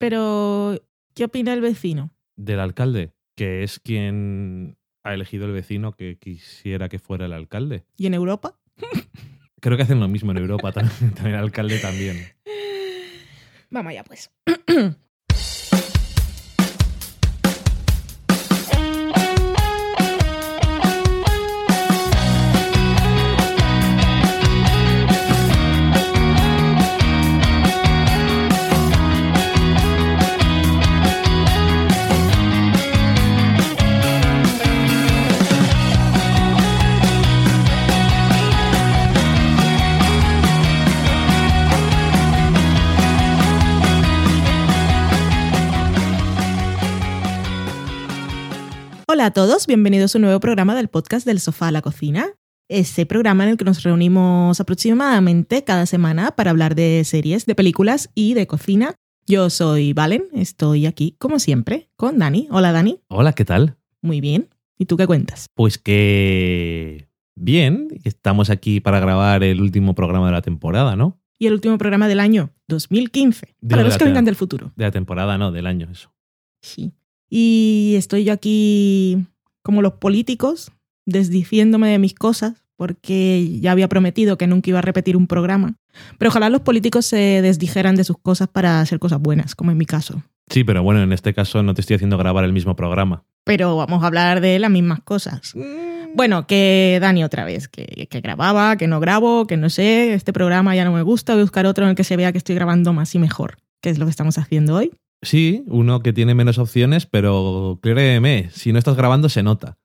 Pero, 0.00 0.82
¿qué 1.14 1.24
opina 1.24 1.52
el 1.52 1.60
vecino? 1.60 2.16
Del 2.34 2.58
alcalde, 2.58 3.12
que 3.36 3.62
es 3.62 3.78
quien 3.78 4.78
ha 5.04 5.12
elegido 5.12 5.44
el 5.44 5.52
vecino 5.52 5.92
que 5.92 6.16
quisiera 6.18 6.88
que 6.88 6.98
fuera 6.98 7.26
el 7.26 7.34
alcalde. 7.34 7.84
¿Y 7.98 8.06
en 8.06 8.14
Europa? 8.14 8.58
Creo 9.60 9.76
que 9.76 9.82
hacen 9.82 10.00
lo 10.00 10.08
mismo 10.08 10.30
en 10.30 10.38
Europa, 10.38 10.72
también, 10.72 11.12
también 11.12 11.34
el 11.34 11.42
alcalde 11.42 11.78
también. 11.80 12.16
Vamos 13.68 13.90
allá, 13.90 14.02
pues. 14.04 14.32
Hola 49.20 49.26
a 49.26 49.32
todos, 49.32 49.66
bienvenidos 49.66 50.14
a 50.14 50.18
un 50.18 50.22
nuevo 50.22 50.40
programa 50.40 50.74
del 50.74 50.88
podcast 50.88 51.26
del 51.26 51.40
sofá 51.40 51.68
a 51.68 51.70
la 51.70 51.82
cocina. 51.82 52.28
Ese 52.70 53.04
programa 53.04 53.44
en 53.44 53.50
el 53.50 53.56
que 53.58 53.66
nos 53.66 53.82
reunimos 53.82 54.58
aproximadamente 54.60 55.62
cada 55.62 55.84
semana 55.84 56.30
para 56.30 56.52
hablar 56.52 56.74
de 56.74 57.04
series, 57.04 57.44
de 57.44 57.54
películas 57.54 58.08
y 58.14 58.32
de 58.32 58.46
cocina. 58.46 58.94
Yo 59.26 59.50
soy 59.50 59.92
Valen, 59.92 60.28
estoy 60.32 60.86
aquí 60.86 61.16
como 61.18 61.38
siempre 61.38 61.90
con 61.96 62.18
Dani. 62.18 62.48
Hola 62.50 62.72
Dani. 62.72 63.02
Hola, 63.08 63.34
¿qué 63.34 63.44
tal? 63.44 63.76
Muy 64.00 64.22
bien. 64.22 64.48
¿Y 64.78 64.86
tú 64.86 64.96
qué 64.96 65.06
cuentas? 65.06 65.48
Pues 65.52 65.76
que 65.76 67.10
bien, 67.36 67.88
estamos 68.04 68.48
aquí 68.48 68.80
para 68.80 69.00
grabar 69.00 69.44
el 69.44 69.60
último 69.60 69.94
programa 69.94 70.28
de 70.28 70.32
la 70.32 70.40
temporada, 70.40 70.96
¿no? 70.96 71.20
Y 71.38 71.46
el 71.46 71.52
último 71.52 71.76
programa 71.76 72.08
del 72.08 72.20
año 72.20 72.54
2015. 72.68 73.54
De 73.60 73.68
Para 73.68 73.82
la 73.82 73.88
los 73.90 73.98
que 73.98 74.04
vengan 74.04 74.24
del 74.24 74.36
futuro. 74.36 74.72
De 74.76 74.84
la 74.84 74.90
temporada, 74.90 75.36
no, 75.36 75.52
del 75.52 75.66
año, 75.66 75.90
eso. 75.90 76.10
Sí. 76.62 76.94
Y 77.30 77.94
estoy 77.96 78.24
yo 78.24 78.32
aquí 78.32 79.24
como 79.62 79.80
los 79.80 79.94
políticos, 79.94 80.72
desdiciéndome 81.06 81.88
de 81.88 81.98
mis 81.98 82.14
cosas, 82.14 82.64
porque 82.76 83.60
ya 83.60 83.72
había 83.72 83.88
prometido 83.88 84.36
que 84.36 84.46
nunca 84.46 84.70
iba 84.70 84.78
a 84.80 84.82
repetir 84.82 85.16
un 85.16 85.26
programa. 85.26 85.76
Pero 86.18 86.30
ojalá 86.30 86.50
los 86.50 86.62
políticos 86.62 87.06
se 87.06 87.40
desdijeran 87.42 87.94
de 87.94 88.04
sus 88.04 88.18
cosas 88.18 88.48
para 88.48 88.80
hacer 88.80 88.98
cosas 88.98 89.20
buenas, 89.20 89.54
como 89.54 89.70
en 89.70 89.78
mi 89.78 89.86
caso. 89.86 90.22
Sí, 90.50 90.64
pero 90.64 90.82
bueno, 90.82 91.02
en 91.02 91.12
este 91.12 91.32
caso 91.32 91.62
no 91.62 91.74
te 91.74 91.82
estoy 91.82 91.96
haciendo 91.96 92.18
grabar 92.18 92.44
el 92.44 92.52
mismo 92.52 92.74
programa. 92.74 93.22
Pero 93.44 93.76
vamos 93.76 94.02
a 94.02 94.06
hablar 94.06 94.40
de 94.40 94.58
las 94.58 94.70
mismas 94.70 95.00
cosas. 95.00 95.54
Bueno, 96.14 96.46
que 96.46 96.98
Dani 97.00 97.22
otra 97.22 97.44
vez, 97.44 97.68
que, 97.68 98.08
que 98.10 98.20
grababa, 98.20 98.76
que 98.76 98.88
no 98.88 98.98
grabo, 98.98 99.46
que 99.46 99.56
no 99.56 99.70
sé, 99.70 100.14
este 100.14 100.32
programa 100.32 100.74
ya 100.74 100.84
no 100.84 100.92
me 100.92 101.02
gusta, 101.02 101.34
voy 101.34 101.42
a 101.42 101.44
buscar 101.44 101.66
otro 101.66 101.84
en 101.84 101.90
el 101.90 101.96
que 101.96 102.04
se 102.04 102.16
vea 102.16 102.32
que 102.32 102.38
estoy 102.38 102.56
grabando 102.56 102.92
más 102.92 103.14
y 103.14 103.18
mejor, 103.18 103.58
que 103.80 103.90
es 103.90 103.98
lo 103.98 104.06
que 104.06 104.10
estamos 104.10 104.38
haciendo 104.38 104.74
hoy. 104.74 104.90
Sí, 105.22 105.64
uno 105.66 106.00
que 106.00 106.12
tiene 106.12 106.34
menos 106.34 106.58
opciones, 106.58 107.06
pero 107.06 107.78
créeme, 107.82 108.48
si 108.50 108.72
no 108.72 108.78
estás 108.78 108.96
grabando 108.96 109.28
se 109.28 109.42
nota. 109.42 109.78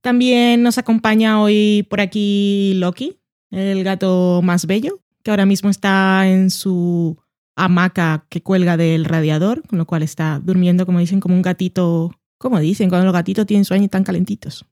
También 0.00 0.62
nos 0.62 0.78
acompaña 0.78 1.40
hoy 1.40 1.86
por 1.90 2.00
aquí 2.00 2.74
Loki, 2.76 3.18
el 3.50 3.84
gato 3.84 4.40
más 4.42 4.66
bello, 4.66 5.00
que 5.22 5.30
ahora 5.30 5.46
mismo 5.46 5.70
está 5.70 6.28
en 6.28 6.50
su 6.50 7.18
hamaca 7.56 8.26
que 8.28 8.42
cuelga 8.42 8.76
del 8.76 9.04
radiador, 9.04 9.62
con 9.66 9.78
lo 9.78 9.86
cual 9.86 10.02
está 10.02 10.40
durmiendo, 10.42 10.86
como 10.86 11.00
dicen, 11.00 11.20
como 11.20 11.34
un 11.34 11.42
gatito. 11.42 12.12
¿Cómo 12.38 12.60
dicen? 12.60 12.90
Cuando 12.90 13.06
los 13.06 13.14
gatitos 13.14 13.46
tienen 13.46 13.64
sueño 13.64 13.82
y 13.82 13.86
están 13.86 14.04
calentitos. 14.04 14.66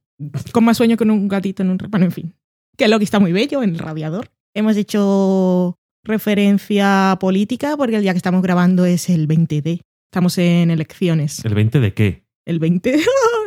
Con 0.52 0.64
más 0.64 0.76
sueño 0.76 0.96
que 0.96 1.04
un 1.04 1.28
gatito 1.28 1.62
en 1.62 1.70
un. 1.70 1.78
Bueno, 1.88 2.04
en 2.06 2.12
fin. 2.12 2.34
Que 2.76 2.88
Loki 2.88 3.04
está 3.04 3.18
muy 3.18 3.32
bello 3.32 3.62
en 3.62 3.70
el 3.70 3.78
radiador. 3.78 4.30
Hemos 4.52 4.76
hecho 4.76 5.78
referencia 6.04 7.16
política 7.20 7.76
porque 7.76 7.96
el 7.96 8.02
día 8.02 8.12
que 8.12 8.18
estamos 8.18 8.42
grabando 8.42 8.84
es 8.84 9.08
el 9.10 9.26
20D. 9.28 9.80
Estamos 10.12 10.38
en 10.38 10.70
elecciones 10.70 11.44
¿El 11.44 11.54
20 11.54 11.80
de 11.80 11.94
qué? 11.94 12.24
el 12.46 12.58
20, 12.58 12.98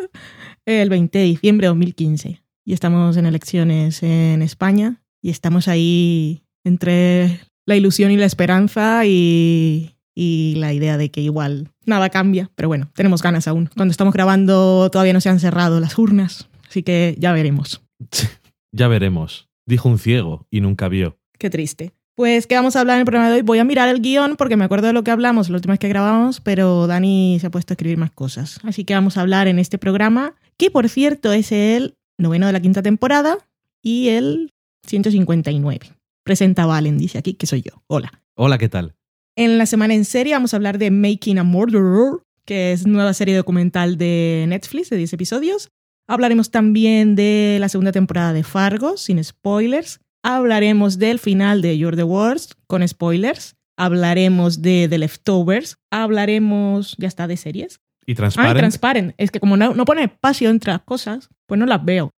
el 0.66 0.90
20 0.90 1.18
de 1.20 1.24
diciembre 1.26 1.66
de 1.66 1.70
2015. 1.70 2.42
Y 2.66 2.74
estamos 2.74 3.16
en 3.16 3.26
elecciones 3.26 4.04
en 4.04 4.42
España 4.42 5.02
y 5.22 5.30
estamos 5.30 5.68
ahí 5.68 6.44
entre 6.66 7.40
la 7.66 7.76
ilusión 7.76 8.12
y 8.12 8.18
la 8.18 8.26
esperanza 8.26 9.06
y, 9.06 9.96
y 10.14 10.56
la 10.58 10.74
idea 10.74 10.98
de 10.98 11.10
que 11.12 11.22
igual 11.22 11.70
nada 11.86 12.10
cambia. 12.10 12.50
Pero 12.56 12.68
bueno, 12.68 12.92
tenemos 12.96 13.22
ganas 13.22 13.48
aún. 13.48 13.70
Cuando 13.76 13.92
estamos 13.92 14.14
grabando 14.14 14.90
todavía 14.92 15.14
no 15.14 15.22
se 15.22 15.30
han 15.30 15.40
cerrado 15.40 15.80
las 15.80 15.98
urnas, 15.98 16.50
así 16.68 16.84
que 16.84 17.16
ya 17.18 17.32
veremos. 17.32 17.82
Ya 18.74 18.90
veremos. 18.90 19.48
Dijo 19.66 19.88
un 19.90 19.98
ciego 19.98 20.46
y 20.52 20.60
nunca 20.62 20.88
vio. 20.90 21.18
Qué 21.40 21.50
triste. 21.50 21.94
Pues, 22.18 22.48
¿qué 22.48 22.56
vamos 22.56 22.76
a 22.76 22.80
hablar 22.80 22.96
en 22.96 23.02
el 23.02 23.06
programa 23.06 23.30
de 23.30 23.36
hoy? 23.36 23.42
Voy 23.44 23.60
a 23.60 23.64
mirar 23.64 23.90
el 23.90 24.02
guion 24.02 24.38
porque 24.38 24.58
me 24.58 24.66
acuerdo 24.66 24.88
de 24.88 24.94
lo 24.94 25.04
que 25.04 25.12
hablamos 25.12 25.50
la 25.50 25.58
última 25.58 25.74
vez 25.74 25.80
que 25.80 25.88
grabamos, 25.88 26.42
pero 26.42 26.88
Dani 26.88 27.38
se 27.40 27.46
ha 27.46 27.52
puesto 27.52 27.74
a 27.74 27.76
escribir 27.76 28.00
más 28.00 28.10
cosas. 28.10 28.60
Así 28.64 28.86
que 28.86 28.96
vamos 28.96 29.18
a 29.18 29.22
hablar 29.22 29.48
en 29.48 29.60
este 29.60 29.78
programa, 29.78 30.34
que 30.58 30.72
por 30.72 30.90
cierto 30.90 31.32
es 31.32 31.52
el 31.52 31.94
noveno 32.18 32.48
de 32.48 32.54
la 32.54 32.60
quinta 32.60 32.82
temporada 32.82 33.38
y 33.84 34.10
el 34.10 34.52
159. 34.88 35.92
Presenta 36.24 36.66
Valen, 36.66 36.98
dice 36.98 37.20
aquí 37.20 37.36
que 37.36 37.46
soy 37.46 37.62
yo. 37.62 37.84
Hola. 37.86 38.12
Hola, 38.34 38.58
¿qué 38.58 38.68
tal? 38.68 38.96
En 39.36 39.60
la 39.60 39.68
semana 39.68 39.94
en 39.94 40.04
serie 40.04 40.34
vamos 40.34 40.56
a 40.56 40.58
hablar 40.58 40.80
de 40.80 40.90
Making 40.90 41.38
a 41.38 41.44
Murderer, 41.44 42.24
que 42.46 42.72
es 42.72 42.88
nueva 42.88 43.14
serie 43.14 43.36
documental 43.36 44.00
de 44.00 44.46
Netflix 44.48 44.90
de 44.90 44.98
10 44.98 45.14
episodios. 45.14 45.70
Hablaremos 46.08 46.50
también 46.50 47.16
de 47.16 47.58
la 47.60 47.70
segunda 47.70 47.92
temporada 47.92 48.34
de 48.34 48.44
Fargo, 48.44 48.98
sin 48.98 49.24
spoilers. 49.24 50.00
Hablaremos 50.30 51.00
del 51.00 51.20
final 51.20 51.62
de 51.62 51.78
You're 51.78 51.96
the 51.96 52.04
Worst, 52.04 52.56
con 52.68 52.86
spoilers. 52.86 53.56
Hablaremos 53.78 54.62
de 54.62 54.88
The 54.90 54.98
Leftovers. 54.98 55.78
Hablaremos, 55.90 56.96
ya 56.98 57.08
está, 57.08 57.28
de 57.28 57.38
series. 57.38 57.80
¿Y 58.06 58.12
Ah, 58.12 58.16
transparent? 58.16 58.58
Transparent. 58.58 59.14
Es 59.18 59.32
que 59.32 59.40
como 59.40 59.56
no, 59.56 59.74
no 59.74 59.86
pone 59.86 60.04
espacio 60.04 60.50
entre 60.50 60.74
las 60.74 60.82
cosas, 60.82 61.30
pues 61.46 61.58
no 61.58 61.66
las 61.66 61.86
veo. 61.86 62.12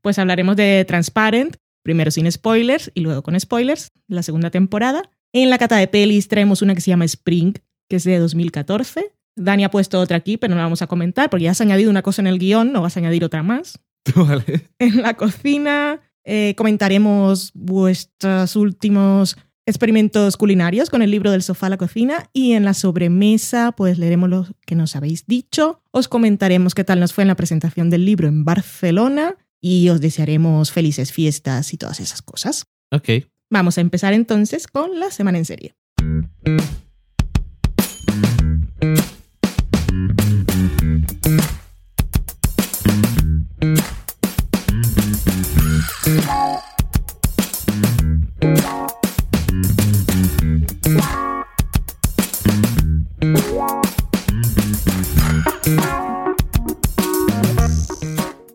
Pues 0.00 0.18
hablaremos 0.18 0.56
de 0.56 0.86
Transparent, 0.88 1.56
primero 1.82 2.10
sin 2.10 2.32
spoilers 2.32 2.90
y 2.94 3.02
luego 3.02 3.22
con 3.22 3.38
spoilers, 3.38 3.88
la 4.08 4.22
segunda 4.22 4.48
temporada. 4.48 5.02
En 5.34 5.50
la 5.50 5.58
cata 5.58 5.76
de 5.76 5.88
pelis 5.88 6.28
traemos 6.28 6.62
una 6.62 6.74
que 6.74 6.80
se 6.80 6.90
llama 6.92 7.04
Spring, 7.04 7.52
que 7.90 7.96
es 7.96 8.04
de 8.04 8.18
2014. 8.20 9.12
Dani 9.36 9.64
ha 9.64 9.70
puesto 9.70 10.00
otra 10.00 10.16
aquí, 10.16 10.38
pero 10.38 10.52
no 10.52 10.56
la 10.56 10.64
vamos 10.64 10.80
a 10.80 10.86
comentar 10.86 11.28
porque 11.28 11.44
ya 11.44 11.50
has 11.50 11.60
añadido 11.60 11.90
una 11.90 12.00
cosa 12.00 12.22
en 12.22 12.26
el 12.28 12.38
guion, 12.38 12.72
no 12.72 12.80
vas 12.80 12.96
a 12.96 13.00
añadir 13.00 13.22
otra 13.22 13.42
más. 13.42 13.78
Vale. 14.16 14.70
En 14.78 15.02
la 15.02 15.12
cocina 15.14 16.00
eh, 16.24 16.54
comentaremos 16.56 17.50
vuestros 17.54 18.56
últimos 18.56 19.36
experimentos 19.66 20.36
culinarios 20.36 20.90
con 20.90 21.02
el 21.02 21.10
libro 21.10 21.30
del 21.30 21.42
sofá 21.42 21.66
a 21.66 21.70
la 21.70 21.76
cocina 21.76 22.28
y 22.32 22.52
en 22.52 22.64
la 22.64 22.74
sobremesa 22.74 23.72
pues 23.72 23.98
leeremos 23.98 24.28
lo 24.28 24.46
que 24.66 24.74
nos 24.74 24.96
habéis 24.96 25.26
dicho, 25.26 25.80
os 25.92 26.08
comentaremos 26.08 26.74
qué 26.74 26.84
tal 26.84 27.00
nos 27.00 27.12
fue 27.12 27.22
en 27.22 27.28
la 27.28 27.36
presentación 27.36 27.90
del 27.90 28.04
libro 28.04 28.28
en 28.28 28.44
Barcelona 28.44 29.36
y 29.60 29.88
os 29.88 30.00
desearemos 30.00 30.72
felices 30.72 31.12
fiestas 31.12 31.72
y 31.72 31.76
todas 31.76 32.00
esas 32.00 32.22
cosas. 32.22 32.66
Ok. 32.90 33.08
Vamos 33.50 33.78
a 33.78 33.80
empezar 33.80 34.12
entonces 34.12 34.66
con 34.66 34.98
la 34.98 35.10
semana 35.10 35.38
en 35.38 35.44
serie. 35.44 35.74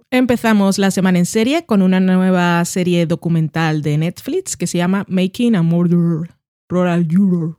Empezamos 0.10 0.78
la 0.78 0.90
semana 0.92 1.20
en 1.20 1.26
serie 1.26 1.66
con 1.66 1.82
una 1.82 2.00
nueva 2.00 2.66
serie 2.66 3.06
documental 3.06 3.82
de 3.82 3.98
Netflix 3.98 4.58
que 4.58 4.66
se 4.66 4.80
llama 4.80 5.06
Making 5.08 5.56
a 5.56 5.62
Murderer. 5.62 6.32
Juror. 6.70 7.58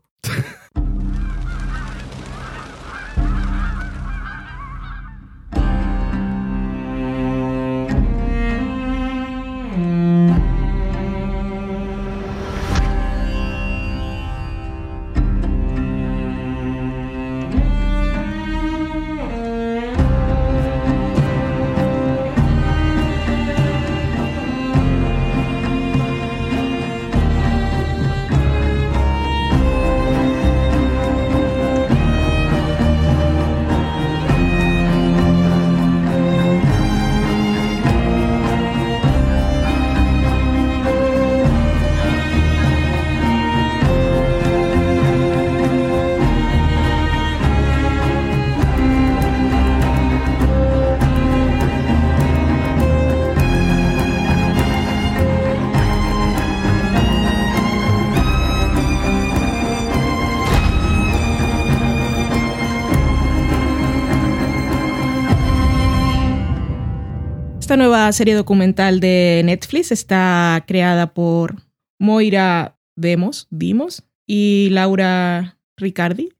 Nueva 67.79 68.13
serie 68.13 68.35
documental 68.35 69.01
de 69.01 69.41
Netflix 69.45 69.93
está 69.93 70.65
creada 70.67 71.15
por 71.15 71.63
Moira 71.99 72.77
Demos, 72.97 73.47
Dimos 73.51 74.05
y 74.27 74.69
Laura 74.71 75.59
Ricardi. 75.77 76.31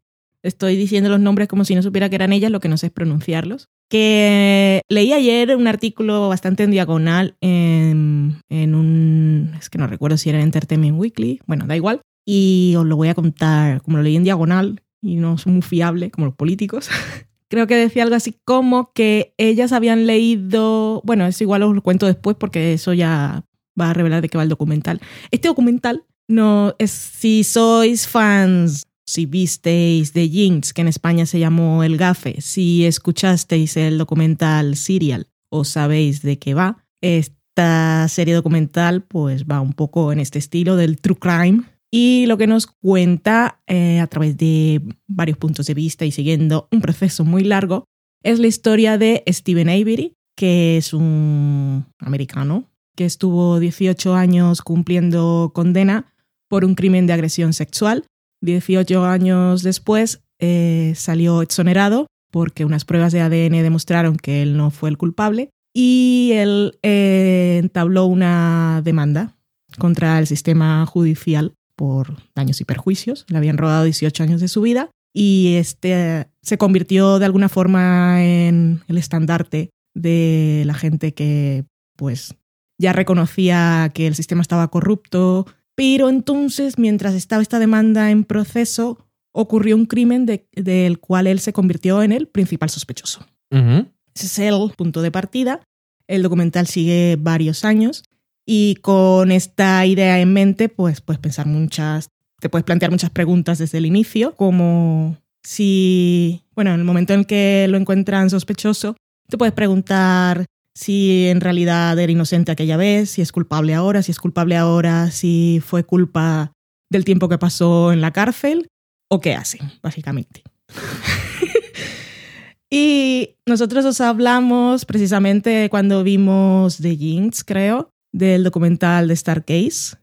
Estoy 0.43 0.77
diciendo 0.77 1.09
los 1.09 1.21
nombres 1.21 1.49
como 1.49 1.65
si 1.65 1.75
no 1.75 1.83
supiera 1.83 2.09
que 2.09 2.17
eran 2.17 2.33
ellas, 2.33 2.51
lo 2.51 2.61
que 2.61 2.69
no 2.69 2.77
sé 2.77 2.87
es 2.87 2.93
pronunciarlos. 2.93 3.69
Que 3.89 4.83
leí 4.89 5.13
ayer 5.13 5.57
un 5.57 5.67
artículo 5.67 6.29
bastante 6.29 6.65
en 6.65 6.73
diagonal 6.73 7.37
en, 7.41 8.43
en 8.51 8.75
un. 8.75 9.55
Es 9.59 9.71
que 9.71 9.79
no 9.79 9.87
recuerdo 9.87 10.19
si 10.19 10.29
era 10.29 10.39
en 10.39 10.45
Entertainment 10.45 10.99
Weekly. 10.99 11.41
Bueno, 11.47 11.67
da 11.67 11.77
igual. 11.77 12.03
Y 12.27 12.75
os 12.77 12.85
lo 12.85 12.97
voy 12.97 13.09
a 13.09 13.15
contar, 13.15 13.81
como 13.83 13.97
lo 13.97 14.03
leí 14.03 14.17
en 14.17 14.25
diagonal 14.25 14.83
y 15.01 15.17
no 15.17 15.39
soy 15.39 15.53
muy 15.53 15.63
fiable, 15.63 16.11
como 16.11 16.27
los 16.27 16.35
políticos. 16.35 16.91
Creo 17.49 17.67
que 17.67 17.77
decía 17.77 18.03
algo 18.03 18.15
así 18.15 18.37
como 18.45 18.93
que 18.93 19.35
ellas 19.39 19.73
habían 19.73 20.07
leído. 20.07 21.01
Bueno, 21.05 21.27
eso 21.27 21.45
igual 21.45 21.63
os 21.63 21.75
lo 21.75 21.83
cuento 21.83 22.07
después 22.07 22.37
porque 22.39 22.73
eso 22.73 22.93
ya 22.93 23.45
va 23.81 23.91
a 23.91 23.95
revelar 23.95 24.23
de 24.23 24.29
qué 24.29 24.37
va 24.37 24.45
el 24.45 24.49
documental. 24.49 25.01
Este 25.31 25.49
documental 25.49 26.05
no 26.29 26.75
es 26.79 26.91
si 26.91 27.45
sois 27.45 28.07
fans 28.07 28.85
si 29.09 29.25
visteis 29.25 30.13
The 30.13 30.29
Jinx, 30.29 30.75
que 30.75 30.83
en 30.83 30.89
España 30.89 31.25
se 31.25 31.39
llamó 31.39 31.83
El 31.83 31.97
Gafe, 31.97 32.43
si 32.43 32.85
escuchasteis 32.85 33.79
el 33.79 33.97
documental 33.97 34.77
Serial 34.77 35.29
o 35.51 35.65
sabéis 35.65 36.21
de 36.21 36.39
qué 36.39 36.53
va, 36.53 36.85
esta 37.01 38.07
serie 38.09 38.35
documental 38.35 39.03
pues 39.03 39.47
va 39.47 39.63
un 39.63 39.73
poco 39.73 40.13
en 40.13 40.21
este 40.21 40.39
estilo 40.39 40.77
del 40.77 41.01
true 41.01 41.17
crime 41.19 41.63
y 41.91 42.27
lo 42.27 42.37
que 42.37 42.47
nos 42.47 42.67
cuenta 42.67 43.61
eh, 43.67 44.01
a 44.01 44.07
través 44.07 44.37
de 44.37 44.83
varios 45.07 45.39
puntos 45.39 45.67
de 45.67 45.75
vista 45.75 46.05
y 46.05 46.11
siguiendo 46.11 46.69
un 46.71 46.81
proceso 46.81 47.25
muy 47.25 47.45
largo 47.45 47.85
es 48.23 48.39
la 48.39 48.47
historia 48.47 48.99
de 48.99 49.23
Stephen 49.29 49.69
Avery, 49.69 50.15
que 50.37 50.77
es 50.77 50.93
un 50.93 51.87
americano 51.99 52.65
que 52.97 53.05
estuvo 53.05 53.59
18 53.61 54.15
años 54.15 54.61
cumpliendo 54.61 55.53
condena 55.55 56.13
por 56.49 56.65
un 56.65 56.75
crimen 56.75 57.07
de 57.07 57.13
agresión 57.13 57.53
sexual. 57.53 58.05
18 58.43 59.05
años 59.05 59.63
después 59.63 60.21
eh, 60.41 60.93
salió 60.97 61.43
exonerado 61.43 62.07
porque 62.31 62.65
unas 62.65 62.85
pruebas 62.85 63.13
de 63.13 63.21
ADN 63.21 63.63
demostraron 63.63 64.17
que 64.17 64.43
él 64.43 64.57
no 64.57 64.71
fue 64.71 64.91
el 64.91 64.99
culpable 64.99 65.51
y 65.73 66.33
él 66.35 66.79
eh, 66.83 67.59
entabló 67.63 68.07
una 68.07 68.83
demanda 68.85 69.37
contra 69.79 70.19
el 70.19 70.27
sistema 70.27 70.85
judicial 70.87 71.55
por 71.79 72.17
daños 72.35 72.61
y 72.61 72.65
perjuicios. 72.65 73.25
Le 73.29 73.39
habían 73.39 73.57
robado 73.57 73.85
18 73.85 74.25
años 74.25 74.41
de 74.41 74.49
su 74.49 74.61
vida 74.61 74.91
y 75.15 75.55
este 75.55 76.27
se 76.43 76.59
convirtió 76.59 77.21
de 77.21 77.25
alguna 77.25 77.49
forma 77.49 78.23
en 78.23 78.83
el 78.89 78.99
estandarte 78.99 79.71
de 79.95 80.65
la 80.67 80.75
gente 80.75 81.15
que 81.15 81.65
pues 81.97 82.35
ya 82.79 82.93
reconocía 82.93 83.91
que 83.95 84.09
el 84.09 84.17
sistema 84.17 84.43
estaba 84.43 84.69
corrupto, 84.69 85.47
pero 85.77 86.09
entonces, 86.09 86.79
mientras 86.79 87.15
estaba 87.15 87.43
esta 87.43 87.61
demanda 87.61 88.11
en 88.11 88.25
proceso, 88.25 89.07
ocurrió 89.33 89.77
un 89.77 89.87
crimen 89.87 90.27
del 90.27 90.99
cual 90.99 91.29
él 91.29 91.39
se 91.39 91.53
convirtió 91.53 92.03
en 92.03 92.11
el 92.11 92.27
principal 92.27 92.71
sospechoso. 92.71 93.25
Ese 93.51 94.27
es 94.27 94.39
el 94.41 94.73
punto 94.77 95.01
de 95.03 95.13
partida. 95.13 95.61
El 96.09 96.23
documental 96.23 96.67
sigue 96.67 97.17
varios 97.21 97.65
años 97.65 98.03
y 98.51 98.77
con 98.77 99.31
esta 99.31 99.85
idea 99.85 100.19
en 100.21 100.33
mente, 100.33 100.71
pues 100.71 101.03
puedes 101.03 101.21
pensar 101.21 101.45
muchas, 101.45 102.09
te 102.41 102.49
puedes 102.49 102.65
plantear 102.65 102.91
muchas 102.91 103.11
preguntas 103.11 103.59
desde 103.59 103.77
el 103.77 103.85
inicio, 103.85 104.35
como 104.37 105.19
si, 105.45 106.45
bueno, 106.55 106.73
en 106.73 106.81
el 106.81 106.87
momento 106.87 107.13
en 107.13 107.27
que 107.27 107.67
lo 107.69 107.77
encuentran 107.77 108.31
sospechoso, 108.31 108.97
te 109.29 109.37
puedes 109.37 109.53
preguntar 109.53 110.47
si 110.75 111.29
en 111.29 111.43
realidad 111.43 111.99
era 111.99 112.11
inocente 112.11 112.51
aquella 112.51 112.79
vez, 112.79 113.11
si 113.11 113.21
es 113.21 113.33
culpable 113.33 113.75
ahora, 113.75 114.03
si 114.03 114.13
es 114.13 114.19
culpable 114.19 114.57
ahora, 114.57 115.11
si 115.11 115.61
fue 115.63 115.85
culpa 115.85 116.53
del 116.91 117.05
tiempo 117.05 117.29
que 117.29 117.37
pasó 117.37 117.93
en 117.93 118.01
la 118.01 118.15
cárcel 118.15 118.69
o 119.11 119.21
qué 119.21 119.35
hace, 119.35 119.59
básicamente. 119.83 120.43
y 122.71 123.37
nosotros 123.45 123.85
os 123.85 124.01
hablamos 124.01 124.87
precisamente 124.87 125.69
cuando 125.69 126.03
vimos 126.03 126.79
The 126.79 126.97
Jinx, 126.97 127.45
creo, 127.45 127.91
del 128.13 128.45
documental 128.45 129.09
de 129.09 129.17
Starcase. 129.17 129.97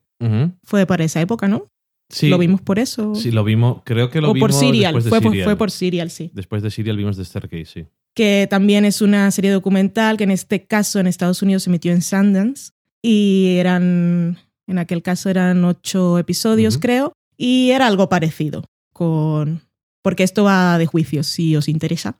Fue 0.64 0.86
para 0.86 1.04
esa 1.04 1.22
época, 1.22 1.48
¿no? 1.48 1.68
Sí. 2.10 2.30
¿Lo 2.30 2.38
vimos 2.38 2.62
por 2.62 2.80
eso? 2.80 3.16
Sí, 3.16 3.32
lo 3.32 3.44
vimos. 3.44 3.82
Creo 3.84 4.10
que 4.10 4.22
lo 4.22 4.30
o 4.30 4.34
vimos 4.34 4.52
por 4.52 4.60
Serial. 4.60 4.94
después 4.94 5.04
de 5.06 5.10
Fue, 5.10 5.22
por, 5.22 5.32
Serial. 5.32 5.46
fue 5.46 5.56
por 5.56 5.72
Serial, 5.72 6.12
sí. 6.12 6.32
Después 6.34 6.62
de 6.64 6.72
Serial 6.72 6.98
vimos 6.98 7.18
The 7.18 7.26
Staircase, 7.26 7.66
sí. 7.66 7.86
que 8.14 8.48
también 8.50 8.86
es 8.86 9.02
una 9.02 9.30
serie 9.32 9.52
documental 9.52 10.18
que 10.18 10.24
en 10.24 10.32
este 10.32 10.66
caso 10.66 11.00
en 11.00 11.08
Estados 11.08 11.42
Unidos 11.42 11.64
se 11.64 11.70
emitió 11.70 11.92
en 11.92 12.02
Sundance 12.02 12.72
y 13.02 13.58
eran, 13.58 14.38
en 14.68 14.78
aquel 14.78 15.02
caso 15.02 15.30
eran 15.30 15.64
ocho 15.66 16.18
episodios 16.20 16.78
creo, 16.78 17.14
y 17.38 17.72
era 17.72 17.88
algo 17.88 18.08
parecido 18.08 18.64
con, 18.94 19.62
porque 20.02 20.24
esto 20.24 20.44
va 20.44 20.78
de 20.78 20.86
juicios 20.86 21.28
si 21.28 21.56
os 21.56 21.68
interesa, 21.68 22.20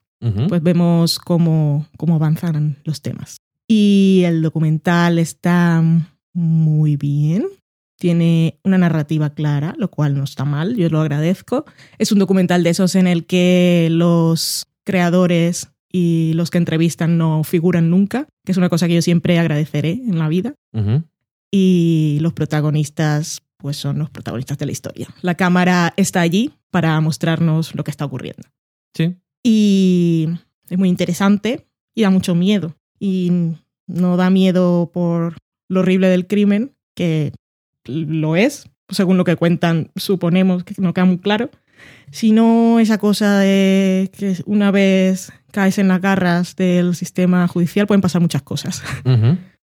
pues 0.50 0.62
vemos 0.64 1.20
cómo, 1.20 1.88
cómo 1.98 2.16
avanzan 2.16 2.78
los 2.84 3.02
temas. 3.02 3.38
Y 3.68 4.24
el 4.26 4.42
documental 4.42 5.20
está 5.20 5.84
muy 6.34 6.98
bien. 6.98 7.46
Tiene 7.98 8.60
una 8.64 8.78
narrativa 8.78 9.32
clara, 9.32 9.74
lo 9.78 9.90
cual 9.90 10.16
no 10.18 10.24
está 10.24 10.46
mal, 10.46 10.76
yo 10.76 10.90
lo 10.90 11.00
agradezco. 11.00 11.66
Es 11.98 12.12
un 12.12 12.20
documental 12.20 12.64
de 12.64 12.72
esos 12.72 12.96
en 12.96 13.08
el 13.08 13.26
que 13.26 13.88
los 13.90 14.68
creadores 14.84 15.70
y 15.92 16.34
los 16.34 16.52
que 16.52 16.58
entrevistan 16.58 17.18
no 17.18 17.44
figuran 17.46 17.90
nunca, 17.90 18.28
que 18.44 18.52
es 18.52 18.58
una 18.58 18.70
cosa 18.70 18.88
que 18.88 18.96
yo 18.96 19.02
siempre 19.02 19.40
agradeceré 19.40 19.92
en 19.92 20.20
la 20.20 20.28
vida. 20.28 20.54
Y 21.52 22.18
los 22.20 22.34
protagonistas, 22.34 23.44
pues 23.58 23.78
son 23.78 24.00
los 24.00 24.10
protagonistas 24.10 24.58
de 24.58 24.66
la 24.66 24.74
historia. 24.74 25.08
La 25.22 25.36
cámara 25.36 25.94
está 25.96 26.20
allí 26.20 26.52
para 26.70 27.00
mostrarnos 27.00 27.74
lo 27.76 27.86
que 27.86 27.92
está 27.92 28.04
ocurriendo. 28.04 28.44
Sí. 28.94 29.16
Y 29.42 30.28
es 30.70 30.78
muy 30.78 30.90
interesante 30.90 31.66
y 31.96 32.02
da 32.02 32.10
mucho 32.10 32.36
miedo. 32.36 32.76
Y 33.06 33.32
no 33.88 34.18
da 34.18 34.30
miedo 34.30 34.90
por 34.94 35.38
lo 35.70 35.82
horrible 35.82 36.08
del 36.10 36.26
crimen, 36.26 36.72
que 36.96 37.32
lo 37.86 38.36
es, 38.36 38.68
según 38.90 39.18
lo 39.18 39.24
que 39.26 39.36
cuentan, 39.36 39.92
suponemos 39.96 40.64
que 40.64 40.74
no 40.80 40.94
queda 40.94 41.06
muy 41.06 41.20
claro, 41.20 41.50
sino 42.12 42.80
esa 42.80 42.98
cosa 42.98 43.40
de 43.40 44.10
que 44.18 44.38
una 44.46 44.72
vez 44.72 45.32
caes 45.52 45.78
en 45.78 45.88
las 45.88 46.02
garras 46.02 46.56
del 46.56 46.96
sistema 46.96 47.48
judicial 47.48 47.86
pueden 47.88 48.02
pasar 48.02 48.22
muchas 48.22 48.42
cosas. 48.42 48.82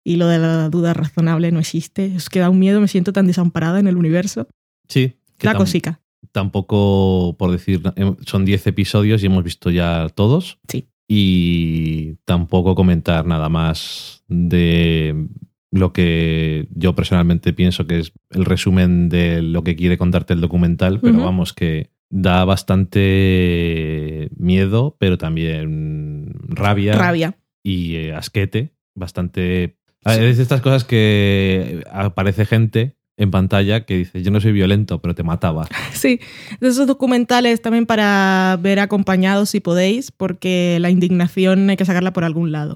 Y 0.03 0.15
lo 0.15 0.27
de 0.27 0.39
la 0.39 0.69
duda 0.69 0.93
razonable 0.93 1.51
no 1.51 1.59
existe. 1.59 2.05
Es 2.15 2.29
que 2.29 2.39
da 2.39 2.49
un 2.49 2.59
miedo, 2.59 2.79
me 2.81 2.87
siento 2.87 3.13
tan 3.13 3.27
desamparada 3.27 3.79
en 3.79 3.87
el 3.87 3.97
universo. 3.97 4.47
Sí. 4.87 5.13
que 5.37 5.47
La 5.47 5.53
tam- 5.53 5.57
cosica. 5.59 6.01
Tampoco, 6.31 7.35
por 7.37 7.51
decir, 7.51 7.81
eh, 7.95 8.15
son 8.25 8.43
10 8.45 8.67
episodios 8.67 9.23
y 9.23 9.27
hemos 9.27 9.43
visto 9.43 9.69
ya 9.71 10.07
todos. 10.13 10.57
Sí. 10.67 10.87
Y 11.11 12.17
tampoco 12.25 12.75
comentar 12.75 13.25
nada 13.25 13.49
más 13.49 14.23
de 14.27 15.27
lo 15.71 15.91
que 15.91 16.67
yo 16.71 16.93
personalmente 16.93 17.51
pienso 17.51 17.87
que 17.87 17.97
es 17.97 18.13
el 18.29 18.45
resumen 18.45 19.09
de 19.09 19.41
lo 19.41 19.63
que 19.63 19.75
quiere 19.75 19.97
contarte 19.97 20.33
el 20.33 20.41
documental, 20.41 20.99
pero 20.99 21.23
vamos, 21.23 21.53
que 21.53 21.89
da 22.11 22.45
bastante 22.45 24.29
miedo, 24.37 24.97
pero 24.99 25.17
también 25.17 26.35
rabia, 26.47 26.93
Rabia. 26.93 27.39
y 27.63 27.95
eh, 27.95 28.13
asquete. 28.13 28.75
Bastante. 28.93 29.77
Es 30.05 30.37
de 30.37 30.43
estas 30.43 30.61
cosas 30.61 30.83
que 30.83 31.83
aparece 31.91 32.45
gente 32.45 32.98
en 33.19 33.29
pantalla 33.29 33.85
que 33.85 33.97
dice: 33.97 34.23
Yo 34.23 34.31
no 34.31 34.41
soy 34.41 34.53
violento, 34.53 34.99
pero 34.99 35.13
te 35.13 35.21
mataba. 35.23 35.67
Sí, 35.93 36.21
de 36.61 36.69
esos 36.69 36.87
documentales 36.87 37.61
también 37.61 37.85
para 37.85 38.57
ver 38.61 38.79
acompañados 38.79 39.49
si 39.49 39.59
podéis, 39.59 40.11
porque 40.11 40.77
la 40.79 40.89
indignación 40.89 41.69
hay 41.69 41.75
que 41.75 41.83
sacarla 41.83 42.13
por 42.13 42.23
algún 42.23 42.53
lado. 42.53 42.75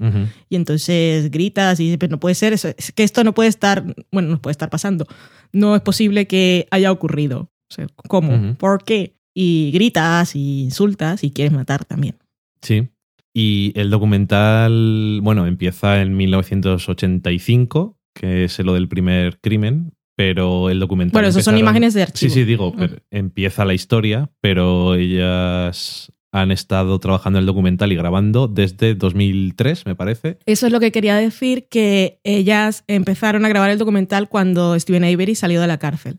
Y 0.50 0.56
entonces 0.56 1.30
gritas 1.30 1.80
y 1.80 1.84
dices, 1.84 1.98
pero 1.98 2.10
no 2.10 2.20
puede 2.20 2.34
ser, 2.34 2.52
eso, 2.52 2.68
es 2.76 2.92
que 2.92 3.02
esto 3.02 3.24
no 3.24 3.32
puede 3.32 3.48
estar, 3.48 3.82
bueno, 4.12 4.28
no 4.28 4.42
puede 4.42 4.52
estar 4.52 4.68
pasando. 4.68 5.06
No 5.52 5.74
es 5.74 5.80
posible 5.80 6.26
que 6.26 6.68
haya 6.70 6.92
ocurrido. 6.92 7.50
O 7.70 7.74
sea, 7.74 7.86
¿Cómo? 8.08 8.56
¿Por 8.58 8.84
qué? 8.84 9.16
Y 9.32 9.70
gritas 9.72 10.36
y 10.36 10.64
insultas 10.64 11.24
y 11.24 11.30
quieres 11.30 11.54
matar 11.54 11.86
también. 11.86 12.16
Sí. 12.60 12.88
Y 13.32 13.72
el 13.74 13.90
documental, 13.90 15.20
bueno, 15.22 15.46
empieza 15.46 16.02
en 16.02 16.16
1985, 16.16 17.98
que 18.14 18.44
es 18.44 18.58
lo 18.60 18.74
del 18.74 18.88
primer 18.88 19.40
crimen, 19.40 19.93
pero 20.16 20.70
el 20.70 20.78
documental. 20.80 21.12
Bueno, 21.12 21.28
eso 21.28 21.40
son 21.42 21.58
imágenes 21.58 21.94
de 21.94 22.00
Sí, 22.00 22.10
archivo. 22.10 22.34
sí, 22.34 22.44
digo, 22.44 22.72
Ah. 22.74 22.78
pero 22.80 22.96
empieza 23.10 23.64
la 23.64 23.74
historia, 23.74 24.30
pero 24.40 24.94
ellas 24.94 26.10
han 26.32 26.50
estado 26.50 26.98
trabajando 26.98 27.38
en 27.38 27.42
el 27.42 27.46
documental 27.46 27.92
y 27.92 27.94
grabando 27.96 28.48
desde 28.48 28.96
2003, 28.96 29.86
me 29.86 29.94
parece. 29.94 30.38
Eso 30.46 30.66
es 30.66 30.72
lo 30.72 30.80
que 30.80 30.90
quería 30.90 31.14
decir, 31.14 31.68
que 31.70 32.18
ellas 32.24 32.82
empezaron 32.88 33.44
a 33.44 33.48
grabar 33.48 33.70
el 33.70 33.78
documental 33.78 34.28
cuando 34.28 34.76
Steven 34.80 35.04
Avery 35.04 35.36
salió 35.36 35.60
de 35.60 35.68
la 35.68 35.78
cárcel. 35.78 36.16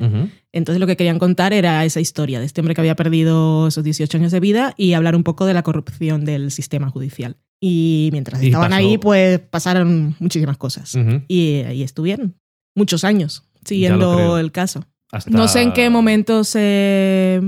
Entonces 0.53 0.79
lo 0.79 0.87
que 0.87 0.95
querían 0.95 1.19
contar 1.19 1.51
era 1.51 1.83
esa 1.83 1.99
historia 1.99 2.39
de 2.39 2.45
este 2.45 2.61
hombre 2.61 2.75
que 2.75 2.79
había 2.81 2.95
perdido 2.95 3.67
esos 3.67 3.83
18 3.83 4.17
años 4.17 4.31
de 4.31 4.39
vida 4.39 4.73
y 4.77 4.93
hablar 4.93 5.17
un 5.17 5.23
poco 5.23 5.45
de 5.45 5.53
la 5.53 5.63
corrupción 5.63 6.23
del 6.23 6.49
sistema 6.51 6.89
judicial. 6.89 7.35
Y 7.59 8.07
mientras 8.13 8.41
Y 8.41 8.47
estaban 8.47 8.69
pasó- 8.69 8.79
ahí, 8.79 8.97
pues 8.97 9.39
pasaron 9.39 10.15
muchísimas 10.19 10.55
cosas. 10.57 10.97
Y 11.27 11.63
ahí 11.67 11.83
estuvieron 11.83 12.35
muchos 12.73 13.03
años. 13.03 13.43
Siguiendo 13.65 14.37
el 14.37 14.51
caso. 14.51 14.83
Hasta- 15.11 15.29
No 15.31 15.47
sé 15.47 15.61
en 15.61 15.73
qué 15.73 15.89
momento 15.89 16.43
se, 16.43 17.41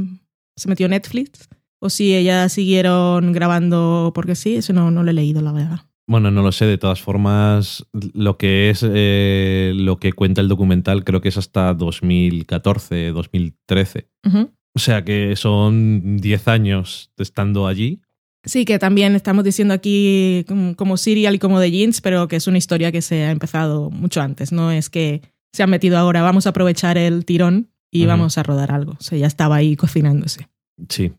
se 0.56 0.68
metió 0.70 0.88
Netflix 0.88 1.48
o 1.80 1.90
si 1.90 2.16
ellas 2.16 2.52
siguieron 2.54 3.32
grabando 3.34 4.12
porque 4.16 4.36
sí, 4.36 4.56
eso 4.56 4.74
no, 4.74 4.92
no 4.92 5.04
lo 5.04 5.12
he 5.12 5.14
leído, 5.14 5.42
la 5.42 5.52
verdad. 5.52 5.80
Bueno, 6.10 6.32
no 6.32 6.42
lo 6.42 6.52
sé. 6.54 6.66
De 6.66 6.78
todas 6.78 7.02
formas, 7.02 7.86
lo 8.14 8.38
que 8.38 8.70
es 8.70 8.84
eh, 8.88 9.74
lo 9.76 9.98
que 9.98 10.14
cuenta 10.14 10.40
el 10.42 10.48
documental 10.48 11.04
creo 11.04 11.20
que 11.20 11.28
es 11.30 11.38
hasta 11.38 11.74
2014, 11.74 13.12
2013. 13.12 14.08
Ujú. 14.26 14.52
O 14.76 14.80
sea 14.80 15.04
que 15.04 15.36
son 15.36 16.18
10 16.18 16.48
años 16.48 17.12
de 17.18 17.24
estando 17.24 17.68
allí. 17.68 18.00
Sí, 18.46 18.64
que 18.64 18.80
también 18.80 19.16
estamos 19.16 19.44
diciendo 19.44 19.74
aquí 19.74 20.46
como, 20.48 20.76
como 20.76 20.96
Serial 20.96 21.36
y 21.36 21.40
como 21.40 21.60
The 21.60 21.72
Jeans, 21.72 22.00
pero 22.00 22.28
que 22.30 22.38
es 22.38 22.48
una 22.48 22.58
historia 22.60 22.92
que 22.94 23.02
se 23.02 23.24
ha 23.26 23.32
empezado 23.32 23.90
mucho 23.90 24.22
antes. 24.22 24.52
No 24.54 24.72
es 24.72 24.90
que 24.90 25.22
se 25.58 25.64
han 25.64 25.72
metido 25.72 25.98
ahora, 25.98 26.22
vamos 26.22 26.46
a 26.46 26.52
aprovechar 26.52 27.00
el 27.00 27.26
tirón 27.26 27.72
y 27.90 28.06
vamos 28.06 28.38
a 28.38 28.44
rodar 28.44 28.72
algo. 28.72 28.92
O 28.92 29.02
sea, 29.02 29.18
ya 29.18 29.26
estaba 29.26 29.56
ahí 29.56 29.76
cocinándose. 29.76 30.50
Sí. 30.88 31.14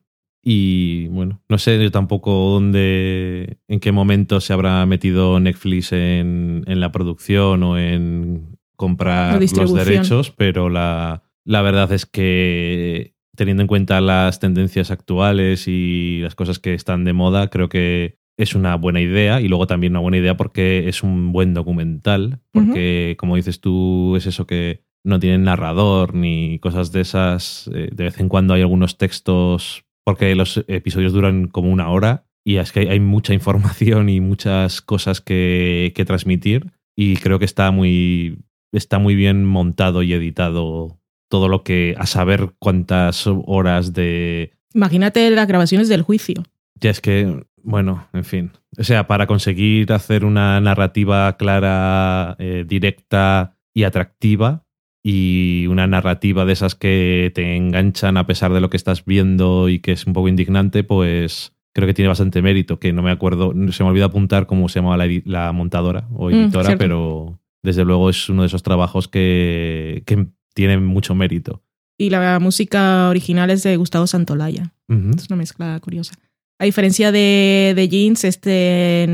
Y 0.45 1.09
bueno, 1.09 1.42
no 1.49 1.59
sé 1.59 1.83
yo 1.83 1.90
tampoco 1.90 2.30
dónde, 2.30 3.59
en 3.66 3.80
qué 3.80 3.90
momento 3.90 4.40
se 4.40 4.52
habrá 4.52 4.87
metido 4.87 5.40
Netflix 5.40 5.90
en, 5.90 6.62
en 6.68 6.78
la 6.78 6.92
producción 6.92 7.64
o 7.64 7.76
en 7.78 8.57
comprar 8.76 9.40
los 9.40 9.75
derechos, 9.75 10.30
pero 10.30 10.68
la, 10.68 11.25
la 11.45 11.61
verdad 11.62 11.90
es 11.90 12.07
que 12.07 13.16
teniendo 13.35 13.64
en 13.64 13.66
cuenta 13.66 14.00
las 14.00 14.38
tendencias 14.38 14.92
actuales 14.92 15.66
y 15.66 16.21
las 16.23 16.37
cosas 16.37 16.61
que 16.61 16.75
están 16.75 17.02
de 17.02 17.12
moda, 17.12 17.50
creo 17.50 17.68
que 17.68 18.21
es 18.38 18.54
una 18.54 18.76
buena 18.76 19.00
idea 19.00 19.40
y 19.42 19.49
luego 19.49 19.66
también 19.66 19.92
una 19.92 20.00
buena 20.00 20.16
idea 20.18 20.37
porque 20.37 20.88
es 20.88 21.02
un 21.02 21.33
buen 21.33 21.52
documental, 21.54 22.40
porque 22.52 23.16
como 23.18 23.37
dices 23.37 23.61
tú, 23.61 24.16
es 24.16 24.26
eso 24.26 24.47
que 24.47 24.80
no 25.04 25.18
tienen 25.21 25.42
narrador 25.45 26.14
ni 26.14 26.59
cosas 26.61 26.92
de 26.92 27.00
esas. 27.00 27.68
Eh, 27.75 27.90
De 27.92 28.04
vez 28.04 28.18
en 28.21 28.28
cuando 28.28 28.54
hay 28.54 28.62
algunos 28.62 28.97
textos, 28.97 29.85
porque 30.04 30.35
los 30.35 30.64
episodios 30.68 31.12
duran 31.12 31.49
como 31.49 31.71
una 31.71 31.90
hora 31.90 32.25
y 32.45 32.57
es 32.57 32.73
que 32.73 32.80
hay- 32.80 32.88
hay 32.88 33.00
mucha 33.00 33.35
información 33.35 34.09
y 34.09 34.21
muchas 34.21 34.80
cosas 34.83 35.21
que, 35.21 35.92
que 35.95 36.04
transmitir 36.04 36.73
y 36.97 37.16
creo 37.16 37.38
que 37.38 37.45
está 37.45 37.71
muy, 37.73 38.38
está 38.73 38.99
muy 38.99 39.14
bien 39.14 39.45
montado 39.45 40.02
y 40.02 40.12
editado 40.12 40.99
todo 41.30 41.49
lo 41.49 41.62
que, 41.64 41.95
a 41.99 42.07
saber 42.07 42.50
cuántas 42.59 43.26
horas 43.26 43.92
de... 43.92 44.52
Imagínate 44.75 45.28
las 45.30 45.47
grabaciones 45.49 45.88
del 45.88 46.02
juicio. 46.02 46.42
Ya 46.80 46.90
es 46.90 47.00
que, 47.00 47.44
bueno, 47.62 48.08
en 48.12 48.25
fin. 48.25 48.52
O 48.78 48.85
sea, 48.85 49.06
para 49.06 49.26
conseguir 49.26 49.92
hacer 49.92 50.25
una 50.25 50.61
narrativa 50.61 51.37
clara, 51.37 52.37
eh, 52.38 52.64
directa 52.66 53.56
y 53.75 53.85
atractiva, 53.85 54.64
y 55.02 55.66
una 55.68 55.87
narrativa 55.87 56.44
de 56.44 56.52
esas 56.52 56.75
que 56.75 57.32
te 57.35 57.56
enganchan 57.56 58.16
a 58.16 58.26
pesar 58.26 58.52
de 58.52 58.61
lo 58.61 58.68
que 58.68 58.76
estás 58.76 59.04
viendo 59.04 59.68
y 59.68 59.78
que 59.78 59.92
es 59.92 60.06
un 60.06 60.12
poco 60.12 60.28
indignante, 60.28 60.85
pues 60.85 61.54
creo 61.73 61.87
que 61.87 61.94
tiene 61.94 62.08
bastante 62.08 62.42
mérito, 62.42 62.78
que 62.78 62.92
no 62.92 63.02
me 63.02 63.11
acuerdo, 63.11 63.54
se 63.70 63.85
me 63.85 63.90
olvidó 63.90 64.06
apuntar 64.06 64.47
cómo 64.47 64.68
se 64.68 64.80
llamaba 64.80 65.06
la, 65.25 65.52
montadora 65.52 66.08
o 66.12 66.28
Mm, 66.28 66.35
editora, 66.35 66.76
pero 66.76 67.40
desde 67.62 67.85
luego 67.85 68.11
es 68.11 68.28
uno 68.28 68.42
de 68.42 68.49
esos 68.49 68.62
trabajos 68.62 69.08
que, 69.08 70.02
que 70.04 70.26
tienen 70.54 70.85
mucho 70.85 71.14
mérito. 71.14 71.62
Y 71.97 72.11
la 72.11 72.38
música 72.38 73.08
original 73.08 73.50
es 73.50 73.62
de 73.62 73.76
Gustavo 73.76 74.06
Santolaya. 74.06 74.73
Es 74.88 75.26
una 75.28 75.37
mezcla 75.37 75.78
curiosa. 75.80 76.14
A 76.59 76.65
diferencia 76.65 77.12
de, 77.12 77.73
de 77.77 77.88
Jeans, 77.88 78.25
este 78.25 79.07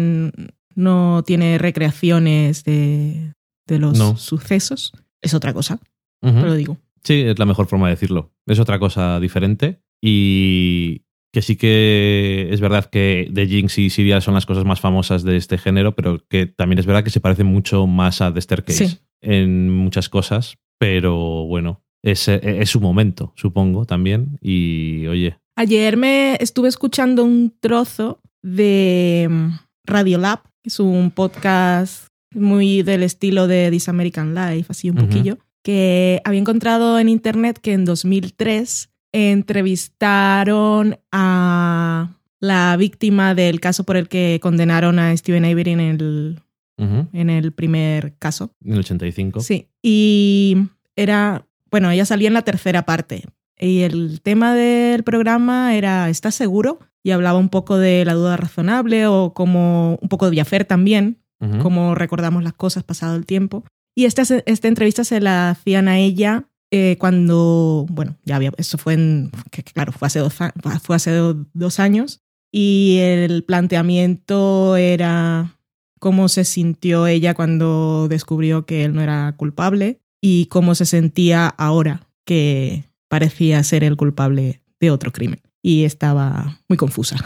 no 0.75 1.23
tiene 1.27 1.59
recreaciones 1.59 2.65
de, 2.65 3.33
de 3.67 3.79
los 3.79 3.99
No. 3.99 4.17
sucesos. 4.17 4.93
Es 5.23 5.35
otra 5.35 5.53
cosa, 5.55 5.79
lo 6.23 6.55
digo. 6.55 6.79
Sí, 7.03 7.21
es 7.21 7.39
la 7.39 7.45
mejor 7.47 7.67
forma 7.67 7.87
de 7.89 7.95
decirlo. 7.95 8.33
Es 8.47 8.59
otra 8.59 8.79
cosa 8.79 9.21
diferente 9.21 9.81
y 10.03 11.03
que 11.33 11.43
sí 11.43 11.57
que 11.57 12.49
es 12.51 12.61
verdad 12.61 12.87
que 12.87 13.31
The 13.33 13.47
Jinx 13.47 13.79
y 13.79 13.91
Serial 13.91 14.23
son 14.23 14.35
las 14.35 14.47
cosas 14.47 14.65
más 14.65 14.81
famosas 14.81 15.23
de 15.25 15.37
este 15.37 15.59
género, 15.59 15.95
pero 15.95 16.25
que 16.29 16.47
también 16.47 16.79
es 16.79 16.87
verdad 16.87 17.05
que 17.05 17.11
se 17.11 17.21
parecen 17.21 17.47
mucho 17.47 17.87
más 17.87 18.21
a 18.21 18.33
The 18.33 18.41
Staircase 18.41 18.89
Sí. 18.89 18.99
en 19.21 19.71
muchas 19.71 20.09
cosas, 20.09 20.57
pero 20.79 21.45
bueno, 21.47 21.83
es, 22.03 22.29
es 22.29 22.71
su 22.71 22.81
momento, 22.81 23.33
supongo, 23.37 23.85
también. 23.87 24.39
Y 24.41 25.07
oye, 25.09 25.39
Ayer 25.57 25.97
me 25.97 26.37
estuve 26.41 26.69
escuchando 26.69 27.25
un 27.25 27.55
trozo 27.61 28.21
de 28.43 29.29
mm, 29.31 29.49
Radiolab, 29.87 30.43
que 30.63 30.69
es 30.69 30.81
un 30.81 31.11
podcast 31.13 32.09
muy 32.33 32.83
del 32.83 33.05
estilo 33.05 33.47
de 33.47 33.71
This 33.71 33.89
American 33.89 34.35
Life, 34.35 34.67
así 34.69 34.91
un 34.91 34.97
poquillo, 34.97 35.39
que 35.63 36.21
había 36.25 36.41
encontrado 36.41 36.99
en 36.99 37.09
internet 37.09 37.59
que 37.63 37.73
en 37.73 37.85
2003 37.85 38.91
entrevistaron 39.13 40.99
a 41.13 42.19
la 42.41 42.77
víctima 42.77 43.35
del 43.37 43.61
caso 43.61 43.85
por 43.85 43.97
el 43.97 44.09
que 44.09 44.41
condenaron 44.43 44.99
a 44.99 45.17
Stephen 45.17 45.45
Avery 45.45 45.71
en 45.71 45.81
el, 45.81 46.41
en 46.77 47.31
el 47.31 47.53
primer 47.53 48.17
caso. 48.19 48.51
en 48.65 48.73
el 48.73 48.81
85. 48.81 49.41
Sí, 49.41 49.69
y 49.81 50.57
era, 50.97 51.47
bueno, 51.71 51.91
ella 51.91 52.05
salía 52.05 52.27
en 52.27 52.35
la 52.35 52.43
tercera 52.43 52.85
parte. 52.85 53.25
Y 53.65 53.81
el 53.83 54.21
tema 54.21 54.55
del 54.55 55.03
programa 55.05 55.75
era 55.75 56.11
¿Estás 56.11 56.35
seguro? 56.35 56.81
Y 57.03 57.13
hablaba 57.13 57.39
un 57.39 57.49
poco 57.49 57.79
de 57.79 58.05
la 58.05 58.15
duda 58.15 58.37
razonable 58.37 59.07
o 59.07 59.33
como 59.35 59.99
un 60.01 60.09
poco 60.09 60.27
de 60.27 60.33
Viafer 60.33 60.65
también, 60.65 61.19
Ujú. 61.41 61.59
cómo 61.59 61.95
recordamos 61.95 62.43
las 62.43 62.53
cosas 62.53 62.83
pasado 62.85 63.17
el 63.17 63.27
tiempo. 63.27 63.65
Y 63.97 64.05
esta, 64.07 64.23
esta 64.47 64.69
entrevista 64.69 65.05
se 65.05 65.21
la 65.21 65.51
hacían 65.51 65.89
a 65.89 65.99
ella 65.99 66.45
eh, 66.71 66.97
cuando, 66.99 67.87
bueno, 67.91 68.17
ya 68.25 68.37
había, 68.37 68.53
eso 68.57 68.79
fue 68.79 68.95
en, 68.95 69.31
que 69.51 69.63
claro, 69.63 69.93
fue 69.93 70.07
hace, 70.07 70.19
dos, 70.19 70.35
fue 70.83 70.97
hace 70.97 71.13
do- 71.13 71.47
dos 71.53 71.79
años. 71.81 72.21
Y 72.53 72.99
el 73.01 73.45
planteamiento 73.45 74.77
era 74.77 75.57
cómo 76.01 76.29
se 76.29 76.45
sintió 76.45 77.07
ella 77.07 77.35
cuando 77.35 78.09
descubrió 78.09 78.67
que 78.67 78.85
él 78.85 78.95
no 78.95 79.01
era 79.01 79.35
culpable 79.37 80.01
y 80.21 80.47
cómo 80.47 80.75
se 80.75 80.85
sentía 80.87 81.47
ahora 81.49 82.07
que 82.25 82.85
parecía 83.15 83.63
ser 83.63 83.85
el 83.85 83.97
culpable 83.97 84.61
de 84.81 84.91
otro 84.91 85.13
crimen. 85.13 85.41
Y 85.63 85.85
estaba 85.85 86.59
muy 86.69 86.77
confusa. 86.77 87.17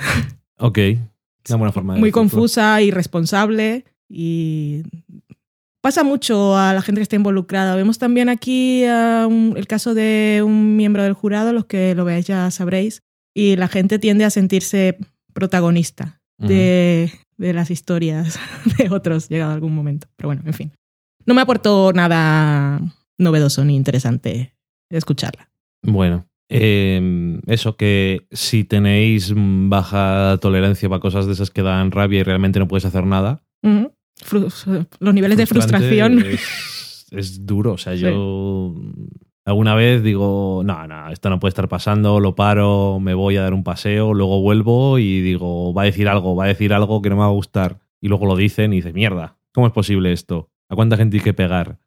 Ok, 0.58 0.78
una 1.48 1.56
buena 1.56 1.72
forma 1.72 1.94
de 1.94 2.00
muy 2.00 2.10
decirlo. 2.10 2.20
confusa, 2.20 2.82
irresponsable 2.82 3.86
y 4.06 4.82
pasa 5.80 6.04
mucho 6.04 6.58
a 6.58 6.74
la 6.74 6.82
gente 6.82 6.98
que 6.98 7.04
está 7.04 7.16
involucrada. 7.16 7.74
Vemos 7.74 7.98
también 7.98 8.28
aquí 8.28 8.82
un- 8.84 9.54
el 9.56 9.66
caso 9.66 9.94
de 9.94 10.42
un 10.44 10.76
miembro 10.76 11.02
del 11.04 11.14
jurado, 11.14 11.54
los 11.54 11.64
que 11.64 11.94
lo 11.94 12.04
veáis 12.04 12.26
ya 12.26 12.50
sabréis, 12.50 13.00
y 13.34 13.56
la 13.56 13.68
gente 13.68 13.98
tiende 13.98 14.26
a 14.26 14.30
sentirse 14.30 14.98
protagonista 15.32 16.20
de, 16.36 17.10
de 17.38 17.52
las 17.54 17.70
historias 17.70 18.38
de 18.78 18.90
otros 18.90 19.28
llegado 19.30 19.52
a 19.52 19.54
algún 19.54 19.74
momento. 19.74 20.06
Pero 20.16 20.28
bueno, 20.28 20.42
en 20.44 20.52
fin. 20.52 20.72
No 21.24 21.32
me 21.34 21.40
aportó 21.40 21.92
nada 21.94 22.78
novedoso 23.16 23.64
ni 23.64 23.74
interesante 23.74 24.54
escucharla. 24.90 25.48
Bueno, 25.82 26.26
eh, 26.48 27.38
eso 27.46 27.76
que 27.76 28.26
si 28.30 28.64
tenéis 28.64 29.32
baja 29.36 30.38
tolerancia 30.40 30.88
para 30.88 31.00
cosas 31.00 31.26
de 31.26 31.32
esas 31.32 31.50
que 31.50 31.62
dan 31.62 31.90
rabia 31.90 32.20
y 32.20 32.22
realmente 32.22 32.58
no 32.58 32.68
puedes 32.68 32.84
hacer 32.84 33.04
nada. 33.04 33.42
Los 35.00 35.14
niveles 35.14 35.38
de 35.38 35.46
frustración. 35.46 36.18
Es, 36.20 37.06
es 37.10 37.46
duro. 37.46 37.72
O 37.72 37.78
sea, 37.78 37.94
Sí. 37.94 38.02
yo 38.02 38.74
alguna 39.44 39.74
vez 39.74 40.02
digo, 40.02 40.62
no, 40.64 40.86
no, 40.86 41.10
esto 41.10 41.30
no 41.30 41.38
puede 41.40 41.50
estar 41.50 41.68
pasando, 41.68 42.20
lo 42.20 42.34
paro, 42.34 42.98
me 43.00 43.14
voy 43.14 43.36
a 43.36 43.42
dar 43.42 43.54
un 43.54 43.64
paseo, 43.64 44.12
luego 44.12 44.42
vuelvo 44.42 44.98
y 44.98 45.20
digo, 45.22 45.72
va 45.72 45.82
a 45.82 45.86
decir 45.86 46.08
algo, 46.08 46.34
va 46.36 46.44
a 46.44 46.48
decir 46.48 46.74
algo 46.74 47.00
que 47.00 47.08
no 47.08 47.16
me 47.16 47.20
va 47.20 47.28
a 47.28 47.30
gustar. 47.32 47.78
Y 48.00 48.08
luego 48.08 48.26
lo 48.26 48.36
dicen 48.36 48.72
y 48.72 48.76
dices, 48.76 48.92
mierda, 48.94 49.38
¿cómo 49.54 49.66
es 49.66 49.72
posible 49.72 50.12
esto? 50.12 50.50
¿A 50.68 50.74
cuánta 50.76 50.96
gente 50.98 51.16
hay 51.16 51.22
que 51.22 51.32
pegar? 51.32 51.78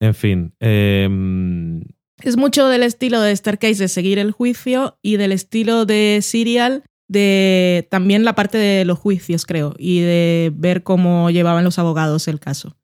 En 0.00 0.14
fin, 0.14 0.54
em, 0.58 1.82
Es 2.22 2.36
mucho 2.36 2.68
del 2.68 2.82
estilo 2.82 3.20
de 3.20 3.34
Staircase 3.34 3.82
de 3.82 3.88
seguir 3.88 4.18
el 4.18 4.32
juicio 4.32 4.98
y 5.02 5.16
del 5.16 5.32
estilo 5.32 5.86
de 5.86 6.20
Serial 6.22 6.84
de 7.08 7.86
también 7.90 8.24
la 8.24 8.34
parte 8.34 8.56
de 8.58 8.84
los 8.84 8.98
juicios, 8.98 9.44
creo, 9.44 9.74
y 9.78 10.00
de 10.00 10.52
ver 10.54 10.82
cómo 10.82 11.30
llevaban 11.30 11.64
los 11.64 11.78
abogados 11.78 12.26
el 12.26 12.40
caso. 12.40 12.76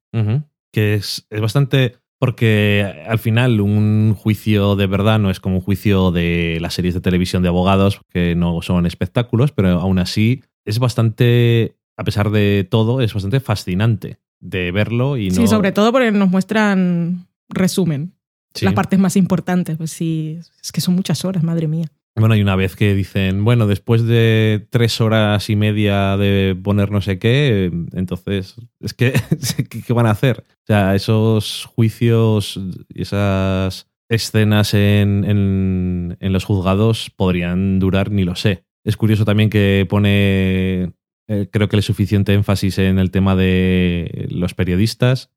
Que 0.72 0.94
es, 0.94 1.26
es 1.30 1.40
bastante. 1.40 1.96
Porque 2.20 3.04
al 3.06 3.20
final 3.20 3.60
un 3.60 4.12
juicio 4.14 4.74
de 4.74 4.88
verdad 4.88 5.20
no 5.20 5.30
es 5.30 5.38
como 5.38 5.56
un 5.56 5.60
juicio 5.60 6.10
de 6.10 6.58
las 6.60 6.74
series 6.74 6.94
de 6.94 7.00
televisión 7.00 7.44
de 7.44 7.48
abogados, 7.48 8.00
que 8.10 8.34
no 8.34 8.60
son 8.60 8.86
espectáculos, 8.86 9.52
pero 9.52 9.68
aún 9.80 10.00
así 10.00 10.42
es 10.64 10.80
bastante, 10.80 11.76
a 11.96 12.02
pesar 12.02 12.30
de 12.30 12.66
todo, 12.68 13.00
es 13.02 13.14
bastante 13.14 13.38
fascinante 13.38 14.18
de 14.40 14.72
verlo 14.72 15.16
y 15.16 15.28
no. 15.28 15.36
Sí, 15.36 15.46
sobre 15.46 15.70
todo 15.70 15.92
porque 15.92 16.10
nos 16.10 16.28
muestran 16.28 17.28
resumen, 17.48 18.17
Sí. 18.54 18.64
las 18.64 18.74
partes 18.74 18.98
más 18.98 19.16
importantes. 19.16 19.76
Pues 19.76 19.90
sí, 19.90 20.38
es 20.62 20.72
que 20.72 20.80
son 20.80 20.94
muchas 20.94 21.24
horas, 21.24 21.42
madre 21.42 21.68
mía. 21.68 21.86
Bueno, 22.16 22.34
hay 22.34 22.42
una 22.42 22.56
vez 22.56 22.74
que 22.74 22.94
dicen, 22.94 23.44
bueno, 23.44 23.66
después 23.66 24.04
de 24.04 24.66
tres 24.70 25.00
horas 25.00 25.48
y 25.50 25.56
media 25.56 26.16
de 26.16 26.56
poner 26.60 26.90
no 26.90 27.00
sé 27.00 27.18
qué, 27.18 27.70
entonces, 27.92 28.56
es 28.80 28.92
que, 28.92 29.12
¿qué 29.86 29.92
van 29.92 30.06
a 30.06 30.10
hacer? 30.10 30.44
O 30.48 30.66
sea, 30.66 30.96
esos 30.96 31.64
juicios, 31.66 32.60
esas 32.92 33.86
escenas 34.08 34.74
en, 34.74 35.24
en, 35.24 36.16
en 36.18 36.32
los 36.32 36.44
juzgados 36.44 37.10
podrían 37.10 37.78
durar, 37.78 38.10
ni 38.10 38.24
lo 38.24 38.34
sé. 38.34 38.64
Es 38.84 38.96
curioso 38.96 39.24
también 39.24 39.50
que 39.50 39.86
pone, 39.88 40.94
eh, 41.28 41.48
creo 41.52 41.68
que 41.68 41.76
le 41.76 41.82
suficiente 41.82 42.32
énfasis 42.32 42.78
en 42.78 42.98
el 42.98 43.10
tema 43.10 43.36
de 43.36 44.26
los 44.30 44.54
periodistas. 44.54 45.30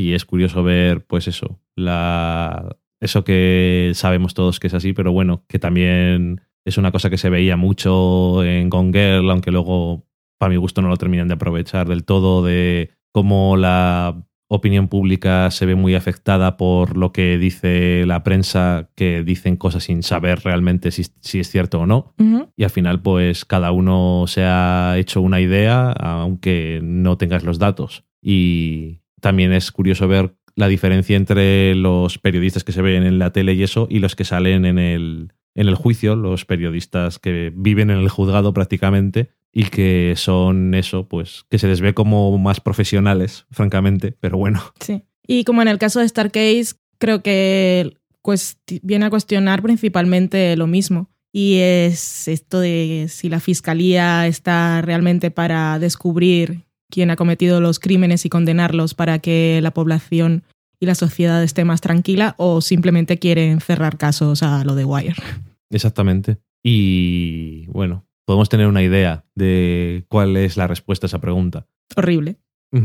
Y 0.00 0.14
es 0.14 0.24
curioso 0.24 0.62
ver, 0.62 1.04
pues 1.04 1.28
eso, 1.28 1.60
la, 1.76 2.74
eso 3.00 3.22
que 3.22 3.92
sabemos 3.94 4.32
todos 4.32 4.58
que 4.58 4.68
es 4.68 4.74
así, 4.74 4.94
pero 4.94 5.12
bueno, 5.12 5.44
que 5.46 5.58
también 5.58 6.40
es 6.64 6.78
una 6.78 6.90
cosa 6.90 7.10
que 7.10 7.18
se 7.18 7.28
veía 7.28 7.58
mucho 7.58 8.42
en 8.42 8.70
Gone 8.70 8.92
Girl, 8.92 9.30
aunque 9.30 9.50
luego, 9.50 10.06
para 10.38 10.48
mi 10.48 10.56
gusto, 10.56 10.80
no 10.80 10.88
lo 10.88 10.96
terminan 10.96 11.28
de 11.28 11.34
aprovechar 11.34 11.86
del 11.86 12.04
todo, 12.04 12.42
de 12.42 12.92
cómo 13.12 13.58
la 13.58 14.24
opinión 14.48 14.88
pública 14.88 15.50
se 15.50 15.66
ve 15.66 15.74
muy 15.74 15.94
afectada 15.94 16.56
por 16.56 16.96
lo 16.96 17.12
que 17.12 17.36
dice 17.36 18.04
la 18.06 18.24
prensa, 18.24 18.88
que 18.96 19.22
dicen 19.22 19.56
cosas 19.56 19.84
sin 19.84 20.02
saber 20.02 20.40
realmente 20.44 20.92
si, 20.92 21.04
si 21.20 21.40
es 21.40 21.50
cierto 21.50 21.80
o 21.80 21.86
no. 21.86 22.14
Y 22.56 22.64
al 22.64 22.70
final, 22.70 23.02
pues 23.02 23.44
cada 23.44 23.70
uno 23.70 24.24
se 24.28 24.44
ha 24.44 24.96
hecho 24.96 25.20
una 25.20 25.42
idea, 25.42 25.92
aunque 25.92 26.80
no 26.82 27.18
tengas 27.18 27.44
los 27.44 27.58
datos. 27.58 28.04
Y 28.22 28.99
también 29.20 29.52
es 29.52 29.70
curioso 29.72 30.08
ver 30.08 30.34
la 30.56 30.68
diferencia 30.68 31.16
entre 31.16 31.74
los 31.74 32.18
periodistas 32.18 32.64
que 32.64 32.72
se 32.72 32.82
ven 32.82 33.04
en 33.04 33.18
la 33.18 33.32
tele 33.32 33.54
y 33.54 33.62
eso 33.62 33.86
y 33.90 34.00
los 34.00 34.16
que 34.16 34.24
salen 34.24 34.64
en 34.64 34.78
el, 34.78 35.32
en 35.54 35.68
el 35.68 35.74
juicio, 35.74 36.16
los 36.16 36.44
periodistas 36.44 37.18
que 37.18 37.52
viven 37.54 37.90
en 37.90 37.98
el 37.98 38.08
juzgado 38.08 38.52
prácticamente 38.52 39.30
y 39.52 39.64
que 39.64 40.14
son 40.16 40.74
eso, 40.74 41.08
pues 41.08 41.44
que 41.48 41.58
se 41.58 41.66
les 41.68 41.80
ve 41.80 41.94
como 41.94 42.36
más 42.38 42.60
profesionales, 42.60 43.46
francamente, 43.50 44.12
pero 44.20 44.36
bueno. 44.38 44.60
Sí. 44.80 45.02
Y 45.26 45.44
como 45.44 45.62
en 45.62 45.68
el 45.68 45.78
caso 45.78 46.00
de 46.00 46.08
Starcase, 46.08 46.74
creo 46.98 47.22
que 47.22 47.96
cuesti- 48.22 48.80
viene 48.82 49.06
a 49.06 49.10
cuestionar 49.10 49.62
principalmente 49.62 50.56
lo 50.56 50.66
mismo. 50.66 51.10
Y 51.32 51.58
es 51.58 52.26
esto 52.26 52.58
de 52.58 53.06
si 53.08 53.28
la 53.28 53.38
fiscalía 53.38 54.26
está 54.26 54.82
realmente 54.82 55.30
para 55.30 55.78
descubrir 55.78 56.64
quién 56.90 57.10
ha 57.10 57.16
cometido 57.16 57.60
los 57.60 57.78
crímenes 57.78 58.26
y 58.26 58.28
condenarlos 58.28 58.94
para 58.94 59.18
que 59.18 59.60
la 59.62 59.70
población 59.70 60.44
y 60.78 60.86
la 60.86 60.94
sociedad 60.94 61.42
esté 61.42 61.64
más 61.64 61.80
tranquila 61.80 62.34
o 62.38 62.60
simplemente 62.60 63.18
quieren 63.18 63.60
cerrar 63.60 63.98
casos 63.98 64.42
a 64.42 64.64
lo 64.64 64.74
de 64.74 64.84
Wire. 64.84 65.22
Exactamente. 65.70 66.38
Y 66.62 67.66
bueno, 67.66 68.06
podemos 68.24 68.48
tener 68.48 68.66
una 68.66 68.82
idea 68.82 69.24
de 69.34 70.04
cuál 70.08 70.36
es 70.36 70.56
la 70.56 70.66
respuesta 70.66 71.06
a 71.06 71.08
esa 71.08 71.20
pregunta. 71.20 71.66
Horrible. 71.96 72.36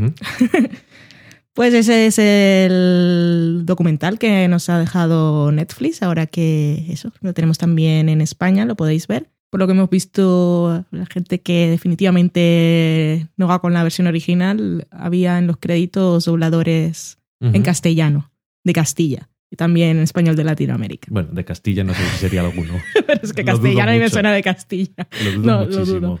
Pues 1.56 1.72
ese 1.72 2.04
es 2.06 2.18
el 2.18 3.62
documental 3.64 4.18
que 4.18 4.46
nos 4.46 4.68
ha 4.68 4.78
dejado 4.78 5.50
Netflix, 5.52 6.02
ahora 6.02 6.26
que 6.26 6.84
eso, 6.90 7.14
lo 7.22 7.32
tenemos 7.32 7.56
también 7.56 8.10
en 8.10 8.20
España, 8.20 8.66
lo 8.66 8.76
podéis 8.76 9.06
ver. 9.06 9.30
Por 9.50 9.60
lo 9.60 9.66
que 9.66 9.72
hemos 9.72 9.90
visto, 9.90 10.84
la 10.90 11.06
gente 11.06 11.40
que 11.40 11.68
definitivamente 11.68 13.28
no 13.36 13.46
va 13.46 13.60
con 13.60 13.72
la 13.72 13.82
versión 13.82 14.06
original, 14.06 14.86
había 14.90 15.38
en 15.38 15.46
los 15.46 15.56
créditos 15.58 16.24
dobladores 16.24 17.18
en 17.40 17.62
castellano, 17.62 18.32
de 18.64 18.72
Castilla, 18.72 19.28
y 19.50 19.56
también 19.56 19.98
en 19.98 20.02
español 20.02 20.36
de 20.36 20.44
Latinoamérica. 20.44 21.08
Bueno, 21.10 21.28
de 21.32 21.44
Castilla 21.44 21.84
no 21.84 21.94
sé 21.94 22.02
si 22.10 22.18
sería 22.18 22.40
alguno. 22.40 22.74
Pero 23.06 23.20
es 23.22 23.32
que 23.32 23.42
Lo 23.42 23.52
castellano 23.52 23.90
a 23.90 23.94
mí 23.94 24.00
me 24.00 24.10
suena 24.10 24.32
de 24.32 24.42
Castilla. 24.42 25.06
Lo 25.24 25.32
dudo 25.32 25.46
No, 25.46 25.64
lo 25.64 25.84
dudo. 25.84 26.20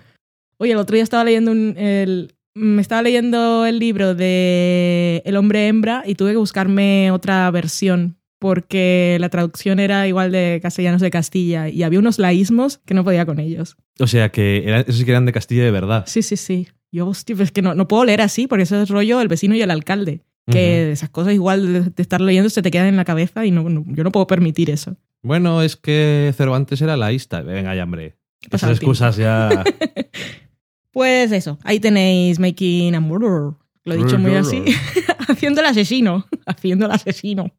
Oye, 0.58 0.72
el 0.72 0.78
otro 0.78 0.94
día 0.94 1.02
estaba 1.02 1.24
leyendo 1.24 1.50
un, 1.50 1.74
el, 1.76 2.36
me 2.56 2.80
estaba 2.80 3.02
leyendo 3.02 3.66
el 3.66 3.78
libro 3.78 4.14
de 4.14 5.22
El 5.26 5.36
hombre 5.36 5.68
hembra 5.68 6.02
y 6.06 6.14
tuve 6.14 6.30
que 6.30 6.38
buscarme 6.38 7.10
otra 7.10 7.50
versión 7.50 8.16
porque 8.46 9.16
la 9.18 9.28
traducción 9.28 9.80
era 9.80 10.06
igual 10.06 10.30
de 10.30 10.60
castellanos 10.62 11.00
de 11.00 11.10
Castilla 11.10 11.68
y 11.68 11.82
había 11.82 11.98
unos 11.98 12.20
laísmos 12.20 12.78
que 12.86 12.94
no 12.94 13.02
podía 13.02 13.26
con 13.26 13.40
ellos. 13.40 13.76
O 13.98 14.06
sea 14.06 14.28
que 14.30 14.64
esos 14.86 14.98
sí 14.98 15.04
que 15.04 15.10
eran 15.10 15.26
de 15.26 15.32
Castilla 15.32 15.64
de 15.64 15.72
verdad. 15.72 16.04
Sí, 16.06 16.22
sí, 16.22 16.36
sí. 16.36 16.68
Yo, 16.92 17.08
hostia, 17.08 17.34
pues 17.34 17.48
es 17.48 17.52
que 17.52 17.60
no, 17.62 17.74
no 17.74 17.88
puedo 17.88 18.04
leer 18.04 18.20
así 18.20 18.46
porque 18.46 18.62
eso 18.62 18.80
es 18.80 18.88
rollo 18.88 19.20
el 19.20 19.26
vecino 19.26 19.56
y 19.56 19.62
el 19.62 19.70
alcalde. 19.72 20.20
Que 20.48 20.92
esas 20.92 21.10
cosas 21.10 21.34
igual 21.34 21.72
de, 21.72 21.80
de 21.90 22.02
estar 22.02 22.20
leyendo 22.20 22.48
se 22.48 22.62
te 22.62 22.70
quedan 22.70 22.86
en 22.86 22.96
la 22.96 23.04
cabeza 23.04 23.44
y 23.44 23.50
no, 23.50 23.68
no- 23.68 23.84
yo 23.88 24.04
no 24.04 24.12
puedo 24.12 24.28
permitir 24.28 24.70
eso. 24.70 24.96
Bueno, 25.22 25.60
es 25.62 25.74
que 25.74 26.32
Cervantes 26.36 26.80
era 26.80 26.96
laísta. 26.96 27.42
Venga 27.42 27.74
ya, 27.74 27.82
hombre. 27.82 28.14
pasa 28.48 28.66
Esas 28.66 28.78
excusas 28.78 29.16
ya. 29.16 29.64
Pues 30.92 31.30
eso, 31.32 31.58
ahí 31.62 31.78
tenéis 31.78 32.38
Making 32.38 32.94
a 32.94 33.00
Murderer. 33.00 33.52
Lo 33.86 33.94
he 33.94 33.98
dicho 33.98 34.18
muy 34.18 34.34
así. 34.34 34.62
haciendo 35.28 35.60
el 35.62 35.66
asesino. 35.68 36.26
Haciendo 36.46 36.86
el 36.86 36.92
asesino. 36.92 37.50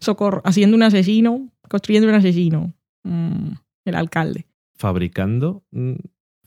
Socorro. 0.00 0.42
Haciendo 0.44 0.76
un 0.76 0.82
asesino. 0.82 1.48
Construyendo 1.68 2.08
un 2.08 2.14
asesino. 2.14 2.74
Mm, 3.04 3.52
el 3.84 3.94
alcalde. 3.94 4.46
Fabricando. 4.76 5.62
mm, 5.70 5.92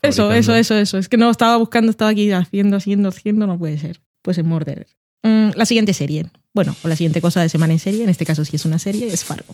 Eso, 0.02 0.24
fabricando. 0.24 0.34
eso, 0.34 0.56
eso, 0.56 0.78
eso. 0.78 0.98
Es 0.98 1.08
que 1.10 1.18
no 1.18 1.30
estaba 1.30 1.56
buscando, 1.58 1.90
estaba 1.92 2.12
aquí 2.12 2.32
haciendo, 2.32 2.78
haciendo, 2.78 3.10
haciendo. 3.10 3.48
No 3.48 3.58
puede 3.58 3.78
ser. 3.78 4.02
Pues 4.22 4.38
es 4.38 4.44
Murderer. 4.46 4.88
Mm, 5.24 5.52
la 5.56 5.66
siguiente 5.66 5.94
serie. 5.94 6.26
Bueno, 6.54 6.76
o 6.84 6.88
la 6.88 6.96
siguiente 6.96 7.22
cosa 7.22 7.42
de 7.42 7.50
semana 7.50 7.74
en 7.74 7.80
serie. 7.80 8.04
En 8.04 8.10
este 8.10 8.26
caso, 8.26 8.44
si 8.46 8.56
es 8.56 8.66
una 8.66 8.80
serie, 8.80 9.08
es 9.08 9.24
Fargo. 9.24 9.54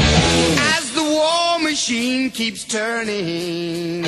war 1.21 1.59
machine 1.59 2.31
keeps 2.31 2.63
turning. 2.63 4.01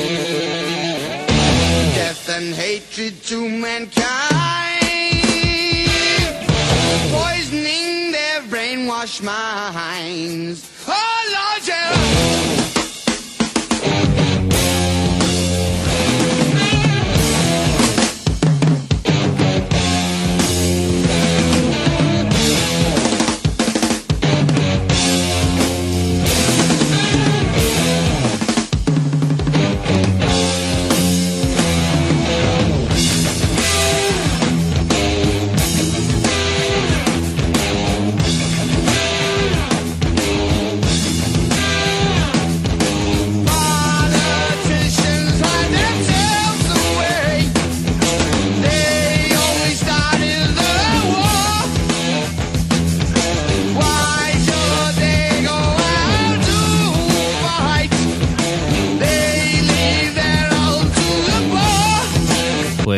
Death 1.99 2.27
and 2.29 2.53
hatred 2.55 3.21
to 3.29 3.37
mankind, 3.47 3.91
poisoning 7.17 8.11
their 8.11 8.41
brainwashed 8.51 9.21
minds. 9.21 10.72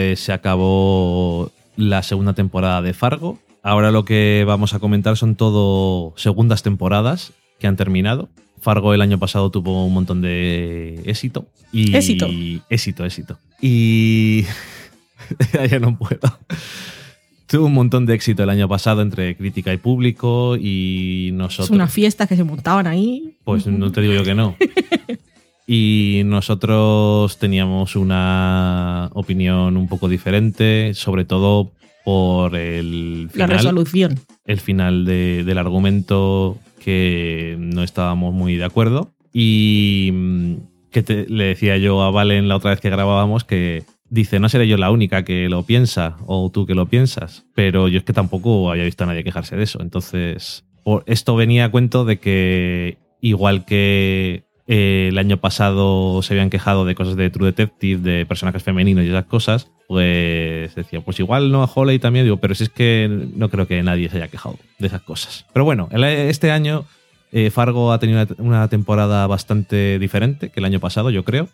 Pues 0.06 0.20
se 0.20 0.34
acabó 0.34 1.52
la 1.78 2.04
segunda 2.04 2.34
temporada 2.34 2.84
de 2.84 2.94
Fargo. 2.94 3.39
Ahora 3.63 3.89
lo 3.89 4.06
que 4.06 4.44
vamos 4.46 4.76
a 4.76 4.80
comentar 4.80 5.18
son 5.18 5.36
todo 5.36 6.13
segundas 6.15 6.62
temporadas 6.62 7.34
que 7.58 7.65
han 7.65 7.76
terminado. 7.76 8.30
Fargo 8.62 8.94
el 8.94 9.02
año 9.02 9.18
pasado 9.18 9.50
tuvo 9.50 9.84
un 9.84 9.96
montón 9.96 10.22
de 10.22 11.02
éxito. 11.06 11.48
Y 11.72 11.96
Éxito. 11.96 12.28
Éxito, 12.70 13.04
éxito. 13.04 13.39
Y. 13.60 14.46
ya 15.72 15.80
no 15.80 15.98
puedo. 15.98 16.38
Tuvo 17.48 17.65
un 17.65 17.74
montón 17.74 18.06
de 18.06 18.13
éxito 18.13 18.44
el 18.44 18.52
año 18.52 18.70
pasado 18.70 19.02
entre 19.02 19.36
crítica 19.36 19.74
y 19.74 19.78
público 19.78 20.56
y 20.56 21.32
nosotros... 21.34 21.70
Es 21.70 21.72
una 21.72 21.88
fiesta 21.88 22.28
que 22.28 22.36
se 22.36 22.44
montaban 22.44 22.86
ahí. 22.86 23.38
Pues 23.44 23.65
no 23.65 23.91
te 23.91 24.02
digo 24.02 24.13
yo 24.13 24.24
que 24.24 24.36
no. 24.36 24.56
Y 25.67 26.21
nosotros 26.25 27.38
teníamos 27.39 27.95
una 27.95 29.10
opinión 29.13 29.78
un 29.78 29.88
poco 29.88 30.08
diferente, 30.08 30.93
sobre 30.93 31.25
todo 31.25 31.71
por 32.04 32.56
el 32.56 33.23
La 33.25 33.30
final, 33.32 33.49
resolución. 33.49 34.19
el 34.45 34.60
final 34.60 35.06
de- 35.06 35.43
del 35.43 35.58
argumento 35.58 36.60
que 36.84 37.56
no 37.60 37.82
estábamos 37.82 38.34
muy 38.34 38.56
de 38.58 38.63
acuerdo. 38.63 39.12
Y 39.34 40.12
mm, 40.13 40.54
que 40.91 41.01
te- 41.04 41.25
le 41.28 41.45
decía 41.45 41.78
yo 41.78 42.04
a 42.04 42.12
Valen 42.12 42.47
la 42.47 42.58
otra 42.58 42.69
vez 42.71 42.80
que 42.80 42.91
grabábamos 42.91 43.43
que 43.43 43.84
dice, 44.10 44.39
no 44.39 44.47
seré 44.49 44.67
yo 44.67 44.78
la 44.78 44.91
única 44.91 45.25
que 45.25 45.49
lo 45.49 45.63
piensa 45.63 46.15
o 46.28 46.51
tú 46.51 46.67
que 46.67 46.75
lo 46.75 46.86
piensas, 46.86 47.45
pero 47.56 47.88
yo 47.88 47.97
es 47.97 48.04
que 48.04 48.13
tampoco 48.13 48.69
había 48.71 48.84
visto 48.86 49.04
a 49.04 49.08
nadie 49.08 49.23
quejarse 49.23 49.56
de 49.58 49.63
eso. 49.63 49.82
Entonces, 49.82 50.63
por- 50.84 51.04
esto 51.08 51.36
venía 51.36 51.65
a 51.65 51.71
cuento 51.71 52.06
de 52.06 52.19
que 52.19 52.97
igual 53.19 53.65
que 53.65 54.45
eh, 54.67 55.08
el 55.10 55.17
año 55.17 55.38
pasado 55.38 56.21
se 56.21 56.34
habían 56.34 56.49
quejado 56.49 56.86
de 56.86 56.95
cosas 56.95 57.15
de 57.15 57.30
True 57.30 57.47
Detective, 57.47 58.01
de 58.01 58.25
personajes 58.25 58.63
femeninos 58.63 59.06
y 59.06 59.10
esas 59.10 59.25
cosas, 59.25 59.71
pues 59.88 60.73
decía, 60.73 61.01
pues 61.01 61.19
igual 61.19 61.51
no 61.51 61.62
a 61.62 61.69
Holly 61.73 61.99
también, 61.99 62.25
digo, 62.25 62.38
pero 62.38 62.56
si 62.56 62.63
es 62.63 62.69
que 62.69 63.28
no 63.36 63.49
creo 63.49 63.67
que 63.67 63.82
nadie 63.84 64.10
se 64.10 64.17
haya 64.17 64.28
quejado 64.28 64.58
de 64.80 64.88
esas 64.88 65.01
cosas. 65.01 65.45
Pero 65.54 65.65
bueno, 65.65 65.88
este 65.91 66.51
año 66.51 66.86
eh, 67.32 67.51
Fargo 67.51 67.91
ha 67.91 67.99
tenido 67.99 68.21
una, 68.21 68.28
una 68.39 68.67
temporada 68.67 69.28
bastante 69.28 69.99
diferente 69.99 70.49
que 70.49 70.60
el 70.60 70.65
año 70.65 70.80
pasado, 70.80 71.10
yo 71.12 71.23
creo. 71.23 71.47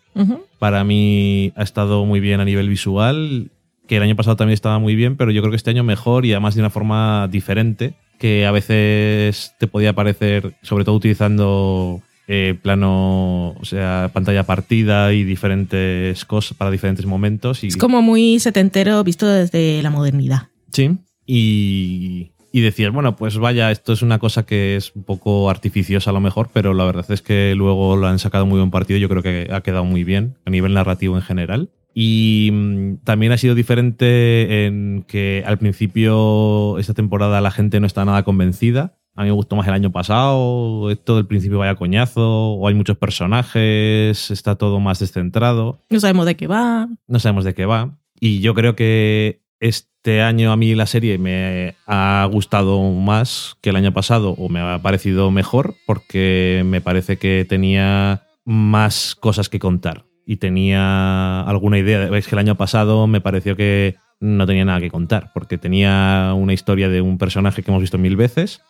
Para 0.58 0.84
mí 0.84 1.52
ha 1.56 1.62
estado 1.62 2.04
muy 2.06 2.20
bien 2.20 2.40
a 2.40 2.44
nivel 2.44 2.68
visual, 2.68 3.50
que 3.88 3.96
el 3.96 4.02
año 4.04 4.16
pasado 4.16 4.36
también 4.36 4.54
estaba 4.54 4.78
muy 4.78 4.94
bien, 4.94 5.16
pero 5.16 5.32
yo 5.32 5.42
creo 5.42 5.50
que 5.50 5.56
este 5.56 5.70
año 5.70 5.84
mejor 5.84 6.24
y 6.24 6.32
además 6.32 6.54
de 6.54 6.60
una 6.60 6.70
forma 6.70 7.28
diferente, 7.30 7.94
que 8.18 8.46
a 8.46 8.52
veces 8.52 9.54
te 9.58 9.66
podía 9.66 9.92
parecer, 9.92 10.54
sobre 10.62 10.84
todo 10.84 10.94
utilizando 10.94 12.00
eh, 12.28 12.58
plano, 12.60 13.50
o 13.50 13.64
sea, 13.64 14.10
pantalla 14.12 14.44
partida 14.44 15.12
y 15.12 15.24
diferentes 15.24 16.24
cosas 16.24 16.56
para 16.56 16.70
diferentes 16.70 17.06
momentos. 17.06 17.64
Y, 17.64 17.68
Es 17.68 17.76
como 17.76 18.02
muy 18.02 18.38
setentero 18.38 19.02
visto 19.04 19.26
desde 19.26 19.82
la 19.82 19.90
modernidad. 19.90 20.48
Sí. 20.72 20.98
Y, 21.26 22.32
y 22.52 22.60
decías, 22.60 22.92
bueno, 22.92 23.16
pues 23.16 23.38
vaya, 23.38 23.70
esto 23.70 23.92
es 23.92 24.02
una 24.02 24.18
cosa 24.18 24.44
que 24.44 24.76
es 24.76 24.94
un 24.94 25.04
poco 25.04 25.48
artificiosa 25.48 26.10
a 26.10 26.12
lo 26.12 26.20
mejor, 26.20 26.50
pero 26.52 26.74
la 26.74 26.84
verdad 26.84 27.10
es 27.10 27.22
que 27.22 27.54
luego 27.56 27.96
lo 27.96 28.06
han 28.06 28.18
sacado 28.18 28.46
muy 28.46 28.58
buen 28.58 28.70
partido. 28.70 28.98
Yo 28.98 29.08
creo 29.08 29.22
que 29.22 29.48
ha 29.50 29.62
quedado 29.62 29.84
muy 29.84 30.04
bien 30.04 30.36
a 30.44 30.50
nivel 30.50 30.74
narrativo 30.74 31.16
en 31.16 31.22
general. 31.22 31.70
Y 31.94 32.50
mm, 32.52 32.96
también 33.04 33.32
ha 33.32 33.38
sido 33.38 33.54
diferente 33.54 34.66
en 34.66 35.04
que 35.06 35.42
al 35.46 35.58
principio 35.58 36.78
esta 36.78 36.94
temporada 36.94 37.40
la 37.40 37.50
gente 37.50 37.80
no 37.80 37.86
está 37.86 38.04
nada 38.04 38.22
convencida. 38.22 38.96
A 39.14 39.22
mí 39.22 39.28
me 39.28 39.34
gustó 39.34 39.56
más 39.56 39.66
el 39.68 39.74
año 39.74 39.92
pasado, 39.92 40.90
esto 40.90 41.16
del 41.16 41.26
principio 41.26 41.58
vaya 41.58 41.74
coñazo, 41.74 42.52
o 42.54 42.66
hay 42.66 42.74
muchos 42.74 42.96
personajes, 42.96 44.30
está 44.30 44.56
todo 44.56 44.80
más 44.80 45.00
descentrado 45.00 45.80
No 45.90 46.00
sabemos 46.00 46.24
de 46.26 46.36
qué 46.36 46.46
va. 46.46 46.88
no 47.06 47.18
sabemos 47.18 47.44
de 47.44 47.54
qué 47.54 47.66
va. 47.66 47.98
Y 48.18 48.40
yo 48.40 48.54
creo 48.54 48.74
que 48.74 49.42
este 49.60 50.22
año 50.22 50.50
a 50.50 50.56
mí 50.56 50.74
la 50.74 50.86
serie 50.86 51.18
me 51.18 51.76
ha 51.86 52.26
gustado 52.32 52.80
más 52.90 53.56
que 53.60 53.70
el 53.70 53.76
año 53.76 53.92
pasado 53.92 54.30
o 54.30 54.48
me 54.48 54.60
ha 54.60 54.80
parecido 54.80 55.30
mejor 55.30 55.74
porque 55.86 56.62
me 56.64 56.80
parece 56.80 57.18
que 57.18 57.44
tenía 57.48 58.22
más 58.44 59.14
cosas 59.14 59.48
que 59.48 59.58
contar 59.58 60.04
y 60.26 60.36
tenía 60.36 61.42
alguna 61.42 61.78
idea. 61.78 62.04
Es 62.16 62.26
que 62.26 62.34
el 62.34 62.40
año 62.40 62.56
pasado 62.56 63.06
me 63.06 63.20
pareció 63.20 63.56
que 63.56 63.96
no 64.22 64.46
tenía 64.46 64.64
nada 64.64 64.80
que 64.80 64.90
contar 64.90 65.30
porque 65.34 65.58
tenía 65.58 66.32
una 66.34 66.52
historia 66.54 66.88
de 66.88 67.00
un 67.02 67.18
personaje 67.18 67.62
que 67.62 67.70
hemos 67.70 67.80
visto 67.82 67.98
mil 67.98 68.16
veces 68.16 68.62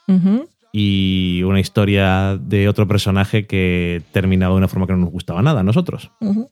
y 0.72 1.42
una 1.44 1.60
historia 1.60 2.38
de 2.40 2.68
otro 2.68 2.88
personaje 2.88 3.46
que 3.46 4.02
terminaba 4.12 4.54
de 4.54 4.58
una 4.58 4.68
forma 4.68 4.86
que 4.86 4.94
no 4.94 5.00
nos 5.00 5.10
gustaba 5.10 5.42
nada 5.42 5.60
a 5.60 5.64
nosotros. 5.64 6.10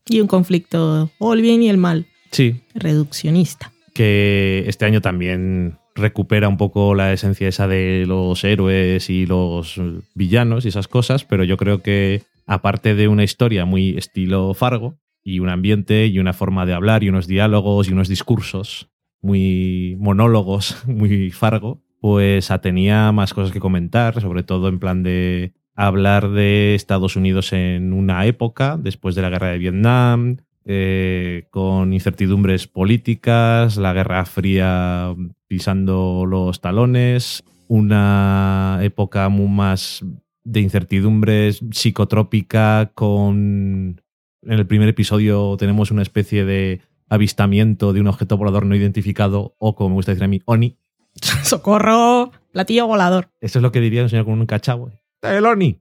Y 0.09 0.21
un 0.21 0.27
conflicto, 0.27 1.11
o 1.19 1.33
el 1.33 1.41
bien 1.43 1.63
y 1.63 1.69
el 1.71 1.79
mal, 1.79 2.07
Sí, 2.31 2.61
reduccionista. 2.75 3.73
que 3.95 4.65
este 4.69 4.85
año 4.85 5.01
también 5.01 5.79
recupera 5.97 6.49
un 6.49 6.57
poco 6.59 6.95
la 6.95 7.13
esencia 7.13 7.49
esa 7.49 7.67
de 7.67 8.05
los 8.07 8.45
héroes 8.45 9.11
y 9.11 9.27
los 9.27 9.81
villanos 10.15 10.65
y 10.65 10.69
esas 10.69 10.87
cosas, 10.87 11.25
pero 11.25 11.43
yo 11.43 11.57
creo 11.57 11.83
que 11.83 12.23
aparte 12.47 12.95
de 12.95 13.09
una 13.09 13.25
historia 13.25 13.65
muy 13.65 13.97
estilo 13.99 14.55
Fargo 14.55 14.97
y 15.25 15.41
un 15.41 15.49
ambiente 15.49 16.07
y 16.07 16.19
una 16.19 16.33
forma 16.33 16.67
de 16.67 16.73
hablar 16.75 17.03
y 17.03 17.09
unos 17.09 17.27
diálogos 17.27 17.89
y 17.89 17.93
unos 17.93 18.09
discursos 18.09 18.89
muy 19.23 19.97
monólogos, 19.99 20.83
muy 20.87 21.31
Fargo, 21.31 21.83
pues 22.01 22.51
tenía 22.63 23.13
más 23.13 23.35
cosas 23.35 23.53
que 23.53 23.61
comentar, 23.61 24.21
sobre 24.21 24.43
todo 24.43 24.69
en 24.69 24.79
plan 24.79 25.03
de 25.03 25.53
hablar 25.75 26.31
de 26.31 26.75
Estados 26.75 27.17
Unidos 27.17 27.53
en 27.53 27.93
una 27.93 28.27
época, 28.27 28.79
después 28.79 29.15
de 29.15 29.23
la 29.23 29.31
guerra 29.31 29.49
de 29.49 29.59
Vietnam, 29.59 30.39
eh, 30.65 31.47
con 31.51 31.93
incertidumbres 31.93 32.67
políticas, 32.67 33.77
la 33.77 33.93
Guerra 33.93 34.25
Fría 34.27 35.15
pisando 35.49 36.27
los 36.27 36.61
talones, 36.61 37.43
una 37.67 38.79
época 38.83 39.29
muy 39.29 39.49
más 39.49 40.05
de 40.45 40.61
incertidumbres 40.61 41.61
psicotrópica 41.71 42.91
con... 42.95 44.01
En 44.43 44.53
el 44.53 44.67
primer 44.67 44.89
episodio 44.89 45.57
tenemos 45.59 45.91
una 45.91 46.03
especie 46.03 46.45
de 46.45 46.81
avistamiento 47.11 47.92
de 47.92 48.01
un 48.01 48.07
objeto 48.07 48.37
volador 48.38 48.64
no 48.64 48.75
identificado 48.75 49.55
o, 49.59 49.75
como 49.75 49.90
me 49.90 49.94
gusta 49.96 50.12
decir 50.12 50.25
a 50.25 50.29
mí, 50.29 50.40
ONI. 50.46 50.77
¡Socorro! 51.42 52.31
Platillo 52.53 52.87
volador. 52.87 53.29
Eso 53.40 53.59
es 53.59 53.62
lo 53.62 53.70
que 53.73 53.81
diría 53.81 54.03
un 54.03 54.09
señor 54.09 54.25
con 54.25 54.40
un 54.40 54.46
cachavo. 54.46 54.90
¡El 55.23 55.44
ONI! 55.44 55.79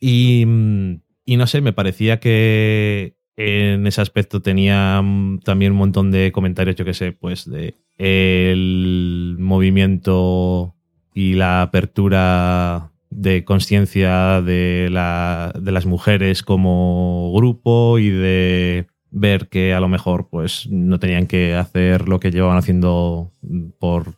Y, 0.00 0.44
mm, 0.46 0.94
y 1.26 1.36
no 1.36 1.46
sé, 1.46 1.60
me 1.60 1.72
parecía 1.72 2.18
que 2.18 3.14
en 3.36 3.86
ese 3.86 4.00
aspecto 4.00 4.42
tenía 4.42 5.00
mm, 5.02 5.40
también 5.40 5.72
un 5.72 5.78
montón 5.78 6.10
de 6.10 6.32
comentarios, 6.32 6.74
yo 6.76 6.84
que 6.84 6.94
sé, 6.94 7.12
pues 7.12 7.48
de 7.48 7.76
el 7.98 9.36
movimiento 9.38 10.74
y 11.14 11.34
la 11.34 11.62
apertura 11.62 12.90
de 13.10 13.44
conciencia 13.44 14.40
de, 14.42 14.88
la- 14.90 15.52
de 15.60 15.72
las 15.72 15.84
mujeres 15.86 16.42
como 16.42 17.32
grupo 17.34 17.98
y 17.98 18.08
de 18.10 18.86
ver 19.10 19.48
que 19.48 19.74
a 19.74 19.80
lo 19.80 19.88
mejor 19.88 20.28
pues 20.28 20.68
no 20.70 20.98
tenían 20.98 21.26
que 21.26 21.54
hacer 21.54 22.08
lo 22.08 22.20
que 22.20 22.30
llevaban 22.30 22.56
haciendo 22.58 23.32
por 23.78 24.14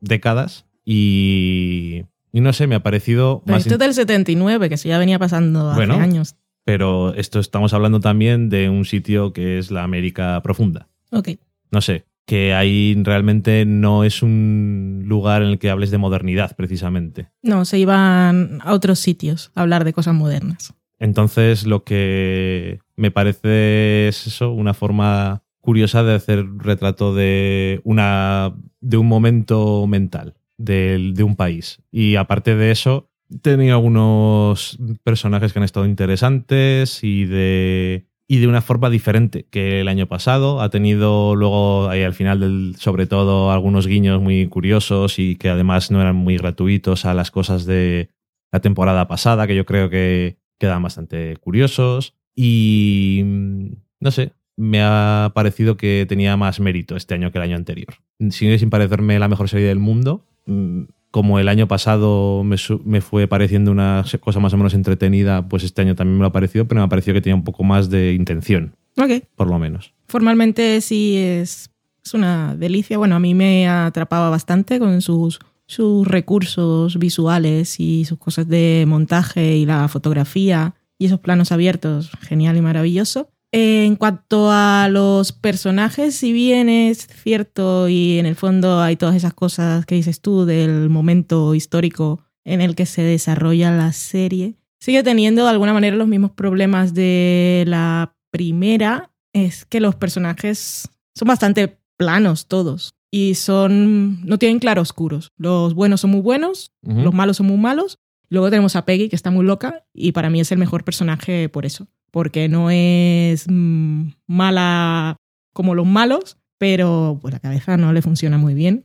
décadas 0.00 0.66
y, 0.84 2.04
y 2.32 2.40
no 2.40 2.52
sé, 2.52 2.66
me 2.66 2.74
ha 2.76 2.82
parecido 2.82 3.42
Pero 3.44 3.56
más 3.56 3.62
esto 3.66 3.74
es 3.74 3.80
del 3.80 3.94
79, 3.94 4.68
que 4.68 4.74
eso 4.74 4.88
ya 4.88 4.98
venía 4.98 5.18
pasando 5.18 5.70
hace 5.70 5.82
años. 5.92 6.36
pero 6.64 7.14
esto 7.14 7.38
estamos 7.40 7.72
hablando 7.72 8.00
también 8.00 8.48
de 8.48 8.68
un 8.68 8.84
sitio 8.84 9.32
que 9.32 9.58
es 9.58 9.70
la 9.70 9.82
América 9.84 10.40
profunda. 10.42 10.88
Ok. 11.12 11.30
No 11.70 11.80
sé, 11.80 12.04
que 12.26 12.54
ahí 12.54 12.96
realmente 13.02 13.64
no 13.64 14.04
es 14.04 14.22
un 14.22 15.04
lugar 15.06 15.42
en 15.42 15.48
el 15.48 15.58
que 15.58 15.70
hables 15.70 15.90
de 15.90 15.98
modernidad, 15.98 16.56
precisamente. 16.56 17.28
No, 17.42 17.64
se 17.64 17.78
iban 17.78 18.60
a 18.62 18.72
otros 18.72 18.98
sitios 18.98 19.50
a 19.54 19.62
hablar 19.62 19.84
de 19.84 19.92
cosas 19.92 20.14
modernas. 20.14 20.74
Entonces, 20.98 21.66
lo 21.66 21.84
que 21.84 22.80
me 22.96 23.10
parece 23.10 24.08
es 24.08 24.26
eso, 24.26 24.50
una 24.52 24.74
forma 24.74 25.42
curiosa 25.60 26.02
de 26.04 26.14
hacer 26.14 26.44
retrato 26.58 27.14
de 27.14 27.80
una 27.84 28.54
de 28.80 28.96
un 28.96 29.06
momento 29.08 29.86
mental 29.86 30.34
del- 30.58 31.14
de, 31.14 31.22
un 31.24 31.36
país. 31.36 31.82
Y 31.90 32.16
aparte 32.16 32.54
de 32.56 32.70
eso, 32.70 33.10
tenía 33.42 33.74
algunos 33.74 34.78
personajes 35.02 35.52
que 35.52 35.58
han 35.58 35.64
estado 35.64 35.86
interesantes 35.86 37.02
y 37.02 37.24
de 37.24 38.06
y 38.28 38.38
de 38.38 38.48
una 38.48 38.60
forma 38.60 38.90
diferente 38.90 39.46
que 39.50 39.80
el 39.80 39.88
año 39.88 40.06
pasado. 40.08 40.60
Ha 40.60 40.68
tenido 40.70 41.36
luego 41.36 41.88
ahí 41.88 42.02
al 42.02 42.14
final 42.14 42.40
del, 42.40 42.74
sobre 42.76 43.06
todo 43.06 43.52
algunos 43.52 43.86
guiños 43.86 44.20
muy 44.20 44.48
curiosos 44.48 45.18
y 45.20 45.36
que 45.36 45.48
además 45.48 45.90
no 45.92 46.00
eran 46.00 46.16
muy 46.16 46.36
gratuitos 46.36 47.04
a 47.04 47.14
las 47.14 47.30
cosas 47.30 47.66
de 47.66 48.10
la 48.52 48.60
temporada 48.60 49.06
pasada, 49.06 49.46
que 49.46 49.54
yo 49.54 49.64
creo 49.64 49.90
que 49.90 50.38
quedan 50.58 50.82
bastante 50.82 51.36
curiosos. 51.36 52.14
Y 52.36 53.22
mm, 53.24 53.66
no 54.00 54.10
sé, 54.12 54.32
me 54.56 54.80
ha 54.82 55.32
parecido 55.34 55.76
que 55.76 56.06
tenía 56.08 56.36
más 56.36 56.60
mérito 56.60 56.94
este 56.94 57.14
año 57.14 57.32
que 57.32 57.38
el 57.38 57.44
año 57.44 57.56
anterior. 57.56 57.94
Sigue 58.30 58.58
sin 58.58 58.70
parecerme 58.70 59.18
la 59.18 59.28
mejor 59.28 59.48
serie 59.48 59.66
del 59.66 59.78
mundo. 59.80 60.24
mm, 60.46 60.82
Como 61.10 61.38
el 61.38 61.48
año 61.48 61.66
pasado 61.66 62.44
me, 62.44 62.56
me 62.84 63.00
fue 63.00 63.26
pareciendo 63.26 63.70
una 63.72 64.04
cosa 64.20 64.38
más 64.38 64.52
o 64.52 64.56
menos 64.58 64.74
entretenida, 64.74 65.48
pues 65.48 65.64
este 65.64 65.80
año 65.82 65.94
también 65.94 66.18
me 66.18 66.22
lo 66.22 66.28
ha 66.28 66.32
parecido, 66.32 66.68
pero 66.68 66.80
me 66.80 66.84
ha 66.84 66.88
parecido 66.90 67.14
que 67.14 67.22
tenía 67.22 67.34
un 67.36 67.44
poco 67.44 67.64
más 67.64 67.88
de 67.88 68.12
intención, 68.12 68.74
Ok. 68.98 69.24
por 69.34 69.48
lo 69.48 69.58
menos. 69.58 69.94
Formalmente 70.08 70.78
sí 70.82 71.16
es, 71.16 71.70
es 72.04 72.12
una 72.14 72.54
delicia. 72.54 72.98
Bueno, 72.98 73.16
a 73.16 73.20
mí 73.20 73.32
me 73.34 73.66
atrapaba 73.66 74.28
bastante 74.30 74.78
con 74.78 75.00
sus, 75.00 75.38
sus 75.66 76.06
recursos 76.06 76.98
visuales 76.98 77.80
y 77.80 78.04
sus 78.04 78.18
cosas 78.18 78.46
de 78.48 78.84
montaje 78.86 79.56
y 79.56 79.64
la 79.64 79.88
fotografía 79.88 80.74
y 80.98 81.06
esos 81.06 81.20
planos 81.20 81.52
abiertos. 81.52 82.10
Genial 82.20 82.56
y 82.56 82.60
maravilloso. 82.60 83.30
En 83.52 83.96
cuanto 83.96 84.50
a 84.50 84.88
los 84.90 85.32
personajes, 85.32 86.14
si 86.14 86.32
bien 86.32 86.68
es 86.68 87.06
cierto 87.22 87.88
y 87.88 88.18
en 88.18 88.26
el 88.26 88.34
fondo 88.34 88.80
hay 88.80 88.96
todas 88.96 89.14
esas 89.14 89.34
cosas 89.34 89.86
que 89.86 89.94
dices 89.94 90.20
tú 90.20 90.44
del 90.44 90.90
momento 90.90 91.54
histórico 91.54 92.20
en 92.44 92.60
el 92.60 92.74
que 92.74 92.86
se 92.86 93.02
desarrolla 93.02 93.70
la 93.70 93.92
serie, 93.92 94.56
sigue 94.80 95.02
teniendo 95.02 95.44
de 95.44 95.50
alguna 95.50 95.72
manera 95.72 95.96
los 95.96 96.08
mismos 96.08 96.32
problemas 96.32 96.92
de 96.92 97.64
la 97.66 98.14
primera. 98.30 99.10
Es 99.32 99.64
que 99.64 99.80
los 99.80 99.94
personajes 99.94 100.88
son 101.14 101.28
bastante 101.28 101.78
planos 101.96 102.46
todos 102.46 102.94
y 103.10 103.34
son 103.34 104.24
no 104.26 104.38
tienen 104.38 104.58
claroscuros. 104.58 105.32
Los 105.36 105.74
buenos 105.74 106.00
son 106.00 106.10
muy 106.10 106.20
buenos, 106.20 106.72
los 106.82 107.14
malos 107.14 107.38
son 107.38 107.46
muy 107.46 107.56
malos. 107.56 107.98
Luego 108.28 108.50
tenemos 108.50 108.76
a 108.76 108.84
Peggy, 108.84 109.08
que 109.08 109.16
está 109.16 109.30
muy 109.30 109.44
loca, 109.44 109.84
y 109.94 110.12
para 110.12 110.30
mí 110.30 110.40
es 110.40 110.50
el 110.52 110.58
mejor 110.58 110.84
personaje 110.84 111.48
por 111.48 111.64
eso. 111.66 111.86
Porque 112.10 112.48
no 112.48 112.70
es 112.70 113.46
mm, 113.48 114.08
mala 114.26 115.16
como 115.52 115.74
los 115.74 115.86
malos, 115.86 116.38
pero 116.58 117.18
pues, 117.20 117.32
la 117.34 117.40
cabeza 117.40 117.76
no 117.76 117.92
le 117.92 118.02
funciona 118.02 118.38
muy 118.38 118.54
bien 118.54 118.84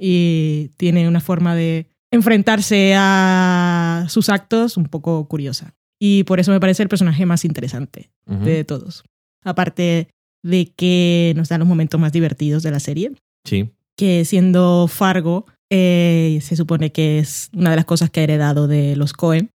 y 0.00 0.70
tiene 0.76 1.06
una 1.06 1.20
forma 1.20 1.54
de 1.54 1.86
enfrentarse 2.10 2.94
a 2.96 4.06
sus 4.08 4.28
actos 4.28 4.76
un 4.76 4.86
poco 4.86 5.28
curiosa. 5.28 5.74
Y 6.00 6.24
por 6.24 6.40
eso 6.40 6.50
me 6.50 6.58
parece 6.58 6.82
el 6.82 6.88
personaje 6.88 7.26
más 7.26 7.44
interesante 7.44 8.10
de 8.26 8.64
todos. 8.64 9.04
Aparte 9.44 10.08
de 10.42 10.72
que 10.74 11.32
nos 11.36 11.48
da 11.48 11.58
los 11.58 11.68
momentos 11.68 12.00
más 12.00 12.12
divertidos 12.12 12.62
de 12.64 12.70
la 12.72 12.80
serie, 12.80 13.12
Sí. 13.44 13.70
que 13.96 14.24
siendo 14.24 14.88
Fargo, 14.88 15.46
eh, 15.74 16.38
se 16.42 16.54
supone 16.54 16.92
que 16.92 17.18
es 17.18 17.48
una 17.54 17.70
de 17.70 17.76
las 17.76 17.86
cosas 17.86 18.10
que 18.10 18.20
ha 18.20 18.24
heredado 18.24 18.68
de 18.68 18.94
los 18.94 19.14
Cohen, 19.14 19.50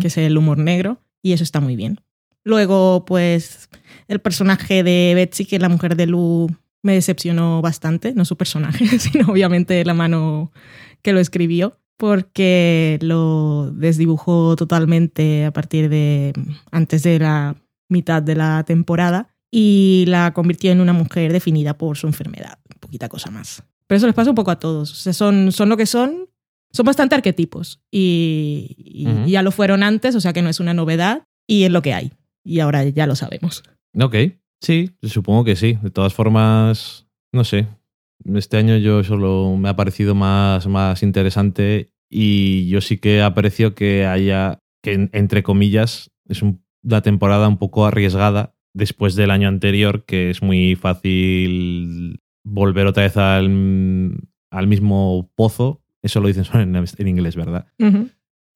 que 0.00 0.08
es 0.08 0.18
el 0.18 0.36
humor 0.36 0.58
negro, 0.58 1.00
y 1.22 1.32
eso 1.32 1.44
está 1.44 1.60
muy 1.60 1.76
bien. 1.76 2.00
Luego, 2.44 3.06
pues, 3.06 3.70
el 4.06 4.20
personaje 4.20 4.82
de 4.82 5.12
Betsy, 5.14 5.46
que 5.46 5.56
es 5.56 5.62
la 5.62 5.70
mujer 5.70 5.96
de 5.96 6.06
Lou, 6.06 6.48
me 6.82 6.92
decepcionó 6.92 7.62
bastante, 7.62 8.12
no 8.12 8.26
su 8.26 8.36
personaje, 8.36 8.86
sino 8.98 9.28
obviamente 9.28 9.82
la 9.86 9.94
mano 9.94 10.52
que 11.00 11.14
lo 11.14 11.20
escribió, 11.20 11.78
porque 11.96 12.98
lo 13.00 13.70
desdibujó 13.72 14.56
totalmente 14.56 15.46
a 15.46 15.52
partir 15.54 15.88
de 15.88 16.34
antes 16.70 17.02
de 17.02 17.18
la 17.18 17.56
mitad 17.88 18.22
de 18.22 18.34
la 18.34 18.62
temporada 18.64 19.28
y 19.50 20.04
la 20.06 20.34
convirtió 20.34 20.70
en 20.70 20.82
una 20.82 20.92
mujer 20.92 21.32
definida 21.32 21.78
por 21.78 21.96
su 21.96 22.06
enfermedad, 22.06 22.58
poquita 22.78 23.08
cosa 23.08 23.30
más. 23.30 23.62
Pero 23.86 23.96
eso 23.98 24.06
les 24.06 24.14
pasa 24.16 24.30
un 24.30 24.36
poco 24.36 24.50
a 24.50 24.58
todos, 24.58 24.90
o 24.92 24.94
sea, 24.94 25.12
son, 25.12 25.52
son 25.52 25.68
lo 25.68 25.76
que 25.76 25.86
son, 25.86 26.28
son 26.72 26.84
bastante 26.86 27.14
arquetipos 27.14 27.80
y, 27.90 29.06
ya 29.26 29.42
lo 29.42 29.50
fueron 29.52 29.82
antes, 29.82 30.14
o 30.14 30.20
sea 30.20 30.32
que 30.32 30.42
no 30.42 30.48
es 30.48 30.60
una 30.60 30.74
novedad 30.74 31.22
y 31.46 31.64
es 31.64 31.70
lo 31.70 31.82
que 31.82 31.94
hay. 31.94 32.12
Y 32.44 32.60
ahora 32.60 32.84
ya 32.84 33.06
lo 33.06 33.14
sabemos. 33.16 33.62
Ok, 33.98 34.14
sí, 34.60 34.90
supongo 35.02 35.44
que 35.44 35.56
sí. 35.56 35.78
De 35.82 35.90
todas 35.90 36.14
formas, 36.14 37.06
no 37.32 37.44
sé. 37.44 37.66
Este 38.34 38.56
año 38.56 38.76
yo 38.76 39.02
solo 39.04 39.56
me 39.56 39.68
ha 39.68 39.76
parecido 39.76 40.14
más, 40.14 40.66
más 40.66 41.02
interesante 41.02 41.90
y 42.10 42.68
yo 42.68 42.80
sí 42.80 42.98
que 42.98 43.22
aprecio 43.22 43.74
que 43.74 44.06
haya, 44.06 44.58
que 44.82 44.92
en- 44.94 45.10
entre 45.12 45.42
comillas, 45.42 46.10
es 46.28 46.42
un- 46.42 46.64
una 46.82 47.02
temporada 47.02 47.48
un 47.48 47.58
poco 47.58 47.84
arriesgada 47.86 48.54
después 48.74 49.14
del 49.16 49.30
año 49.30 49.48
anterior, 49.48 50.04
que 50.04 50.30
es 50.30 50.42
muy 50.42 50.76
fácil 50.76 52.20
volver 52.46 52.86
otra 52.86 53.02
vez 53.02 53.16
al, 53.16 54.16
al 54.50 54.66
mismo 54.66 55.30
pozo. 55.34 55.82
Eso 56.02 56.20
lo 56.20 56.28
dicen 56.28 56.44
solo 56.44 56.62
en, 56.62 56.76
en 56.76 57.08
inglés, 57.08 57.36
¿verdad? 57.36 57.66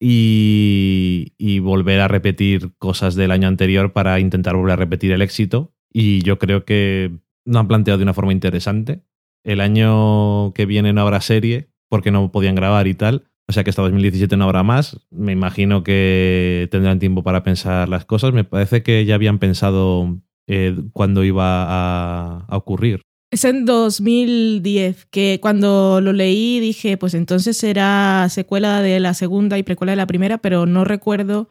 y, 0.01 1.35
y 1.37 1.59
volver 1.59 2.01
a 2.01 2.09
repetir 2.09 2.73
cosas 2.79 3.15
del 3.17 3.33
año 3.33 3.49
anterior 3.49 3.93
para 3.93 4.19
intentar 4.19 4.57
volver 4.57 4.73
a 4.73 4.77
repetir 4.77 5.13
el 5.13 5.23
éxito. 5.23 5.75
Y 5.93 6.23
yo 6.23 6.39
creo 6.39 6.65
que 6.65 7.19
lo 7.45 7.59
han 7.59 7.69
planteado 7.69 7.99
de 7.99 8.05
una 8.05 8.15
forma 8.15 8.33
interesante. 8.33 9.03
El 9.45 9.61
año 9.61 10.53
que 10.55 10.67
viene 10.67 10.93
no 10.93 11.03
habrá 11.03 11.21
serie 11.21 11.71
porque 11.89 12.11
no 12.11 12.31
podían 12.31 12.55
grabar 12.55 12.87
y 12.87 12.95
tal. 12.95 13.25
O 13.49 13.53
sea 13.53 13.65
que 13.65 13.71
hasta 13.71 13.83
2017 13.83 14.37
no 14.37 14.45
habrá 14.45 14.63
más. 14.63 15.05
Me 15.11 15.33
imagino 15.33 15.83
que 15.83 16.69
tendrán 16.71 17.01
tiempo 17.01 17.25
para 17.25 17.43
pensar 17.43 17.89
las 17.89 18.05
cosas. 18.05 18.33
Me 18.33 18.45
parece 18.45 18.83
que 18.85 19.05
ya 19.05 19.17
habían 19.17 19.41
pensado 19.41 20.21
eh, 20.47 20.77
cuándo 20.93 21.25
iba 21.25 21.65
a, 21.65 22.45
a 22.47 22.57
ocurrir. 22.57 23.03
Es 23.33 23.45
en 23.45 23.65
2010, 23.65 25.07
que 25.11 25.39
cuando 25.41 26.01
lo 26.01 26.13
leí 26.13 26.59
dije, 26.59 26.97
pues 26.97 27.15
entonces 27.15 27.57
será 27.57 28.27
secuela 28.29 28.83
de 28.83 28.99
la 28.99 29.15
segunda 29.15 29.57
y 29.57 29.63
precuela 29.63 29.93
de 29.93 29.97
la 29.97 30.07
primera, 30.07 30.39
pero 30.39 30.67
no 30.67 30.85
recuerdo. 30.85 31.49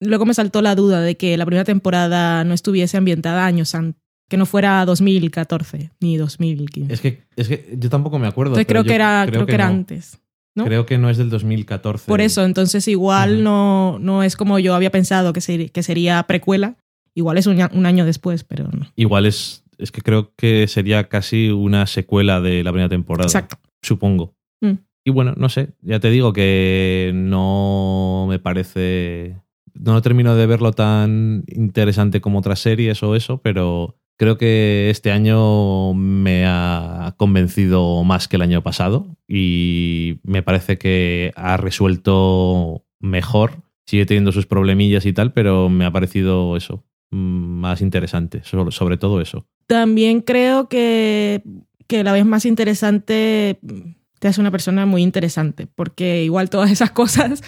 Luego 0.00 0.24
me 0.24 0.34
saltó 0.34 0.62
la 0.62 0.74
duda 0.74 1.00
de 1.02 1.16
que 1.16 1.36
la 1.36 1.44
primera 1.44 1.64
temporada 1.64 2.44
no 2.44 2.54
estuviese 2.54 2.96
ambientada 2.96 3.44
años 3.44 3.74
antes, 3.74 4.00
que 4.28 4.36
no 4.38 4.46
fuera 4.46 4.84
2014 4.86 5.90
ni 6.00 6.16
2015. 6.16 6.92
Es 6.92 7.00
que, 7.00 7.22
es 7.36 7.48
que 7.48 7.76
yo 7.78 7.90
tampoco 7.90 8.18
me 8.18 8.26
acuerdo. 8.26 8.52
entonces 8.54 8.66
creo 8.66 8.82
que 8.82 8.88
yo 8.88 8.94
era, 8.94 9.24
creo 9.28 9.44
que 9.46 9.54
era 9.54 9.66
no. 9.66 9.72
antes. 9.74 10.18
¿no? 10.54 10.64
Creo 10.64 10.86
que 10.86 10.98
no 10.98 11.08
es 11.10 11.18
del 11.18 11.30
2014. 11.30 12.06
Por 12.08 12.20
eso, 12.20 12.44
entonces 12.44 12.88
igual 12.88 13.34
Ujú. 13.34 13.42
no, 13.42 13.98
no 14.00 14.22
es 14.22 14.36
como 14.36 14.58
yo 14.58 14.74
había 14.74 14.90
pensado 14.90 15.32
que, 15.32 15.40
ser- 15.40 15.70
que 15.70 15.82
sería 15.82 16.22
precuela. 16.24 16.76
Igual 17.14 17.36
es 17.38 17.46
un, 17.46 17.58
un 17.72 17.86
año 17.86 18.04
después, 18.06 18.44
pero 18.44 18.68
no. 18.72 18.90
Igual 18.96 19.26
es, 19.26 19.61
es 19.82 19.90
que 19.92 20.00
creo 20.00 20.32
que 20.36 20.66
sería 20.68 21.08
casi 21.08 21.50
una 21.50 21.86
secuela 21.86 22.40
de 22.40 22.62
la 22.62 22.70
primera 22.70 22.88
temporada. 22.88 23.26
Exacto. 23.26 23.56
Supongo. 23.82 24.34
Mm. 24.60 24.74
Y 25.04 25.10
bueno, 25.10 25.34
no 25.36 25.48
sé, 25.48 25.70
ya 25.80 25.98
te 26.00 26.10
digo 26.10 26.32
que 26.32 27.10
no 27.14 28.26
me 28.28 28.38
parece... 28.38 29.36
No 29.74 30.00
termino 30.02 30.36
de 30.36 30.46
verlo 30.46 30.72
tan 30.72 31.44
interesante 31.48 32.20
como 32.20 32.38
otras 32.38 32.60
series 32.60 33.02
o 33.02 33.16
eso, 33.16 33.40
pero 33.42 33.96
creo 34.18 34.36
que 34.36 34.90
este 34.90 35.10
año 35.10 35.94
me 35.94 36.44
ha 36.46 37.14
convencido 37.16 38.04
más 38.04 38.28
que 38.28 38.36
el 38.36 38.42
año 38.42 38.62
pasado 38.62 39.16
y 39.26 40.20
me 40.22 40.42
parece 40.42 40.78
que 40.78 41.32
ha 41.36 41.56
resuelto 41.56 42.84
mejor. 43.00 43.62
Sigue 43.86 44.06
teniendo 44.06 44.30
sus 44.30 44.46
problemillas 44.46 45.06
y 45.06 45.12
tal, 45.12 45.32
pero 45.32 45.68
me 45.68 45.86
ha 45.86 45.90
parecido 45.90 46.56
eso, 46.56 46.84
más 47.12 47.80
interesante, 47.82 48.42
sobre, 48.44 48.96
todo 48.96 49.20
eso. 49.20 49.46
También 49.66 50.20
creo 50.20 50.68
que, 50.68 51.42
que 51.86 52.02
la 52.02 52.12
vez 52.12 52.24
más 52.24 52.46
interesante 52.46 53.58
te 54.22 54.28
hace 54.28 54.40
una 54.40 54.52
persona 54.52 54.86
muy 54.86 55.02
interesante, 55.02 55.66
porque 55.66 56.22
igual 56.22 56.48
todas 56.48 56.70
esas 56.70 56.90
cosas 56.92 57.42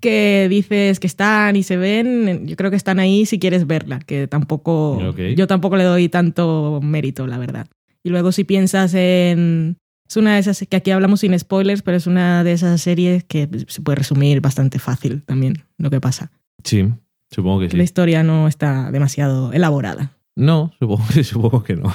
que 0.00 0.46
dices 0.48 1.00
que 1.00 1.06
están 1.06 1.56
y 1.56 1.64
se 1.64 1.76
ven, 1.76 2.46
yo 2.46 2.54
creo 2.56 2.70
que 2.70 2.76
están 2.76 3.00
ahí 3.00 3.26
si 3.26 3.38
quieres 3.38 3.66
verla, 3.66 3.98
que 3.98 4.28
tampoco, 4.28 5.14
yo 5.36 5.46
tampoco 5.46 5.76
le 5.76 5.84
doy 5.84 6.08
tanto 6.08 6.80
mérito, 6.82 7.26
la 7.26 7.36
verdad. 7.36 7.66
Y 8.02 8.10
luego 8.10 8.32
si 8.32 8.44
piensas 8.44 8.94
en... 8.94 9.76
Es 10.08 10.16
una 10.16 10.34
de 10.34 10.40
esas 10.40 10.64
que 10.68 10.76
aquí 10.76 10.90
hablamos 10.90 11.20
sin 11.20 11.38
spoilers, 11.38 11.82
pero 11.82 11.96
es 11.96 12.06
una 12.06 12.42
de 12.42 12.52
esas 12.52 12.80
series 12.80 13.22
que 13.22 13.48
se 13.68 13.82
puede 13.82 13.96
resumir 13.96 14.40
bastante 14.40 14.78
fácil 14.78 15.22
también 15.22 15.64
lo 15.78 15.90
que 15.90 16.00
pasa. 16.00 16.32
Sí, 16.64 16.88
supongo 17.30 17.60
que 17.60 17.68
Que 17.68 17.76
La 17.76 17.82
sí. 17.82 17.84
historia 17.84 18.22
no 18.22 18.48
está 18.48 18.90
demasiado 18.90 19.52
elaborada. 19.52 20.16
No, 20.36 20.72
supongo, 20.78 21.04
supongo 21.24 21.62
que 21.64 21.76
no. 21.76 21.92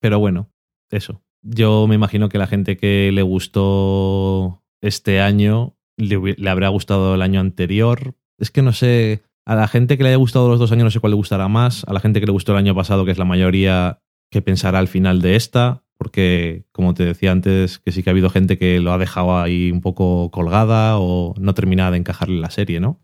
Pero 0.00 0.18
bueno, 0.18 0.50
eso. 0.90 1.22
Yo 1.42 1.86
me 1.88 1.94
imagino 1.94 2.28
que 2.28 2.38
la 2.38 2.46
gente 2.46 2.76
que 2.76 3.10
le 3.12 3.22
gustó 3.22 4.62
este 4.80 5.20
año 5.20 5.76
le, 5.96 6.18
le 6.36 6.50
habrá 6.50 6.68
gustado 6.68 7.14
el 7.14 7.22
año 7.22 7.40
anterior. 7.40 8.14
Es 8.38 8.50
que 8.50 8.62
no 8.62 8.72
sé. 8.72 9.22
A 9.44 9.56
la 9.56 9.66
gente 9.66 9.96
que 9.96 10.04
le 10.04 10.10
haya 10.10 10.16
gustado 10.18 10.48
los 10.48 10.60
dos 10.60 10.70
años 10.70 10.84
no 10.84 10.90
sé 10.92 11.00
cuál 11.00 11.10
le 11.12 11.16
gustará 11.16 11.48
más. 11.48 11.84
A 11.88 11.92
la 11.92 12.00
gente 12.00 12.20
que 12.20 12.26
le 12.26 12.32
gustó 12.32 12.52
el 12.52 12.58
año 12.58 12.74
pasado, 12.76 13.04
que 13.04 13.10
es 13.10 13.18
la 13.18 13.24
mayoría, 13.24 14.00
que 14.30 14.40
pensará 14.40 14.78
al 14.78 14.86
final 14.88 15.20
de 15.20 15.34
esta. 15.36 15.82
Porque, 15.98 16.64
como 16.72 16.94
te 16.94 17.04
decía 17.04 17.30
antes, 17.32 17.78
que 17.78 17.92
sí 17.92 18.02
que 18.02 18.10
ha 18.10 18.12
habido 18.12 18.30
gente 18.30 18.58
que 18.58 18.80
lo 18.80 18.92
ha 18.92 18.98
dejado 18.98 19.38
ahí 19.38 19.70
un 19.70 19.80
poco 19.80 20.30
colgada 20.30 20.98
o 20.98 21.34
no 21.38 21.54
terminada 21.54 21.92
de 21.92 21.98
encajarle 21.98 22.36
en 22.36 22.40
la 22.40 22.50
serie, 22.50 22.80
¿no? 22.80 23.00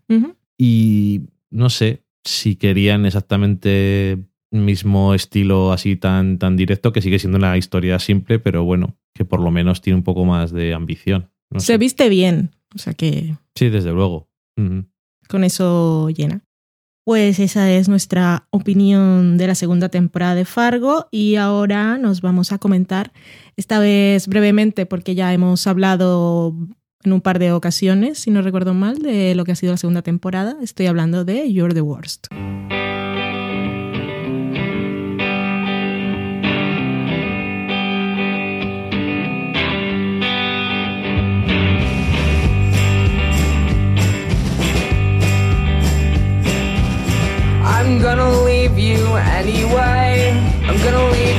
Y 0.57 1.21
no 1.51 1.69
sé 1.69 2.03
si 2.23 2.55
querían 2.55 3.05
exactamente 3.05 4.11
el 4.51 4.61
mismo 4.61 5.13
estilo 5.13 5.71
así 5.71 5.95
tan, 5.95 6.37
tan 6.39 6.55
directo, 6.57 6.91
que 6.91 7.01
sigue 7.01 7.19
siendo 7.19 7.37
una 7.37 7.57
historia 7.57 7.99
simple, 7.99 8.39
pero 8.39 8.63
bueno, 8.63 8.97
que 9.13 9.25
por 9.25 9.39
lo 9.41 9.51
menos 9.51 9.81
tiene 9.81 9.97
un 9.97 10.03
poco 10.03 10.25
más 10.25 10.51
de 10.51 10.73
ambición. 10.73 11.29
No 11.51 11.59
Se 11.59 11.67
sé. 11.67 11.77
viste 11.77 12.09
bien, 12.09 12.51
o 12.75 12.77
sea 12.77 12.93
que 12.93 13.35
Sí, 13.55 13.69
desde 13.69 13.91
luego. 13.91 14.29
Con 15.27 15.43
eso 15.43 16.09
llena. 16.09 16.41
Pues 17.05 17.39
esa 17.39 17.71
es 17.71 17.89
nuestra 17.89 18.47
opinión 18.51 19.37
de 19.37 19.47
la 19.47 19.55
segunda 19.55 19.89
temporada 19.89 20.35
de 20.35 20.45
Fargo 20.45 21.07
y 21.11 21.35
ahora 21.35 21.97
nos 21.97 22.21
vamos 22.21 22.51
a 22.51 22.57
comentar, 22.59 23.11
esta 23.55 23.79
vez 23.79 24.27
brevemente 24.27 24.85
porque 24.85 25.15
ya 25.15 25.33
hemos 25.33 25.65
hablado 25.65 26.53
en 27.03 27.13
un 27.13 27.21
par 27.21 27.39
de 27.39 27.51
ocasiones, 27.51 28.19
si 28.19 28.31
no 28.31 28.41
recuerdo 28.41 28.73
mal, 28.73 28.99
de 28.99 29.33
lo 29.35 29.45
que 29.45 29.53
ha 29.53 29.55
sido 29.55 29.73
la 29.73 29.77
segunda 29.77 30.01
temporada. 30.01 30.57
Estoy 30.61 30.87
hablando 30.87 31.25
de 31.25 31.51
You're 31.51 31.73
the 31.73 31.81
Worst. 31.81 32.27
I'm 47.61 48.01
gonna 48.01 48.43
leave 48.43 48.77
you 48.77 48.97
anyway. 49.15 50.31
I'm 50.67 50.77
gonna 50.83 51.09
leave 51.11 51.38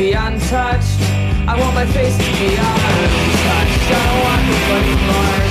be 0.00 0.14
untouched. 0.14 0.96
I 1.46 1.54
want 1.60 1.74
my 1.74 1.84
face 1.84 2.16
to 2.16 2.30
be 2.40 2.50
untouched. 2.56 3.88
I 3.92 4.02
don't 4.08 4.20
want 4.24 4.42
nobody 4.48 4.94
more. 5.08 5.44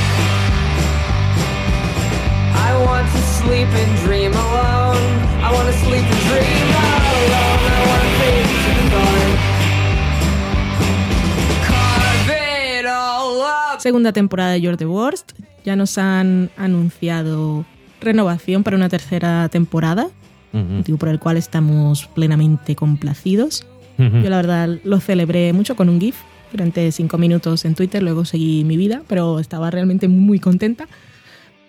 I 2.67 2.69
want 2.87 3.05
to 3.13 3.21
sleep 3.37 3.69
and 3.81 3.91
dream 4.03 4.33
alone. 4.33 5.05
I 5.45 5.53
want 5.53 5.67
to 5.71 5.75
sleep 5.85 6.01
and 6.01 6.21
dream 6.29 6.67
alone. 6.81 7.61
I 7.77 7.81
want 7.89 8.01
to 8.05 8.11
fade 8.19 8.49
to 8.63 8.71
the 8.77 8.85
dawn. 8.93 9.29
Carve 11.69 12.33
it 12.79 12.85
all 12.87 13.41
up. 13.41 13.79
Segunda 13.79 14.11
temporada 14.13 14.53
de 14.53 14.61
You're 14.61 14.77
the 14.77 14.87
Worst. 14.87 15.33
Ya 15.63 15.75
nos 15.75 15.99
han 15.99 16.49
anunciado 16.57 17.65
renovación 18.01 18.63
para 18.63 18.77
una 18.77 18.89
tercera 18.89 19.47
temporada, 19.49 20.07
motivo 20.53 20.97
por 20.97 21.09
el 21.09 21.19
cual 21.19 21.37
estamos 21.37 22.07
plenamente 22.07 22.75
complacidos. 22.75 23.68
Ujú. 23.99 24.21
Yo 24.23 24.29
la 24.29 24.37
verdad 24.37 24.79
lo 24.83 24.99
celebré 24.99 25.53
mucho 25.53 25.75
con 25.75 25.89
un 25.89 25.99
GIF 25.99 26.15
durante 26.51 26.91
cinco 26.91 27.17
minutos 27.17 27.65
en 27.65 27.75
Twitter, 27.75 28.01
luego 28.01 28.25
seguí 28.25 28.63
mi 28.63 28.77
vida, 28.77 29.03
pero 29.07 29.39
estaba 29.39 29.69
realmente 29.69 30.07
muy 30.07 30.39
contenta 30.39 30.87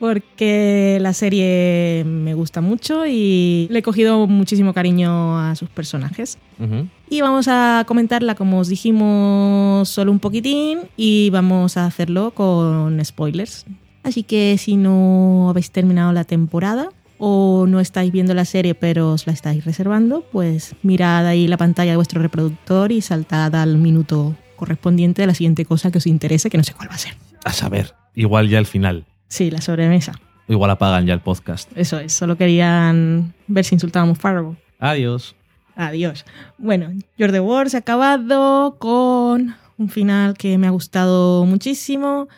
porque 0.01 0.97
la 1.03 1.13
serie 1.13 2.05
me 2.07 2.33
gusta 2.33 2.63
mucho 2.63 3.05
y 3.07 3.69
le 3.71 3.81
he 3.81 3.83
cogido 3.83 4.27
muchísimo 4.27 4.73
cariño 4.73 5.39
a 5.39 5.55
sus 5.55 5.69
personajes. 5.69 6.39
Ujú. 6.59 6.89
Y 7.11 7.21
vamos 7.21 7.49
a 7.49 7.85
comentarla, 7.87 8.35
como 8.35 8.61
os 8.61 8.69
dijimos, 8.69 9.91
solo 9.91 10.11
un 10.11 10.19
poquitín 10.19 10.81
y 10.97 11.29
vamos 11.31 11.77
a 11.77 11.85
hacerlo 11.85 12.31
con 12.31 13.05
spoilers. 13.05 13.67
Así 14.03 14.23
que 14.23 14.57
si 14.57 14.77
no 14.77 15.51
habéis 15.51 15.71
terminado 15.71 16.13
la 16.15 16.25
temporada 16.25 16.89
o 17.21 17.67
no 17.69 17.81
estáis 17.81 18.11
viendo 18.11 18.35
la 18.35 18.47
serie 18.47 18.75
pero 18.75 19.13
os 19.13 19.27
la 19.27 19.33
estáis 19.33 19.65
reservando, 19.65 20.25
pues 20.33 20.75
mirad 20.83 21.27
ahí 21.27 21.47
la 21.47 21.59
pantalla 21.59 21.93
de 21.93 21.97
vuestro 21.97 22.21
reproductor 22.21 22.91
y 22.91 23.03
saltad 23.03 23.55
al 23.55 23.77
minuto 23.77 24.35
correspondiente 24.57 25.23
de 25.23 25.27
la 25.27 25.35
siguiente 25.35 25.65
cosa 25.65 25.91
que 25.91 25.99
os 25.99 26.07
interese, 26.07 26.51
que 26.51 26.59
no 26.59 26.65
sé 26.65 26.75
cuál 26.75 26.91
va 26.91 26.95
a 26.95 26.99
ser. 26.99 27.15
A 27.45 27.53
saber, 27.53 27.95
igual 28.15 28.49
ya 28.49 28.59
el 28.59 28.67
final. 28.67 29.05
Sí, 29.29 29.51
la 29.51 29.61
sobremesa. 29.61 30.13
Igual 30.49 30.71
apagan 30.71 31.07
ya 31.07 31.15
el 31.15 31.21
podcast. 31.21 31.71
Eso 31.77 31.99
es, 32.01 32.13
solo 32.13 32.37
querían 32.37 33.35
ver 33.47 33.65
si 33.65 33.77
insultábamos 33.77 34.19
Fargo. 34.19 34.57
Adiós. 34.79 35.37
Adiós. 35.77 36.25
Bueno, 36.59 36.91
You're 37.17 37.33
the 37.33 37.41
War 37.41 37.71
se 37.71 37.77
ha 37.77 37.81
acabado 37.81 38.77
con 38.79 39.55
un 39.79 39.89
final 39.89 40.37
que 40.37 40.59
me 40.59 40.67
ha 40.67 40.71
gustado 40.71 41.45
muchísimo 41.45 42.29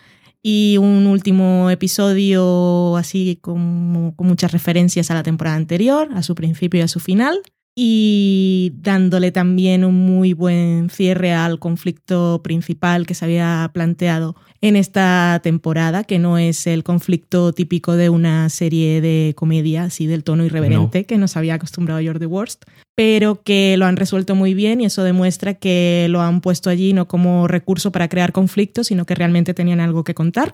y 0.42 0.76
un 0.78 1.06
último 1.06 1.70
episodio 1.70 2.96
así 2.96 3.38
como 3.40 4.14
con 4.16 4.26
muchas 4.26 4.52
referencias 4.52 5.10
a 5.10 5.14
la 5.14 5.22
temporada 5.22 5.56
anterior, 5.56 6.08
a 6.14 6.22
su 6.22 6.34
principio 6.34 6.80
y 6.80 6.82
a 6.82 6.88
su 6.88 7.00
final. 7.00 7.40
Y 7.74 8.72
dándole 8.76 9.32
también 9.32 9.84
un 9.84 9.94
muy 9.94 10.34
buen 10.34 10.90
cierre 10.90 11.32
al 11.32 11.58
conflicto 11.58 12.42
principal 12.44 13.06
que 13.06 13.14
se 13.14 13.24
había 13.24 13.70
planteado 13.72 14.36
en 14.60 14.76
esta 14.76 15.40
temporada, 15.42 16.04
que 16.04 16.18
no 16.18 16.36
es 16.36 16.66
el 16.66 16.84
conflicto 16.84 17.52
típico 17.54 17.96
de 17.96 18.10
una 18.10 18.50
serie 18.50 19.00
de 19.00 19.32
comedia 19.36 19.84
así 19.84 20.06
del 20.06 20.22
tono 20.22 20.44
irreverente 20.44 21.04
que 21.04 21.16
nos 21.16 21.36
había 21.36 21.54
acostumbrado 21.54 22.00
the 22.18 22.26
Worst, 22.26 22.64
pero 22.94 23.42
que 23.42 23.76
lo 23.78 23.86
han 23.86 23.96
resuelto 23.96 24.34
muy 24.34 24.52
bien 24.52 24.82
y 24.82 24.84
eso 24.84 25.02
demuestra 25.02 25.54
que 25.54 26.06
lo 26.10 26.20
han 26.20 26.42
puesto 26.42 26.68
allí 26.68 26.92
no 26.92 27.08
como 27.08 27.48
recurso 27.48 27.90
para 27.90 28.08
crear 28.08 28.32
conflictos, 28.32 28.88
sino 28.88 29.06
que 29.06 29.14
realmente 29.14 29.54
tenían 29.54 29.80
algo 29.80 30.04
que 30.04 30.14
contar. 30.14 30.52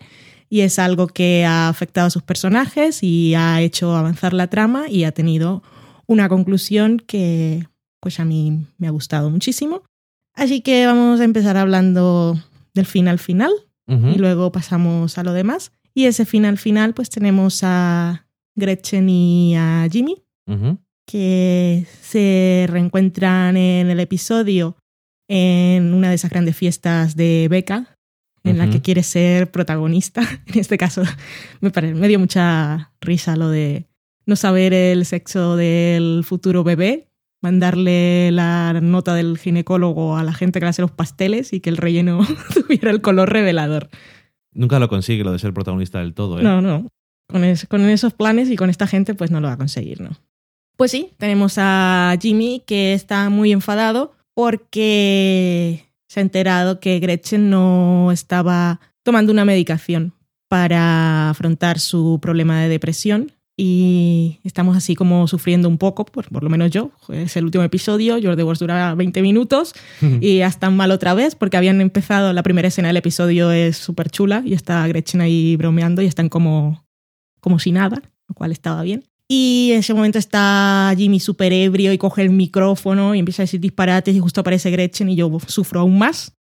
Y 0.51 0.61
es 0.61 0.79
algo 0.79 1.09
que 1.09 1.45
ha 1.45 1.69
afectado 1.69 2.07
a 2.07 2.11
sus 2.11 2.23
personajes 2.23 3.03
y 3.03 3.35
ha 3.35 3.61
hecho 3.61 3.95
avanzar 3.95 4.33
la 4.33 4.47
trama 4.47 4.89
y 4.89 5.05
ha 5.05 5.13
tenido 5.13 5.63
una 6.09 6.29
conclusión 6.29 6.99
que 7.07 7.67
pues 8.01 8.19
a 8.21 8.25
mí 8.25 8.65
me 8.79 8.87
ha 8.87 8.91
gustado 8.91 9.31
muchísimo. 9.31 9.83
Así 10.35 10.61
que 10.61 10.87
vamos 10.87 11.21
a 11.21 11.25
empezar 11.25 11.57
hablando 11.57 12.37
del 12.75 12.87
final 12.87 13.19
final 13.19 13.53
y 14.15 14.19
luego 14.19 14.53
pasamos 14.53 15.19
a 15.19 15.25
lo 15.25 15.33
demás. 15.33 15.73
Y 15.95 16.05
ese 16.07 16.25
final 16.27 16.59
final 16.59 16.95
pues 16.95 17.11
tenemos 17.11 17.61
a 17.63 18.27
Gretchen 18.57 19.09
y 19.09 19.57
a 19.57 19.87
Jimmy 19.91 20.23
que 21.07 21.87
se 22.03 22.67
reencuentran 22.69 23.57
en 23.57 23.91
el 23.91 23.99
episodio 24.01 24.77
en 25.29 25.93
una 25.95 26.09
de 26.11 26.15
esas 26.15 26.31
grandes 26.31 26.57
fiestas 26.57 27.17
de 27.17 27.49
Beca, 27.51 27.97
en 28.45 28.59
la 28.59 28.65
que 28.71 28.81
quiere 28.83 29.03
ser 29.03 29.51
protagonista. 29.51 30.23
En 30.47 30.59
este 30.61 30.79
caso, 30.79 31.03
me, 31.61 31.71
pare- 31.71 31.95
me 31.95 32.09
dio 32.09 32.19
mucha 32.19 32.93
risa 33.01 33.37
lo 33.37 33.49
de 33.51 33.87
no 34.29 34.37
saber 34.37 34.73
el 34.75 35.05
sexo 35.07 35.57
del 35.57 36.23
futuro 36.25 36.63
bebé, 36.63 37.09
mandarle 37.43 38.31
la 38.31 38.79
nota 38.81 39.15
del 39.15 39.39
ginecólogo 39.39 40.17
a 40.17 40.23
la 40.23 40.33
gente 40.33 40.59
que 40.61 40.67
le 40.67 40.71
hace 40.71 40.83
los 40.83 40.91
pasteles 40.91 41.53
y 41.53 41.61
que 41.61 41.71
el 41.71 41.77
relleno 41.77 42.21
tuviera 42.55 42.91
el 42.91 43.01
color 43.01 43.31
revelador. 43.33 43.89
Nunca 44.53 44.79
lo 44.79 44.89
consigue 44.89 45.25
lo 45.25 45.33
de 45.33 45.39
ser 45.39 45.53
protagonista 45.55 45.99
del 46.01 46.15
todo, 46.15 46.39
¿eh? 46.41 46.43
No, 46.43 46.61
no. 46.61 46.89
Con, 47.31 47.45
es- 47.45 47.67
con 47.67 47.81
esos 47.89 48.13
planes 48.15 48.51
y 48.51 48.57
con 48.57 48.71
esta 48.71 48.87
gente, 48.87 49.15
pues 49.15 49.31
no 49.31 49.41
lo 49.41 49.49
va 49.49 49.55
a 49.55 49.59
conseguir, 49.59 50.01
¿no? 50.01 50.11
Pues 50.77 50.91
sí, 50.91 51.11
tenemos 51.17 51.55
a 51.59 52.15
Jimmy 52.21 52.63
que 52.67 52.93
está 52.95 53.31
muy 53.31 53.53
enfadado 53.53 54.13
porque 54.35 55.85
se 56.09 56.21
ha 56.21 56.23
enterado 56.23 56.81
que 56.81 56.99
Gretchen 57.01 57.51
no 57.51 58.11
estaba 58.13 58.81
tomando 59.03 59.33
una 59.33 59.45
medicación 59.45 60.13
para 60.49 61.31
afrontar 61.31 61.79
su 61.79 62.19
problema 62.23 62.61
de 62.61 62.69
depresión 62.69 63.33
y 63.61 64.39
estamos 64.45 64.77
así 64.77 64.95
como 64.95 65.27
sufriendo 65.27 65.69
un 65.69 65.79
poco, 65.79 66.05
por, 66.05 66.29
por 66.29 66.45
lo 66.45 66.49
menos 66.49 66.71
yo. 66.71 66.93
Es 67.09 67.37
el 67.37 67.45
último 67.45 67.65
episodio, 67.65 68.17
Your 68.17 68.37
the 68.37 68.45
Wars 68.45 68.61
dura 68.61 68.95
20 68.95 69.21
minutos 69.21 69.75
y 70.21 70.39
ya 70.39 70.47
están 70.47 70.77
mal 70.77 70.93
otra 70.93 71.13
vez 71.13 71.35
porque 71.35 71.57
habían 71.57 71.81
empezado, 71.81 72.33
la 72.33 72.45
primera 72.45 72.69
escena 72.69 72.87
del 72.87 72.99
episodio 72.99 73.51
es 73.51 73.77
súper 73.77 74.11
chula 74.11 74.43
y 74.45 74.55
está 74.55 74.87
Gretchen 74.87 75.21
ahí 75.21 75.57
bromeando 75.57 76.03
y 76.03 76.07
están 76.07 76.29
como, 76.29 76.87
como 77.41 77.59
si 77.59 77.73
nada, 77.73 78.01
lo 78.29 78.35
cual 78.37 78.53
estaba 78.53 78.83
bien. 78.83 79.05
Y 79.27 79.71
en 79.73 79.81
ese 79.81 79.93
momento 79.93 80.21
está 80.21 80.95
Jimmy 80.97 81.19
súper 81.19 81.53
ebrio 81.53 81.93
y 81.93 81.99
coge 81.99 82.23
el 82.23 82.31
micrófono 82.31 83.17
y 83.17 83.19
empieza 83.19 83.43
a 83.43 83.45
decir 83.45 83.59
disparates 83.59 84.15
y 84.15 84.21
justo 84.21 84.41
aparece 84.41 84.71
Gretchen 84.71 85.09
y 85.09 85.17
yo 85.17 85.37
sufro 85.49 85.81
aún 85.81 85.99
más. 85.99 86.38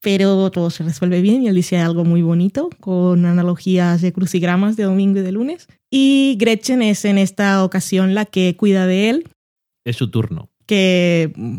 Pero 0.00 0.50
todo 0.50 0.70
se 0.70 0.84
resuelve 0.84 1.20
bien 1.20 1.42
y 1.42 1.48
él 1.48 1.54
dice 1.56 1.78
algo 1.78 2.04
muy 2.04 2.22
bonito 2.22 2.70
con 2.80 3.26
analogías 3.26 4.00
de 4.00 4.12
crucigramas 4.12 4.76
de 4.76 4.84
domingo 4.84 5.18
y 5.18 5.22
de 5.22 5.32
lunes. 5.32 5.66
Y 5.90 6.36
Gretchen 6.38 6.82
es 6.82 7.04
en 7.04 7.18
esta 7.18 7.64
ocasión 7.64 8.14
la 8.14 8.24
que 8.24 8.54
cuida 8.56 8.86
de 8.86 9.10
él 9.10 9.24
Es 9.84 9.96
su 9.96 10.10
turno. 10.10 10.50
que, 10.66 11.32
mm, 11.34 11.56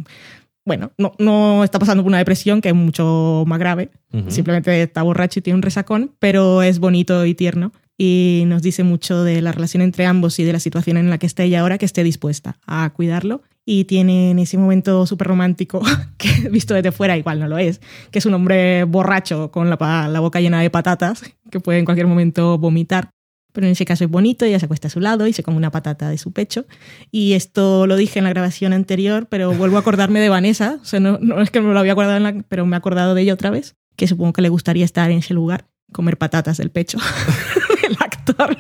bueno, 0.65 0.91
no, 0.97 1.13
no 1.17 1.63
está 1.63 1.79
pasando 1.79 2.03
por 2.03 2.09
una 2.09 2.19
depresión, 2.19 2.61
que 2.61 2.69
es 2.69 2.75
mucho 2.75 3.43
más 3.47 3.57
grave. 3.59 3.89
Simplemente 4.27 4.83
está 4.83 5.01
borracho 5.01 5.39
y 5.39 5.41
tiene 5.41 5.55
un 5.55 5.63
resacón, 5.63 6.11
pero 6.19 6.61
es 6.61 6.77
bonito 6.79 7.25
y 7.25 7.33
tierno. 7.33 7.71
Y 7.97 8.43
nos 8.45 8.61
dice 8.61 8.83
mucho 8.83 9.23
de 9.23 9.41
la 9.41 9.51
relación 9.51 9.81
entre 9.81 10.05
ambos 10.05 10.39
y 10.39 10.43
de 10.43 10.53
la 10.53 10.59
situación 10.59 10.95
en 10.97 11.09
la 11.09 11.17
que 11.17 11.25
está 11.25 11.43
ella 11.43 11.61
ahora, 11.61 11.77
que 11.79 11.85
esté 11.85 12.03
dispuesta 12.03 12.57
a 12.67 12.89
cuidarlo. 12.91 13.41
Y 13.71 13.83
tiene 13.85 14.31
en 14.31 14.39
ese 14.39 14.57
momento 14.57 15.05
súper 15.05 15.27
romántico, 15.27 15.79
que 16.17 16.49
visto 16.49 16.73
desde 16.73 16.91
fuera 16.91 17.15
igual 17.17 17.39
no 17.39 17.47
lo 17.47 17.59
es, 17.59 17.81
que 18.09 18.17
es 18.17 18.25
un 18.25 18.33
hombre 18.33 18.83
borracho 18.85 19.51
con 19.51 19.69
la, 19.69 20.07
la 20.09 20.19
boca 20.19 20.41
llena 20.41 20.59
de 20.59 20.71
patatas, 20.71 21.21
que 21.51 21.59
puede 21.59 21.77
en 21.77 21.85
cualquier 21.85 22.07
momento 22.07 22.57
vomitar. 22.57 23.11
Pero 23.53 23.67
en 23.67 23.73
ese 23.73 23.85
caso 23.85 24.03
es 24.03 24.09
bonito, 24.09 24.43
ella 24.43 24.57
se 24.57 24.65
acuesta 24.65 24.87
a 24.87 24.91
su 24.91 24.99
lado 24.99 25.27
y 25.27 25.33
se 25.33 25.43
come 25.43 25.57
una 25.57 25.69
patata 25.69 26.09
de 26.09 26.17
su 26.17 26.31
pecho. 26.33 26.65
Y 27.11 27.33
esto 27.33 27.85
lo 27.85 27.95
dije 27.95 28.17
en 28.17 28.25
la 28.25 28.31
grabación 28.31 28.73
anterior, 28.73 29.27
pero 29.29 29.53
vuelvo 29.53 29.77
a 29.77 29.81
acordarme 29.81 30.19
de 30.19 30.29
Vanessa. 30.29 30.79
O 30.81 30.85
sea, 30.85 30.99
no, 30.99 31.19
es 31.39 31.51
que 31.51 31.61
me 31.61 31.71
lo 31.71 31.79
había 31.79 31.91
acordado, 31.93 32.17
en 32.17 32.23
la- 32.23 32.43
pero 32.47 32.65
me 32.65 32.75
he 32.75 32.77
acordado 32.77 33.13
de 33.13 33.21
ella 33.21 33.35
otra 33.35 33.51
vez, 33.51 33.75
que 33.95 34.07
supongo 34.07 34.33
que 34.33 34.41
le 34.41 34.49
gustaría 34.49 34.85
estar 34.85 35.11
en 35.11 35.19
ese 35.19 35.35
lugar, 35.35 35.67
comer 35.91 36.17
patatas 36.17 36.57
del 36.57 36.71
pecho 36.71 36.97
del 37.83 37.97
actor 37.99 38.57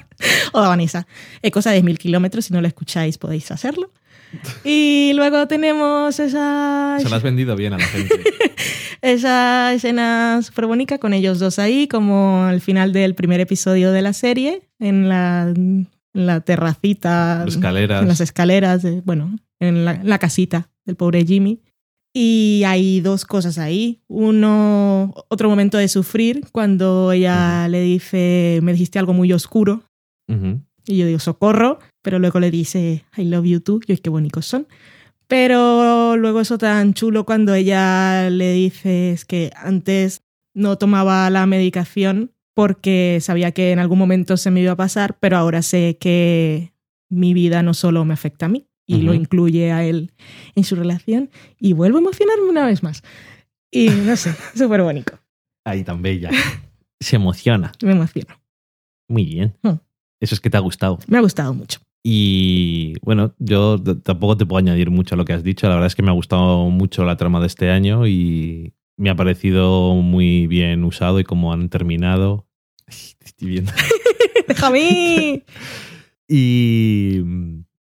o 0.53 0.61
de 0.61 0.67
Vanessa. 0.67 1.07
Es 1.41 1.51
cosa 1.51 1.71
de 1.71 1.81
mil 1.81 1.97
kilómetros, 1.97 2.45
si 2.45 2.53
no 2.53 2.61
lo 2.61 2.67
escucháis 2.67 3.17
podéis 3.17 3.49
hacerlo. 3.51 3.91
Y 4.63 5.11
luego 5.15 5.47
tenemos 5.47 6.19
esa, 6.19 6.97
Se 7.01 7.09
lo 7.09 7.15
has 7.15 7.23
vendido 7.23 7.55
bien 7.55 7.73
a 7.73 7.77
la 7.77 7.85
gente. 7.85 8.15
esa 9.01 9.73
escena 9.73 10.39
súper 10.43 10.65
bonita 10.67 10.97
con 10.97 11.13
ellos 11.13 11.39
dos 11.39 11.59
ahí, 11.59 11.87
como 11.87 12.43
al 12.43 12.61
final 12.61 12.93
del 12.93 13.15
primer 13.15 13.39
episodio 13.39 13.91
de 13.91 14.01
la 14.01 14.13
serie, 14.13 14.61
en 14.79 15.09
la, 15.09 15.51
en 15.55 15.87
la 16.13 16.41
terracita, 16.41 17.43
Escaleras. 17.47 18.01
en 18.01 18.07
las 18.07 18.21
escaleras, 18.21 18.81
de- 18.83 19.01
bueno, 19.01 19.35
en 19.59 19.85
la, 19.85 19.99
la 20.03 20.19
casita 20.19 20.69
del 20.85 20.95
pobre 20.95 21.25
Jimmy. 21.25 21.61
Y 22.11 22.63
hay 22.65 23.01
dos 23.01 23.23
cosas 23.23 23.59
ahí. 23.59 24.01
Uno, 24.07 25.13
otro 25.29 25.47
momento 25.49 25.77
de 25.77 25.87
sufrir, 25.87 26.43
cuando 26.51 27.11
ella 27.11 27.67
le 27.67 27.81
dice, 27.81 28.59
me 28.63 28.71
dijiste 28.73 28.97
algo 28.99 29.13
muy 29.13 29.31
oscuro, 29.31 29.83
y 30.85 30.97
yo 30.97 31.05
digo, 31.07 31.19
socorro, 31.19 31.79
pero 32.01 32.19
luego 32.19 32.39
le 32.39 32.51
dice, 32.51 33.05
I 33.17 33.25
love 33.25 33.45
you 33.45 33.59
too, 33.59 33.79
y 33.87 33.97
qué 33.97 34.09
bonitos 34.09 34.45
son. 34.45 34.67
Pero 35.27 36.17
luego 36.17 36.41
eso 36.41 36.57
tan 36.57 36.93
chulo 36.93 37.25
cuando 37.25 37.53
ella 37.53 38.29
le 38.31 38.51
dice 38.53 39.11
es 39.11 39.25
que 39.25 39.51
antes 39.55 40.23
no 40.55 40.77
tomaba 40.77 41.29
la 41.29 41.45
medicación 41.45 42.31
porque 42.55 43.19
sabía 43.21 43.51
que 43.51 43.71
en 43.71 43.79
algún 43.79 43.99
momento 43.99 44.37
se 44.37 44.49
me 44.49 44.61
iba 44.61 44.71
a 44.71 44.75
pasar, 44.75 45.17
pero 45.19 45.37
ahora 45.37 45.61
sé 45.61 45.97
que 45.99 46.73
mi 47.09 47.33
vida 47.33 47.61
no 47.61 47.73
solo 47.73 48.05
me 48.05 48.13
afecta 48.13 48.47
a 48.47 48.49
mí 48.49 48.67
y 48.87 49.03
lo 49.03 49.13
incluye 49.13 49.71
a 49.71 49.85
él 49.85 50.13
en 50.55 50.63
su 50.63 50.75
relación 50.75 51.29
y 51.59 51.73
vuelvo 51.73 51.99
a 51.99 52.01
emocionarme 52.01 52.49
una 52.49 52.65
vez 52.65 52.81
más. 52.81 53.03
Y 53.69 53.89
no 53.89 54.15
sé, 54.15 54.33
súper 54.55 54.81
bonito, 54.81 55.19
Ahí 55.63 55.83
tan 55.83 56.01
bella. 56.01 56.31
Se 56.99 57.17
emociona. 57.17 57.71
me 57.83 57.91
emociono. 57.91 58.41
Muy 59.07 59.25
bien. 59.25 59.55
Mm. 59.61 59.79
Eso 60.19 60.35
es 60.35 60.41
que 60.41 60.49
te 60.49 60.57
ha 60.57 60.61
gustado. 60.61 60.97
Me 61.07 61.17
ha 61.19 61.21
gustado 61.21 61.53
mucho. 61.53 61.79
Y 62.03 62.93
bueno, 63.01 63.35
yo 63.39 63.81
tampoco 64.03 64.37
te 64.37 64.45
puedo 64.45 64.59
añadir 64.59 64.89
mucho 64.89 65.15
a 65.15 65.17
lo 65.17 65.25
que 65.25 65.33
has 65.33 65.43
dicho. 65.43 65.67
La 65.67 65.75
verdad 65.75 65.87
es 65.87 65.95
que 65.95 66.03
me 66.03 66.09
ha 66.09 66.13
gustado 66.13 66.69
mucho 66.69 67.03
la 67.03 67.17
trama 67.17 67.39
de 67.39 67.47
este 67.47 67.69
año 67.69 68.07
y 68.07 68.73
me 68.97 69.09
ha 69.09 69.15
parecido 69.15 69.95
muy 69.95 70.47
bien 70.47 70.83
usado 70.83 71.19
y 71.19 71.23
cómo 71.23 71.53
han 71.53 71.69
terminado. 71.69 72.47
Estoy 72.87 73.49
viendo. 73.49 73.71
¡Déjame! 74.47 75.43
Y, 76.31 77.23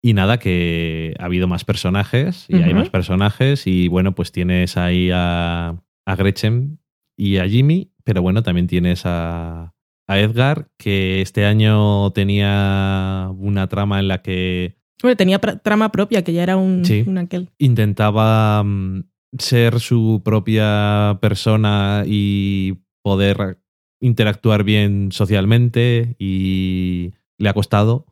y 0.01 0.13
nada, 0.13 0.39
que 0.39 1.13
ha 1.19 1.25
habido 1.25 1.47
más 1.47 1.63
personajes 1.63 2.47
y 2.49 2.55
hay 2.55 2.73
más 2.73 2.89
personajes 2.89 3.67
y 3.67 3.87
bueno, 3.87 4.15
pues 4.15 4.31
tienes 4.31 4.77
ahí 4.77 5.11
a, 5.13 5.79
a 6.07 6.15
Gretchen 6.15 6.79
y 7.15 7.37
a 7.37 7.47
Jimmy, 7.47 7.91
pero 8.03 8.23
bueno, 8.23 8.41
también 8.41 8.65
tienes 8.65 9.03
a, 9.05 9.75
a 10.11 10.19
Edgar, 10.19 10.67
que 10.77 11.21
este 11.21 11.45
año 11.45 12.11
tenía 12.11 13.29
una 13.37 13.67
trama 13.67 13.99
en 13.99 14.07
la 14.07 14.21
que 14.21 14.75
Bueno, 15.01 15.15
tenía 15.17 15.39
trama 15.39 15.91
propia, 15.91 16.23
que 16.23 16.33
ya 16.33 16.43
era 16.43 16.57
un, 16.57 16.85
Sí. 16.85 17.03
un 17.07 17.17
aquel. 17.17 17.49
intentaba 17.57 18.63
mm, 18.63 19.03
ser 19.37 19.79
su 19.79 20.21
propia 20.23 21.17
persona 21.21 22.03
y 22.05 22.79
poder 23.03 23.59
interactuar 23.99 24.63
bien 24.63 25.11
socialmente 25.11 26.15
y 26.19 27.11
le 27.37 27.49
ha 27.49 27.53
costado. 27.53 28.05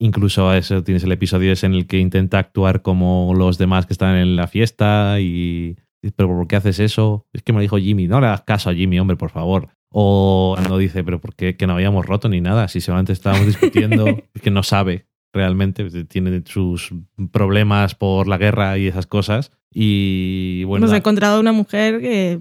Incluso 0.00 0.48
a 0.48 0.58
eso 0.58 0.82
tienes 0.82 1.04
el 1.04 1.12
episodio 1.12 1.52
en 1.62 1.74
el 1.74 1.86
que 1.86 1.98
intenta 1.98 2.38
actuar 2.38 2.82
como 2.82 3.32
los 3.36 3.58
demás 3.58 3.86
que 3.86 3.92
están 3.94 4.16
en 4.16 4.36
la 4.36 4.46
fiesta 4.48 5.20
y... 5.20 5.76
¿Pero 6.16 6.28
por 6.28 6.46
qué 6.46 6.56
haces 6.56 6.80
eso? 6.80 7.26
Es 7.32 7.42
que 7.42 7.52
me 7.52 7.58
lo 7.58 7.62
dijo 7.62 7.78
Jimmy. 7.78 8.06
No 8.08 8.20
le 8.20 8.26
hagas 8.26 8.42
caso 8.42 8.68
a 8.68 8.74
Jimmy, 8.74 8.98
hombre, 8.98 9.16
por 9.16 9.30
favor. 9.30 9.68
O 9.96 10.54
cuando 10.56 10.76
dice, 10.76 11.04
pero 11.04 11.20
¿por 11.20 11.36
qué 11.36 11.56
que 11.56 11.68
no 11.68 11.74
habíamos 11.74 12.04
roto 12.04 12.28
ni 12.28 12.40
nada? 12.40 12.66
Si 12.66 12.80
solamente 12.80 13.12
estábamos 13.12 13.46
discutiendo, 13.46 14.04
que 14.42 14.50
no 14.50 14.64
sabe 14.64 15.06
realmente. 15.32 15.88
Tiene 16.06 16.42
sus 16.46 16.92
problemas 17.30 17.94
por 17.94 18.26
la 18.26 18.36
guerra 18.36 18.76
y 18.76 18.88
esas 18.88 19.06
cosas. 19.06 19.52
Y 19.72 20.64
bueno, 20.64 20.84
Hemos 20.86 20.90
la- 20.92 20.96
encontrado 20.98 21.38
una 21.40 21.52
mujer 21.52 22.00
que, 22.00 22.40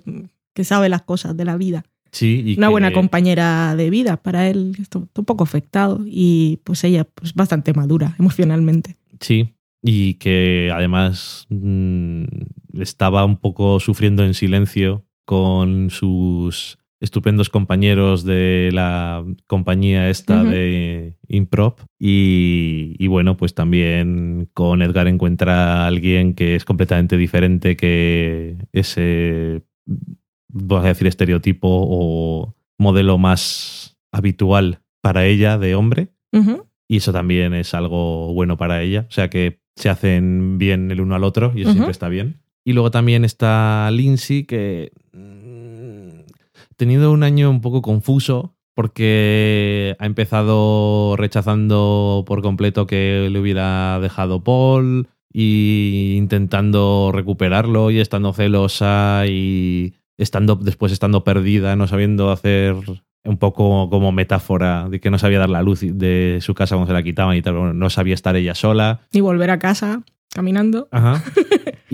que 0.54 0.64
sabe 0.64 0.89
las 0.89 1.04
cosas 1.04 1.38
de 1.38 1.45
la 1.45 1.56
vida. 1.58 1.84
sí, 2.12 2.41
y 2.45 2.58
Una 2.58 2.68
que- 2.68 2.72
buena 2.72 2.91
compañera 2.93 3.76
de 3.76 3.89
vida 3.91 4.18
para 4.18 4.49
él, 4.49 4.74
que 4.76 4.82
está 4.82 4.97
está 4.99 5.22
un 5.22 5.26
poco 5.26 5.43
afectado. 5.43 6.01
Y 6.08 6.60
pues 6.64 6.84
ella, 6.84 7.04
pues 7.06 7.36
bastante 7.36 7.74
madura 7.74 8.16
emocionalmente. 8.20 8.97
Sí, 9.20 9.54
y 9.84 10.16
que 10.16 10.72
además 10.74 11.45
mm, 11.49 12.24
estaba 12.80 13.26
un 13.26 13.38
poco 13.38 13.80
sufriendo 13.80 14.24
en 14.24 14.34
silencio 14.34 15.06
con 15.26 15.89
sus 15.91 16.78
estupendos 17.04 17.49
compañeros 17.49 18.24
de 18.24 18.70
la 18.72 19.26
compañía 19.45 20.10
esta 20.10 20.41
de 20.41 21.18
Improp 21.28 21.82
y, 21.99 22.95
y 22.97 23.08
bueno, 23.08 23.36
pues 23.36 23.54
también 23.54 24.49
con 24.54 24.82
Edgar 24.82 25.10
encuentra 25.10 25.84
a 25.84 25.88
alguien 25.88 26.34
que 26.34 26.56
es 26.56 26.64
completamente 26.64 27.18
diferente 27.18 27.76
que 27.76 28.56
ese, 28.72 29.64
voy 30.47 30.80
a 30.80 30.84
decir, 30.84 31.08
estereotipo 31.08 31.68
o 31.70 32.56
modelo 32.78 33.18
más 33.18 33.97
habitual 34.14 34.80
para 35.01 35.26
ella 35.26 35.58
de 35.58 35.76
hombre. 35.76 36.08
Y 36.88 36.97
eso 36.97 37.12
también 37.12 37.54
es 37.54 37.74
algo 37.74 38.34
bueno 38.34 38.56
para 38.56 38.82
ella. 38.82 39.06
O 39.10 39.12
sea 39.12 39.30
que 39.30 39.60
se 39.76 39.89
hacen 39.89 40.58
bien 40.58 40.89
el 40.89 41.01
uno 41.01 41.16
al 41.16 41.24
otro 41.26 41.51
y 41.54 41.64
eso 41.64 41.74
siempre 41.74 41.91
está 41.91 42.08
bien. 42.08 42.39
Y 42.66 42.72
luego 42.72 42.91
también 42.91 43.26
está 43.26 43.91
Lindsay, 43.91 44.45
que 44.45 44.93
tenido 46.76 47.11
un 47.11 47.24
año 47.24 47.49
un 47.49 47.61
poco 47.61 47.82
confuso 47.82 48.55
porque 48.76 49.95
ha 49.99 50.05
empezado 50.05 51.15
rechazando 51.15 52.24
por 52.26 52.41
completo 52.41 52.88
que 52.88 53.28
le 53.32 53.39
hubiera 53.39 53.99
dejado 53.99 54.43
Paul 54.43 55.07
y 55.32 56.15
intentando 56.17 57.11
recuperarlo 57.13 57.91
y 57.91 57.99
estando 57.99 58.34
celosa 58.34 59.26
y 59.28 59.95
estando 60.17 60.55
después 60.55 60.91
estando 60.91 61.24
perdida, 61.24 61.76
no 61.76 61.88
sabiendo 61.88 62.32
hacer 62.32 62.76
un 63.26 63.38
poco 63.38 63.89
como 63.89 64.11
metáfora 64.11 64.89
de 64.89 64.99
que 64.99 65.09
no 65.09 65.17
sabía 65.17 65.39
dar 65.39 65.49
la 65.49 65.61
luz 65.61 65.82
de 65.82 66.39
su 66.41 66.53
casa 66.53 66.76
cuando 66.76 66.88
se 66.88 66.93
la 66.93 67.03
quitaban 67.03 67.36
y 67.36 67.41
tal, 67.41 67.55
bueno, 67.55 67.74
no 67.74 67.89
sabía 67.89 68.13
estar 68.13 68.36
ella 68.36 68.53
sola. 68.53 69.01
Y 69.11 69.21
volver 69.21 69.49
a 69.49 69.59
casa 69.59 70.03
caminando. 70.34 70.88
Ajá. 70.91 71.24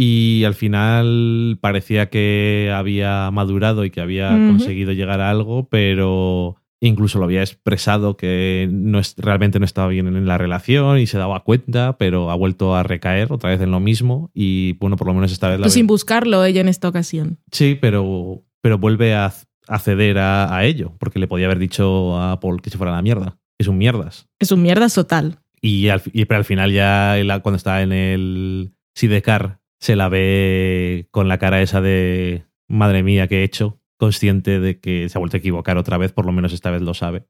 Y 0.01 0.45
al 0.45 0.53
final 0.53 1.57
parecía 1.59 2.09
que 2.09 2.71
había 2.73 3.29
madurado 3.31 3.83
y 3.83 3.89
que 3.89 3.99
había 3.99 4.29
conseguido 4.47 4.93
llegar 4.93 5.19
a 5.19 5.29
algo, 5.29 5.67
pero 5.67 6.55
incluso 6.79 7.19
lo 7.19 7.25
había 7.25 7.41
expresado 7.41 8.15
que 8.15 8.69
no 8.71 8.99
es, 8.99 9.15
realmente 9.17 9.59
no 9.59 9.65
estaba 9.65 9.89
bien 9.89 10.07
en 10.07 10.25
la 10.25 10.37
relación 10.37 10.99
y 10.99 11.05
se 11.07 11.17
daba 11.17 11.43
cuenta, 11.43 11.97
pero 11.97 12.31
ha 12.31 12.35
vuelto 12.35 12.77
a 12.77 12.83
recaer 12.83 13.33
otra 13.33 13.49
vez 13.49 13.59
en 13.59 13.71
lo 13.71 13.81
mismo 13.81 14.31
y 14.33 14.73
bueno, 14.79 14.95
por 14.95 15.07
lo 15.07 15.13
menos 15.13 15.33
esta 15.33 15.49
vez 15.49 15.59
la 15.59 15.63
Pues 15.65 15.73
sin 15.73 15.87
buscarlo 15.87 16.45
ella 16.45 16.61
en 16.61 16.69
esta 16.69 16.87
ocasión. 16.87 17.39
Sí, 17.51 17.77
pero, 17.81 18.43
pero 18.61 18.77
vuelve 18.77 19.15
a, 19.15 19.33
a 19.67 19.79
ceder 19.79 20.17
a, 20.19 20.55
a 20.55 20.63
ello, 20.63 20.93
porque 20.97 21.19
le 21.19 21.27
podía 21.27 21.47
haber 21.47 21.59
dicho 21.59 22.17
a 22.17 22.39
Paul 22.39 22.61
que 22.61 22.69
se 22.69 22.77
fuera 22.77 22.93
a 22.93 22.95
la 22.95 23.01
mierda. 23.01 23.37
Es 23.57 23.67
un 23.67 23.77
mierdas. 23.77 24.27
Es 24.39 24.53
un 24.53 24.61
mierda 24.61 24.87
total. 24.87 25.39
Y 25.61 25.89
al, 25.89 26.01
y- 26.13 26.23
pero 26.23 26.37
al 26.37 26.45
final 26.45 26.71
ya 26.71 27.17
cuando 27.43 27.57
está 27.57 27.81
en 27.81 27.91
el 27.91 28.71
Sidecar 28.95 29.58
se 29.79 29.95
la 29.95 30.09
ve 30.09 31.07
con 31.11 31.27
la 31.27 31.37
cara 31.37 31.61
esa 31.61 31.81
de 31.81 32.43
madre 32.67 33.03
mía 33.03 33.27
que 33.27 33.41
he 33.41 33.43
hecho, 33.43 33.79
consciente 33.97 34.59
de 34.59 34.79
que 34.79 35.09
se 35.09 35.17
ha 35.17 35.19
vuelto 35.19 35.37
a 35.37 35.39
equivocar 35.39 35.77
otra 35.77 35.97
vez, 35.97 36.11
por 36.11 36.25
lo 36.25 36.31
menos 36.31 36.53
esta 36.53 36.71
vez 36.71 36.81
lo 36.81 36.93
sabe. 36.93 37.25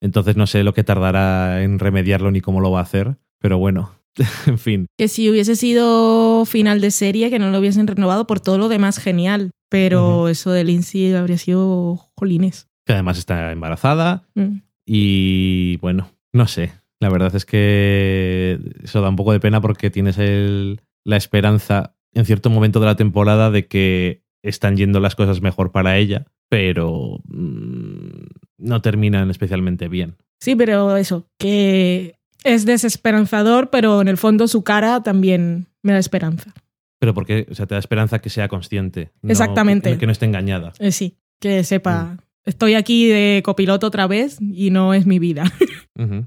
Entonces 0.00 0.36
no 0.36 0.46
sé 0.46 0.62
lo 0.64 0.74
que 0.74 0.84
tardará 0.84 1.62
en 1.62 1.78
remediarlo 1.78 2.30
ni 2.30 2.40
cómo 2.40 2.60
lo 2.60 2.70
va 2.70 2.80
a 2.80 2.82
hacer, 2.82 3.16
pero 3.40 3.58
bueno, 3.58 3.92
en 4.46 4.58
fin. 4.58 4.86
Que 4.98 5.08
si 5.08 5.30
hubiese 5.30 5.56
sido 5.56 6.44
final 6.44 6.80
de 6.80 6.90
serie, 6.90 7.30
que 7.30 7.38
no 7.38 7.50
lo 7.50 7.58
hubiesen 7.58 7.86
renovado 7.86 8.26
por 8.26 8.40
todo 8.40 8.58
lo 8.58 8.68
demás, 8.68 8.98
genial. 8.98 9.50
Pero 9.68 10.28
eso 10.28 10.52
de 10.52 10.62
Lindsay 10.64 11.12
habría 11.14 11.38
sido 11.38 11.96
jolines. 12.16 12.68
Que 12.86 12.92
además 12.92 13.18
está 13.18 13.50
embarazada 13.52 14.22
Mm. 14.34 14.58
y 14.86 15.76
bueno, 15.78 16.10
no 16.32 16.46
sé. 16.46 16.72
La 17.00 17.08
verdad 17.10 17.34
es 17.34 17.44
que 17.44 18.58
eso 18.82 19.00
da 19.02 19.08
un 19.08 19.16
poco 19.16 19.32
de 19.32 19.40
pena 19.40 19.60
porque 19.60 19.90
tienes 19.90 20.18
el- 20.18 20.80
la 21.06 21.16
esperanza 21.16 21.94
en 22.12 22.24
cierto 22.24 22.50
momento 22.50 22.80
de 22.80 22.86
la 22.86 22.96
temporada 22.96 23.50
de 23.50 23.66
que 23.68 24.22
están 24.42 24.76
yendo 24.76 25.00
las 25.00 25.14
cosas 25.14 25.40
mejor 25.40 25.70
para 25.70 25.96
ella, 25.98 26.26
pero 26.48 27.20
mm, 27.28 28.26
no 28.58 28.82
terminan 28.82 29.30
especialmente 29.30 29.88
bien. 29.88 30.16
Sí, 30.40 30.56
pero 30.56 30.96
eso, 30.96 31.28
que 31.38 32.16
es 32.44 32.64
desesperanzador, 32.66 33.70
pero 33.70 34.00
en 34.00 34.08
el 34.08 34.16
fondo 34.16 34.48
su 34.48 34.62
cara 34.64 35.02
también 35.02 35.66
me 35.82 35.92
da 35.92 35.98
esperanza. 35.98 36.52
Pero 36.98 37.12
porque, 37.14 37.46
o 37.50 37.54
sea, 37.54 37.66
te 37.66 37.74
da 37.74 37.78
esperanza 37.78 38.18
que 38.20 38.30
sea 38.30 38.48
consciente. 38.48 39.12
Exactamente. 39.22 39.92
Que, 39.92 39.98
que 39.98 40.06
no 40.06 40.12
esté 40.12 40.26
engañada. 40.26 40.72
Eh, 40.78 40.92
sí, 40.92 41.18
que 41.40 41.60
Mm. 41.60 41.64
sepa, 41.64 42.16
estoy 42.44 42.74
aquí 42.74 43.06
de 43.08 43.42
copiloto 43.44 43.86
otra 43.86 44.06
vez 44.06 44.38
y 44.40 44.70
no 44.70 44.94
es 44.94 45.06
mi 45.06 45.18
vida. 45.18 45.44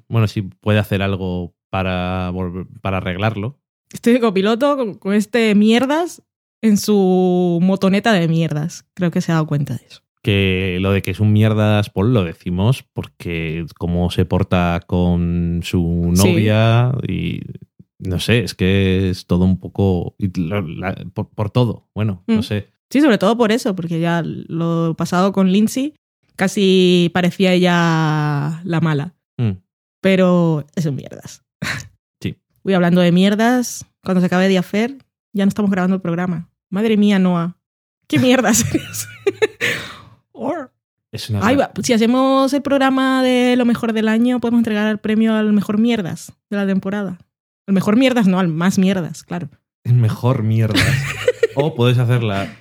Bueno, 0.08 0.26
si 0.28 0.42
puede 0.42 0.80
hacer 0.80 1.04
algo 1.04 1.54
para, 1.70 2.32
para 2.82 2.98
arreglarlo. 2.98 3.59
Estoy 3.92 4.14
de 4.14 4.20
copiloto 4.20 4.78
con, 4.78 4.94
con 4.96 5.14
este 5.14 5.56
mierdas 5.56 6.22
en 6.62 6.78
su 6.78 7.60
motoneta 7.62 8.14
de 8.14 8.28
mierdas. 8.28 8.86
Creo 8.94 9.12
que 9.12 9.22
se 9.22 9.32
ha 9.32 9.36
dado 9.36 9.48
cuenta 9.48 9.76
de 9.76 9.86
eso. 9.88 10.02
Que 10.22 10.78
lo 10.82 10.92
de 10.92 11.02
que 11.02 11.12
es 11.12 11.20
un 11.22 11.32
mierdas, 11.32 11.90
Paul, 11.90 12.14
lo 12.14 12.24
decimos 12.24 12.84
porque 12.94 13.66
cómo 13.78 14.12
se 14.12 14.26
porta 14.26 14.82
con 14.86 15.62
su 15.64 16.12
Sí. 16.16 16.28
novia 16.28 16.92
y 17.08 17.40
no 18.00 18.20
sé, 18.20 18.40
es 18.44 18.54
que 18.54 19.10
es 19.10 19.26
todo 19.28 19.46
un 19.46 19.60
poco. 19.60 20.16
la- 20.20 20.96
por, 21.14 21.30
por 21.30 21.50
todo. 21.50 21.88
Bueno, 21.96 22.24
Mm. 22.28 22.36
no 22.36 22.44
sé. 22.44 22.68
Sí, 22.90 23.02
sobre 23.02 23.18
todo 23.18 23.38
por 23.38 23.52
eso, 23.52 23.76
porque 23.76 24.00
ya 24.00 24.22
lo 24.26 24.94
pasado 24.98 25.32
con 25.32 25.52
Lindsay 25.52 25.94
casi 26.36 27.10
parecía 27.14 27.54
ella 27.54 28.62
la 28.64 28.82
mala. 28.82 29.16
Mm. 29.38 29.52
Pero 30.02 30.66
eso 30.76 30.92
mierdas. 30.92 31.44
Voy 32.64 32.74
hablando 32.74 33.02
de 33.02 33.12
mierdas. 33.12 33.86
Cuando 34.04 34.22
se 34.22 34.28
acabe 34.28 34.48
de 34.48 34.58
hacer, 34.58 34.98
ya 35.34 35.46
no 35.46 35.50
estamos 35.50 35.72
grabando 35.72 35.96
el 35.96 36.02
programa. 36.02 36.50
Madre 36.70 36.98
mía, 36.98 37.20
Noah. 37.20 37.58
¿Qué 38.08 38.20
mierdas 38.20 38.66
eres? 38.74 39.08
Or- 40.32 40.72
Es 41.12 41.30
una 41.30 41.46
Ay, 41.46 41.56
va, 41.56 41.72
si 41.84 41.94
hacemos 41.94 42.54
el 42.54 42.62
programa 42.62 43.24
de 43.24 43.56
lo 43.58 43.66
mejor 43.66 43.94
del 43.94 44.08
año, 44.08 44.40
podemos 44.40 44.60
entregar 44.60 44.88
el 44.90 44.98
premio 45.00 45.34
al 45.36 45.52
mejor 45.54 45.78
mierdas 45.80 46.34
de 46.50 46.58
la 46.58 46.66
temporada. 46.68 47.18
El 47.68 47.74
mejor 47.74 47.98
mierdas, 47.98 48.28
no, 48.28 48.40
al 48.40 48.48
más 48.48 48.80
mierdas, 48.80 49.24
claro. 49.24 49.50
mejor 49.86 50.44
mierda. 50.44 50.80
o 51.56 51.76
puedes 51.76 51.98
hacerla. 51.98 52.56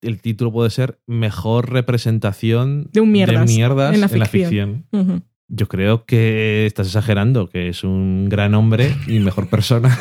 El 0.00 0.20
título 0.20 0.52
puede 0.52 0.70
ser 0.70 1.00
Mejor 1.08 1.72
representación 1.72 2.88
De 2.92 3.00
un 3.00 3.10
mierdas 3.10 3.46
mierdas 3.48 3.92
en 3.94 4.00
la 4.00 4.08
ficción. 4.08 4.30
ficción. 4.30 4.86
Ujú. 4.92 5.22
Yo 5.48 5.66
creo 5.66 6.04
que 6.04 6.66
estás 6.66 6.86
exagerando, 6.88 7.48
que 7.48 7.68
es 7.68 7.82
un 7.82 8.28
gran 8.28 8.54
hombre 8.54 8.94
y 9.06 9.18
mejor 9.20 9.48
persona. 9.48 9.98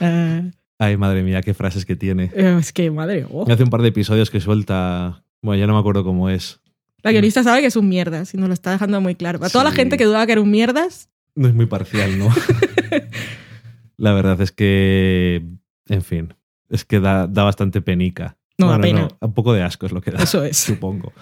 Eh, 0.00 0.50
Ay, 0.78 0.96
madre 0.96 1.22
mía, 1.22 1.42
qué 1.42 1.54
frases 1.54 1.84
que 1.84 1.96
tiene. 1.96 2.30
eh, 2.34 2.56
es 2.58 2.72
que, 2.72 2.90
madre, 2.90 3.26
oh. 3.30 3.44
Hace 3.50 3.62
un 3.62 3.70
par 3.70 3.82
de 3.82 3.88
episodios 3.88 4.30
que 4.30 4.40
suelta. 4.40 5.24
Bueno, 5.42 5.60
ya 5.60 5.66
no 5.66 5.74
me 5.74 5.80
acuerdo 5.80 6.04
cómo 6.04 6.28
es. 6.30 6.60
La 7.02 7.10
guionista 7.10 7.42
sabe 7.42 7.60
que 7.60 7.66
es 7.66 7.76
un 7.76 7.88
mierdas 7.88 8.32
y 8.34 8.36
nos 8.36 8.48
lo 8.48 8.54
está 8.54 8.70
dejando 8.70 9.00
muy 9.00 9.14
claro. 9.16 9.44
A 9.44 9.48
toda 9.50 9.64
la 9.64 9.72
gente 9.72 9.96
que 9.96 10.04
dudaba 10.04 10.24
que 10.26 10.32
era 10.32 10.40
un 10.40 10.50
mierdas, 10.50 11.08
No 11.34 11.48
es 11.48 11.54
muy 11.54 11.66
parcial, 11.66 12.18
¿no? 12.18 12.28
La 13.96 14.12
verdad 14.12 14.40
es 14.40 14.52
que. 14.52 15.44
En 15.88 16.02
fin. 16.02 16.34
Es 16.68 16.84
que 16.84 17.00
da, 17.00 17.26
da 17.26 17.42
bastante 17.44 17.82
penica. 17.82 18.36
No 18.58 18.68
da 18.70 18.78
pena. 18.80 19.08
un 19.20 19.34
poco 19.34 19.52
de 19.52 19.62
asco 19.62 19.86
es 19.86 19.92
lo 19.92 20.00
que 20.00 20.10
da. 20.12 20.22
eso 20.22 20.44
es. 20.44 20.56
Supongo. 20.56 21.12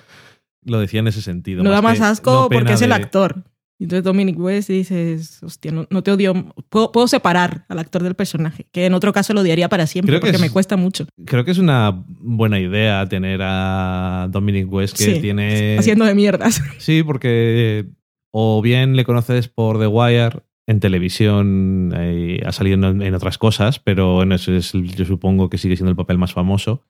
Lo 0.64 0.78
decía 0.80 1.00
en 1.00 1.08
ese 1.08 1.22
sentido. 1.22 1.62
No 1.62 1.70
da 1.70 1.82
más 1.82 2.00
asco 2.00 2.30
no 2.32 2.48
porque 2.50 2.72
es 2.74 2.82
el 2.82 2.90
de- 2.90 2.94
actor. 2.96 3.44
Entonces 3.78 4.04
Dominic 4.04 4.38
West 4.38 4.68
dices, 4.68 5.42
hostia, 5.42 5.72
no, 5.72 5.86
no 5.88 6.02
te 6.02 6.10
odio. 6.12 6.52
Puedo, 6.68 6.92
puedo 6.92 7.08
separar 7.08 7.64
al 7.70 7.78
actor 7.78 8.02
del 8.02 8.14
personaje, 8.14 8.66
que 8.72 8.84
en 8.84 8.92
otro 8.92 9.10
caso 9.14 9.32
lo 9.32 9.40
odiaría 9.40 9.70
para 9.70 9.86
siempre 9.86 10.10
Creo 10.12 10.20
que 10.20 10.26
porque 10.26 10.36
es- 10.36 10.42
me 10.42 10.50
cuesta 10.52 10.76
mucho. 10.76 11.06
Creo 11.24 11.46
que 11.46 11.50
es 11.52 11.56
una 11.58 12.04
buena 12.06 12.60
idea 12.60 13.06
tener 13.08 13.40
a 13.42 14.28
Dominic 14.30 14.70
West 14.70 14.98
que 14.98 15.04
Sí, 15.14 15.20
tiene. 15.22 15.78
Haciendo 15.78 16.04
de 16.04 16.14
mierdas. 16.14 16.62
Sí, 16.78 17.02
porque 17.02 17.86
o 18.32 18.60
bien 18.60 18.96
le 18.96 19.04
conoces 19.06 19.48
por 19.48 19.78
The 19.80 19.86
Wire 19.86 20.42
en 20.66 20.78
televisión, 20.78 21.92
eh, 21.96 22.42
ha 22.44 22.52
salido 22.52 22.74
en, 22.90 23.00
en 23.00 23.14
otras 23.14 23.38
cosas, 23.38 23.78
pero 23.80 24.22
en 24.22 24.32
eso 24.32 24.52
es, 24.52 24.72
yo 24.72 25.04
supongo 25.06 25.48
que 25.48 25.56
sigue 25.58 25.74
siendo 25.76 25.90
el 25.90 25.96
papel 25.96 26.18
más 26.18 26.34
famoso. 26.34 26.84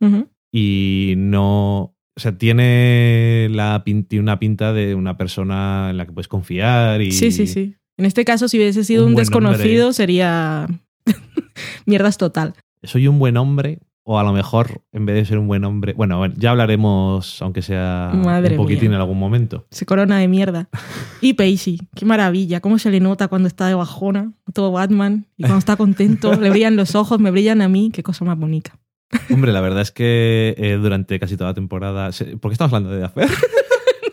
Y 0.52 1.14
no. 1.16 1.94
O 2.16 2.20
sea, 2.20 2.36
tiene, 2.36 3.48
la, 3.50 3.82
pin- 3.84 4.06
tiene 4.06 4.22
una 4.22 4.38
pinta 4.38 4.72
de 4.72 4.94
una 4.94 5.16
persona 5.16 5.88
en 5.90 5.96
la 5.96 6.06
que 6.06 6.12
puedes 6.12 6.28
confiar 6.28 7.00
y. 7.00 7.12
Sí, 7.12 7.30
sí, 7.30 7.46
sí. 7.46 7.76
En 7.96 8.06
este 8.06 8.24
caso, 8.24 8.48
si 8.48 8.56
hubiese 8.58 8.84
sido 8.84 9.06
Un 9.06 9.14
desconocido, 9.14 9.86
hombre. 9.86 9.94
sería 9.94 10.66
mierdas 11.86 12.18
total. 12.18 12.54
Soy 12.82 13.06
un 13.08 13.18
buen 13.18 13.36
hombre, 13.36 13.78
o 14.04 14.18
a 14.18 14.22
lo 14.24 14.32
mejor, 14.32 14.82
en 14.92 15.04
vez 15.06 15.16
de 15.16 15.24
ser 15.26 15.38
un 15.38 15.46
buen 15.46 15.64
hombre. 15.64 15.92
Bueno, 15.92 16.18
bueno, 16.18 16.34
ya 16.36 16.50
hablaremos, 16.52 17.40
aunque 17.42 17.60
sea 17.62 18.10
Madre 18.14 18.52
un 18.52 18.56
poquitín 18.56 18.88
mía. 18.88 18.96
en 18.96 19.00
algún 19.02 19.18
momento. 19.18 19.66
Se 19.70 19.84
corona 19.86 20.18
de 20.18 20.28
mierda. 20.28 20.68
Y 21.22 21.34
Pacey, 21.34 21.78
qué 21.94 22.06
maravilla. 22.06 22.60
Cómo 22.60 22.78
se 22.78 22.90
le 22.90 22.98
nota 22.98 23.28
cuando 23.28 23.46
está 23.46 23.66
de 23.68 23.74
bajona, 23.74 24.32
todo 24.54 24.72
Batman. 24.72 25.26
Y 25.36 25.42
cuando 25.42 25.58
está 25.58 25.76
contento, 25.76 26.32
le 26.40 26.48
brillan 26.48 26.76
los 26.76 26.94
ojos, 26.94 27.20
me 27.20 27.30
brillan 27.30 27.60
a 27.60 27.68
mí. 27.68 27.90
Qué 27.92 28.02
cosa 28.02 28.24
más 28.24 28.38
bonita. 28.38 28.78
Hombre, 29.30 29.52
la 29.52 29.60
verdad 29.60 29.82
es 29.82 29.90
que 29.90 30.54
eh, 30.58 30.78
durante 30.80 31.18
casi 31.18 31.36
toda 31.36 31.50
la 31.50 31.54
temporada. 31.54 32.12
se- 32.12 32.36
¿Por 32.36 32.50
qué 32.50 32.54
estamos 32.54 32.72
hablando 32.72 32.96
de 32.96 33.04
Affair? 33.04 33.28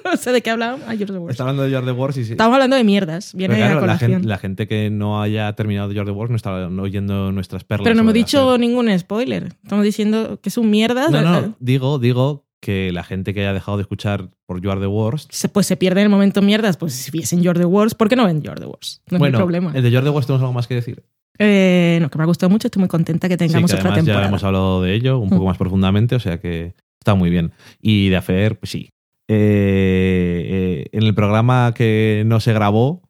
No 0.09 0.15
sé 0.15 0.31
de 0.31 0.41
qué 0.41 0.49
hablábamos. 0.51 0.85
Ah, 0.87 0.95
George 0.95 1.07
the 1.11 1.19
Worst. 1.19 1.31
Está 1.31 1.43
hablando 1.43 1.63
de 1.63 1.69
George 1.69 1.85
the 1.85 1.91
Wars 1.91 2.15
y 2.15 2.23
sí. 2.23 2.31
Estamos 2.31 2.53
hablando 2.53 2.77
de 2.77 2.85
mierdas. 2.85 3.33
Viene 3.35 3.55
claro, 3.57 3.71
a 3.71 3.75
la, 3.75 3.79
colación. 3.81 4.11
gente, 4.13 4.27
la 4.29 4.37
gente 4.37 4.65
que 4.65 4.89
no 4.89 5.21
haya 5.21 5.51
terminado 5.53 5.91
George 5.91 6.09
the 6.13 6.17
Wars 6.17 6.29
no 6.29 6.37
está 6.37 6.53
oyendo 6.67 7.33
nuestras 7.33 7.65
perlas. 7.65 7.83
Pero 7.83 7.93
no 7.93 8.03
hemos 8.03 8.13
dicho 8.13 8.57
ningún 8.57 8.97
spoiler. 8.97 9.49
Estamos 9.63 9.83
diciendo 9.83 10.39
que 10.41 10.47
es 10.47 10.57
un 10.57 10.69
mierdas. 10.69 11.11
No, 11.11 11.21
no, 11.21 11.55
digo, 11.59 11.99
digo 11.99 12.45
que 12.61 12.93
la 12.93 13.03
gente 13.03 13.33
que 13.33 13.41
haya 13.41 13.51
dejado 13.51 13.75
de 13.77 13.81
escuchar 13.81 14.29
por 14.45 14.61
You 14.61 14.71
Are 14.71 14.79
the 14.79 14.87
Worst. 14.87 15.29
se- 15.33 15.49
Pues 15.49 15.67
se 15.67 15.75
pierde 15.75 15.99
en 15.99 16.05
el 16.05 16.09
momento 16.09 16.41
mierdas. 16.41 16.77
Pues 16.77 16.93
si 16.93 17.11
viesen 17.11 17.41
George 17.43 17.59
the 17.59 17.65
Wars, 17.65 17.93
¿por 17.93 18.07
qué 18.07 18.15
no 18.15 18.23
ven 18.25 18.41
George 18.41 18.61
the 18.61 18.67
Wars? 18.67 19.01
No 19.11 19.17
es 19.17 19.19
bueno, 19.19 19.37
mi 19.39 19.41
problema. 19.43 19.71
el 19.75 19.83
de 19.83 19.89
George 19.91 20.05
the 20.05 20.11
Worst 20.11 20.27
tenemos 20.27 20.41
algo 20.41 20.53
más 20.53 20.67
que 20.67 20.75
decir. 20.75 21.03
Eh, 21.39 21.99
no, 22.01 22.09
que 22.09 22.17
me 22.17 22.23
ha 22.23 22.27
gustado 22.27 22.49
mucho. 22.49 22.67
Estoy 22.67 22.79
muy 22.81 22.89
contenta 22.89 23.27
que 23.27 23.35
Sí, 23.35 23.38
tengamos 23.39 23.71
que 23.71 23.77
otra 23.77 23.93
temporada. 23.93 24.23
ya 24.23 24.27
hemos 24.27 24.43
hablado 24.43 24.81
de 24.81 24.93
ello 24.93 25.19
un 25.19 25.29
poco 25.29 25.43
Mm. 25.43 25.47
más 25.47 25.57
profundamente, 25.57 26.15
o 26.15 26.19
sea 26.19 26.39
que 26.39 26.73
está 26.99 27.15
muy 27.15 27.29
bien. 27.29 27.51
Y 27.81 28.09
de 28.09 28.17
Affair, 28.17 28.57
pues 28.59 28.71
sí. 28.71 28.89
Eh, 29.29 30.45
eh, 30.49 30.89
en 30.91 31.03
el 31.03 31.13
programa 31.13 31.73
que 31.75 32.23
no 32.25 32.39
se 32.39 32.53
grabó, 32.53 33.01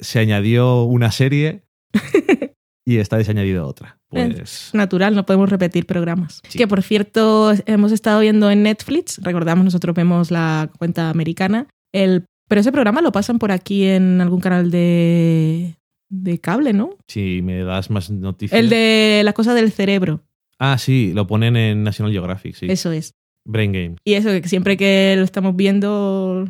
se 0.00 0.18
añadió 0.18 0.82
una 0.84 1.10
serie 1.12 1.62
y 2.86 2.98
esta 2.98 3.16
vez 3.16 3.26
se 3.26 3.32
ha 3.32 3.34
añadido 3.34 3.66
otra. 3.66 3.96
Pues 4.08 4.70
natural, 4.74 5.14
no 5.14 5.24
podemos 5.24 5.48
repetir 5.48 5.86
programas. 5.86 6.42
Sí. 6.48 6.58
Que 6.58 6.66
por 6.68 6.82
cierto, 6.82 7.52
hemos 7.66 7.92
estado 7.92 8.20
viendo 8.20 8.50
en 8.50 8.62
Netflix, 8.64 9.18
recordamos, 9.22 9.64
nosotros 9.64 9.94
vemos 9.94 10.30
la 10.30 10.68
cuenta 10.78 11.10
americana, 11.10 11.68
el, 11.92 12.24
pero 12.48 12.60
ese 12.60 12.72
programa 12.72 13.00
lo 13.00 13.12
pasan 13.12 13.38
por 13.38 13.52
aquí 13.52 13.86
en 13.86 14.20
algún 14.20 14.40
canal 14.40 14.70
de, 14.70 15.76
de 16.10 16.38
cable, 16.38 16.72
¿no? 16.74 16.90
si 17.08 17.40
me 17.42 17.62
das 17.64 17.88
más 17.88 18.10
noticias. 18.10 18.58
El 18.60 18.68
de 18.68 19.22
la 19.24 19.32
cosa 19.32 19.54
del 19.54 19.72
cerebro, 19.72 20.22
Ah, 20.62 20.76
sí, 20.76 21.12
lo 21.14 21.26
ponen 21.26 21.56
en 21.56 21.82
National 21.84 22.12
Geographic, 22.12 22.54
sí. 22.54 22.66
eso 22.68 22.92
es. 22.92 23.14
Brain 23.46 23.72
Game. 23.72 23.96
Y 24.04 24.12
eso, 24.14 24.28
que 24.28 24.46
siempre 24.46 24.76
que 24.76 25.14
lo 25.16 25.24
estamos 25.24 25.56
viendo, 25.56 26.46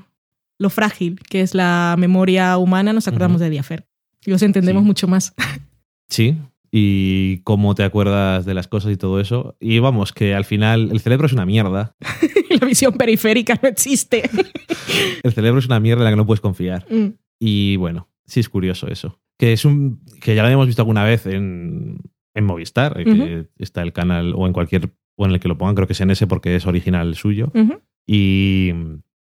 lo 0.59 0.71
frágil 0.71 1.21
que 1.29 1.43
es 1.43 1.55
la 1.55 1.95
memoria 1.97 2.59
humana, 2.59 2.93
nos 2.93 3.07
acordamos 3.07 3.41
de 3.41 3.51
Diafer. 3.51 3.87
Y 4.27 4.31
los 4.33 4.43
entendemos 4.43 4.83
Sí. 4.83 4.87
mucho 4.87 5.07
más. 5.07 5.33
Sí. 6.09 6.37
Y 6.73 7.39
cómo 7.45 7.75
te 7.77 7.85
acuerdas 7.85 8.45
de 8.45 8.55
las 8.55 8.67
cosas 8.67 8.91
y 8.93 8.97
todo 8.97 9.21
eso. 9.21 9.57
Y 9.61 9.79
vamos, 9.79 10.13
que 10.13 10.35
al 10.35 10.45
final 10.45 10.91
el 10.91 10.99
cerebro 11.01 11.27
es 11.27 11.33
una 11.33 11.47
mierda. 11.47 11.95
la 12.61 12.67
visión 12.67 12.95
periférica 12.95 13.59
no 13.63 13.69
existe. 13.69 14.29
El 15.23 15.33
cerebro 15.33 15.61
es 15.61 15.67
una 15.67 15.79
mierda 15.81 16.01
en 16.03 16.05
la 16.07 16.11
que 16.11 16.17
no 16.17 16.27
puedes 16.27 16.41
confiar. 16.41 16.85
Mm. 16.91 17.11
Y 17.39 17.77
bueno, 17.77 18.09
sí 18.31 18.41
es 18.41 18.49
curioso 18.49 18.87
eso. 18.89 19.19
Que 19.39 19.53
es 19.53 19.65
un. 19.65 20.01
que 20.23 20.35
ya 20.35 20.43
lo 20.43 20.47
habíamos 20.47 20.67
visto 20.67 20.83
alguna 20.83 21.05
vez 21.05 21.27
en, 21.27 21.99
en 22.35 22.45
Movistar, 22.45 22.99
eh, 23.01 23.05
que 23.05 23.49
está 23.59 23.83
el 23.83 23.93
canal, 23.93 24.33
o 24.37 24.47
en 24.47 24.53
cualquier. 24.53 24.91
o 25.17 25.25
en 25.27 25.33
el 25.33 25.41
que 25.41 25.49
lo 25.49 25.59
pongan, 25.59 25.75
creo 25.75 25.87
que 25.87 25.93
es 25.95 26.01
en 26.01 26.11
ese 26.11 26.27
porque 26.27 26.57
es 26.57 26.67
original 26.67 27.15
suyo. 27.15 27.51
Y, 28.07 28.73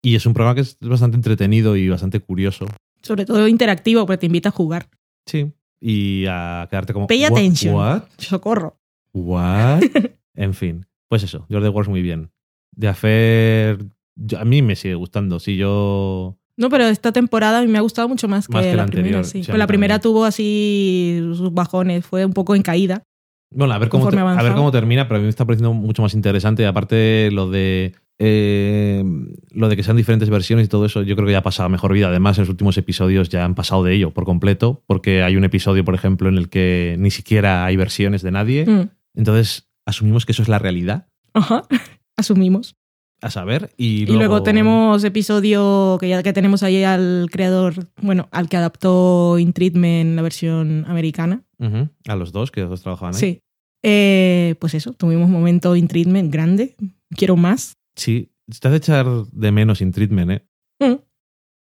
y 0.02 0.14
es 0.14 0.26
un 0.26 0.34
programa 0.34 0.54
que 0.54 0.60
es 0.62 0.78
bastante 0.80 1.16
entretenido 1.16 1.76
y 1.76 1.88
bastante 1.88 2.20
curioso. 2.20 2.66
Sobre 3.02 3.24
todo 3.24 3.46
interactivo, 3.48 4.04
porque 4.06 4.18
te 4.18 4.26
invita 4.26 4.48
a 4.50 4.52
jugar. 4.52 4.88
Sí. 5.26 5.52
Y 5.80 6.24
a 6.28 6.66
quedarte 6.70 6.92
como. 6.92 7.06
Pay 7.06 7.22
"What- 7.24 7.32
attention". 7.32 7.74
What? 7.74 8.02
Socorro. 8.18 8.78
What? 9.12 9.82
en 10.34 10.54
fin. 10.54 10.86
Pues 11.08 11.22
eso, 11.22 11.46
George 11.48 11.68
Wars 11.68 11.88
muy 11.88 12.02
bien. 12.02 12.30
De 12.72 12.88
hacer. 12.88 13.78
a 14.38 14.44
mí 14.44 14.62
me 14.62 14.76
sigue 14.76 14.94
gustando. 14.94 15.38
Si 15.40 15.56
yo. 15.56 16.38
No, 16.58 16.70
pero 16.70 16.84
esta 16.84 17.12
temporada 17.12 17.58
a 17.58 17.62
mí 17.62 17.68
me 17.68 17.78
ha 17.78 17.82
gustado 17.82 18.08
mucho 18.08 18.28
más 18.28 18.46
que, 18.48 18.54
Más 18.54 18.64
que 18.64 18.74
la 18.76 18.86
primera. 18.86 19.24
Sí. 19.24 19.42
Pues 19.46 19.58
la 19.58 19.66
primera 19.66 19.98
tuvo 20.00 20.24
así 20.24 21.18
sus 21.34 21.52
bajones, 21.52 22.04
fue 22.06 22.24
un 22.24 22.32
poco 22.32 22.54
en 22.54 22.62
caída. 22.62 23.02
Bueno, 23.54 23.72
a 23.74 23.78
ver 23.78 23.88
cómo, 23.88 24.10
te- 24.10 24.18
a 24.18 24.42
ver 24.42 24.54
cómo 24.54 24.72
termina, 24.72 25.06
pero 25.06 25.16
a 25.16 25.20
mí 25.20 25.24
me 25.24 25.30
está 25.30 25.44
pareciendo 25.44 25.72
mucho 25.72 26.02
más 26.02 26.14
interesante. 26.14 26.66
Aparte, 26.66 27.30
lo 27.30 27.48
de. 27.50 27.94
eh, 28.18 29.04
lo 29.50 29.68
de 29.68 29.76
que 29.76 29.82
sean 29.82 29.96
diferentes 29.96 30.30
versiones 30.30 30.66
y 30.66 30.68
todo 30.68 30.84
eso, 30.86 31.02
yo 31.02 31.14
creo 31.14 31.26
que 31.26 31.32
ya 31.32 31.38
ha 31.38 31.42
pasado 31.42 31.68
mejor 31.68 31.92
vida. 31.92 32.08
Además, 32.08 32.38
en 32.38 32.42
los 32.42 32.48
últimos 32.50 32.76
episodios 32.78 33.28
ya 33.28 33.44
han 33.44 33.54
pasado 33.54 33.84
de 33.84 33.94
ello 33.94 34.10
por 34.12 34.24
completo, 34.24 34.82
porque 34.86 35.22
hay 35.22 35.36
un 35.36 35.44
episodio, 35.44 35.84
por 35.84 35.94
ejemplo, 35.94 36.28
en 36.28 36.38
el 36.38 36.48
que 36.48 36.96
ni 36.98 37.10
siquiera 37.10 37.64
hay 37.66 37.76
versiones 37.76 38.22
de 38.22 38.30
nadie. 38.32 38.64
Mm. 38.66 38.88
Entonces, 39.14 39.68
asumimos 39.86 40.26
que 40.26 40.32
eso 40.32 40.42
es 40.42 40.48
la 40.48 40.58
realidad, 40.58 41.06
Ajá. 41.34 41.62
Asumimos. 42.16 42.76
A 43.20 43.30
saber. 43.30 43.72
Y 43.76 44.02
Y 44.02 44.06
luego, 44.06 44.18
luego, 44.18 44.42
tenemos 44.42 45.02
episodio 45.04 45.96
que 46.00 46.08
ya 46.08 46.22
que 46.22 46.32
tenemos 46.32 46.62
ahí 46.62 46.84
al 46.84 47.28
creador, 47.30 47.88
bueno, 48.00 48.28
al 48.30 48.48
que 48.48 48.56
adaptó 48.56 49.38
In 49.38 49.52
Treatment 49.52 50.16
la 50.16 50.22
versión 50.22 50.84
americana. 50.86 51.42
A 52.08 52.16
los 52.16 52.32
dos, 52.32 52.50
que 52.50 52.60
los 52.60 52.70
dos 52.70 52.82
trabajaban 52.82 53.14
ahí. 53.14 53.20
Sí. 53.20 53.40
Eh, 53.82 54.56
pues 54.58 54.74
eso, 54.74 54.92
tuvimos 54.92 55.26
un 55.26 55.32
momento 55.32 55.76
In 55.76 55.88
Treatment 55.88 56.32
grande. 56.32 56.76
Quiero 57.10 57.36
más. 57.36 57.76
Sí, 57.96 58.30
te 58.60 58.68
hace 58.68 58.76
echar 58.76 59.06
de 59.06 59.52
menos 59.52 59.80
in 59.80 59.92
treatment, 59.92 60.30
¿eh? 60.30 60.46
Mm. 60.78 61.00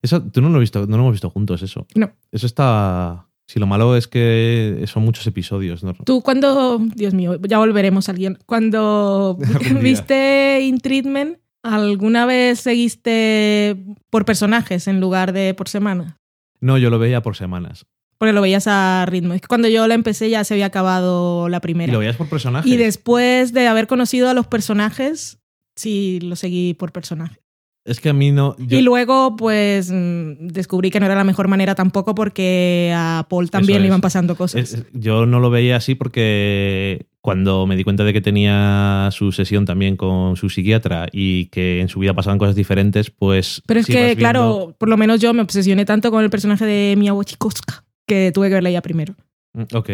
Eso, 0.01 0.21
tú 0.21 0.41
no 0.41 0.49
lo, 0.49 0.57
has 0.57 0.61
visto, 0.61 0.85
no 0.85 0.97
lo 0.97 1.03
hemos 1.03 1.13
visto 1.13 1.29
juntos, 1.29 1.63
eso. 1.63 1.87
No. 1.95 2.11
Eso 2.31 2.45
está. 2.45 3.27
Si 3.47 3.59
lo 3.59 3.67
malo 3.67 3.95
es 3.95 4.07
que 4.07 4.83
son 4.87 5.03
muchos 5.03 5.25
episodios, 5.27 5.83
¿no? 5.83 5.93
Tú 5.93 6.21
cuando, 6.21 6.79
Dios 6.79 7.13
mío, 7.13 7.39
ya 7.47 7.59
volveremos 7.59 8.07
a 8.07 8.11
alguien. 8.11 8.37
Cuando 8.45 9.37
viste 9.81 10.61
In 10.63 10.79
Treatment, 10.79 11.37
¿alguna 11.73 12.25
vez 12.25 12.59
seguiste 12.59 13.77
por 14.09 14.25
personajes 14.25 14.87
en 14.87 14.99
lugar 14.99 15.33
de 15.33 15.53
por 15.53 15.67
semana? 15.69 16.17
No, 16.61 16.77
yo 16.77 16.89
lo 16.89 16.99
veía 16.99 17.21
por 17.21 17.35
semanas. 17.35 17.85
Porque 18.17 18.31
lo 18.33 18.41
veías 18.41 18.65
a 18.67 19.05
ritmo. 19.07 19.33
Es 19.33 19.41
que 19.41 19.47
cuando 19.47 19.67
yo 19.67 19.87
la 19.87 19.93
empecé 19.93 20.29
ya 20.29 20.43
se 20.43 20.53
había 20.53 20.67
acabado 20.67 21.49
la 21.49 21.57
¿Y 21.57 21.59
primera. 21.59 21.91
lo 21.91 21.99
veías 21.99 22.15
por 22.15 22.29
personajes? 22.29 22.71
Y 22.71 22.77
después 22.77 23.51
de 23.53 23.67
haber 23.67 23.87
conocido 23.87 24.29
a 24.29 24.33
los 24.33 24.47
personajes, 24.47 25.39
sí, 25.75 26.19
lo 26.21 26.35
seguí 26.35 26.73
por 26.73 26.91
personaje. 26.93 27.41
Es 27.83 27.99
que 27.99 28.09
a 28.09 28.13
mí 28.13 28.31
no... 28.31 28.55
yo- 28.57 28.77
Y 28.79 28.81
luego, 28.81 29.35
pues, 29.35 29.91
mm, 29.91 30.47
descubrí 30.47 30.89
que 30.89 30.99
no 30.99 31.05
era 31.05 31.13
la 31.13 31.23
mejor 31.23 31.47
manera 31.49 31.75
tampoco 31.75 32.15
porque 32.15 32.91
a 32.95 33.27
Paul 33.29 33.51
también 33.51 33.81
le 33.81 33.87
iban 33.89 34.01
pasando 34.01 34.35
cosas. 34.35 34.73
Es- 34.73 34.85
yo 34.93 35.25
no 35.27 35.39
lo 35.39 35.49
veía 35.51 35.75
así 35.75 35.93
porque 35.93 37.05
cuando 37.25 37.65
me 37.65 37.75
di 37.75 37.83
cuenta 37.83 38.03
de 38.03 38.13
que 38.13 38.21
tenía 38.21 39.09
su 39.11 39.31
sesión 39.31 39.65
también 39.65 39.97
con 39.97 40.35
su 40.35 40.47
psiquiatra 40.47 41.07
y 41.11 41.47
que 41.47 41.81
en 41.81 41.89
su 41.89 41.99
vida 41.99 42.13
pasaban 42.13 42.37
cosas 42.37 42.53
diferentes, 42.55 43.09
pues... 43.09 43.63
Pero 43.65 43.79
es 43.79 43.87
que, 43.87 43.93
viendo- 43.95 44.15
claro, 44.19 44.75
por 44.77 44.89
lo 44.89 44.95
menos 44.95 45.19
yo 45.19 45.33
me 45.33 45.41
obsesioné 45.41 45.85
tanto 45.85 46.11
con 46.11 46.23
el 46.23 46.29
personaje 46.29 46.65
de 46.67 46.95
Mia 46.95 47.15
Wasikowska 47.15 47.83
que 48.07 48.31
tuve 48.31 48.49
que 48.49 48.53
verla 48.53 48.69
ya 48.69 48.83
primero. 48.83 49.15
Mm, 49.53 49.63
Ok, 49.73 49.89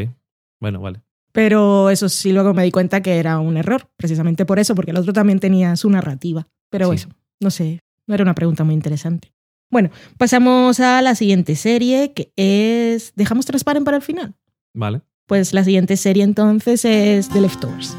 bueno, 0.59 0.81
vale. 0.81 0.99
Pero 1.31 1.89
eso 1.89 2.09
sí, 2.09 2.33
luego 2.33 2.53
me 2.53 2.65
di 2.65 2.71
cuenta 2.71 3.01
que 3.01 3.17
era 3.17 3.39
un 3.39 3.55
error, 3.55 3.87
precisamente 3.95 4.45
por 4.45 4.59
eso, 4.59 4.75
porque 4.75 4.91
el 4.91 4.97
otro 4.97 5.13
también 5.13 5.39
tenía 5.39 5.77
su 5.77 5.89
narrativa. 5.89 6.49
Pero 6.69 6.89
Sí. 6.89 6.95
eso, 6.95 7.09
no 7.39 7.49
sé, 7.49 7.79
no 8.07 8.13
era 8.13 8.23
una 8.23 8.35
pregunta 8.35 8.65
muy 8.65 8.73
interesante. 8.73 9.31
Bueno, 9.71 9.89
pasamos 10.17 10.81
a 10.81 11.01
la 11.01 11.15
siguiente 11.15 11.55
serie, 11.55 12.11
que 12.13 12.33
es... 12.35 13.13
¿Dejamos 13.15 13.45
Transparent 13.45 13.85
para 13.85 13.95
el 13.95 14.03
final? 14.03 14.33
Vale. 14.73 14.99
Pues 15.31 15.53
la 15.53 15.63
siguiente 15.63 15.95
serie 15.95 16.23
entonces 16.23 16.83
es 16.83 17.29
The 17.29 17.39
Leftovers. 17.39 17.95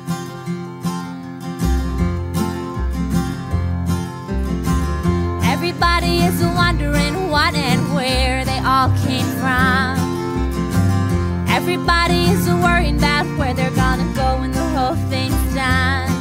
Everybody 5.50 6.26
is 6.26 6.42
wondering 6.54 7.30
what 7.30 7.54
and 7.54 7.94
where 7.94 8.44
they 8.44 8.58
all 8.58 8.90
came 9.06 9.24
from. 9.40 9.96
Everybody 11.48 12.28
is 12.32 12.46
worrying 12.62 12.98
about 12.98 13.24
where 13.38 13.54
they're 13.54 13.70
gonna 13.70 14.12
go 14.14 14.38
when 14.38 14.52
the 14.52 14.68
whole 14.76 14.96
thing's 15.08 15.54
done. 15.54 16.12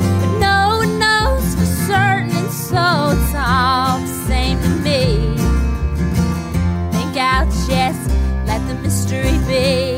But 0.00 0.38
no 0.40 0.78
one 0.78 0.98
knows 0.98 1.44
for 1.56 1.66
certain, 1.86 2.34
and 2.34 2.50
so 2.50 3.12
it's 3.12 3.34
all 3.36 3.98
the 3.98 4.26
same 4.26 4.58
to 4.62 4.70
me. 4.80 5.36
Think 6.92 7.12
just 7.68 8.10
let 8.46 8.66
the 8.66 8.76
mystery 8.82 9.36
be. 9.46 9.97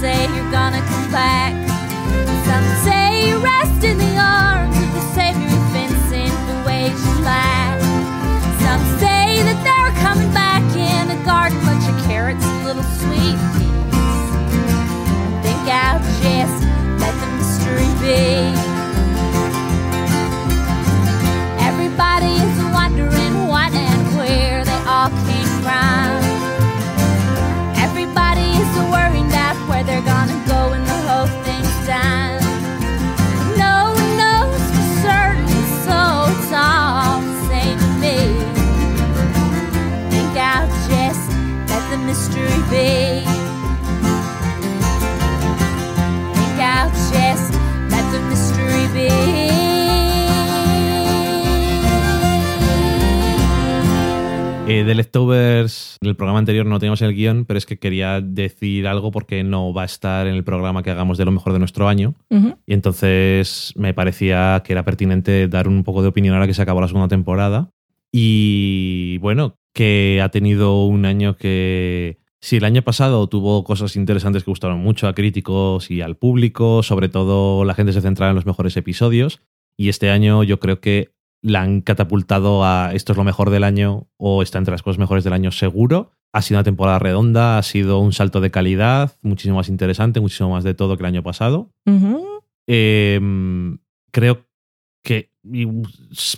Say 0.00 0.24
you're 0.34 0.50
gonna 0.50 0.80
come 0.88 1.12
back. 1.12 1.52
Some 2.48 2.64
say 2.84 3.28
you 3.28 3.36
rest 3.36 3.84
in 3.84 3.98
the 3.98 4.16
arms 4.16 4.74
of 4.74 4.92
the 4.94 5.04
Savior 5.12 5.46
who's 5.46 5.72
been 5.74 5.94
sent 6.08 6.32
the 6.48 6.56
ways 6.66 6.96
you 7.04 7.22
lack. 7.22 7.78
Some 8.64 8.82
say 8.98 9.42
that 9.44 9.60
they're 9.60 9.94
coming 10.00 10.32
back 10.32 10.64
in 10.74 11.10
a 11.10 11.22
garden, 11.26 11.60
bunch 11.66 11.84
of 11.86 11.96
carrots 12.08 12.42
and 12.42 12.64
little 12.64 12.82
sweet 12.82 13.36
peas. 13.52 14.00
Think 15.44 15.68
I'll 15.68 16.00
just 16.24 16.64
let 16.98 17.14
the 17.20 17.28
mystery 17.36 17.90
be. 18.00 18.69
De 54.90 54.96
Leftovers, 54.96 55.98
en 56.00 56.08
el 56.08 56.16
programa 56.16 56.40
anterior 56.40 56.66
no 56.66 56.80
teníamos 56.80 57.00
el 57.02 57.14
guion, 57.14 57.44
pero 57.44 57.58
es 57.58 57.64
que 57.64 57.78
quería 57.78 58.20
decir 58.20 58.88
algo 58.88 59.12
porque 59.12 59.44
no 59.44 59.72
va 59.72 59.82
a 59.82 59.84
estar 59.84 60.26
en 60.26 60.34
el 60.34 60.42
programa 60.42 60.82
que 60.82 60.90
hagamos 60.90 61.16
de 61.16 61.24
lo 61.24 61.30
mejor 61.30 61.52
de 61.52 61.60
nuestro 61.60 61.86
año. 61.86 62.14
Y 62.66 62.74
entonces 62.74 63.72
me 63.76 63.94
parecía 63.94 64.62
que 64.64 64.72
era 64.72 64.84
pertinente 64.84 65.46
dar 65.46 65.68
un 65.68 65.84
poco 65.84 66.02
de 66.02 66.08
opinión 66.08 66.34
ahora 66.34 66.48
que 66.48 66.54
se 66.54 66.62
acabó 66.62 66.80
la 66.80 66.88
segunda 66.88 67.06
temporada. 67.06 67.70
Y 68.10 69.18
bueno, 69.18 69.54
que 69.72 70.20
ha 70.24 70.28
tenido 70.30 70.84
un 70.84 71.04
año 71.04 71.36
que, 71.36 72.18
si 72.40 72.56
el 72.56 72.64
año 72.64 72.82
pasado 72.82 73.28
tuvo 73.28 73.62
cosas 73.62 73.94
interesantes 73.94 74.42
que 74.42 74.50
gustaron 74.50 74.80
mucho 74.80 75.06
a 75.06 75.14
críticos 75.14 75.88
y 75.88 76.00
al 76.00 76.16
público, 76.16 76.82
sobre 76.82 77.08
todo 77.08 77.64
la 77.64 77.74
gente 77.74 77.92
se 77.92 78.00
centraba 78.00 78.30
en 78.30 78.36
los 78.36 78.46
mejores 78.46 78.76
episodios, 78.76 79.40
y 79.76 79.88
este 79.88 80.10
año 80.10 80.42
yo 80.42 80.58
creo 80.58 80.80
que 80.80 81.12
la 81.42 81.62
han 81.62 81.80
catapultado 81.80 82.64
a 82.64 82.90
esto 82.94 83.12
es 83.12 83.18
lo 83.18 83.24
mejor 83.24 83.50
del 83.50 83.64
año 83.64 84.08
o 84.18 84.42
está 84.42 84.58
entre 84.58 84.72
las 84.72 84.82
cosas 84.82 84.98
mejores 84.98 85.24
del 85.24 85.32
año 85.32 85.50
seguro. 85.52 86.10
Ha 86.32 86.42
sido 86.42 86.58
una 86.58 86.64
temporada 86.64 86.98
redonda, 86.98 87.58
ha 87.58 87.62
sido 87.62 87.98
un 87.98 88.12
salto 88.12 88.40
de 88.40 88.50
calidad, 88.50 89.16
muchísimo 89.22 89.56
más 89.56 89.68
interesante, 89.68 90.20
muchísimo 90.20 90.50
más 90.50 90.62
de 90.64 90.74
todo 90.74 90.96
que 90.96 91.02
el 91.02 91.06
año 91.08 91.22
pasado. 91.22 91.70
Eh, 92.66 93.20
creo 94.12 94.46
que 95.02 95.30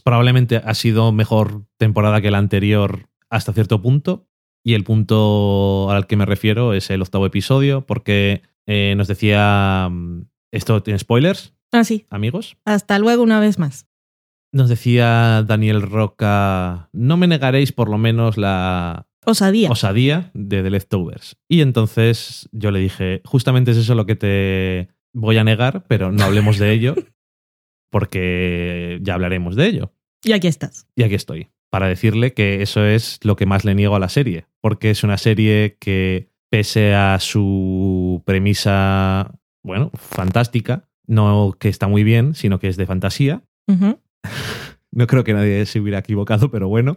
probablemente 0.04 0.56
ha 0.56 0.74
sido 0.74 1.12
mejor 1.12 1.64
temporada 1.76 2.20
que 2.20 2.30
la 2.30 2.38
anterior 2.38 3.08
hasta 3.28 3.52
cierto 3.52 3.82
punto. 3.82 4.28
Y 4.64 4.74
el 4.74 4.84
punto 4.84 5.90
al 5.90 6.06
que 6.06 6.16
me 6.16 6.24
refiero 6.24 6.72
es 6.72 6.88
el 6.90 7.02
octavo 7.02 7.26
episodio, 7.26 7.84
porque 7.84 8.42
eh, 8.66 8.94
nos 8.96 9.08
decía. 9.08 9.88
mm, 9.90 10.22
Esto 10.52 10.82
tiene 10.82 10.98
spoilers, 11.00 11.52
Ah, 11.72 11.82
sí. 11.82 12.06
amigos. 12.10 12.56
Hasta 12.64 12.98
luego 13.00 13.22
una 13.24 13.40
vez 13.40 13.58
más. 13.58 13.88
Nos 14.52 14.68
decía 14.68 15.42
Daniel 15.46 15.82
Roca. 15.82 16.90
No 16.92 17.16
me 17.16 17.26
negaréis 17.26 17.72
por 17.72 17.88
lo 17.88 17.96
menos 17.96 18.36
la 18.36 19.06
Osadía. 19.24 19.70
osadía 19.70 20.30
de 20.34 20.62
The 20.62 20.70
Leftovers. 20.70 21.36
Y 21.48 21.62
entonces 21.62 22.48
yo 22.52 22.70
le 22.70 22.80
dije, 22.80 23.22
justamente 23.24 23.70
es 23.70 23.78
eso 23.78 23.94
lo 23.94 24.04
que 24.04 24.16
te 24.16 24.88
voy 25.14 25.38
a 25.38 25.44
negar, 25.44 25.84
pero 25.88 26.12
no 26.12 26.24
hablemos 26.24 26.58
de 26.58 26.72
ello, 26.72 26.94
porque 27.90 28.98
ya 29.02 29.14
hablaremos 29.14 29.56
de 29.56 29.66
ello. 29.66 29.92
y 30.24 30.32
aquí 30.32 30.48
estás. 30.48 30.86
Y 30.96 31.02
aquí 31.04 31.14
estoy, 31.14 31.48
para 31.70 31.86
decirle 31.88 32.34
que 32.34 32.62
eso 32.62 32.84
es 32.84 33.20
lo 33.22 33.36
que 33.36 33.46
más 33.46 33.64
le 33.64 33.74
niego 33.74 33.96
a 33.96 34.00
la 34.00 34.08
serie, 34.08 34.46
porque 34.60 34.90
es 34.90 35.04
una 35.04 35.18
serie 35.18 35.76
que, 35.80 36.30
pese 36.50 36.94
a 36.94 37.18
su 37.20 38.22
premisa, 38.26 39.38
bueno, 39.62 39.90
fantástica, 39.94 40.88
no 41.06 41.56
que 41.58 41.68
está 41.68 41.88
muy 41.88 42.04
bien, 42.04 42.34
sino 42.34 42.58
que 42.58 42.68
es 42.68 42.76
de 42.76 42.86
fantasía. 42.86 43.44
no 44.92 45.06
creo 45.06 45.24
que 45.24 45.34
nadie 45.34 45.66
se 45.66 45.80
hubiera 45.80 45.98
equivocado, 45.98 46.50
pero 46.50 46.68
bueno. 46.68 46.96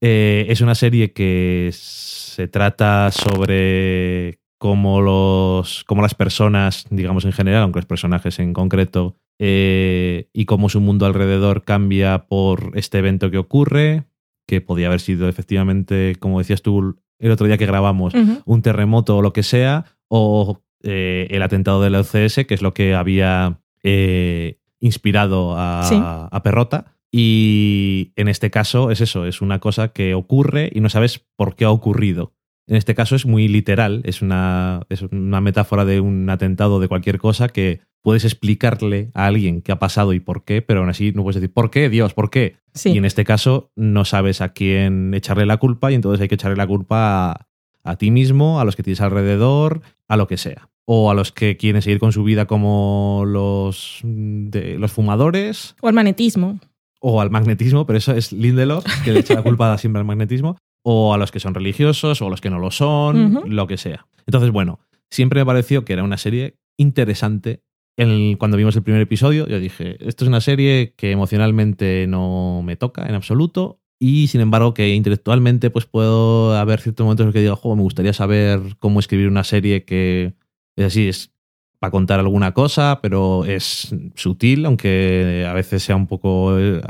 Eh, 0.00 0.46
es 0.50 0.60
una 0.60 0.74
serie 0.74 1.12
que 1.12 1.70
se 1.72 2.48
trata 2.48 3.10
sobre 3.10 4.40
cómo, 4.58 5.00
los, 5.00 5.84
cómo 5.84 6.02
las 6.02 6.14
personas, 6.14 6.86
digamos 6.90 7.24
en 7.24 7.32
general, 7.32 7.62
aunque 7.62 7.78
los 7.78 7.86
personajes 7.86 8.38
en 8.38 8.52
concreto, 8.52 9.16
eh, 9.38 10.28
y 10.32 10.46
cómo 10.46 10.68
su 10.68 10.80
mundo 10.80 11.06
alrededor 11.06 11.64
cambia 11.64 12.26
por 12.26 12.72
este 12.74 12.98
evento 12.98 13.30
que 13.30 13.38
ocurre, 13.38 14.04
que 14.46 14.60
podía 14.60 14.86
haber 14.86 15.00
sido 15.00 15.28
efectivamente, 15.28 16.16
como 16.18 16.38
decías 16.38 16.62
tú 16.62 16.98
el 17.18 17.30
otro 17.30 17.46
día 17.46 17.58
que 17.58 17.66
grabamos, 17.66 18.14
un 18.44 18.62
terremoto 18.62 19.16
o 19.16 19.22
lo 19.22 19.32
que 19.32 19.42
sea, 19.42 19.84
o 20.08 20.62
eh, 20.82 21.26
el 21.30 21.42
atentado 21.42 21.82
del 21.82 21.94
OCS, 21.94 22.46
que 22.46 22.54
es 22.54 22.62
lo 22.62 22.74
que 22.74 22.94
había 22.94 23.60
eh, 23.82 24.58
inspirado 24.80 25.54
a, 25.56 25.82
Sí. 25.84 25.96
a 26.00 26.42
Perrota. 26.42 26.92
Y 27.12 28.12
en 28.16 28.28
este 28.28 28.50
caso 28.50 28.90
es 28.90 29.00
eso, 29.00 29.26
es 29.26 29.40
una 29.40 29.58
cosa 29.58 29.88
que 29.88 30.14
ocurre 30.14 30.70
y 30.74 30.80
no 30.80 30.88
sabes 30.88 31.24
por 31.36 31.56
qué 31.56 31.64
ha 31.64 31.70
ocurrido. 31.70 32.34
En 32.68 32.76
este 32.76 32.94
caso 32.94 33.14
es 33.16 33.26
muy 33.26 33.46
literal, 33.48 34.02
es 34.04 34.22
una, 34.22 34.82
es 34.88 35.02
una 35.02 35.40
metáfora 35.40 35.84
de 35.84 36.00
un 36.00 36.28
atentado 36.28 36.80
de 36.80 36.88
cualquier 36.88 37.18
cosa 37.18 37.48
que 37.48 37.80
puedes 38.02 38.24
explicarle 38.24 39.10
a 39.14 39.26
alguien 39.26 39.62
qué 39.62 39.72
ha 39.72 39.78
pasado 39.78 40.12
y 40.12 40.20
por 40.20 40.44
qué, 40.44 40.62
pero 40.62 40.80
aún 40.80 40.88
así 40.88 41.12
no 41.12 41.22
puedes 41.22 41.36
decir, 41.40 41.52
¿por 41.52 41.70
qué, 41.70 41.88
Dios? 41.88 42.12
¿Por 42.12 42.28
qué? 42.28 42.56
Sí. 42.74 42.90
Y 42.90 42.98
en 42.98 43.04
este 43.04 43.24
caso 43.24 43.70
no 43.76 44.04
sabes 44.04 44.40
a 44.40 44.50
quién 44.52 45.14
echarle 45.14 45.46
la 45.46 45.56
culpa 45.58 45.90
y 45.92 45.94
entonces 45.94 46.20
hay 46.20 46.28
que 46.28 46.34
echarle 46.34 46.56
la 46.56 46.66
culpa 46.66 47.30
a, 47.30 47.46
a 47.84 47.96
ti 47.96 48.10
mismo, 48.10 48.60
a 48.60 48.64
los 48.64 48.74
que 48.76 48.82
tienes 48.82 49.00
alrededor, 49.00 49.80
a 50.08 50.16
lo 50.16 50.26
que 50.26 50.36
sea. 50.36 50.68
O 50.88 51.10
a 51.10 51.14
los 51.14 51.32
que 51.32 51.56
quieren 51.56 51.82
seguir 51.82 51.98
con 51.98 52.12
su 52.12 52.22
vida 52.24 52.46
como 52.46 53.24
los, 53.26 54.00
de, 54.04 54.78
los 54.78 54.92
fumadores 54.92 55.74
O 55.80 55.88
el 55.88 55.94
magnetismo. 55.94 56.60
o 57.00 57.20
al 57.20 57.30
magnetismo, 57.30 57.86
pero 57.86 57.98
eso 57.98 58.12
es 58.14 58.32
Lindelof, 58.32 58.84
que 59.04 59.12
le 59.12 59.20
echa 59.20 59.34
la 59.34 59.42
culpa 59.42 59.76
siempre 59.78 60.00
al 60.00 60.06
magnetismo, 60.06 60.56
o 60.84 61.12
a 61.12 61.18
los 61.18 61.32
que 61.32 61.40
son 61.40 61.54
religiosos, 61.54 62.22
o 62.22 62.26
a 62.26 62.30
los 62.30 62.40
que 62.40 62.50
no 62.50 62.58
lo 62.60 62.70
son, 62.70 63.42
lo 63.48 63.66
que 63.66 63.76
sea. 63.76 64.06
Entonces, 64.26 64.50
bueno, 64.52 64.78
siempre 65.10 65.40
me 65.40 65.46
pareció 65.46 65.84
que 65.84 65.92
era 65.92 66.04
una 66.04 66.16
serie 66.18 66.56
interesante 66.78 67.62
el- 67.98 68.36
cuando 68.38 68.56
vimos 68.56 68.76
el 68.76 68.82
primer 68.82 69.00
episodio, 69.02 69.46
yo 69.48 69.58
dije, 69.58 69.96
esto 70.06 70.24
es 70.24 70.28
una 70.28 70.40
serie 70.42 70.92
que 70.96 71.10
emocionalmente 71.12 72.06
no 72.06 72.60
me 72.64 72.76
toca 72.76 73.06
en 73.08 73.14
absoluto. 73.14 73.80
Y 73.98 74.26
sin 74.28 74.42
embargo, 74.42 74.74
que 74.74 74.94
intelectualmente, 74.94 75.70
pues 75.70 75.86
puedo 75.86 76.54
haber 76.54 76.80
ciertos 76.80 77.04
momentos 77.04 77.24
en 77.24 77.28
los 77.28 77.32
que 77.34 77.40
digo, 77.40 77.56
"Jo, 77.56 77.74
me 77.74 77.82
gustaría 77.82 78.12
saber 78.12 78.60
cómo 78.78 79.00
escribir 79.00 79.28
una 79.28 79.42
serie 79.44 79.84
que 79.86 80.34
es 80.76 80.86
así, 80.86 81.08
es 81.08 81.32
para 81.78 81.90
contar 81.90 82.20
alguna 82.20 82.52
cosa, 82.52 83.00
pero 83.02 83.44
es 83.44 83.94
sutil, 84.14 84.64
aunque 84.64 85.46
a 85.48 85.52
veces 85.52 85.82
sea 85.82 85.96
un 85.96 86.06
poco, 86.06 86.58
eh, 86.58 86.80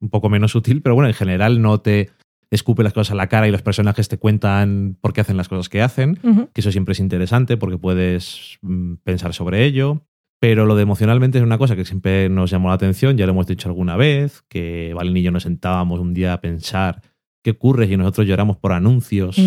un 0.00 0.08
poco 0.10 0.28
menos 0.28 0.52
sutil, 0.52 0.82
pero 0.82 0.94
bueno, 0.94 1.08
en 1.08 1.14
general 1.14 1.62
no 1.62 1.80
te 1.80 2.10
escupe 2.50 2.82
las 2.82 2.92
cosas 2.92 3.12
a 3.12 3.16
la 3.16 3.28
cara 3.28 3.48
y 3.48 3.50
los 3.50 3.62
personajes 3.62 4.08
te 4.08 4.18
cuentan 4.18 4.96
por 5.00 5.12
qué 5.12 5.20
hacen 5.20 5.36
las 5.36 5.48
cosas 5.48 5.68
que 5.68 5.82
hacen 5.82 6.16
que 6.52 6.60
eso 6.60 6.70
siempre 6.70 6.92
es 6.92 7.00
interesante 7.00 7.56
porque 7.56 7.78
puedes 7.78 8.58
mm, 8.62 8.94
pensar 9.02 9.34
sobre 9.34 9.64
ello. 9.64 10.02
Pero 10.40 10.66
lo 10.66 10.76
de 10.76 10.82
emocionalmente 10.82 11.38
es 11.38 11.44
una 11.44 11.58
cosa 11.58 11.74
que 11.74 11.86
siempre 11.86 12.28
nos 12.28 12.50
llamó 12.50 12.68
la 12.68 12.74
atención, 12.74 13.16
ya 13.16 13.24
lo 13.24 13.32
hemos 13.32 13.46
dicho 13.46 13.68
alguna 13.68 13.96
vez, 13.96 14.42
que 14.48 14.92
Valen 14.94 15.16
y 15.16 15.22
yo 15.22 15.30
nos 15.30 15.44
sentábamos 15.44 16.00
un 16.00 16.12
día 16.12 16.34
a 16.34 16.40
pensar 16.40 17.00
qué 17.42 17.52
ocurre 17.52 17.86
si 17.86 17.96
nosotros 17.96 18.26
lloramos 18.26 18.58
por 18.58 18.72
anuncios. 18.72 19.38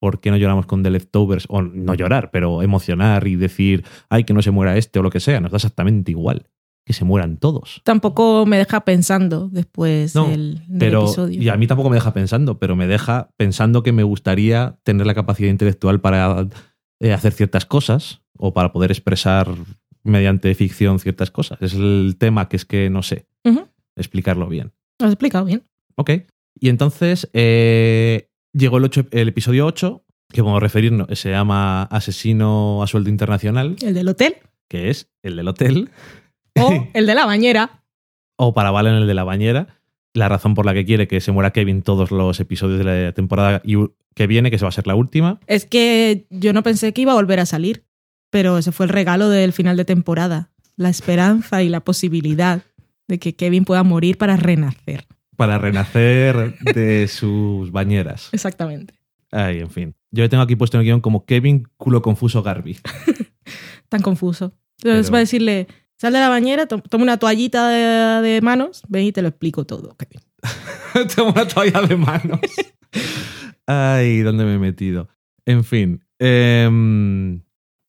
Por 0.00 0.20
qué 0.20 0.30
no 0.30 0.36
lloramos 0.36 0.66
con 0.66 0.82
The 0.82 0.90
Leftovers, 0.90 1.46
o 1.48 1.62
no 1.62 1.94
llorar, 1.94 2.30
pero 2.30 2.62
emocionar 2.62 3.26
y 3.26 3.36
decir, 3.36 3.84
ay, 4.10 4.24
que 4.24 4.34
no 4.34 4.42
se 4.42 4.50
muera 4.50 4.76
este 4.76 4.98
o 4.98 5.02
lo 5.02 5.10
que 5.10 5.20
sea, 5.20 5.40
nos 5.40 5.50
da 5.52 5.56
exactamente 5.56 6.10
igual, 6.10 6.46
que 6.84 6.92
se 6.92 7.04
mueran 7.04 7.38
todos. 7.38 7.80
Tampoco 7.84 8.44
me 8.46 8.58
deja 8.58 8.80
pensando 8.84 9.48
después 9.50 10.14
No, 10.14 10.28
del, 10.28 10.60
del 10.68 10.78
Pero, 10.78 11.04
episodio. 11.04 11.42
y 11.42 11.48
a 11.48 11.56
mí 11.56 11.66
tampoco 11.66 11.90
me 11.90 11.96
deja 11.96 12.12
pensando, 12.12 12.58
pero 12.58 12.76
me 12.76 12.86
deja 12.86 13.30
pensando 13.36 13.82
que 13.82 13.92
me 13.92 14.02
gustaría 14.02 14.78
tener 14.84 15.06
la 15.06 15.14
capacidad 15.14 15.48
intelectual 15.50 16.00
para 16.00 16.46
eh, 17.00 17.12
hacer 17.12 17.32
ciertas 17.32 17.64
cosas 17.66 18.22
o 18.38 18.52
para 18.54 18.72
poder 18.72 18.90
expresar 18.90 19.48
mediante 20.04 20.54
ficción 20.54 20.98
ciertas 21.00 21.30
cosas. 21.30 21.58
Es 21.62 21.74
el 21.74 22.16
tema 22.18 22.48
que 22.48 22.56
es 22.56 22.64
que 22.64 22.90
no 22.90 23.02
sé 23.02 23.26
explicarlo 23.96 24.46
bien. 24.48 24.72
Lo 25.00 25.06
has 25.06 25.12
explicado 25.12 25.46
bien. 25.46 25.62
Ok. 25.96 26.10
Y 26.60 26.68
entonces 26.68 27.28
eh, 27.32 28.28
llegó 28.56 28.78
el, 28.78 28.84
ocho- 28.84 29.06
el 29.10 29.28
episodio 29.28 29.66
8, 29.66 30.02
que 30.32 30.42
podemos 30.42 30.62
referirnos, 30.62 31.06
se 31.18 31.30
llama 31.30 31.82
Asesino 31.84 32.82
a 32.82 32.86
sueldo 32.86 33.10
internacional, 33.10 33.76
El 33.82 33.94
del 33.94 34.08
hotel 34.08 34.36
que 34.68 34.90
es 34.90 35.08
el 35.22 35.36
del 35.36 35.46
hotel, 35.48 35.90
o 36.58 36.88
el 36.94 37.06
de 37.06 37.14
la 37.14 37.24
bañera. 37.26 37.84
o 38.36 38.52
para 38.52 38.70
Valen 38.72 38.94
el 38.94 39.06
de 39.06 39.14
la 39.14 39.22
bañera. 39.24 39.68
La 40.12 40.28
razón 40.30 40.54
por 40.54 40.64
la 40.66 40.72
que 40.74 40.84
quiere 40.86 41.06
que 41.06 41.20
se 41.20 41.30
muera 41.30 41.52
Kevin 41.52 41.82
todos 41.82 42.10
los 42.10 42.40
episodios 42.40 42.78
de 42.78 42.84
la 43.06 43.12
temporada 43.12 43.60
que 44.14 44.26
viene, 44.26 44.50
que 44.50 44.58
se 44.58 44.64
va 44.64 44.70
a 44.70 44.72
ser 44.72 44.86
la 44.86 44.94
última. 44.94 45.38
Es 45.46 45.66
que 45.66 46.26
yo 46.30 46.52
no 46.54 46.62
pensé 46.62 46.92
que 46.94 47.02
iba 47.02 47.12
a 47.12 47.16
volver 47.16 47.38
a 47.38 47.44
salir, 47.46 47.84
pero 48.30 48.56
ese 48.56 48.72
fue 48.72 48.86
el 48.86 48.90
regalo 48.90 49.28
del 49.28 49.52
final 49.52 49.76
de 49.76 49.84
temporada. 49.84 50.50
La 50.76 50.88
esperanza 50.88 51.62
y 51.62 51.68
la 51.68 51.80
posibilidad 51.80 52.62
de 53.08 53.18
que 53.18 53.36
Kevin 53.36 53.64
pueda 53.66 53.82
morir 53.82 54.16
para 54.16 54.36
renacer. 54.36 55.06
Para 55.36 55.58
renacer 55.58 56.58
de 56.60 57.08
sus 57.08 57.70
bañeras. 57.72 58.28
Exactamente. 58.32 58.94
Ay, 59.30 59.58
en 59.58 59.70
fin. 59.70 59.94
Yo 60.10 60.28
tengo 60.28 60.42
aquí 60.42 60.56
puesto 60.56 60.76
en 60.76 60.80
el 60.80 60.86
guion 60.86 61.00
como 61.00 61.24
Kevin 61.26 61.66
culo 61.76 62.00
confuso 62.02 62.42
Garby. 62.42 62.78
Tan 63.88 64.02
confuso. 64.02 64.54
Entonces 64.78 65.06
Pero- 65.06 65.12
va 65.12 65.18
a 65.18 65.20
decirle, 65.20 65.66
sal 65.98 66.12
de 66.12 66.20
la 66.20 66.28
bañera, 66.28 66.66
to- 66.66 66.80
toma 66.80 67.04
una 67.04 67.18
toallita 67.18 67.68
de, 67.68 68.28
de 68.28 68.40
manos, 68.40 68.82
ven 68.88 69.04
y 69.04 69.12
te 69.12 69.22
lo 69.22 69.28
explico 69.28 69.64
todo. 69.66 69.96
Kevin. 69.96 70.20
Tengo 71.14 71.30
una 71.30 71.46
toalla 71.46 71.82
de 71.82 71.96
manos. 71.96 72.40
Ay, 73.66 74.20
¿dónde 74.20 74.44
me 74.44 74.54
he 74.54 74.58
metido? 74.58 75.08
En 75.44 75.64
fin. 75.64 76.04
em, 76.18 77.42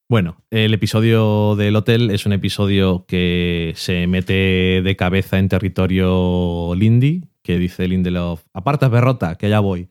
bueno, 0.10 0.44
el 0.52 0.74
episodio 0.74 1.56
del 1.56 1.76
hotel 1.76 2.12
es 2.12 2.26
un 2.26 2.34
episodio 2.34 3.06
que 3.08 3.74
se 3.76 4.08
mete 4.08 4.82
de 4.84 4.96
cabeza 4.98 5.38
en 5.38 5.50
territorio 5.50 6.74
Lindy, 6.76 7.26
que 7.48 7.58
dice 7.58 7.88
Lindelof, 7.88 8.44
aparta 8.52 8.92
perrota, 8.92 9.36
que 9.36 9.46
allá 9.46 9.62
voy. 9.62 9.88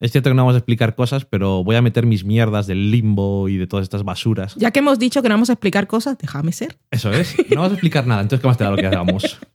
Es 0.00 0.10
cierto 0.10 0.30
que 0.30 0.34
no 0.34 0.40
vamos 0.40 0.54
a 0.54 0.58
explicar 0.58 0.94
cosas, 0.94 1.26
pero 1.26 1.62
voy 1.62 1.76
a 1.76 1.82
meter 1.82 2.06
mis 2.06 2.24
mierdas 2.24 2.66
del 2.66 2.90
limbo 2.90 3.50
y 3.50 3.58
de 3.58 3.66
todas 3.66 3.82
estas 3.82 4.04
basuras. 4.04 4.54
Ya 4.54 4.70
que 4.70 4.78
hemos 4.78 4.98
dicho 4.98 5.20
que 5.20 5.28
no 5.28 5.34
vamos 5.34 5.50
a 5.50 5.52
explicar 5.52 5.86
cosas, 5.86 6.16
déjame 6.16 6.52
ser. 6.52 6.78
Eso 6.90 7.12
es. 7.12 7.36
No 7.50 7.56
vamos 7.56 7.72
a 7.72 7.74
explicar 7.74 8.06
nada, 8.06 8.22
entonces 8.22 8.40
¿qué 8.40 8.48
más 8.48 8.56
te 8.56 8.64
da 8.64 8.70
lo 8.70 8.78
que 8.78 8.86
hagamos? 8.86 9.38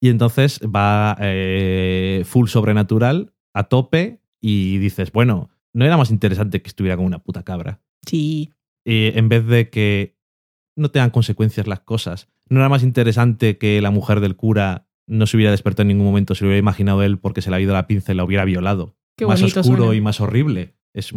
Y 0.00 0.10
entonces 0.10 0.60
va 0.60 1.16
eh, 1.20 2.22
full 2.24 2.46
sobrenatural, 2.46 3.32
a 3.52 3.64
tope, 3.64 4.20
y 4.40 4.78
dices, 4.78 5.10
bueno, 5.10 5.50
no 5.72 5.84
era 5.84 5.96
más 5.96 6.12
interesante 6.12 6.62
que 6.62 6.68
estuviera 6.68 6.94
como 6.94 7.08
una 7.08 7.18
puta 7.18 7.42
cabra. 7.42 7.80
Sí. 8.06 8.52
Eh, 8.84 9.14
en 9.16 9.28
vez 9.28 9.44
de 9.44 9.70
que 9.70 10.16
no 10.76 10.92
tengan 10.92 11.10
consecuencias 11.10 11.66
las 11.66 11.80
cosas. 11.80 12.28
No 12.48 12.60
era 12.60 12.68
más 12.68 12.84
interesante 12.84 13.58
que 13.58 13.82
la 13.82 13.90
mujer 13.90 14.20
del 14.20 14.36
cura 14.36 14.87
no 15.08 15.26
se 15.26 15.36
hubiera 15.36 15.50
despertado 15.50 15.82
en 15.82 15.88
ningún 15.88 16.06
momento, 16.06 16.34
se 16.34 16.44
lo 16.44 16.48
hubiera 16.48 16.60
imaginado 16.60 17.02
él 17.02 17.18
porque 17.18 17.42
se 17.42 17.50
le 17.50 17.56
había 17.56 17.64
ido 17.64 17.74
la 17.74 17.86
pinza 17.86 18.12
y 18.12 18.14
la 18.16 18.24
hubiera 18.24 18.44
violado. 18.44 18.96
Qué 19.16 19.26
más 19.26 19.42
oscuro 19.42 19.84
suena. 19.84 19.94
y 19.96 20.00
más 20.00 20.20
horrible. 20.20 20.76
Es, 20.94 21.12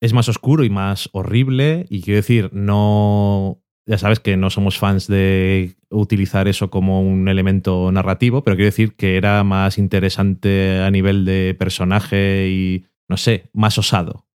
es 0.00 0.12
más 0.12 0.28
oscuro 0.28 0.64
y 0.64 0.70
más 0.70 1.08
horrible. 1.12 1.86
Y 1.88 2.02
quiero 2.02 2.16
decir, 2.16 2.50
no. 2.52 3.62
Ya 3.88 3.98
sabes 3.98 4.18
que 4.18 4.36
no 4.36 4.50
somos 4.50 4.78
fans 4.78 5.06
de 5.06 5.76
utilizar 5.90 6.48
eso 6.48 6.70
como 6.70 7.00
un 7.00 7.28
elemento 7.28 7.92
narrativo, 7.92 8.42
pero 8.42 8.56
quiero 8.56 8.66
decir 8.66 8.96
que 8.96 9.16
era 9.16 9.44
más 9.44 9.78
interesante 9.78 10.80
a 10.80 10.90
nivel 10.90 11.24
de 11.24 11.54
personaje 11.56 12.48
y, 12.48 12.86
no 13.08 13.16
sé, 13.16 13.48
más 13.52 13.78
osado. 13.78 14.26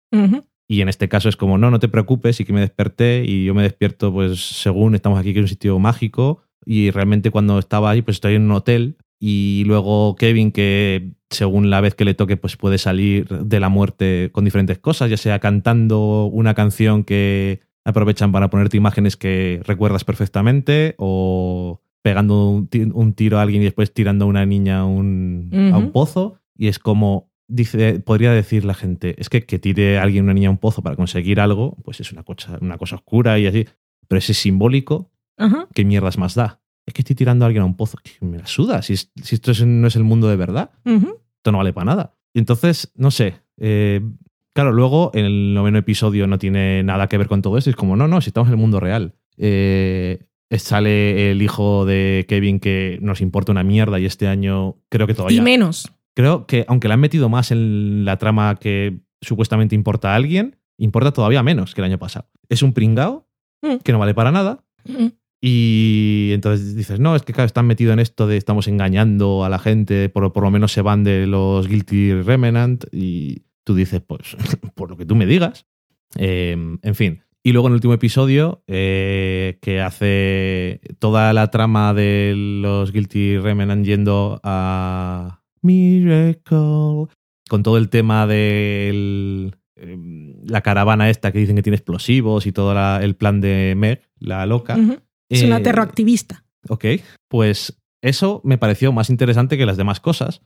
Y 0.68 0.82
en 0.82 0.88
este 0.88 1.08
caso 1.08 1.28
es 1.28 1.36
como, 1.36 1.58
no, 1.58 1.68
no 1.72 1.80
te 1.80 1.88
preocupes, 1.88 2.38
y 2.38 2.44
que 2.44 2.52
me 2.52 2.60
desperté 2.60 3.24
y 3.24 3.44
yo 3.44 3.54
me 3.54 3.64
despierto, 3.64 4.12
pues 4.12 4.38
según 4.38 4.94
estamos 4.94 5.18
aquí, 5.18 5.32
que 5.32 5.40
es 5.40 5.44
un 5.44 5.48
sitio 5.48 5.76
mágico, 5.80 6.42
y 6.64 6.90
realmente 6.90 7.30
cuando 7.30 7.58
estaba 7.58 7.90
ahí, 7.90 8.02
pues 8.02 8.16
estoy 8.16 8.34
en 8.34 8.42
un 8.42 8.52
hotel, 8.52 8.96
y 9.18 9.64
luego 9.66 10.16
Kevin, 10.16 10.50
que 10.52 11.12
según 11.28 11.68
la 11.70 11.80
vez 11.80 11.94
que 11.94 12.04
le 12.06 12.14
toque, 12.14 12.36
pues 12.36 12.56
puede 12.56 12.78
salir 12.78 13.28
de 13.28 13.60
la 13.60 13.68
muerte 13.68 14.30
con 14.32 14.44
diferentes 14.44 14.78
cosas, 14.78 15.10
ya 15.10 15.16
sea 15.16 15.38
cantando 15.38 16.24
una 16.26 16.54
canción 16.54 17.04
que 17.04 17.60
aprovechan 17.84 18.32
para 18.32 18.50
ponerte 18.50 18.76
imágenes 18.76 19.16
que 19.16 19.60
recuerdas 19.64 20.04
perfectamente, 20.04 20.94
o 20.98 21.80
pegando 22.02 22.48
un, 22.48 22.66
ti- 22.68 22.88
un 22.92 23.12
tiro 23.12 23.38
a 23.38 23.42
alguien 23.42 23.60
y 23.60 23.66
después 23.66 23.92
tirando 23.92 24.24
a 24.24 24.28
una 24.28 24.46
niña 24.46 24.80
a 24.80 24.84
un, 24.86 25.50
a 25.72 25.76
un 25.78 25.84
Ujú. 25.84 25.92
pozo, 25.92 26.34
y 26.56 26.68
es 26.68 26.78
como, 26.78 27.30
dice, 27.46 28.00
podría 28.00 28.32
decir 28.32 28.64
la 28.64 28.74
gente, 28.74 29.14
es 29.18 29.28
que 29.28 29.42
que 29.44 29.58
tire 29.58 29.98
a 29.98 30.02
alguien 30.02 30.24
una 30.24 30.34
niña 30.34 30.48
a 30.48 30.52
un 30.52 30.58
pozo 30.58 30.82
para 30.82 30.96
conseguir 30.96 31.40
algo, 31.40 31.76
pues 31.84 32.00
es 32.00 32.10
una 32.12 32.22
cosa, 32.22 32.58
una 32.62 32.78
cosa 32.78 32.96
oscura 32.96 33.38
y 33.38 33.46
así, 33.46 33.66
pero 34.08 34.18
ese 34.18 34.32
simbólico, 34.34 35.10
Ajá. 35.40 35.66
¿qué 35.74 35.84
mierdas 35.84 36.18
más 36.18 36.34
da? 36.34 36.60
Es 36.86 36.94
que 36.94 37.02
estoy 37.02 37.16
tirando 37.16 37.44
a 37.44 37.46
alguien 37.46 37.62
a 37.62 37.66
un 37.66 37.76
pozo, 37.76 37.98
que 38.02 38.24
me 38.24 38.38
la 38.38 38.46
suda, 38.46 38.82
si, 38.82 38.94
es- 38.94 39.10
si 39.22 39.34
esto 39.36 39.50
es- 39.52 39.64
no 39.64 39.86
es 39.86 39.96
el 39.96 40.04
mundo 40.04 40.28
de 40.28 40.36
verdad, 40.36 40.70
esto 40.84 41.52
no 41.52 41.58
vale 41.58 41.72
para 41.72 41.84
nada. 41.86 42.14
Y 42.34 42.38
entonces, 42.38 42.92
no 42.96 43.10
sé, 43.10 43.34
eh, 43.58 44.00
claro, 44.52 44.72
luego 44.72 45.10
en 45.14 45.24
el 45.24 45.54
noveno 45.54 45.78
episodio 45.78 46.26
no 46.26 46.38
tiene 46.38 46.82
nada 46.82 47.08
que 47.08 47.18
ver 47.18 47.28
con 47.28 47.42
todo 47.42 47.58
esto, 47.58 47.70
es 47.70 47.76
como, 47.76 47.96
no, 47.96 48.06
no, 48.08 48.20
si 48.20 48.30
estamos 48.30 48.48
en 48.48 48.54
el 48.54 48.58
mundo 48.60 48.80
real. 48.80 49.14
Eh, 49.36 50.26
sale 50.58 51.30
el 51.30 51.42
hijo 51.42 51.84
de 51.86 52.26
Kevin 52.28 52.58
que 52.60 52.98
nos 53.02 53.20
importa 53.20 53.52
una 53.52 53.62
mierda 53.62 53.98
y 54.00 54.04
este 54.06 54.26
año 54.26 54.76
creo 54.88 55.06
que 55.06 55.14
todavía... 55.14 55.38
Y 55.38 55.42
menos. 55.42 55.92
Creo 56.14 56.46
que 56.46 56.64
aunque 56.68 56.88
le 56.88 56.94
han 56.94 57.00
metido 57.00 57.28
más 57.28 57.50
en 57.52 58.04
la 58.04 58.16
trama 58.18 58.56
que 58.56 59.00
supuestamente 59.22 59.74
importa 59.76 60.12
a 60.12 60.16
alguien, 60.16 60.56
importa 60.76 61.12
todavía 61.12 61.42
menos 61.42 61.74
que 61.74 61.80
el 61.80 61.84
año 61.84 61.98
pasado. 61.98 62.28
Es 62.48 62.62
un 62.62 62.72
pringao 62.72 63.26
Mm. 63.62 63.76
que 63.84 63.92
no 63.92 63.98
vale 63.98 64.14
para 64.14 64.32
nada. 64.32 64.64
Ujú. 64.88 65.12
Y 65.40 66.30
entonces 66.32 66.76
dices, 66.76 67.00
no, 67.00 67.16
es 67.16 67.22
que 67.22 67.32
claro, 67.32 67.46
están 67.46 67.66
metidos 67.66 67.94
en 67.94 68.00
esto 68.00 68.26
de 68.26 68.36
estamos 68.36 68.68
engañando 68.68 69.44
a 69.44 69.48
la 69.48 69.58
gente, 69.58 70.08
por, 70.10 70.32
por 70.32 70.42
lo 70.42 70.50
menos 70.50 70.72
se 70.72 70.82
van 70.82 71.02
de 71.02 71.26
los 71.26 71.66
Guilty 71.66 72.12
Remnant. 72.22 72.84
Y 72.92 73.44
tú 73.64 73.74
dices, 73.74 74.02
pues, 74.06 74.36
por 74.74 74.90
lo 74.90 74.96
que 74.96 75.06
tú 75.06 75.14
me 75.14 75.26
digas. 75.26 75.66
Eh, 76.16 76.56
en 76.82 76.94
fin. 76.94 77.22
Y 77.42 77.52
luego 77.52 77.68
en 77.68 77.72
el 77.72 77.76
último 77.76 77.94
episodio, 77.94 78.62
eh, 78.66 79.58
que 79.62 79.80
hace 79.80 80.80
toda 80.98 81.32
la 81.32 81.50
trama 81.50 81.94
de 81.94 82.34
los 82.36 82.92
Guilty 82.92 83.38
Remnant 83.38 83.86
yendo 83.86 84.40
a 84.44 85.42
Miracle, 85.62 87.06
con 87.48 87.62
todo 87.62 87.78
el 87.78 87.88
tema 87.88 88.26
de 88.26 89.50
la 90.44 90.60
caravana 90.60 91.08
esta 91.08 91.32
que 91.32 91.38
dicen 91.38 91.56
que 91.56 91.62
tiene 91.62 91.76
explosivos 91.76 92.46
y 92.46 92.52
todo 92.52 92.98
el 92.98 93.16
plan 93.16 93.40
de 93.40 93.74
Meg, 93.74 94.02
la 94.18 94.44
loca. 94.44 94.76
Es 95.30 95.42
una 95.42 95.58
Eh, 95.58 95.62
terroactivista. 95.62 96.44
Ok, 96.68 96.84
pues 97.28 97.78
eso 98.02 98.42
me 98.44 98.58
pareció 98.58 98.92
más 98.92 99.08
interesante 99.08 99.56
que 99.56 99.64
las 99.64 99.76
demás 99.78 100.00
cosas, 100.00 100.42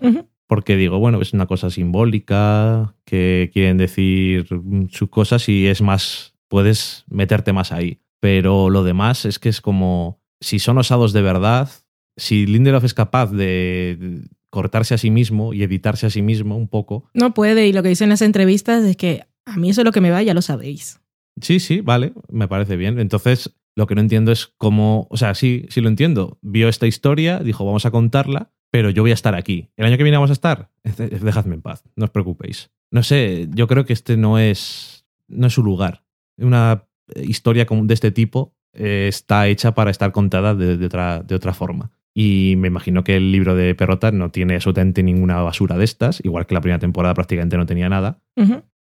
porque 0.47 0.77
digo, 0.77 0.99
bueno, 0.99 1.21
es 1.21 1.33
una 1.33 1.47
cosa 1.47 1.71
simbólica, 1.71 2.95
que 3.05 3.51
quieren 3.53 3.79
decir 3.79 4.47
sus 4.91 5.09
cosas 5.09 5.49
y 5.49 5.67
es 5.67 5.81
más, 5.83 6.35
puedes 6.49 7.05
meterte 7.09 7.53
más 7.53 7.73
ahí. 7.73 8.01
Pero 8.21 8.71
lo 8.71 8.85
demás 8.85 9.25
es 9.25 9.39
que 9.39 9.49
es 9.49 9.61
como, 9.61 10.21
si 10.41 10.59
son 10.59 10.79
osados 10.79 11.13
de 11.13 11.23
verdad, 11.23 11.69
si 12.17 12.47
Lindelof 12.47 12.85
es 12.85 12.95
capaz 12.95 13.33
de 13.33 14.23
cortarse 14.51 14.95
a 14.95 14.99
sí 14.99 15.11
mismo 15.11 15.53
y 15.53 15.63
editarse 15.65 16.07
a 16.07 16.11
sí 16.11 16.23
mismo 16.23 16.57
un 16.57 16.69
poco, 16.69 17.09
No 17.15 17.35
puede, 17.35 17.67
y 17.67 17.73
lo 17.73 17.83
que 17.83 17.89
dicen 17.89 18.07
en 18.07 18.11
las 18.11 18.23
entrevistas 18.23 18.85
es 18.85 18.97
que 18.97 19.25
a 19.47 19.57
mí 19.57 19.71
eso 19.71 19.81
es 19.81 19.85
lo 19.85 19.93
que 19.93 20.01
me 20.01 20.11
va, 20.11 20.23
ya 20.23 20.33
lo 20.35 20.43
sabéis. 20.43 21.01
Sí, 21.41 21.59
sí, 21.59 21.81
vale, 21.81 22.13
me 22.31 22.47
parece 22.47 22.77
bien. 22.77 22.99
Entonces, 23.01 23.53
Lo 23.77 23.87
que 23.87 23.95
no 23.95 24.01
entiendo 24.01 24.33
es 24.33 24.55
cómo, 24.57 25.07
o 25.11 25.17
sea, 25.17 25.35
sí, 25.35 25.67
sí 25.69 25.81
lo 25.81 25.89
entiendo. 25.89 26.39
Vio 26.43 26.69
esta 26.69 26.87
historia, 26.87 27.41
dijo, 27.41 27.65
vamos 27.65 27.87
a 27.87 27.91
contarla, 27.91 28.53
pero 28.71 28.91
yo 28.91 29.03
voy 29.03 29.11
a 29.11 29.15
estar 29.15 29.35
aquí. 29.35 29.71
¿El 29.77 29.87
año 29.87 29.97
que 29.97 30.03
viene 30.03 30.17
vamos 30.17 30.31
a 30.31 30.35
estar? 30.35 30.71
Dejadme 30.83 31.55
en 31.55 31.63
paz, 31.63 31.85
no 31.97 32.05
os 32.05 32.11
preocupéis. 32.11 32.71
No 32.91 33.03
sé, 33.03 33.49
yo 33.51 33.67
creo 33.67 33.85
que 33.85 33.93
este 33.93 34.17
no 34.17 34.39
es, 34.39 35.07
no 35.29 35.47
es 35.49 35.53
su 35.53 35.63
lugar. 35.63 36.05
Una 36.37 36.87
historia 37.17 37.67
como 37.67 37.85
de 37.85 37.95
este 37.95 38.11
tipo 38.11 38.57
eh, 38.73 39.07
está 39.09 39.49
hecha 39.49 39.75
para 39.75 39.91
estar 39.91 40.13
contada 40.13 40.55
de, 40.55 40.77
de 40.77 40.87
otra, 40.87 41.23
de 41.23 41.35
otra 41.35 41.53
forma. 41.55 41.91
Y 42.15 42.55
me 42.59 42.69
imagino 42.69 43.03
que 43.03 43.17
el 43.17 43.33
libro 43.33 43.57
de 43.57 43.75
Perrota 43.75 44.13
no 44.13 44.31
tiene 44.31 44.55
absolutamente 44.55 45.03
ninguna 45.03 45.43
basura 45.43 45.77
de 45.77 45.85
estas, 45.85 46.25
igual 46.25 46.47
que 46.47 46.55
la 46.55 46.61
primera 46.61 46.79
temporada 46.79 47.13
prácticamente 47.13 47.57
no 47.57 47.67
tenía 47.67 47.89
nada. 47.89 48.21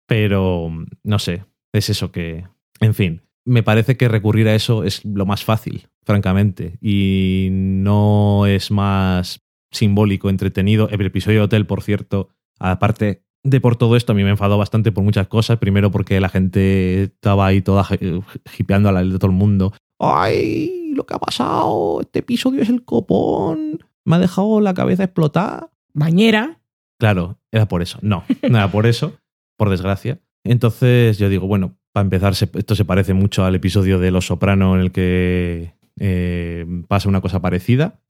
Pero 0.07 0.71
no 1.03 1.19
sé, 1.19 1.45
es 1.73 1.91
eso 1.91 2.13
que. 2.13 2.45
En 2.81 2.95
fin, 2.95 3.23
me 3.45 3.63
parece 3.63 3.97
que 3.97 4.09
recurrir 4.09 4.49
a 4.49 4.55
eso 4.55 4.85
es 4.85 5.05
lo 5.05 5.27
más 5.27 5.45
fácil, 5.45 5.89
francamente. 6.05 6.79
Y 6.81 7.49
no 7.51 8.47
es 8.47 8.71
más 8.71 9.41
simbólico, 9.71 10.31
entretenido. 10.31 10.89
El 10.91 11.01
episodio 11.03 11.41
de 11.41 11.45
Hotel, 11.45 11.67
por 11.67 11.83
cierto, 11.83 12.29
aparte 12.59 13.23
de 13.43 13.61
por 13.61 13.77
todo 13.77 13.97
esto, 13.97 14.13
a 14.13 14.15
mí 14.15 14.25
me 14.25 14.31
enfadó 14.31 14.57
bastante 14.57 14.93
por 14.93 15.05
muchas 15.05 15.29
cosas. 15.29 15.59
Primero, 15.59 15.91
porque 15.91 16.21
la 16.21 16.29
gente 16.31 17.03
estaba 17.05 17.47
ahí 17.47 17.61
toda 17.61 17.85
hi- 17.85 18.23
hipeando 18.59 18.89
a 18.89 18.93
la 18.93 19.05
de 19.05 19.19
todo 19.19 19.31
el 19.31 19.37
mundo. 19.37 19.73
¡Ay! 19.99 20.93
Lo 20.95 21.05
que 21.07 21.15
ha 21.15 21.19
pasado, 21.19 22.01
este 22.01 22.21
episodio 22.21 22.63
es 22.63 22.69
el 22.69 22.85
copón. 22.85 23.81
Me 24.05 24.17
ha 24.17 24.19
dejado 24.19 24.61
la 24.61 24.75
cabeza 24.75 25.05
explotar. 25.05 25.71
Bañera. 25.93 26.61
Claro, 26.99 27.39
era 27.53 27.67
por 27.69 27.83
eso. 27.83 27.99
No, 28.03 28.25
no 28.43 28.57
era 28.59 28.71
por 28.71 28.87
eso, 28.87 29.13
por 29.57 29.69
desgracia. 29.71 30.21
Entonces 30.45 31.19
yo 31.19 31.29
digo, 31.29 31.47
bueno, 31.47 31.77
para 31.95 32.03
empezar, 32.05 32.33
esto 32.33 32.75
se 32.75 32.85
parece 32.85 33.15
mucho 33.15 33.45
al 33.45 33.55
episodio 33.55 34.01
de 34.01 34.11
Los 34.11 34.27
Soprano 34.27 34.75
en 34.75 34.81
el 34.81 34.91
que 34.91 35.75
eh, 36.01 36.67
pasa 36.89 37.09
una 37.09 37.21
cosa 37.21 37.41
parecida, 37.41 38.01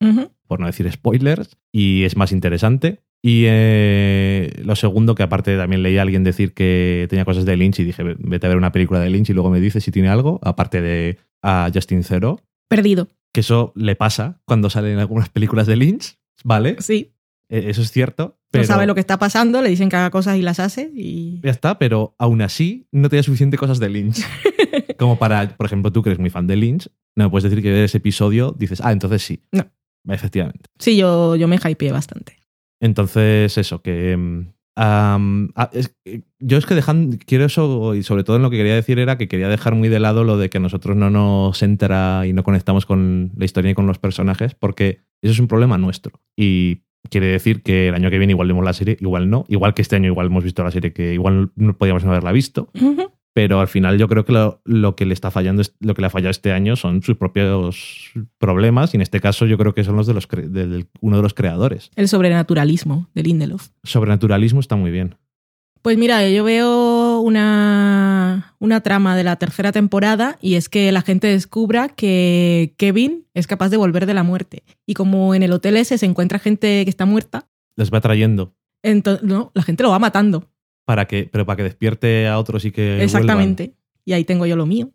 por 0.47 0.59
no 0.59 0.65
decir 0.65 0.91
spoilers, 0.91 1.59
y 1.71 2.05
es 2.05 2.17
más 2.17 2.33
interesante. 2.33 3.03
Y 3.23 3.45
eh, 3.47 4.51
lo 4.65 4.75
segundo, 4.75 5.15
que 5.15 5.23
aparte 5.23 5.59
también 5.59 5.83
leí 5.83 5.99
a 5.99 6.03
alguien 6.03 6.25
decir 6.25 6.55
que 6.55 7.07
tenía 7.11 7.27
cosas 7.27 7.45
de 7.45 7.59
Lynch 7.59 7.79
y 7.81 7.85
dije, 7.85 8.03
vete 8.19 8.47
a 8.47 8.49
ver 8.49 8.57
una 8.57 8.73
película 8.73 9.01
de 9.01 9.11
Lynch 9.11 9.29
y 9.29 9.35
luego 9.35 9.51
me 9.51 9.61
dice 9.61 9.83
si 9.83 9.91
tiene 9.91 10.09
algo, 10.09 10.41
aparte 10.43 10.81
de 10.81 11.19
a 11.43 11.71
Justin 11.73 12.05
Zero, 12.05 12.41
Perdido. 12.69 13.09
que 13.35 13.41
eso 13.41 13.75
le 13.77 13.97
pasa 13.97 14.41
cuando 14.47 14.71
salen 14.71 14.99
algunas 14.99 15.29
películas 15.29 15.67
de 15.67 15.77
Lynch, 15.77 16.17
¿vale? 16.43 16.77
Sí. 16.81 17.14
Eh, 17.49 17.65
Eso 17.69 17.83
es 17.83 17.91
cierto. 17.91 18.39
Pero... 18.51 18.63
No 18.63 18.69
sabe 18.69 18.87
lo 18.87 18.95
que 18.95 19.01
está 19.01 19.19
pasando, 19.19 19.61
le 19.63 19.69
dicen 19.71 19.89
que 19.89 19.97
haga 19.97 20.11
cosas 20.11 20.37
y 20.37 20.43
las 20.43 20.61
hace. 20.61 20.91
Y 20.95 21.41
Ya 21.43 21.51
está, 21.51 21.79
pero 21.79 22.15
aún 22.19 22.41
así 22.43 22.87
no 22.93 23.09
tenía 23.09 23.23
suficiente 23.23 23.57
cosas 23.59 23.79
de 23.81 23.89
Lynch. 23.91 24.21
Como 24.99 25.19
para, 25.19 25.57
por 25.57 25.67
ejemplo, 25.67 25.93
tú 25.93 26.03
que 26.03 26.11
eres 26.11 26.21
muy 26.21 26.31
fan 26.31 26.47
de 26.47 26.57
Lynch, 26.57 26.89
no 27.17 27.25
me 27.25 27.31
puedes 27.31 27.45
decir 27.51 27.63
que 27.63 27.71
ver 27.73 27.85
ese 27.85 27.99
episodio 27.99 28.55
dices, 28.57 28.81
ah, 28.83 28.93
entonces 28.93 29.23
sí. 29.23 29.41
No. 29.53 29.67
Efectivamente. 30.09 30.69
sí, 30.79 30.97
yo, 30.97 31.35
yo 31.37 31.49
me 31.49 31.57
hypeé 31.57 31.91
bastante. 31.91 32.37
Entonces, 32.81 33.57
eso, 33.57 33.81
que. 33.81 34.13
es- 35.73 35.97
eh, 36.05 36.21
yo 36.41 36.59
es 36.59 36.67
que 36.67 36.75
dejan, 36.75 37.13
quiero 37.13 37.45
eso, 37.47 37.95
y 37.95 38.03
sobre 38.03 38.25
todo 38.25 38.37
en 38.37 38.43
lo 38.43 38.51
que 38.51 38.59
quería 38.59 38.75
decir 38.75 38.99
era 38.99 39.17
que 39.17 39.29
quería 39.29 39.49
dejar 39.49 39.75
muy 39.75 39.89
de 39.89 40.01
lado 40.01 40.25
lo 40.25 40.37
de 40.37 40.51
que 40.51 40.61
nosotros 40.61 40.97
no 40.97 41.09
nos 41.11 41.63
entra 41.63 42.27
y 42.27 42.33
no 42.35 42.45
conectamos 42.45 42.85
con 42.87 43.33
la 43.37 43.45
historia 43.45 43.71
y 43.71 43.75
con 43.75 43.87
los 43.87 43.99
personajes, 43.99 44.55
porque 44.55 45.01
eso 45.23 45.33
es 45.33 45.39
un 45.41 45.49
problema 45.49 45.79
nuestro. 45.79 46.21
Y 46.37 46.83
quiere 47.11 47.27
decir 47.27 47.63
que 47.63 47.89
el 47.89 47.95
año 47.95 48.11
que 48.11 48.19
viene 48.19 48.33
igual 48.33 48.49
vemos 48.49 48.65
la 48.65 48.73
serie, 48.73 48.97
igual 49.01 49.31
no. 49.31 49.45
Igual 49.49 49.75
que 49.75 49.83
este 49.83 49.97
año 49.97 50.07
igual 50.09 50.27
hemos 50.27 50.45
visto 50.45 50.63
la 50.65 50.71
serie 50.71 50.93
que 50.93 51.15
igual 51.15 51.51
no 51.57 51.77
podíamos 51.77 52.05
no 52.05 52.11
haberla 52.11 52.33
visto. 52.33 52.71
Pero 53.37 53.59
al 53.59 53.67
final 53.67 53.99
yo 53.99 54.07
creo 54.07 54.25
que 54.25 54.33
lo, 54.33 54.61
lo 54.65 54.95
que 54.95 55.07
le 55.07 55.13
está 55.13 55.33
fallando, 55.33 55.63
lo 55.81 55.95
que 55.95 56.01
le 56.03 56.07
ha 56.07 56.11
fallado 56.11 56.31
este 56.31 56.53
año 56.53 56.77
son 56.77 57.03
sus 57.03 57.17
propios 57.17 58.13
problemas. 58.39 58.95
Y 58.95 58.97
en 58.97 59.01
este 59.01 59.21
caso 59.21 59.45
yo 59.47 59.59
creo 59.59 59.75
que 59.75 59.83
son 59.83 59.97
los 59.97 60.07
de 60.07 60.15
los 60.15 60.29
del- 60.29 60.87
uno 61.01 61.17
de 61.17 61.23
los 61.25 61.35
creadores. 61.35 61.91
El 61.97 62.07
sobrenaturalismo 62.07 63.09
de 63.13 63.23
Lindelof. 63.25 63.71
Sobrenaturalismo 63.83 64.61
está 64.61 64.77
muy 64.77 64.93
bien. 64.93 65.17
Pues 65.83 65.99
mira, 65.99 66.27
yo 66.31 66.45
veo 66.45 67.21
una, 67.21 68.14
una 68.59 68.81
trama 68.81 69.17
de 69.17 69.25
la 69.25 69.37
tercera 69.37 69.73
temporada 69.73 70.39
y 70.41 70.55
es 70.55 70.69
que 70.69 70.93
la 70.93 71.03
gente 71.03 71.27
descubra 71.27 71.89
que 71.89 72.75
Kevin 72.77 73.27
es 73.35 73.47
capaz 73.47 73.69
de 73.69 73.77
volver 73.77 74.07
de 74.07 74.15
la 74.15 74.23
muerte. 74.23 74.63
Y 74.87 74.95
como 74.95 75.35
en 75.35 75.43
el 75.43 75.53
hotel 75.53 75.77
ese 75.77 75.99
se 75.99 76.07
encuentra 76.07 76.39
gente 76.39 76.85
que 76.85 76.91
está 76.91 77.07
muerta, 77.07 77.49
Les 77.77 77.93
va 77.93 78.01
trayendo 78.01 78.55
entonces 78.85 79.27
no, 79.27 79.51
la 79.55 79.63
gente 79.63 79.83
lo 79.83 79.91
va 79.91 79.99
matando. 79.99 80.51
para 80.85 81.07
que, 81.07 81.29
pero 81.33 81.47
para 81.47 81.57
que 81.57 81.63
despierte 81.65 82.29
a 82.29 82.39
otros 82.39 82.65
y 82.65 82.71
que 82.71 83.03
Exactamente. 83.03 83.75
Y 84.05 84.13
ahí 84.13 84.25
tengo 84.25 84.47
yo 84.47 84.55
lo 84.55 84.67
mío. 84.67 84.93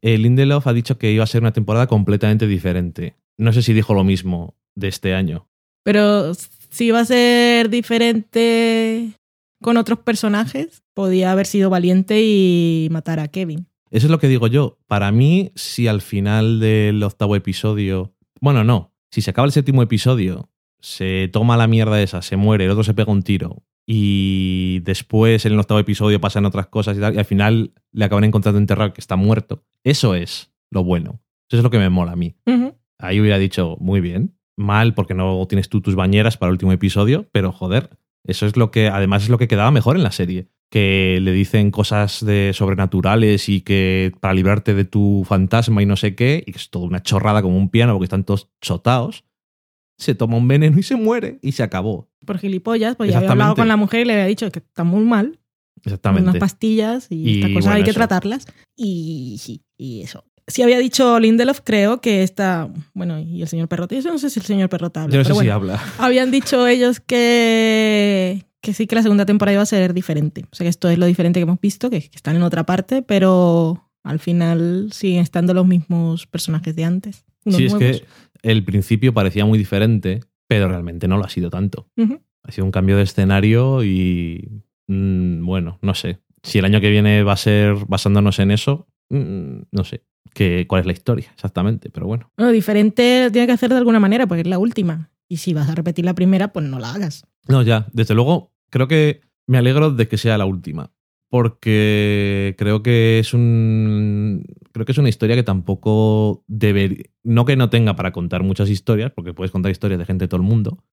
Eh, 0.00 0.16
Lindelof 0.16 0.66
ha 0.66 0.72
dicho 0.72 0.96
que 0.98 1.10
iba 1.10 1.24
a 1.24 1.26
ser 1.26 1.42
una 1.42 1.52
temporada 1.52 1.88
completamente 1.88 2.46
diferente. 2.46 3.16
No 3.36 3.52
sé 3.52 3.62
si 3.62 3.72
dijo 3.72 3.94
lo 3.94 4.04
mismo 4.04 4.56
de 4.76 4.88
este 4.88 5.14
año. 5.14 5.48
Pero 5.84 6.32
si 6.34 6.92
va 6.92 7.00
a 7.00 7.04
ser 7.04 7.68
diferente 7.68 9.18
con 9.62 9.78
otros 9.78 10.00
personajes, 10.00 10.82
podía 10.92 11.32
haber 11.32 11.46
sido 11.46 11.70
valiente 11.70 12.22
y 12.22 12.88
matar 12.90 13.18
a 13.20 13.28
Kevin. 13.28 13.66
Eso 13.90 14.06
es 14.06 14.10
lo 14.10 14.18
que 14.18 14.28
digo 14.28 14.46
yo. 14.46 14.78
Para 14.86 15.12
mí, 15.12 15.52
si 15.54 15.86
al 15.86 16.00
final 16.00 16.60
del 16.60 17.02
octavo 17.02 17.36
episodio. 17.36 18.14
Bueno, 18.40 18.64
no. 18.64 18.94
Si 19.10 19.20
se 19.20 19.30
acaba 19.30 19.46
el 19.46 19.52
séptimo 19.52 19.82
episodio, 19.82 20.50
se 20.80 21.28
toma 21.32 21.56
la 21.56 21.66
mierda 21.66 22.00
esa, 22.02 22.22
se 22.22 22.36
muere, 22.36 22.64
el 22.64 22.70
otro 22.70 22.84
se 22.84 22.94
pega 22.94 23.12
un 23.12 23.22
tiro. 23.22 23.62
Y 23.86 24.80
después 24.84 25.44
en 25.44 25.52
el 25.52 25.58
octavo 25.58 25.80
episodio 25.80 26.20
pasan 26.20 26.46
otras 26.46 26.68
cosas 26.68 26.96
y 26.96 27.00
tal. 27.00 27.14
Y 27.14 27.18
al 27.18 27.24
final 27.24 27.74
le 27.92 28.04
acaban 28.04 28.24
encontrando 28.24 28.58
enterrado 28.58 28.92
que 28.92 29.00
está 29.00 29.16
muerto. 29.16 29.64
Eso 29.84 30.14
es 30.14 30.52
lo 30.70 30.84
bueno. 30.84 31.20
Eso 31.48 31.58
es 31.58 31.62
lo 31.62 31.70
que 31.70 31.78
me 31.78 31.90
mola 31.90 32.12
a 32.12 32.16
mí. 32.16 32.34
Ahí 32.98 33.20
hubiera 33.20 33.38
dicho, 33.38 33.76
muy 33.78 34.00
bien. 34.00 34.38
Mal 34.56 34.94
porque 34.94 35.12
no 35.12 35.44
tienes 35.48 35.68
tú 35.68 35.80
tus 35.82 35.94
bañeras 35.94 36.36
para 36.36 36.48
el 36.48 36.54
último 36.54 36.72
episodio, 36.72 37.28
pero 37.32 37.52
joder, 37.52 37.90
eso 38.24 38.46
es 38.46 38.56
lo 38.56 38.70
que, 38.70 38.88
además 38.88 39.24
es 39.24 39.28
lo 39.28 39.38
que 39.38 39.48
quedaba 39.48 39.70
mejor 39.70 39.96
en 39.96 40.02
la 40.02 40.12
serie. 40.12 40.48
Que 40.70 41.18
le 41.20 41.32
dicen 41.32 41.70
cosas 41.70 42.24
de 42.24 42.52
sobrenaturales 42.54 43.48
y 43.48 43.60
que 43.60 44.12
para 44.20 44.32
librarte 44.32 44.72
de 44.74 44.84
tu 44.84 45.24
fantasma 45.26 45.82
y 45.82 45.86
no 45.86 45.96
sé 45.96 46.14
qué, 46.14 46.42
y 46.46 46.52
que 46.52 46.58
es 46.58 46.70
toda 46.70 46.86
una 46.86 47.02
chorrada 47.02 47.42
como 47.42 47.56
un 47.58 47.68
piano 47.68 47.92
porque 47.92 48.04
están 48.04 48.24
todos 48.24 48.48
chotados. 48.60 49.24
Se 49.98 50.14
toma 50.14 50.36
un 50.38 50.48
veneno 50.48 50.78
y 50.78 50.82
se 50.82 50.96
muere 50.96 51.38
y 51.42 51.52
se 51.52 51.62
acabó. 51.62 52.08
Por 52.24 52.38
gilipollas, 52.38 52.96
pues 52.96 53.10
ya 53.10 53.18
había 53.18 53.32
hablado 53.32 53.54
con 53.54 53.68
la 53.68 53.76
mujer 53.76 54.00
y 54.00 54.04
le 54.06 54.12
había 54.14 54.26
dicho 54.26 54.50
que 54.50 54.60
está 54.60 54.82
muy 54.84 55.04
mal, 55.04 55.38
Exactamente. 55.84 56.30
unas 56.30 56.40
pastillas 56.40 57.08
y, 57.10 57.16
Y 57.16 57.34
estas 57.34 57.50
cosas 57.50 57.64
bueno, 57.64 57.76
hay 57.76 57.84
que 57.84 57.90
eso. 57.90 57.98
tratarlas. 57.98 58.46
Y 58.76 59.36
sí, 59.40 59.62
y 59.76 60.00
eso. 60.02 60.24
Si 60.52 60.60
había 60.60 60.78
dicho 60.78 61.18
Lindelof, 61.18 61.60
creo 61.64 62.02
que 62.02 62.22
esta, 62.22 62.70
bueno, 62.92 63.18
y 63.18 63.40
el 63.40 63.48
señor 63.48 63.68
Perrota, 63.68 63.98
yo 63.98 64.10
no 64.10 64.18
sé 64.18 64.28
si 64.28 64.38
el 64.38 64.44
señor 64.44 64.68
Perrota 64.68 65.04
habla, 65.04 65.14
Yo 65.14 65.18
no 65.20 65.24
sé 65.24 65.30
pero 65.30 65.40
si 65.40 65.48
habla. 65.48 65.82
habían 65.96 66.30
dicho 66.30 66.66
ellos 66.66 67.00
que, 67.00 68.44
que 68.60 68.74
sí 68.74 68.86
que 68.86 68.94
la 68.94 69.02
segunda 69.02 69.24
temporada 69.24 69.54
iba 69.54 69.62
a 69.62 69.66
ser 69.66 69.94
diferente. 69.94 70.44
O 70.52 70.54
sea 70.54 70.66
que 70.66 70.68
esto 70.68 70.90
es 70.90 70.98
lo 70.98 71.06
diferente 71.06 71.40
que 71.40 71.44
hemos 71.44 71.58
visto, 71.58 71.88
que, 71.88 72.00
que 72.02 72.16
están 72.16 72.36
en 72.36 72.42
otra 72.42 72.66
parte, 72.66 73.00
pero 73.00 73.88
al 74.02 74.18
final 74.18 74.90
siguen 74.92 75.22
estando 75.22 75.54
los 75.54 75.66
mismos 75.66 76.26
personajes 76.26 76.76
de 76.76 76.84
antes. 76.84 77.24
Sí, 77.46 77.64
es 77.64 77.74
que 77.74 78.04
el 78.42 78.62
principio 78.62 79.14
parecía 79.14 79.46
muy 79.46 79.56
diferente, 79.56 80.20
pero 80.48 80.68
realmente 80.68 81.08
no 81.08 81.16
lo 81.16 81.24
ha 81.24 81.30
sido 81.30 81.48
tanto. 81.48 81.88
Ha 81.96 82.52
sido 82.52 82.66
un 82.66 82.72
cambio 82.72 82.98
de 82.98 83.04
escenario 83.04 83.84
y 83.84 84.50
mm, 84.86 85.46
bueno, 85.46 85.78
no 85.80 85.94
sé. 85.94 86.18
Si 86.42 86.58
el 86.58 86.66
año 86.66 86.82
que 86.82 86.90
viene 86.90 87.22
va 87.22 87.32
a 87.32 87.36
ser 87.38 87.86
basándonos 87.86 88.38
en 88.38 88.50
eso, 88.50 88.86
mm, 89.08 89.62
no 89.70 89.84
sé 89.84 90.02
qué, 90.34 90.66
cuál 90.68 90.80
es 90.80 90.86
la 90.86 90.92
historia 90.92 91.30
exactamente, 91.32 91.90
pero 91.90 92.06
bueno. 92.06 92.30
Bueno, 92.36 92.52
diferente 92.52 93.30
tiene 93.32 93.46
que 93.46 93.52
hacer 93.52 93.70
de 93.70 93.76
alguna 93.76 94.00
manera, 94.00 94.26
porque 94.26 94.42
es 94.42 94.46
la 94.46 94.58
última. 94.58 95.10
Y 95.28 95.38
si 95.38 95.54
vas 95.54 95.68
a 95.68 95.74
repetir 95.74 96.04
la 96.04 96.14
primera, 96.14 96.52
pues 96.52 96.66
no 96.66 96.78
la 96.78 96.92
hagas. 96.92 97.24
No, 97.48 97.62
ya, 97.62 97.86
desde 97.92 98.14
luego, 98.14 98.52
creo 98.70 98.88
que 98.88 99.22
me 99.46 99.58
alegro 99.58 99.90
de 99.90 100.08
que 100.08 100.18
sea 100.18 100.38
la 100.38 100.46
última. 100.46 100.92
Porque 101.28 102.54
creo 102.58 102.82
que 102.82 103.18
es 103.18 103.32
un. 103.32 104.44
Creo 104.70 104.84
que 104.84 104.92
es 104.92 104.98
una 104.98 105.08
historia 105.08 105.34
que 105.34 105.42
tampoco 105.42 106.44
debería. 106.46 107.04
No 107.22 107.46
que 107.46 107.56
no 107.56 107.70
tenga 107.70 107.96
para 107.96 108.12
contar 108.12 108.42
muchas 108.42 108.68
historias, 108.68 109.12
porque 109.12 109.32
puedes 109.32 109.50
contar 109.50 109.72
historias 109.72 109.98
de 109.98 110.04
gente 110.04 110.24
de 110.24 110.28
todo 110.28 110.42
el 110.42 110.46
mundo. 110.46 110.84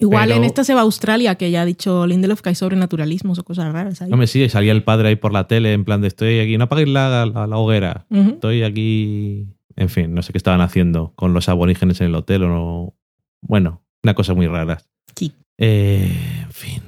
Igual 0.00 0.28
Pero- 0.28 0.36
en 0.38 0.44
esta 0.44 0.64
se 0.64 0.74
va 0.74 0.80
a 0.80 0.84
Australia, 0.84 1.34
que 1.36 1.50
ya 1.50 1.62
ha 1.62 1.64
dicho 1.64 2.06
Lindelof 2.06 2.40
que 2.40 2.50
hay 2.50 2.54
sobrenaturalismos 2.54 3.38
o 3.38 3.44
cosas 3.44 3.72
raras 3.72 4.00
ahí. 4.02 4.10
No 4.10 4.16
me 4.16 4.26
sigue, 4.26 4.48
salía 4.48 4.72
el 4.72 4.82
padre 4.84 5.08
ahí 5.08 5.16
por 5.16 5.32
la 5.32 5.46
tele 5.46 5.72
en 5.72 5.84
plan 5.84 6.00
de 6.00 6.08
estoy 6.08 6.40
aquí, 6.40 6.56
no 6.58 6.64
apaguéis 6.64 6.88
la, 6.88 7.26
la, 7.26 7.46
la 7.46 7.56
hoguera. 7.58 8.06
Estoy 8.10 8.62
aquí. 8.62 9.46
En 9.76 9.88
fin, 9.88 10.12
no 10.14 10.22
sé 10.22 10.32
qué 10.32 10.38
estaban 10.38 10.60
haciendo 10.60 11.12
con 11.16 11.32
los 11.32 11.48
aborígenes 11.48 12.00
en 12.00 12.08
el 12.08 12.14
hotel 12.14 12.42
o 12.44 12.48
no. 12.48 12.94
Bueno, 13.40 13.82
una 14.02 14.14
cosa 14.14 14.34
muy 14.34 14.46
rara. 14.46 14.82
Sí. 15.16 15.32
Eh, 15.58 16.10
en 16.42 16.50
fin. 16.52 16.82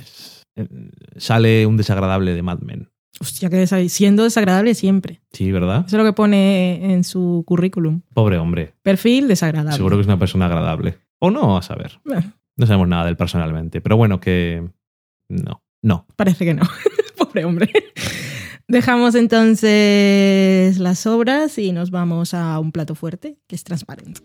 es- 0.00 0.44
Sale 1.16 1.66
un 1.66 1.76
desagradable 1.76 2.34
de 2.34 2.42
Mad 2.42 2.60
Men. 2.60 2.88
Hostia, 3.20 3.50
que 3.50 3.56
desa- 3.56 3.86
siendo 3.88 4.22
desagradable 4.22 4.74
siempre. 4.74 5.20
Sí, 5.32 5.50
¿verdad? 5.50 5.84
Eso 5.86 5.96
es 5.96 6.02
lo 6.02 6.08
que 6.08 6.12
pone 6.12 6.92
en 6.92 7.02
su 7.02 7.42
currículum. 7.46 8.02
Pobre 8.14 8.38
hombre. 8.38 8.74
Perfil 8.82 9.26
desagradable. 9.26 9.76
Seguro 9.76 9.96
que 9.96 10.02
es 10.02 10.06
una 10.06 10.18
persona 10.20 10.46
agradable. 10.46 10.98
O 11.18 11.32
no, 11.32 11.56
a 11.58 11.62
saber. 11.62 11.98
Bueno, 12.04 12.32
No 12.58 12.66
sabemos 12.66 12.88
nada 12.88 13.04
de 13.04 13.10
él 13.10 13.16
personalmente. 13.16 13.80
Pero 13.80 13.96
bueno, 13.96 14.20
que. 14.20 14.68
No. 15.28 15.62
No. 15.80 16.06
parece 16.16 16.44
que 16.44 16.54
no. 16.54 16.62
Pobre 17.16 17.44
hombre. 17.44 17.70
Dejamos 18.66 19.14
entonces 19.14 20.78
las 20.78 21.06
obras 21.06 21.56
y 21.56 21.72
nos 21.72 21.90
vamos 21.90 22.34
a 22.34 22.58
un 22.58 22.72
plato 22.72 22.94
fuerte 22.94 23.38
que 23.46 23.56
es 23.56 23.64
transparente. 23.64 24.20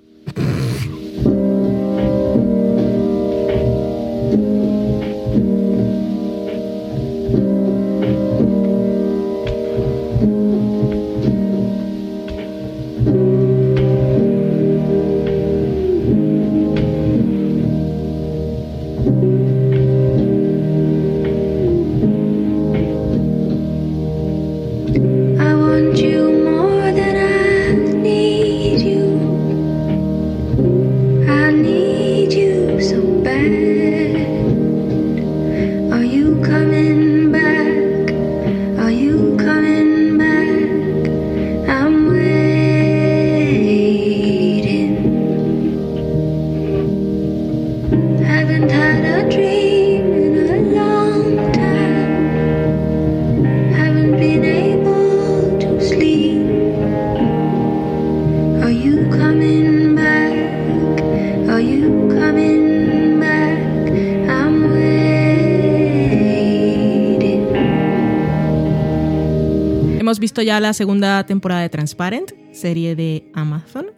Visto 70.33 70.41
ya 70.41 70.59
la 70.59 70.73
segunda 70.73 71.23
temporada 71.27 71.61
de 71.61 71.69
Transparent, 71.69 72.31
serie 72.53 72.95
de 72.95 73.29
Amazon. 73.35 73.91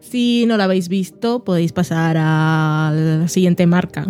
Si 0.00 0.46
no 0.46 0.56
la 0.56 0.64
habéis 0.64 0.88
visto, 0.88 1.44
podéis 1.44 1.74
pasar 1.74 2.16
a 2.18 2.90
la 2.94 3.28
siguiente 3.28 3.66
marca 3.66 4.06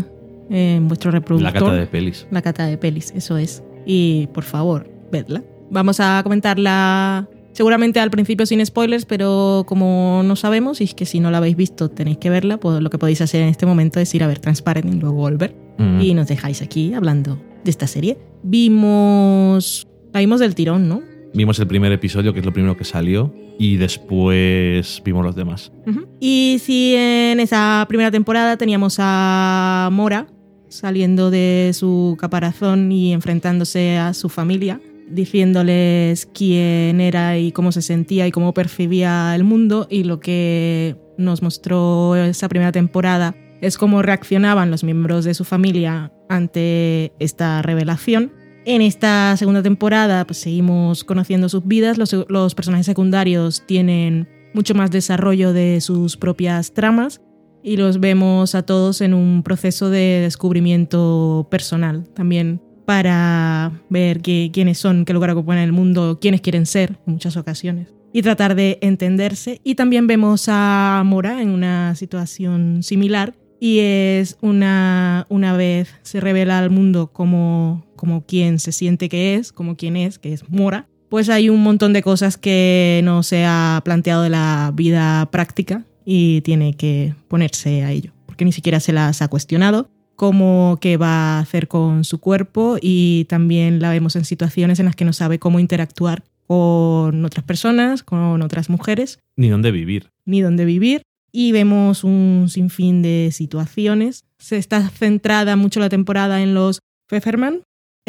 en 0.51 0.87
vuestro 0.87 1.11
reproductor. 1.11 1.53
La 1.53 1.59
cata 1.59 1.75
de 1.75 1.87
pelis. 1.89 2.29
La 2.31 2.43
cata 2.43 2.67
de 2.67 2.79
pelis, 2.79 3.13
eso 3.17 3.39
es. 3.39 3.65
Y 3.85 4.29
por 4.29 4.45
favor, 4.45 4.89
vedla. 5.11 5.43
Vamos 5.69 5.99
a 5.99 6.21
comentarla 6.23 7.29
seguramente 7.51 7.99
al 7.99 8.13
principio 8.13 8.47
sin 8.47 8.65
spoilers, 8.65 9.05
pero 9.05 9.65
como 9.67 10.23
no 10.25 10.37
sabemos, 10.37 10.81
y 10.81 10.85
es 10.85 10.95
que 10.95 11.07
si 11.07 11.19
no 11.19 11.33
la 11.33 11.39
habéis 11.39 11.57
visto 11.57 11.91
tenéis 11.91 12.19
que 12.19 12.31
verla, 12.31 12.59
pues 12.59 12.81
lo 12.81 12.89
que 12.89 12.99
podéis 12.99 13.21
hacer 13.21 13.41
en 13.41 13.49
este 13.49 13.67
momento 13.67 13.99
es 13.99 14.15
ir 14.15 14.23
a 14.23 14.29
ver 14.29 14.39
Transparent 14.39 14.95
y 14.95 15.01
luego 15.01 15.17
volver. 15.17 15.57
Y 16.01 16.15
nos 16.15 16.29
dejáis 16.29 16.63
aquí 16.63 16.95
hablando 16.95 17.37
de 17.65 17.71
esta 17.73 17.89
serie. 17.89 18.17
Vimos... 18.45 19.89
La 20.13 20.21
vimos 20.21 20.39
del 20.39 20.55
tirón, 20.55 20.89
¿no? 20.89 21.14
Vimos 21.35 21.59
el 21.59 21.67
primer 21.67 21.91
episodio, 21.91 22.33
que 22.33 22.39
es 22.39 22.47
lo 22.47 22.53
primero 22.53 22.77
que 22.77 22.85
salió, 22.85 23.35
y 23.59 23.77
después 23.77 25.03
vimos 25.05 25.25
los 25.25 25.35
demás. 25.35 25.73
Y 26.21 26.59
si 26.61 26.95
en 26.95 27.41
esa 27.41 27.85
primera 27.89 28.13
temporada 28.13 28.57
teníamos 28.57 28.97
a 29.01 29.89
Mora 29.93 30.29
saliendo 30.69 31.31
de 31.31 31.73
su 31.75 32.17
caparazón 32.21 32.91
y 32.91 33.13
enfrentándose 33.13 33.97
a 33.99 34.15
su 34.15 34.29
familia, 34.29 34.81
diciéndoles 35.09 36.27
quién 36.27 37.01
era 37.01 37.37
y 37.37 37.53
cómo 37.53 37.73
se 37.73 37.83
sentía 37.83 38.27
y 38.27 38.31
cómo 38.31 38.55
percibía 38.55 39.35
el 39.35 39.43
mundo, 39.43 39.89
y 39.91 40.05
lo 40.05 40.21
que 40.21 40.97
nos 41.19 41.43
mostró 41.43 42.15
esa 42.15 42.49
primera 42.49 42.71
temporada 42.71 43.35
es 43.61 43.77
cómo 43.77 44.03
reaccionaban 44.03 44.71
los 44.71 44.85
miembros 44.85 45.25
de 45.25 45.35
su 45.35 45.45
familia 45.45 46.13
ante 46.29 47.13
esta 47.19 47.61
revelación. 47.63 48.33
En 48.67 48.81
esta 48.81 49.37
segunda 49.37 49.63
temporada 49.63 50.25
pues, 50.27 50.39
seguimos 50.39 51.05
conociendo 51.05 51.49
sus 51.49 51.67
vidas, 51.67 51.99
los, 51.99 52.55
personajes 52.55 52.87
secundarios 52.87 53.63
tienen 53.67 54.29
mucho 54.55 54.75
más 54.75 54.91
desarrollo 54.91 55.53
de 55.53 55.81
sus 55.81 56.17
propias 56.17 56.73
tramas 56.73 57.21
y 57.63 57.77
los 57.77 58.01
vemos 58.01 58.55
a 58.55 58.63
todos 58.63 59.01
en 59.01 59.13
un 59.13 59.43
proceso 59.43 59.91
de 59.91 60.21
descubrimiento 60.23 61.47
personal 61.51 62.05
también 62.15 62.61
para 62.87 63.73
ver 63.91 64.21
qué- 64.21 64.51
quiénes 64.53 64.79
son, 64.79 65.05
qué 65.05 65.13
lugar 65.13 65.31
ocupan 65.31 65.59
en 65.59 65.65
el 65.65 65.73
mundo, 65.73 66.19
quiénes 66.21 66.41
quieren 66.41 66.67
ser 66.67 66.99
en 67.07 67.15
muchas 67.15 67.37
ocasiones 67.37 67.89
y 68.13 68.23
tratar 68.23 68.55
de 68.55 68.79
entenderse. 68.81 69.61
Y 69.65 69.75
también 69.75 70.07
vemos 70.07 70.47
a 70.49 71.03
Mora 71.05 71.43
en 71.43 71.51
una 71.51 71.95
situación 71.97 72.83
similar 72.83 73.35
y 73.61 73.79
es 73.81 74.37
una, 74.43 75.27
una 75.31 75.57
vez 75.57 75.89
se 76.03 76.21
revela 76.21 76.59
al 76.59 76.71
mundo 76.71 77.11
como, 77.13 77.87
como 78.05 78.27
quien 78.27 78.59
se 78.59 78.71
siente 78.71 79.09
que 79.09 79.35
es, 79.35 79.51
como 79.51 79.77
quien 79.79 79.97
es, 79.97 80.19
que 80.19 80.35
es 80.35 80.47
Mora, 80.51 80.87
pues 81.09 81.31
hay 81.31 81.49
un 81.49 81.63
montón 81.63 81.95
de 81.95 82.03
cosas 82.03 82.37
que 82.37 83.01
no 83.03 83.23
se 83.23 83.47
ha 83.47 83.81
planteado 83.83 84.23
de 84.23 84.29
la 84.29 84.73
vida 84.75 85.27
práctica 85.31 85.87
y 86.05 86.43
tiene 86.43 86.75
que 86.75 87.15
ponerse 87.29 87.83
a 87.83 87.93
ello, 87.93 88.13
porque 88.27 88.45
ni 88.45 88.53
siquiera 88.53 88.79
se 88.79 88.93
las 88.93 89.23
ha 89.23 89.29
cuestionado, 89.29 89.89
como 90.17 90.77
qué 90.83 90.99
va 90.99 91.39
a 91.39 91.41
hacer 91.41 91.67
con 91.67 92.05
su 92.05 92.21
cuerpo 92.21 92.77
y 92.79 93.25
también 93.31 93.81
la 93.81 93.89
vemos 93.91 94.17
en 94.17 94.27
situaciones 94.27 94.79
en 94.81 94.85
las 94.85 94.97
que 94.97 95.07
no 95.07 95.15
sabe 95.15 95.39
cómo 95.39 95.59
interactuar 95.59 96.25
con 96.47 97.25
otras 97.25 97.47
personas, 97.47 98.03
con 98.03 98.43
otras 98.43 98.69
mujeres, 98.69 99.19
Ni 99.35 99.49
dónde 99.49 99.71
vivir. 99.71 100.11
ni 100.27 100.43
dónde 100.43 100.67
vivir. 100.67 101.01
Y 101.33 101.53
vemos 101.53 102.05
un 102.05 102.49
sinfín 102.51 103.01
de 103.01 103.31
situaciones. 103.33 104.25
Se 104.39 104.59
está 104.59 104.89
centrada 104.91 105.57
mucho 105.57 105.81
la 105.81 105.89
temporada 105.89 106.43
en 106.43 106.53
los 106.53 106.81
Pfefferman, 107.07 107.63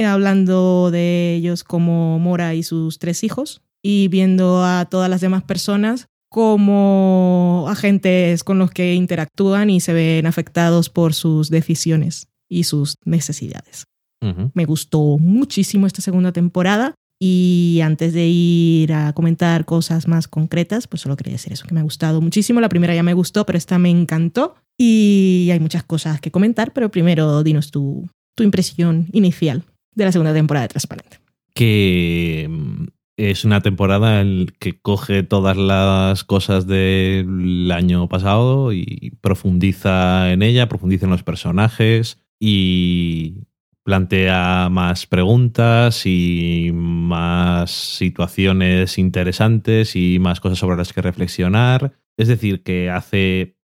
hablando 0.03 0.91
de 0.91 1.35
ellos 1.35 1.63
como 1.63 2.19
Mora 2.19 2.53
y 2.55 2.63
sus 2.63 2.99
tres 2.99 3.23
hijos, 3.23 3.61
y 3.81 4.07
viendo 4.07 4.65
a 4.65 4.85
todas 4.85 5.11
las 5.11 5.21
demás 5.21 5.43
personas 5.43 6.07
como 6.29 7.67
agentes 7.69 8.43
con 8.43 8.57
los 8.57 8.71
que 8.71 8.95
interactúan 8.95 9.69
y 9.69 9.79
se 9.79 9.93
ven 9.93 10.25
afectados 10.25 10.89
por 10.89 11.13
sus 11.13 11.49
decisiones 11.49 12.27
y 12.49 12.63
sus 12.63 12.95
necesidades. 13.05 13.85
Ujú. 14.21 14.49
Me 14.53 14.65
gustó 14.65 15.17
muchísimo 15.19 15.85
esta 15.87 16.01
segunda 16.01 16.31
temporada 16.31 16.95
y 17.21 17.79
antes 17.83 18.13
de 18.13 18.27
ir 18.27 18.91
a 18.91 19.13
comentar 19.13 19.65
cosas 19.65 20.07
más 20.07 20.27
concretas, 20.27 20.87
pues 20.87 21.03
solo 21.03 21.15
quería 21.15 21.33
decir 21.33 21.53
eso, 21.53 21.67
que 21.67 21.73
me 21.73 21.79
ha 21.79 21.83
gustado 21.83 22.21
muchísimo. 22.21 22.59
La 22.59 22.69
primera 22.69 22.95
ya 22.95 23.03
me 23.03 23.13
gustó, 23.13 23.45
pero 23.45 23.57
esta 23.57 23.77
me 23.77 23.91
encantó 23.91 24.55
y 24.77 25.49
hay 25.51 25.59
muchas 25.59 25.83
cosas 25.83 26.19
que 26.19 26.31
comentar, 26.31 26.73
pero 26.73 26.89
primero 26.89 27.43
dinos 27.43 27.71
tu, 27.71 28.09
tu 28.35 28.43
impresión 28.43 29.07
inicial 29.13 29.63
de 29.95 30.05
la 30.05 30.11
segunda 30.11 30.33
temporada 30.33 30.65
de 30.65 30.69
Transparente. 30.69 31.19
que 31.53 32.47
mm, 32.49 32.85
es 33.17 33.45
una 33.45 33.61
temporada 33.61 34.21
en 34.21 34.47
que 34.59 34.79
coge 34.79 35.23
todas 35.23 35.55
las 35.55 36.23
cosas 36.23 36.67
del 36.67 37.71
año 37.71 38.09
pasado 38.09 38.73
y 38.73 39.17
profundiza 39.21 40.33
en 40.33 40.43
ella, 40.43 40.67
profundiza 40.67 41.05
en 41.05 41.11
los 41.11 41.23
personajes 41.23 42.19
y 42.39 43.47
plantea 43.83 44.67
más 44.69 45.05
preguntas 45.05 46.05
y 46.05 46.71
más 46.73 47.71
situaciones 47.71 48.97
interesantes 48.97 49.95
y 49.95 50.19
más 50.19 50.41
cosas 50.41 50.59
sobre 50.59 50.75
las 50.75 50.91
que 50.91 51.01
reflexionar. 51.01 51.93
Es 52.17 52.27
decir, 52.27 52.63
que 52.63 52.89
hace 52.89 53.55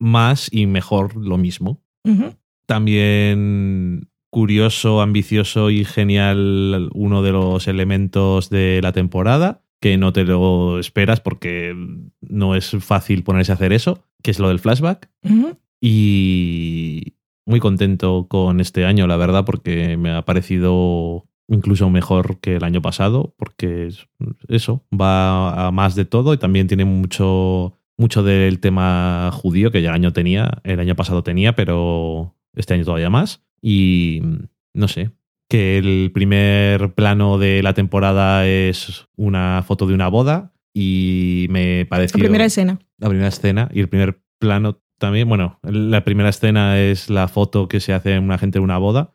más 0.00 0.48
y 0.52 0.66
mejor 0.66 1.16
lo 1.16 1.38
mismo 1.38 1.80
también 2.66 4.08
curioso, 4.36 5.00
ambicioso 5.00 5.70
y 5.70 5.86
genial 5.86 6.90
uno 6.92 7.22
de 7.22 7.32
los 7.32 7.68
elementos 7.68 8.50
de 8.50 8.80
la 8.82 8.92
temporada, 8.92 9.62
que 9.80 9.96
no 9.96 10.12
te 10.12 10.24
lo 10.24 10.78
esperas 10.78 11.22
porque 11.22 11.74
no 12.20 12.54
es 12.54 12.76
fácil 12.80 13.22
ponerse 13.22 13.52
a 13.52 13.54
hacer 13.54 13.72
eso, 13.72 14.04
que 14.22 14.30
es 14.32 14.38
lo 14.38 14.48
del 14.48 14.58
flashback. 14.58 15.08
Y 15.80 17.14
muy 17.46 17.60
contento 17.60 18.26
con 18.28 18.60
este 18.60 18.84
año, 18.84 19.06
la 19.06 19.16
verdad, 19.16 19.46
porque 19.46 19.96
me 19.96 20.10
ha 20.10 20.20
parecido 20.26 21.24
incluso 21.48 21.88
mejor 21.88 22.38
que 22.40 22.56
el 22.56 22.64
año 22.64 22.82
pasado, 22.82 23.34
porque 23.38 23.86
es- 23.86 24.06
eso, 24.48 24.84
va 24.92 25.66
a 25.68 25.70
más 25.70 25.94
de 25.94 26.04
todo 26.04 26.34
y 26.34 26.36
también 26.36 26.66
tiene 26.66 26.84
mucho, 26.84 27.72
mucho 27.96 28.22
del 28.22 28.60
tema 28.60 29.30
judío 29.32 29.70
que 29.70 29.80
ya 29.80 29.88
el 29.88 29.94
año 29.94 30.12
tenía, 30.12 30.60
el 30.62 30.78
año 30.78 30.94
pasado 30.94 31.22
tenía, 31.22 31.54
pero 31.54 32.34
este 32.54 32.74
año 32.74 32.84
todavía 32.84 33.08
más. 33.08 33.45
Y 33.68 34.22
no 34.74 34.86
sé, 34.86 35.10
que 35.50 35.76
el 35.76 36.12
primer 36.14 36.94
plano 36.94 37.36
de 37.36 37.64
la 37.64 37.74
temporada 37.74 38.46
es 38.46 39.08
una 39.16 39.64
foto 39.66 39.88
de 39.88 39.94
una 39.94 40.06
boda 40.06 40.52
y 40.72 41.48
me 41.50 41.80
La 41.80 41.88
pareció 41.88 42.20
primera 42.20 42.44
escena. 42.44 42.78
la 42.98 43.08
primera 43.08 43.26
escena 43.26 43.68
y 43.72 43.80
el 43.80 43.88
primer 43.88 44.22
plano 44.38 44.80
también. 44.98 45.28
Bueno, 45.28 45.58
la 45.64 46.04
primera 46.04 46.28
escena 46.28 46.78
es 46.78 47.10
la 47.10 47.26
foto 47.26 47.66
que 47.66 47.80
se 47.80 47.92
hace 47.92 48.14
en 48.14 48.22
una 48.22 48.38
gente 48.38 48.58
en 48.58 48.64
una 48.64 48.78
boda 48.78 49.14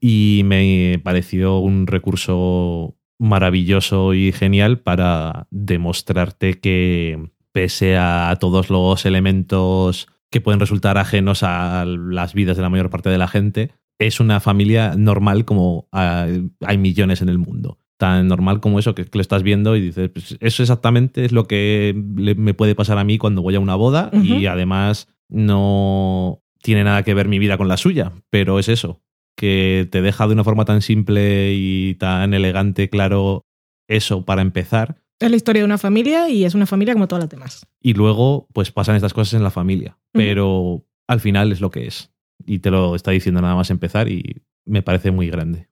y 0.00 0.40
me 0.46 0.98
pareció 1.04 1.58
un 1.58 1.86
recurso 1.86 2.96
maravilloso 3.18 4.14
y 4.14 4.32
genial 4.32 4.80
para 4.80 5.46
demostrarte 5.50 6.58
que 6.58 7.32
pese 7.52 7.98
a 7.98 8.34
todos 8.40 8.70
los 8.70 9.04
elementos 9.04 10.08
que 10.30 10.40
pueden 10.40 10.60
resultar 10.60 10.98
ajenos 10.98 11.42
a 11.42 11.84
las 11.84 12.34
vidas 12.34 12.56
de 12.56 12.62
la 12.62 12.70
mayor 12.70 12.90
parte 12.90 13.10
de 13.10 13.18
la 13.18 13.28
gente, 13.28 13.70
es 13.98 14.20
una 14.20 14.40
familia 14.40 14.94
normal 14.96 15.44
como 15.44 15.88
ah, 15.92 16.26
hay 16.60 16.78
millones 16.78 17.22
en 17.22 17.28
el 17.28 17.38
mundo. 17.38 17.78
Tan 17.96 18.26
normal 18.26 18.60
como 18.60 18.78
eso 18.78 18.94
que, 18.94 19.06
lo 19.12 19.20
estás 19.20 19.44
viendo 19.44 19.76
y 19.76 19.80
dices, 19.80 20.10
pues 20.10 20.36
eso 20.40 20.62
exactamente 20.62 21.24
es 21.24 21.32
lo 21.32 21.46
que 21.46 21.94
me 21.96 22.54
puede 22.54 22.74
pasar 22.74 22.98
a 22.98 23.04
mí 23.04 23.18
cuando 23.18 23.40
voy 23.40 23.54
a 23.54 23.60
una 23.60 23.76
boda 23.76 24.10
y 24.12 24.46
además 24.46 25.08
no 25.28 26.42
tiene 26.60 26.82
nada 26.82 27.04
que 27.04 27.14
ver 27.14 27.28
mi 27.28 27.38
vida 27.38 27.56
con 27.56 27.68
la 27.68 27.76
suya, 27.76 28.12
pero 28.30 28.58
es 28.58 28.68
eso, 28.68 29.00
que 29.36 29.86
te 29.92 30.02
deja 30.02 30.26
de 30.26 30.32
una 30.32 30.44
forma 30.44 30.64
tan 30.64 30.82
simple 30.82 31.52
y 31.54 31.94
tan 31.94 32.34
elegante, 32.34 32.90
claro, 32.90 33.46
eso 33.88 34.24
para 34.24 34.42
empezar. 34.42 35.03
Es 35.20 35.30
la 35.30 35.36
historia 35.36 35.62
de 35.62 35.66
una 35.66 35.78
familia 35.78 36.28
y 36.28 36.44
es 36.44 36.54
una 36.54 36.66
familia 36.66 36.94
como 36.94 37.08
todas 37.08 37.24
las 37.24 37.30
demás. 37.30 37.66
Y 37.80 37.94
luego, 37.94 38.48
pues 38.52 38.70
pasan 38.70 38.96
estas 38.96 39.14
cosas 39.14 39.34
en 39.34 39.42
la 39.42 39.50
familia. 39.50 39.96
Pero 40.12 40.84
al 41.06 41.20
final 41.20 41.52
es 41.52 41.60
lo 41.60 41.70
que 41.70 41.86
es. 41.86 42.10
Y 42.46 42.58
te 42.58 42.70
lo 42.70 42.94
está 42.94 43.10
diciendo 43.10 43.40
nada 43.40 43.54
más 43.54 43.70
empezar 43.70 44.08
y 44.08 44.42
me 44.64 44.82
parece 44.82 45.10
muy 45.10 45.28
grande. 45.28 45.68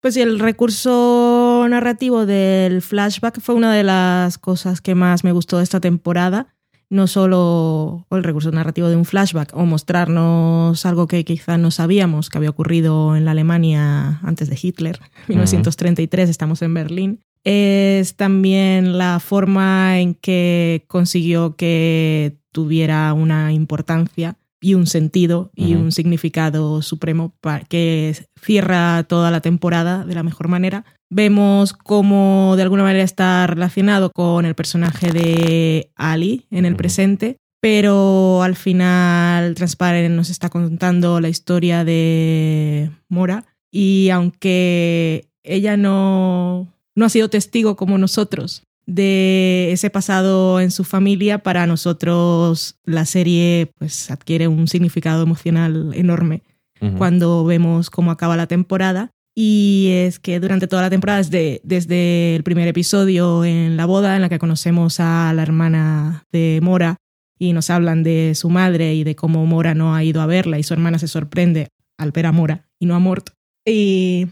Pues 0.00 0.14
sí, 0.14 0.20
el 0.20 0.38
recurso 0.38 1.66
narrativo 1.68 2.26
del 2.26 2.82
flashback 2.82 3.40
fue 3.40 3.54
una 3.54 3.74
de 3.74 3.82
las 3.82 4.38
cosas 4.38 4.80
que 4.80 4.94
más 4.94 5.24
me 5.24 5.32
gustó 5.32 5.58
de 5.58 5.64
esta 5.64 5.80
temporada. 5.80 6.54
No 6.90 7.06
solo 7.06 8.06
el 8.10 8.24
recurso 8.24 8.50
narrativo 8.50 8.88
de 8.88 8.96
un 8.96 9.04
flashback 9.04 9.54
o 9.54 9.66
mostrarnos 9.66 10.86
algo 10.86 11.06
que 11.06 11.24
quizá 11.24 11.58
no 11.58 11.70
sabíamos 11.70 12.30
que 12.30 12.38
había 12.38 12.48
ocurrido 12.48 13.14
en 13.14 13.26
la 13.26 13.32
Alemania 13.32 14.20
antes 14.22 14.48
de 14.48 14.58
Hitler, 14.60 14.98
1933, 15.26 16.30
estamos 16.30 16.62
en 16.62 16.72
Berlín. 16.72 17.20
Es 17.44 18.16
también 18.16 18.98
la 18.98 19.20
forma 19.20 20.00
en 20.00 20.14
que 20.14 20.84
consiguió 20.88 21.56
que 21.56 22.36
tuviera 22.52 23.12
una 23.12 23.52
importancia 23.52 24.36
y 24.60 24.74
un 24.74 24.86
sentido 24.86 25.50
y 25.54 25.74
un 25.74 25.92
significado 25.92 26.82
supremo 26.82 27.32
para 27.40 27.64
que 27.64 28.16
cierra 28.40 29.04
toda 29.04 29.30
la 29.30 29.40
temporada 29.40 30.04
de 30.04 30.14
la 30.14 30.22
mejor 30.22 30.48
manera. 30.48 30.84
Vemos 31.10 31.72
cómo 31.72 32.54
de 32.56 32.62
alguna 32.62 32.82
manera 32.82 33.04
está 33.04 33.46
relacionado 33.46 34.10
con 34.10 34.44
el 34.44 34.54
personaje 34.54 35.12
de 35.12 35.90
Ali 35.94 36.46
en 36.50 36.64
el 36.64 36.76
presente, 36.76 37.36
pero 37.60 38.42
al 38.42 38.56
final 38.56 39.54
Transparent 39.54 40.14
nos 40.14 40.30
está 40.30 40.48
contando 40.48 41.20
la 41.20 41.28
historia 41.28 41.84
de 41.84 42.90
Mora 43.08 43.44
y 43.70 44.10
aunque 44.10 45.28
ella 45.44 45.76
no, 45.76 46.68
no 46.98 47.06
ha 47.06 47.08
sido 47.08 47.30
testigo 47.30 47.76
como 47.76 47.96
nosotros 47.96 48.64
de 48.84 49.70
ese 49.70 49.88
pasado 49.88 50.60
en 50.60 50.70
su 50.70 50.82
familia, 50.82 51.38
para 51.38 51.66
nosotros 51.66 52.76
la 52.84 53.04
serie 53.04 53.70
pues 53.78 54.10
adquiere 54.10 54.48
un 54.48 54.66
significado 54.66 55.22
emocional 55.22 55.92
enorme 55.94 56.42
cuando 56.96 57.44
vemos 57.44 57.90
cómo 57.90 58.10
acaba 58.10 58.36
la 58.36 58.46
temporada. 58.46 59.10
Y 59.34 59.90
es 59.92 60.18
que 60.18 60.40
durante 60.40 60.66
toda 60.66 60.82
la 60.82 60.90
temporada, 60.90 61.18
desde, 61.18 61.60
desde 61.62 62.34
el 62.34 62.42
primer 62.42 62.66
episodio 62.66 63.44
en 63.44 63.76
la 63.76 63.86
boda, 63.86 64.16
en 64.16 64.22
la 64.22 64.28
que 64.28 64.40
conocemos 64.40 64.98
a 64.98 65.32
la 65.34 65.42
hermana 65.42 66.24
de 66.32 66.58
Mora 66.62 66.96
y 67.38 67.52
nos 67.52 67.70
hablan 67.70 68.02
de 68.02 68.32
su 68.34 68.48
madre 68.48 68.94
y 68.94 69.04
de 69.04 69.14
cómo 69.14 69.46
Mora 69.46 69.74
no 69.74 69.94
ha 69.94 70.02
ido 70.02 70.20
a 70.20 70.26
verla 70.26 70.58
y 70.58 70.64
su 70.64 70.74
hermana 70.74 70.98
se 70.98 71.06
sorprende 71.06 71.68
al 71.96 72.10
ver 72.10 72.26
a 72.26 72.32
Mora 72.32 72.68
y 72.80 72.86
no 72.86 72.96
a 72.96 72.98
Mort. 72.98 73.30
Y 73.64 74.28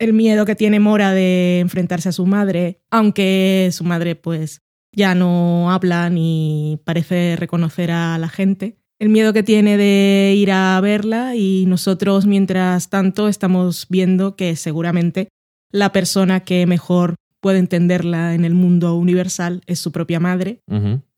el 0.00 0.14
miedo 0.14 0.46
que 0.46 0.56
tiene 0.56 0.80
Mora 0.80 1.12
de 1.12 1.60
enfrentarse 1.60 2.08
a 2.08 2.12
su 2.12 2.26
madre, 2.26 2.80
aunque 2.90 3.68
su 3.70 3.84
madre 3.84 4.16
pues 4.16 4.62
ya 4.92 5.14
no 5.14 5.70
habla 5.70 6.10
ni 6.10 6.80
parece 6.84 7.36
reconocer 7.36 7.92
a 7.92 8.18
la 8.18 8.28
gente. 8.28 8.78
El 8.98 9.10
miedo 9.10 9.32
que 9.32 9.42
tiene 9.42 9.76
de 9.76 10.34
ir 10.36 10.50
a 10.52 10.80
verla 10.80 11.36
y 11.36 11.66
nosotros 11.66 12.26
mientras 12.26 12.90
tanto 12.90 13.28
estamos 13.28 13.86
viendo 13.88 14.36
que 14.36 14.56
seguramente 14.56 15.28
la 15.70 15.92
persona 15.92 16.40
que 16.40 16.66
mejor 16.66 17.14
puede 17.40 17.58
entenderla 17.58 18.34
en 18.34 18.44
el 18.44 18.54
mundo 18.54 18.96
universal 18.96 19.62
es 19.66 19.78
su 19.78 19.92
propia 19.92 20.18
madre, 20.18 20.60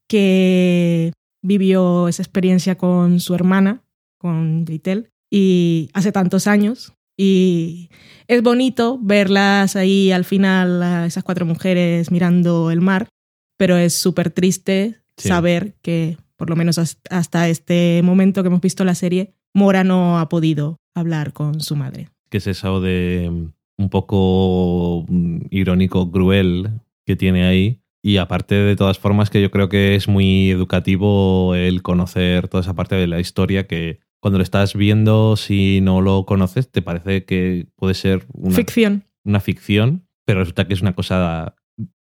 que 0.08 1.12
vivió 1.40 2.08
esa 2.08 2.22
experiencia 2.22 2.76
con 2.76 3.20
su 3.20 3.34
hermana, 3.34 3.82
con 4.18 4.66
Jitel, 4.66 5.10
y 5.30 5.88
hace 5.94 6.12
tantos 6.12 6.46
años. 6.46 6.92
Y 7.16 7.90
es 8.28 8.42
bonito 8.42 8.98
verlas 9.02 9.76
ahí 9.76 10.10
al 10.12 10.24
final, 10.24 10.82
a 10.82 11.06
esas 11.06 11.24
cuatro 11.24 11.44
mujeres 11.46 12.10
mirando 12.10 12.70
el 12.70 12.80
mar, 12.80 13.08
pero 13.58 13.76
es 13.76 13.94
súper 13.94 14.30
triste 14.30 14.98
Sí. 15.18 15.28
saber 15.28 15.74
que, 15.82 16.16
por 16.36 16.48
lo 16.48 16.56
menos 16.56 16.78
has- 16.78 16.98
hasta 17.10 17.48
este 17.48 18.00
momento 18.02 18.42
que 18.42 18.48
hemos 18.48 18.60
visto 18.62 18.84
la 18.84 18.94
serie, 18.94 19.34
Mora 19.54 19.84
no 19.84 20.18
ha 20.18 20.28
podido 20.30 20.78
hablar 20.94 21.32
con 21.34 21.60
su 21.60 21.76
madre. 21.76 22.08
que 22.30 22.38
es 22.38 22.46
eso 22.46 22.80
de 22.80 23.28
mm, 23.30 23.52
un 23.82 23.88
poco 23.90 25.04
mm, 25.06 25.40
irónico, 25.50 26.10
cruel 26.10 26.70
que 27.04 27.14
tiene 27.16 27.44
ahí. 27.44 27.80
Y 28.02 28.16
aparte 28.16 28.54
de 28.54 28.74
todas 28.74 28.98
formas 28.98 29.28
que 29.28 29.42
yo 29.42 29.50
creo 29.50 29.68
que 29.68 29.94
es 29.94 30.08
muy 30.08 30.50
educativo 30.50 31.54
el 31.54 31.82
conocer 31.82 32.48
toda 32.48 32.62
esa 32.62 32.74
parte 32.74 32.94
de 32.96 33.06
la 33.06 33.20
historia 33.20 33.66
que 33.66 34.00
cuando 34.22 34.38
lo 34.38 34.44
estás 34.44 34.74
viendo, 34.74 35.36
si 35.36 35.80
no 35.82 36.00
lo 36.00 36.24
conoces, 36.24 36.70
te 36.70 36.80
parece 36.80 37.24
que 37.24 37.66
puede 37.76 37.94
ser 37.94 38.24
una, 38.32 38.54
Ficción. 38.54 39.04
una 39.24 39.40
ficción, 39.40 40.06
pero 40.24 40.38
resulta 40.40 40.68
que 40.68 40.74
es 40.74 40.80
una 40.80 40.94
cosa 40.94 41.56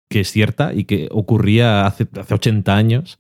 que 0.08 0.20
es 0.20 0.30
cierta 0.30 0.72
y 0.72 0.84
que 0.84 1.08
ocurría 1.10 1.84
hace, 1.84 2.06
hace 2.20 2.34
80 2.34 2.76
años. 2.76 3.16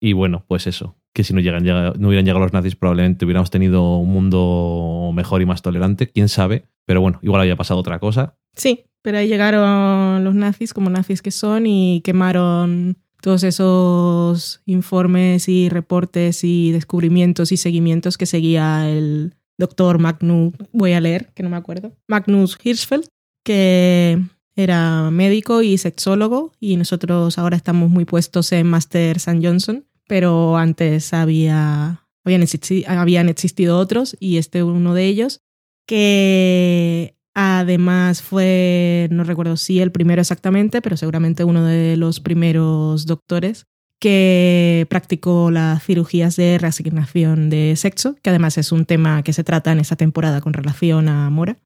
Y 0.00 0.14
bueno, 0.14 0.44
pues 0.48 0.66
eso, 0.66 0.96
que 1.14 1.22
si 1.22 1.34
no, 1.34 1.40
llegan, 1.40 1.64
llega- 1.64 1.92
no 1.98 2.08
hubieran 2.08 2.24
llegado 2.24 2.44
los 2.44 2.52
nazis 2.54 2.76
probablemente 2.76 3.24
hubiéramos 3.26 3.50
tenido 3.50 3.98
un 3.98 4.10
mundo 4.10 5.10
mejor 5.14 5.42
y 5.42 5.46
más 5.46 5.60
tolerante, 5.60 6.08
quién 6.10 6.28
sabe. 6.28 6.64
Pero 6.86 7.00
bueno, 7.02 7.18
igual 7.22 7.42
había 7.42 7.56
pasado 7.56 7.80
otra 7.80 7.98
cosa. 7.98 8.36
Sí, 8.54 8.84
pero 9.02 9.18
ahí 9.18 9.28
llegaron 9.28 10.24
los 10.24 10.34
nazis 10.34 10.72
como 10.72 10.88
nazis 10.88 11.20
que 11.20 11.30
son 11.30 11.66
y 11.66 12.00
quemaron 12.04 12.96
todos 13.26 13.42
esos 13.42 14.60
informes 14.66 15.48
y 15.48 15.68
reportes 15.68 16.44
y 16.44 16.70
descubrimientos 16.70 17.50
y 17.50 17.56
seguimientos 17.56 18.16
que 18.16 18.24
seguía 18.24 18.88
el 18.88 19.34
doctor 19.58 19.98
Magnus, 19.98 20.54
voy 20.70 20.92
a 20.92 21.00
leer, 21.00 21.32
que 21.34 21.42
no 21.42 21.50
me 21.50 21.56
acuerdo, 21.56 21.90
Magnus 22.06 22.56
Hirschfeld, 22.62 23.08
que 23.44 24.20
era 24.54 25.10
médico 25.10 25.62
y 25.62 25.76
sexólogo 25.76 26.52
y 26.60 26.76
nosotros 26.76 27.36
ahora 27.36 27.56
estamos 27.56 27.90
muy 27.90 28.04
puestos 28.04 28.52
en 28.52 28.68
Master 28.68 29.16
St. 29.16 29.40
Johnson, 29.44 29.84
pero 30.06 30.56
antes 30.56 31.12
había, 31.12 32.04
habían, 32.24 32.42
existi- 32.42 32.86
habían 32.86 33.28
existido 33.28 33.76
otros 33.80 34.16
y 34.20 34.36
este 34.36 34.62
uno 34.62 34.94
de 34.94 35.04
ellos 35.06 35.40
que 35.84 37.15
además 37.36 38.22
fue, 38.22 39.08
no 39.10 39.22
recuerdo 39.22 39.58
si 39.58 39.80
el 39.80 39.92
primero 39.92 40.22
exactamente, 40.22 40.80
pero 40.80 40.96
seguramente 40.96 41.44
uno 41.44 41.64
de 41.64 41.98
los 41.98 42.18
primeros 42.18 43.04
doctores 43.04 43.66
que 44.00 44.86
practicó 44.88 45.50
las 45.50 45.84
cirugías 45.84 46.36
de 46.36 46.56
reasignación 46.56 47.50
de 47.50 47.76
sexo, 47.76 48.16
que 48.22 48.30
además 48.30 48.56
es 48.56 48.72
un 48.72 48.86
tema 48.86 49.22
que 49.22 49.34
se 49.34 49.44
trata 49.44 49.70
en 49.70 49.80
esta 49.80 49.96
temporada 49.96 50.40
con 50.40 50.54
relación 50.54 51.08
a 51.10 51.28
Mora. 51.28 51.58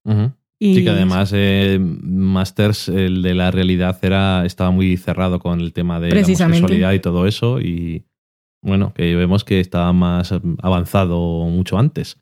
Y 0.59 0.75
Sí, 0.75 0.85
que 0.85 0.91
además 0.91 1.31
eh, 1.35 1.79
Masters, 1.81 2.89
el 2.89 3.23
de 3.23 3.35
la 3.35 3.53
realidad, 3.53 3.97
era, 4.03 4.45
estaba 4.45 4.73
muy 4.73 4.97
cerrado 4.97 5.39
con 5.39 5.61
el 5.61 5.73
tema 5.73 6.01
de 6.01 6.11
la 6.11 6.21
homosexualidad 6.21 6.93
y 6.93 7.01
todo 7.01 7.27
eso. 7.29 7.61
Y 7.61 8.05
bueno, 8.61 8.93
que 8.93 9.15
vemos 9.15 9.45
que 9.45 9.61
estaba 9.61 9.93
más 9.93 10.35
avanzado 10.63 11.47
mucho 11.47 11.79
antes. 11.79 12.19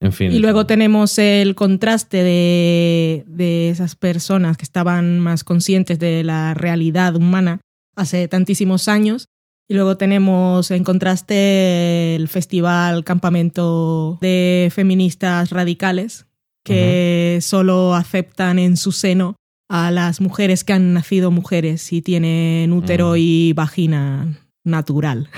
En 0.00 0.12
fin. 0.12 0.32
Y 0.32 0.38
luego 0.38 0.66
tenemos 0.66 1.18
el 1.18 1.54
contraste 1.54 2.22
de, 2.22 3.24
de 3.26 3.70
esas 3.70 3.96
personas 3.96 4.56
que 4.56 4.64
estaban 4.64 5.20
más 5.20 5.42
conscientes 5.42 5.98
de 5.98 6.22
la 6.22 6.54
realidad 6.54 7.16
humana 7.16 7.60
hace 7.94 8.28
tantísimos 8.28 8.88
años. 8.88 9.28
Y 9.68 9.74
luego 9.74 9.96
tenemos 9.96 10.70
en 10.70 10.84
contraste 10.84 12.14
el 12.14 12.28
festival 12.28 13.02
campamento 13.02 14.18
de 14.20 14.70
feministas 14.72 15.50
radicales 15.50 16.26
que 16.62 17.38
solo 17.42 17.94
aceptan 17.94 18.58
en 18.58 18.76
su 18.76 18.92
seno 18.92 19.36
a 19.68 19.90
las 19.90 20.20
mujeres 20.20 20.64
que 20.64 20.72
han 20.72 20.92
nacido 20.92 21.30
mujeres 21.30 21.92
y 21.92 22.02
tienen 22.02 22.72
útero 22.72 23.16
y 23.16 23.52
vagina 23.54 24.38
natural. 24.64 25.28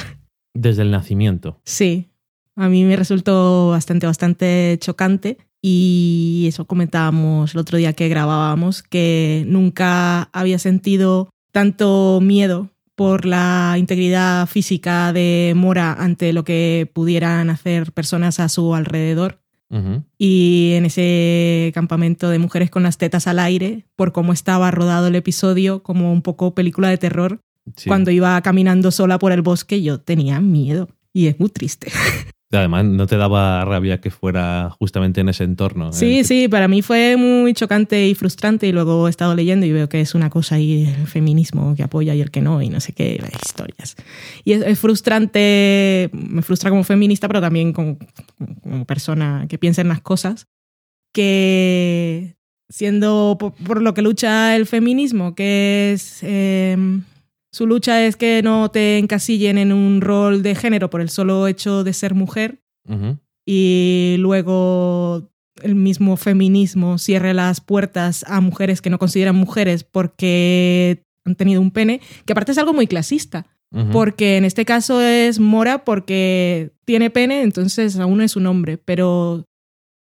Desde 0.54 0.82
el 0.82 0.90
nacimiento. 0.90 1.60
Sí, 1.64 2.07
a 2.58 2.68
mí 2.68 2.84
me 2.84 2.96
resultó 2.96 3.70
bastante, 3.70 4.06
bastante 4.06 4.76
chocante 4.80 5.38
y 5.62 6.46
eso 6.48 6.66
comentábamos 6.66 7.54
el 7.54 7.60
otro 7.60 7.78
día 7.78 7.92
que 7.92 8.08
grabábamos, 8.08 8.82
que 8.82 9.44
nunca 9.46 10.24
había 10.32 10.58
sentido 10.58 11.30
tanto 11.52 12.20
miedo 12.22 12.68
por 12.94 13.24
la 13.26 13.76
integridad 13.78 14.46
física 14.48 15.12
de 15.12 15.52
Mora 15.56 15.92
ante 15.92 16.32
lo 16.32 16.42
que 16.44 16.90
pudieran 16.92 17.48
hacer 17.48 17.92
personas 17.92 18.40
a 18.40 18.48
su 18.48 18.74
alrededor. 18.74 19.40
Y 20.16 20.72
en 20.76 20.86
ese 20.86 21.70
campamento 21.74 22.30
de 22.30 22.38
mujeres 22.38 22.70
con 22.70 22.82
las 22.82 22.96
tetas 22.96 23.26
al 23.26 23.38
aire, 23.38 23.84
por 23.96 24.12
cómo 24.12 24.32
estaba 24.32 24.70
rodado 24.70 25.08
el 25.08 25.14
episodio, 25.14 25.82
como 25.82 26.10
un 26.12 26.22
poco 26.22 26.54
película 26.54 26.88
de 26.88 26.98
terror, 26.98 27.40
Sí. 27.76 27.86
cuando 27.86 28.10
iba 28.10 28.40
caminando 28.40 28.90
sola 28.90 29.18
por 29.18 29.30
el 29.30 29.42
bosque, 29.42 29.82
yo 29.82 30.00
tenía 30.00 30.40
miedo. 30.40 30.88
Y 31.12 31.26
es 31.26 31.38
muy 31.38 31.50
triste. 31.50 31.92
Además, 32.50 32.86
no 32.86 33.06
te 33.06 33.18
daba 33.18 33.62
rabia 33.66 34.00
que 34.00 34.10
fuera 34.10 34.70
justamente 34.78 35.20
en 35.20 35.28
ese 35.28 35.44
entorno. 35.44 35.92
Sí, 35.92 36.20
El- 36.20 36.24
sí, 36.24 36.48
para 36.48 36.66
mí 36.66 36.80
fue 36.80 37.16
muy 37.18 37.52
chocante 37.52 38.08
y 38.08 38.14
frustrante 38.14 38.66
y 38.66 38.72
luego 38.72 39.06
he 39.06 39.10
estado 39.10 39.34
leyendo 39.34 39.66
y 39.66 39.72
veo 39.72 39.90
que 39.90 40.00
es 40.00 40.14
una 40.14 40.30
cosa 40.30 40.54
ahí 40.54 40.84
el 40.98 41.06
feminismo 41.06 41.74
que 41.76 41.82
apoya 41.82 42.14
y 42.14 42.22
el 42.22 42.30
que 42.30 42.40
no 42.40 42.62
y 42.62 42.70
no 42.70 42.80
sé 42.80 42.94
qué 42.94 43.20
historias. 43.44 43.96
Y 44.44 44.52
es, 44.52 44.62
es 44.62 44.78
frustrante, 44.78 46.08
me 46.14 46.40
frustra 46.40 46.70
como 46.70 46.84
feminista, 46.84 47.28
pero 47.28 47.42
también 47.42 47.74
como, 47.74 47.98
como 48.62 48.86
persona 48.86 49.44
que 49.46 49.58
piensa 49.58 49.82
en 49.82 49.88
las 49.88 50.00
cosas, 50.00 50.46
que 51.12 52.34
siendo 52.70 53.36
por, 53.38 53.52
por 53.52 53.82
lo 53.82 53.92
que 53.94 54.02
lucha 54.02 54.56
el 54.56 54.64
feminismo, 54.66 55.34
que 55.34 55.92
es... 55.92 56.20
em, 56.22 57.02
su 57.52 57.66
lucha 57.66 58.04
es 58.04 58.16
que 58.16 58.42
no 58.42 58.70
te 58.70 58.98
encasillen 58.98 59.58
en 59.58 59.72
un 59.72 60.00
rol 60.00 60.42
de 60.42 60.54
género 60.54 60.90
por 60.90 61.00
el 61.00 61.08
solo 61.08 61.46
hecho 61.46 61.84
de 61.84 61.92
ser 61.92 62.14
mujer, 62.14 62.62
y 63.46 64.16
luego 64.18 65.30
el 65.62 65.74
mismo 65.74 66.16
feminismo 66.16 66.98
cierre 66.98 67.34
las 67.34 67.60
puertas 67.60 68.24
a 68.28 68.40
mujeres 68.40 68.80
que 68.80 68.90
no 68.90 68.98
consideran 68.98 69.34
mujeres 69.34 69.84
porque 69.84 71.02
han 71.24 71.34
tenido 71.34 71.60
un 71.60 71.70
pene, 71.70 72.00
que 72.24 72.32
aparte 72.32 72.52
es 72.52 72.58
algo 72.58 72.72
muy 72.72 72.86
clasista, 72.86 73.46
porque 73.92 74.38
en 74.38 74.44
este 74.44 74.64
caso 74.64 75.00
es 75.02 75.38
Mora 75.40 75.84
porque 75.84 76.72
tiene 76.84 77.10
pene, 77.10 77.42
entonces 77.42 77.98
aún 77.98 78.22
es 78.22 78.36
un 78.36 78.46
hombre, 78.46 78.78
pero 78.78 79.44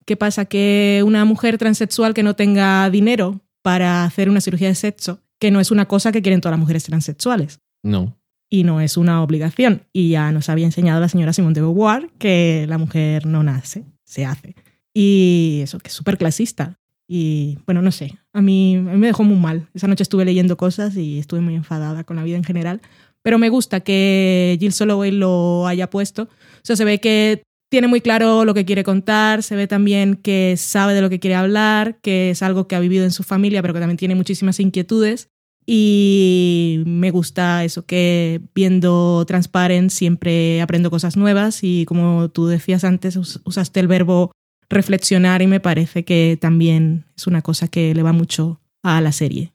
¿qué 0.05 0.15
pasa? 0.15 0.45
Que 0.45 1.03
una 1.05 1.25
mujer 1.25 1.57
transexual 1.57 2.13
que 2.13 2.23
no 2.23 2.35
tenga 2.35 2.89
dinero 2.89 3.41
para 3.61 4.05
hacer 4.05 4.29
una 4.29 4.39
cirugía 4.39 4.69
de 4.69 4.75
sexo, 4.75 5.19
que 5.39 5.51
no 5.51 5.59
es 5.59 5.71
una 5.71 5.85
cosa 5.87 6.11
que 6.11 6.21
quieren 6.21 6.41
todas 6.41 6.53
las 6.53 6.59
mujeres 6.59 6.83
transexuales 6.83 7.59
No. 7.83 8.17
y 8.49 8.63
no 8.63 8.81
es 8.81 8.97
una 8.97 9.21
obligación. 9.21 9.83
Y 9.93 10.09
ya 10.09 10.31
nos 10.31 10.49
había 10.49 10.65
enseñado 10.65 10.99
la 10.99 11.09
señora 11.09 11.33
Simone 11.33 11.53
de 11.53 11.61
Beauvoir 11.61 12.09
que 12.17 12.65
la 12.67 12.77
mujer 12.77 13.25
no 13.25 13.43
nace, 13.43 13.85
se 14.03 14.25
hace. 14.25 14.55
Y 14.93 15.59
eso, 15.63 15.79
que 15.79 15.89
es 15.89 15.93
súper 15.93 16.17
clasista. 16.17 16.79
Y 17.07 17.59
bueno, 17.65 17.81
no 17.81 17.91
sé, 17.91 18.17
a 18.33 18.41
mí, 18.41 18.75
a 18.75 18.81
mí 18.81 18.97
me 18.97 19.07
dejó 19.07 19.23
muy 19.23 19.37
mal. 19.37 19.67
Esa 19.73 19.87
noche 19.87 20.03
estuve 20.03 20.25
leyendo 20.25 20.57
cosas 20.57 20.95
y 20.97 21.19
estuve 21.19 21.39
muy 21.39 21.55
enfadada 21.55 22.03
con 22.03 22.15
la 22.17 22.23
vida 22.23 22.35
en 22.37 22.43
general. 22.43 22.81
Pero 23.21 23.37
me 23.37 23.49
gusta 23.49 23.79
que 23.81 24.57
Jill 24.59 24.73
Soloway 24.73 25.11
lo 25.11 25.67
haya 25.67 25.89
puesto. 25.89 26.23
O 26.23 26.29
sea, 26.63 26.75
se 26.75 26.83
ve 26.85 26.99
que 26.99 27.43
tiene 27.69 27.87
muy 27.87 28.01
claro 28.01 28.45
lo 28.45 28.53
que 28.53 28.65
quiere 28.65 28.83
contar, 28.83 29.43
se 29.43 29.55
ve 29.55 29.67
también 29.67 30.15
que 30.15 30.55
sabe 30.57 30.93
de 30.93 31.01
lo 31.01 31.09
que 31.09 31.19
quiere 31.19 31.35
hablar, 31.35 31.99
que 32.01 32.29
es 32.31 32.41
algo 32.41 32.67
que 32.67 32.75
ha 32.75 32.79
vivido 32.79 33.03
en 33.03 33.11
su 33.11 33.23
familia, 33.23 33.61
pero 33.61 33.73
que 33.73 33.79
también 33.81 33.97
tiene 33.97 34.15
muchísimas 34.15 34.59
inquietudes. 34.59 35.29
Y 35.65 36.81
me 36.85 37.11
gusta 37.11 37.65
eso, 37.65 37.85
que 37.85 38.39
viendo 38.55 39.25
Transparent 39.27 39.89
siempre 39.91 40.61
aprendo 40.61 40.89
cosas 40.89 41.17
nuevas 41.17 41.59
y 41.61 41.83
como 41.85 42.29
tú 42.29 42.47
decías 42.47 42.85
antes, 42.85 43.17
us- 43.17 43.41
usaste 43.43 43.81
el 43.81 43.87
verbo 43.89 44.31
reflexionar 44.69 45.41
y 45.41 45.47
me 45.47 45.59
parece 45.59 46.05
que 46.05 46.37
también 46.39 47.05
es 47.17 47.27
una 47.27 47.41
cosa 47.41 47.67
que 47.67 47.93
le 47.93 48.01
va 48.03 48.13
mucho 48.13 48.61
a 48.81 49.01
la 49.01 49.11
serie. 49.11 49.51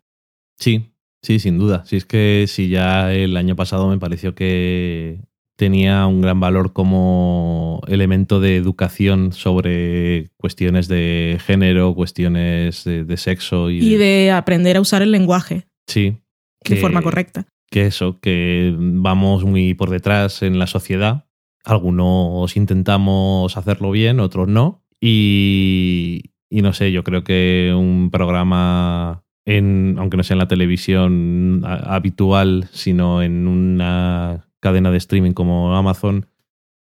Sí, 0.59 0.93
sí, 1.23 1.39
sin 1.39 1.57
duda. 1.59 1.85
Si 1.87 1.97
es 1.97 2.05
que 2.05 2.45
si 2.47 2.69
ya 2.69 3.13
el 3.13 3.35
año 3.39 3.57
pasado 3.57 3.89
me 3.89 3.99
pareció 3.99 4.35
que 4.35 5.19
tenía 5.63 6.09
un 6.09 6.23
gran 6.23 6.41
valor 6.41 6.73
como 6.73 7.83
elemento 7.87 8.41
de 8.41 8.57
educación 8.57 9.31
sobre 9.31 10.31
cuestiones 10.37 10.89
de 10.89 11.39
género, 11.47 11.95
cuestiones 11.95 12.83
de, 12.83 13.05
de 13.05 13.17
sexo 13.17 13.71
y, 13.71 13.79
Y 13.79 13.97
de 13.97 14.33
aprender 14.33 14.77
a 14.77 14.81
usar 14.81 15.03
el 15.03 15.13
lenguaje 15.13 15.69
sí, 15.87 16.17
de 16.65 16.77
forma 16.79 17.01
correcta. 17.01 17.47
que 17.71 17.87
eso, 17.87 18.19
que 18.19 18.75
vamos 18.77 19.45
muy 19.45 19.75
por 19.75 19.91
detrás 19.91 20.43
en 20.43 20.59
la 20.59 20.67
sociedad. 20.67 21.27
Algunos 21.65 22.57
intentamos 22.57 23.57
hacerlo 23.57 23.93
bien, 23.93 24.19
otros 24.19 24.49
no. 24.49 24.83
Y, 25.01 26.33
y 26.51 26.63
no 26.63 26.73
sé, 26.73 26.91
yo 26.91 27.05
creo 27.05 27.23
que 27.23 27.73
un 27.73 28.11
programa, 28.11 29.23
en, 29.45 29.95
aunque 29.97 30.17
no 30.17 30.25
sea 30.25 30.35
en 30.35 30.41
la 30.41 30.49
televisión 30.49 31.63
habitual, 31.65 32.69
sino 32.73 33.23
en 33.23 33.47
una 33.47 34.49
cadena 34.63 34.91
de 34.91 34.99
streaming 34.99 35.33
como 35.33 35.77
Amazon, 35.77 36.29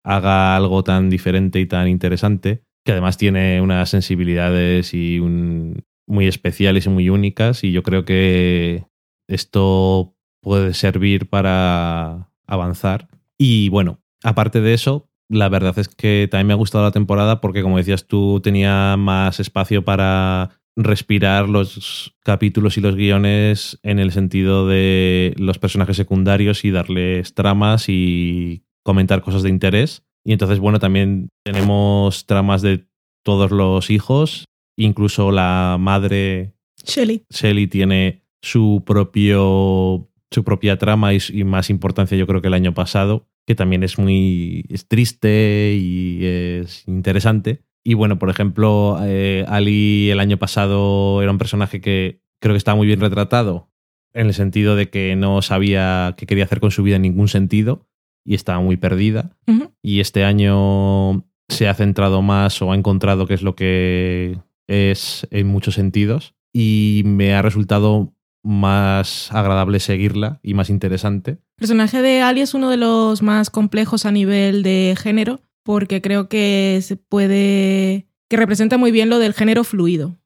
haga 0.05 0.57
algo 0.57 0.83
tan 0.85 1.09
diferente 1.09 1.61
y 1.61 1.67
tan 1.67 1.89
interesante, 1.89 2.65
que 2.85 2.93
además 2.93 3.17
tiene 3.17 3.61
unas 3.63 3.89
sensibilidades 3.89 4.93
y 4.93 5.21
un, 5.21 5.85
muy 6.07 6.27
especiales 6.27 6.87
y 6.87 6.91
muy 6.91 7.09
únicas. 7.09 7.63
Y 7.63 7.73
yo 7.73 7.83
creo 7.83 8.05
que 8.05 8.85
esto 9.29 10.17
puede 10.43 10.75
servir 10.75 11.29
para 11.29 12.31
avanzar. 12.47 13.09
Y 13.39 13.69
bueno, 13.69 14.01
aparte 14.25 14.61
de 14.61 14.75
eso, 14.75 15.09
la 15.29 15.49
verdad 15.49 15.79
es 15.79 15.89
que 15.89 16.27
también 16.31 16.49
me 16.49 16.53
ha 16.55 16.57
gustado 16.57 16.85
la 16.85 16.91
temporada 16.91 17.41
porque, 17.41 17.63
como 17.63 17.77
decías 17.77 18.07
tú, 18.07 18.41
tenía 18.41 18.97
más 18.97 19.39
espacio 19.41 19.85
para 19.85 20.58
respirar 20.79 21.49
los 21.49 22.15
capítulos 22.23 22.79
y 22.79 22.81
los 22.81 22.95
guiones 22.95 23.81
en 23.83 23.99
el 23.99 24.13
sentido 24.13 24.69
de 24.69 25.35
los 25.37 25.59
personajes 25.59 25.97
secundarios 25.97 26.65
y 26.65 26.71
darles 26.71 27.35
tramas 27.35 27.87
y 27.89 28.63
comentar 28.85 29.21
cosas 29.21 29.43
de 29.43 29.49
interés. 29.49 30.05
Y 30.25 30.33
entonces, 30.33 30.61
bueno, 30.61 30.79
también 30.79 31.31
tenemos 31.45 32.27
tramas 32.27 32.63
de 32.63 32.87
todos 33.25 33.51
los 33.51 33.91
hijos, 33.91 34.45
incluso 34.77 35.33
la 35.33 35.77
madre 35.81 36.55
Shelly. 36.85 37.25
Shelly 37.29 37.67
tiene 37.67 38.23
su 38.41 38.85
propio 38.87 40.09
su 40.31 40.45
propia 40.45 40.79
trama 40.79 41.13
y, 41.13 41.19
y 41.33 41.43
más 41.43 41.71
importancia 41.71 42.17
yo 42.17 42.27
creo 42.27 42.41
que 42.41 42.49
el 42.49 42.55
año 42.55 42.75
pasado 42.75 43.27
que 43.47 43.55
también 43.55 43.83
es 43.83 43.99
muy 43.99 44.65
es 44.69 44.87
triste 44.87 45.75
y 45.75 46.19
es 46.23 46.87
interesante 46.87 47.63
y 47.85 47.95
bueno 47.95 48.19
por 48.19 48.31
ejemplo 48.31 48.99
eh, 49.03 49.45
Ali 49.49 50.11
el 50.11 50.21
año 50.21 50.37
pasado 50.39 51.23
era 51.23 51.31
un 51.31 51.39
personaje 51.39 51.81
que 51.81 52.21
creo 52.41 52.55
que 52.55 52.59
estaba 52.59 52.77
muy 52.77 52.87
bien 52.87 53.01
retratado 53.01 53.71
en 54.13 54.27
el 54.27 54.35
sentido 54.35 54.77
de 54.77 54.91
que 54.91 55.17
no 55.17 55.43
sabía 55.43 56.15
qué 56.17 56.27
quería 56.27 56.45
hacer 56.45 56.61
con 56.61 56.71
su 56.71 56.83
vida 56.83 56.97
en 56.97 57.03
ningún 57.03 57.29
sentido 57.29 57.87
y 58.25 58.35
estaba 58.35 58.61
muy 58.61 58.77
perdida 58.77 59.37
y 59.83 60.01
este 60.01 60.25
año 60.25 61.25
se 61.49 61.69
ha 61.69 61.75
centrado 61.75 62.23
más 62.23 62.61
o 62.61 62.73
ha 62.73 62.77
encontrado 62.77 63.27
qué 63.27 63.35
es 63.35 63.43
lo 63.43 63.55
que 63.55 64.39
es 64.67 65.27
en 65.31 65.47
muchos 65.47 65.75
sentidos 65.75 66.35
y 66.53 67.03
me 67.05 67.35
ha 67.35 67.43
resultado 67.43 68.13
más 68.43 69.33
agradable 69.33 69.81
seguirla 69.81 70.41
y 70.43 70.55
más 70.55 70.71
interesante. 70.71 71.33
El 71.33 71.39
personaje 71.57 72.03
de 72.03 72.23
Ali 72.23 72.41
es 72.41 72.55
uno 72.55 72.71
de 72.71 72.77
los 72.77 73.23
más 73.23 73.51
complejos 73.51 74.07
a 74.07 74.13
nivel 74.13 74.63
de 74.63 74.97
género, 74.99 75.41
porque 75.69 76.01
creo 76.01 76.31
que 76.31 76.81
se 76.81 76.97
puede. 76.97 78.07
que 78.31 78.39
representa 78.39 78.79
muy 78.79 78.91
bien 78.91 79.11
lo 79.11 79.19
del 79.19 79.35
género 79.35 79.65
fluido. 79.65 80.17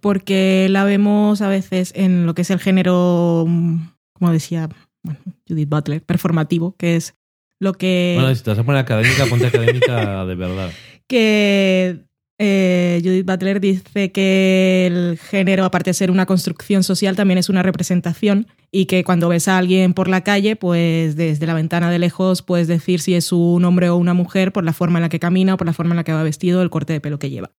Porque 0.00 0.68
la 0.70 0.84
vemos 0.84 1.40
a 1.40 1.48
veces 1.48 1.90
en 1.96 2.26
lo 2.26 2.34
que 2.34 2.42
es 2.42 2.50
el 2.50 2.60
género, 2.60 3.44
mm, 3.48 3.88
como 4.12 4.30
decía 4.30 4.68
bueno, 5.02 5.18
Judith 5.48 5.68
Butler, 5.68 6.00
performativo, 6.00 6.76
que 6.76 6.94
es 6.94 7.16
lo 7.58 7.72
que. 7.72 8.14
Bueno, 8.20 8.32
si 8.36 8.44
te 8.44 8.50
vas 8.50 8.58
a 8.60 8.62
poner 8.62 8.82
académica, 8.82 9.26
ponte 9.26 9.48
académica 9.48 10.24
de 10.26 10.34
verdad. 10.36 10.70
que 11.08 12.04
eh, 12.38 13.00
Judith 13.04 13.26
Butler 13.26 13.60
dice 13.60 14.10
que 14.10 14.86
el 14.86 15.18
género, 15.18 15.64
aparte 15.64 15.90
de 15.90 15.94
ser 15.94 16.10
una 16.10 16.26
construcción 16.26 16.82
social, 16.82 17.14
también 17.14 17.38
es 17.38 17.48
una 17.48 17.62
representación 17.62 18.48
y 18.72 18.86
que 18.86 19.04
cuando 19.04 19.28
ves 19.28 19.46
a 19.46 19.56
alguien 19.56 19.94
por 19.94 20.08
la 20.08 20.22
calle, 20.22 20.56
pues 20.56 21.14
desde 21.14 21.46
la 21.46 21.54
ventana 21.54 21.90
de 21.90 22.00
lejos 22.00 22.42
puedes 22.42 22.66
decir 22.66 23.00
si 23.00 23.14
es 23.14 23.30
un 23.30 23.64
hombre 23.64 23.88
o 23.88 23.96
una 23.96 24.14
mujer 24.14 24.52
por 24.52 24.64
la 24.64 24.72
forma 24.72 24.98
en 24.98 25.02
la 25.02 25.08
que 25.08 25.20
camina 25.20 25.54
o 25.54 25.56
por 25.56 25.66
la 25.66 25.72
forma 25.72 25.92
en 25.92 25.98
la 25.98 26.04
que 26.04 26.12
va 26.12 26.24
vestido, 26.24 26.60
el 26.60 26.70
corte 26.70 26.92
de 26.92 27.00
pelo 27.00 27.18
que 27.20 27.30
lleva. 27.30 27.52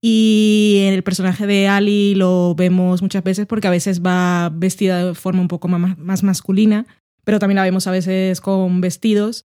Y 0.00 0.84
en 0.86 0.94
el 0.94 1.02
personaje 1.02 1.46
de 1.46 1.68
Ali 1.68 2.14
lo 2.14 2.54
vemos 2.54 3.02
muchas 3.02 3.24
veces 3.24 3.46
porque 3.46 3.66
a 3.66 3.72
veces 3.72 4.00
va 4.02 4.50
vestida 4.54 5.04
de 5.04 5.14
forma 5.14 5.40
un 5.40 5.48
poco 5.48 5.68
más 5.68 6.22
masculina, 6.22 6.86
pero 7.24 7.38
también 7.38 7.56
la 7.56 7.64
vemos 7.64 7.86
a 7.86 7.90
veces 7.90 8.40
con 8.40 8.80
vestidos. 8.80 9.46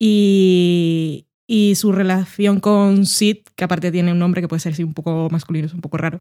Y, 0.00 1.26
y 1.52 1.74
su 1.74 1.90
relación 1.90 2.60
con 2.60 3.06
Sid, 3.06 3.38
que 3.56 3.64
aparte 3.64 3.90
tiene 3.90 4.12
un 4.12 4.20
nombre 4.20 4.40
que 4.40 4.46
puede 4.46 4.60
ser 4.60 4.72
un 4.84 4.94
poco 4.94 5.26
masculino, 5.32 5.66
es 5.66 5.74
un 5.74 5.80
poco 5.80 5.96
raro. 5.96 6.20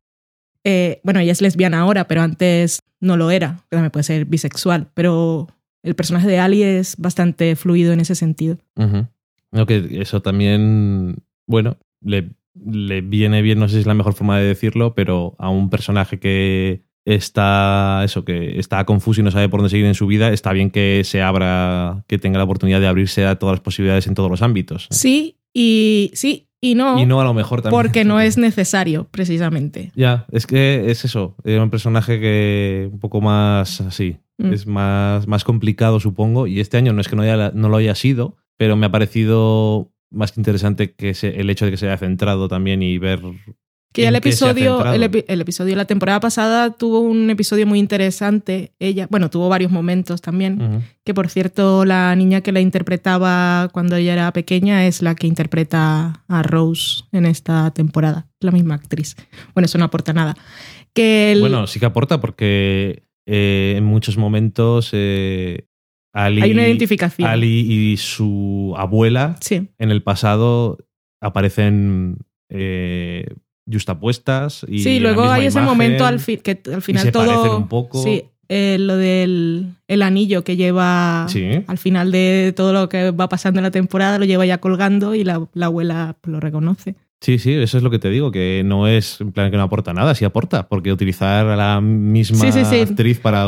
Eh, 0.64 1.02
bueno, 1.04 1.20
ella 1.20 1.32
es 1.32 1.44
lesbiana 1.44 1.82
ahora, 1.82 2.08
pero 2.08 2.24
antes 2.24 2.82
no 3.00 3.16
lo 3.16 3.30
era, 3.30 3.64
también 3.70 3.92
puede 3.92 4.06
ser 4.06 4.26
bisexual, 4.26 4.90
pero 4.96 5.46
el 5.84 5.94
personaje 5.94 6.28
de 6.28 6.40
Ali 6.40 6.64
es 6.64 6.98
bastante 6.98 7.56
fluido 7.56 7.94
en 7.94 8.00
ese 8.00 8.16
sentido. 8.16 8.58
Lo 9.52 9.68
que 9.68 10.00
eso 10.02 10.24
también, 10.24 11.18
bueno, 11.46 11.78
le, 12.02 12.32
le 12.56 13.02
viene 13.02 13.44
bien, 13.44 13.60
no 13.60 13.68
sé 13.68 13.76
si 13.76 13.82
es 13.82 13.86
la 13.86 13.94
mejor 13.94 14.16
forma 14.16 14.40
de 14.40 14.48
decirlo, 14.48 14.96
pero 14.96 15.36
a 15.38 15.52
un 15.52 15.70
personaje 15.70 16.20
que 16.20 16.82
está 17.06 18.02
eso, 18.04 18.24
que 18.26 18.60
está 18.60 18.84
confuso 18.86 19.22
y 19.22 19.24
no 19.24 19.32
sabe 19.32 19.50
por 19.50 19.60
dónde 19.60 19.70
seguir 19.72 19.86
en 19.86 19.96
su 19.96 20.08
vida, 20.08 20.30
está 20.32 20.54
bien 20.54 20.70
que 20.72 21.02
se 21.06 21.22
abra, 21.22 22.04
que 22.08 22.18
tenga 22.18 22.38
la 22.38 22.44
oportunidad 22.44 22.80
de 22.80 22.88
abrirse 22.88 23.26
a 23.26 23.38
todas 23.38 23.54
las 23.54 23.62
posibilidades 23.62 24.08
en 24.08 24.16
todos 24.16 24.30
los 24.30 24.42
ámbitos. 24.42 24.88
Sí, 24.92 25.38
y 25.54 26.12
sí, 26.14 26.48
y 26.62 26.76
no, 26.76 27.00
Y 27.00 27.06
no 27.06 27.22
a 27.22 27.24
lo 27.24 27.34
mejor 27.34 27.62
también. 27.62 27.82
porque 27.82 28.04
no 28.06 28.20
es 28.22 28.38
necesario, 28.38 29.08
precisamente. 29.12 29.92
Ya, 29.96 30.26
es 30.32 30.46
que 30.46 30.92
es 30.92 31.06
eso. 31.06 31.36
Era 31.44 31.64
un 31.64 31.70
personaje 31.70 32.20
que 32.20 32.90
un 32.92 33.00
poco 33.00 33.22
más 33.22 33.82
así. 33.82 34.18
Mm. 34.38 34.54
Es 34.54 34.68
más, 34.68 35.28
más 35.28 35.44
complicado, 35.44 36.00
supongo. 36.00 36.48
Y 36.48 36.60
este 36.60 36.78
año 36.78 36.94
no 36.94 37.02
es 37.02 37.08
que 37.08 37.16
no, 37.16 37.24
haya- 37.24 37.52
no 37.54 37.70
lo 37.70 37.78
haya 37.78 37.96
sido, 37.96 38.36
pero 38.58 38.76
me 38.76 38.86
ha 38.86 38.92
parecido 38.92 39.92
más 40.12 40.32
que 40.32 40.40
interesante 40.42 40.94
que 40.94 41.14
se- 41.14 41.40
el 41.40 41.50
hecho 41.50 41.66
de 41.66 41.72
que 41.72 41.78
se 41.78 41.88
haya 41.88 41.98
centrado 41.98 42.48
también 42.48 42.84
y 42.84 42.98
ver. 42.98 43.22
Que 43.92 44.04
ya 44.04 44.10
el 44.10 44.16
episodio, 44.16 44.86
el, 44.94 45.02
epi- 45.02 45.26
el 45.28 45.42
episodio 45.42 45.76
la 45.76 45.86
temporada 45.86 46.20
pasada 46.20 46.70
tuvo 46.78 47.00
un 47.00 47.30
episodio 47.32 47.66
muy 47.66 47.80
interesante. 47.80 48.72
Ella, 48.78 49.08
bueno, 49.10 49.32
tuvo 49.32 49.50
varios 49.50 49.72
momentos 49.72 50.22
también. 50.22 50.84
Que 51.04 51.16
por 51.16 51.28
cierto, 51.28 51.86
la 51.86 52.16
niña 52.16 52.42
que 52.42 52.52
la 52.52 52.60
interpretaba 52.60 53.68
cuando 53.74 53.96
ella 53.96 54.14
era 54.14 54.32
pequeña 54.32 54.86
es 54.86 55.02
la 55.02 55.16
que 55.16 55.26
interpreta 55.26 56.24
a 56.28 56.44
Rose 56.44 57.04
en 57.12 57.26
esta 57.26 57.72
temporada. 57.72 58.28
La 58.42 58.52
misma 58.52 58.76
actriz. 58.76 59.16
Bueno, 59.56 59.66
eso 59.66 59.80
no 59.80 59.86
aporta 59.86 60.14
nada. 60.14 60.36
Que 60.94 61.32
el- 61.32 61.40
Bueno, 61.42 61.66
sí 61.66 61.80
que 61.80 61.88
aporta 61.88 62.22
porque 62.22 63.04
eh, 63.28 63.74
en 63.76 63.86
muchos 63.86 64.18
momentos 64.18 64.90
eh, 64.94 65.66
Ali, 66.14 66.42
hay 66.44 66.52
una 66.52 66.68
identificación. 66.68 67.28
Ali 67.28 67.62
y 67.92 67.98
su 67.98 68.76
abuela 68.78 69.36
Sí. 69.42 69.68
en 69.80 69.90
el 69.92 70.04
pasado 70.04 70.78
aparecen 71.22 72.18
eh, 72.52 73.26
justapuestas. 73.72 74.66
Y 74.68 74.80
Sí, 74.84 75.00
luego 75.00 75.24
hay 75.30 75.46
ese 75.48 75.60
imagen. 75.60 75.70
momento 75.78 76.06
al 76.06 76.20
fin, 76.20 76.40
que 76.44 76.60
al 76.74 76.82
final 76.82 77.04
se 77.04 77.12
todo. 77.12 77.58
un 77.58 77.68
poco. 77.68 78.02
Sí, 78.04 78.24
eh, 78.48 78.78
lo 78.80 78.96
del 78.98 79.68
el 79.88 80.02
anillo 80.02 80.44
que 80.44 80.56
lleva 80.56 81.26
Sí. 81.30 81.64
al 81.68 81.78
final 81.78 82.12
de 82.12 82.54
todo 82.56 82.74
lo 82.74 82.90
que 82.90 83.12
va 83.12 83.30
pasando 83.30 83.60
en 83.60 83.64
la 83.64 83.72
temporada, 83.72 84.18
lo 84.20 84.26
lleva 84.26 84.46
ya 84.46 84.60
colgando 84.60 85.14
y 85.16 85.24
la, 85.24 85.48
la 85.54 85.68
abuela 85.68 86.18
lo 86.24 86.40
reconoce. 86.40 86.96
Sí, 87.22 87.38
sí, 87.38 87.52
eso 87.54 87.78
es 87.78 87.84
lo 87.84 87.90
que 87.90 88.00
te 88.00 88.10
digo, 88.10 88.32
que 88.32 88.62
no 88.66 88.88
es 88.88 89.20
en 89.20 89.34
plan 89.34 89.52
que 89.52 89.58
no 89.58 89.64
aporta 89.64 89.94
nada, 89.94 90.16
sí 90.16 90.24
aporta, 90.24 90.70
porque 90.70 90.94
utilizar 90.94 91.48
a 91.48 91.56
la 91.58 91.82
misma 91.82 92.38
Sí, 92.40 92.52
sí, 92.54 92.64
sí. 92.64 92.80
actriz 92.80 93.20
para, 93.20 93.46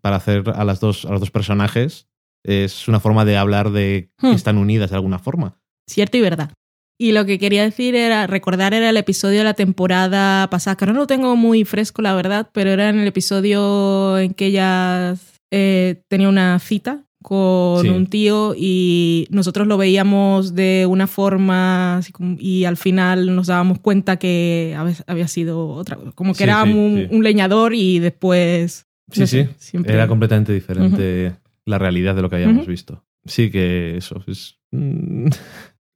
para 0.00 0.16
hacer 0.16 0.42
a, 0.52 0.64
las 0.64 0.80
dos, 0.80 1.04
a 1.04 1.10
los 1.12 1.20
dos 1.20 1.30
personajes 1.30 2.08
es 2.44 2.88
una 2.88 2.98
forma 2.98 3.24
de 3.24 3.36
hablar 3.36 3.70
de 3.70 4.10
que 4.18 4.26
Hmm. 4.26 4.32
están 4.34 4.58
unidas 4.58 4.90
de 4.90 4.96
alguna 4.96 5.20
forma. 5.20 5.54
Cierto 5.88 6.16
y 6.16 6.20
verdad. 6.20 6.50
Y 6.98 7.12
lo 7.12 7.26
que 7.26 7.38
quería 7.38 7.62
decir 7.64 7.94
era, 7.96 8.26
recordar 8.26 8.74
era 8.74 8.90
el 8.90 8.96
episodio 8.96 9.38
de 9.38 9.44
la 9.44 9.54
temporada 9.54 10.48
pasada, 10.50 10.76
que 10.76 10.86
no 10.86 10.92
lo 10.92 11.06
tengo 11.06 11.34
muy 11.36 11.64
fresco, 11.64 12.00
la 12.02 12.14
verdad, 12.14 12.48
pero 12.52 12.70
era 12.70 12.88
en 12.90 13.00
el 13.00 13.08
episodio 13.08 14.18
en 14.18 14.34
que 14.34 14.46
ella 14.46 15.16
eh, 15.50 16.02
tenía 16.08 16.28
una 16.28 16.58
cita 16.60 17.04
con 17.22 17.82
Sí. 17.82 17.88
un 17.88 18.06
tío 18.06 18.54
y 18.56 19.26
nosotros 19.30 19.66
lo 19.68 19.76
veíamos 19.78 20.54
de 20.54 20.86
una 20.88 21.06
forma 21.06 21.98
así 21.98 22.10
como- 22.12 22.36
y 22.40 22.64
al 22.64 22.76
final 22.76 23.34
nos 23.34 23.46
dábamos 23.48 23.78
cuenta 23.80 24.16
que 24.16 24.74
había, 25.06 25.28
sido 25.28 25.68
otra, 25.68 25.98
como 26.14 26.32
que 26.32 26.38
Sí, 26.38 26.44
era 26.44 26.64
sí, 26.64 26.72
un, 26.72 27.06
sí. 27.10 27.14
un 27.14 27.22
leñador 27.22 27.74
y 27.74 27.98
después... 28.00 28.86
Sí, 29.10 29.20
no 29.20 29.26
sí, 29.26 29.36
sé, 29.44 29.48
siempre- 29.58 29.92
era 29.94 30.08
completamente 30.08 30.52
diferente 30.52 31.32
la 31.66 31.78
realidad 31.78 32.14
de 32.16 32.22
lo 32.22 32.30
que 32.30 32.36
habíamos 32.36 32.62
Ujú. 32.62 32.70
visto. 32.70 33.04
Sí 33.24 33.50
que 33.50 33.96
eso 33.96 34.22
es... 34.26 34.58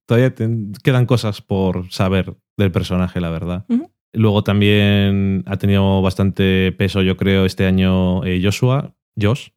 Todavía 0.07 0.35
quedan 0.83 1.07
cosas 1.07 1.43
por 1.43 1.91
saber 1.91 2.37
del 2.57 2.71
personaje, 2.71 3.21
la 3.21 3.31
verdad. 3.31 3.67
Luego 4.13 4.43
también 4.45 5.43
ha 5.47 5.57
tenido 5.59 6.01
bastante 6.01 6.73
peso, 6.73 7.03
yo 7.03 7.17
creo, 7.17 7.45
este 7.45 7.67
año 7.67 8.25
eh, 8.25 8.41
Joshua, 8.43 8.95
Josh, 9.21 9.49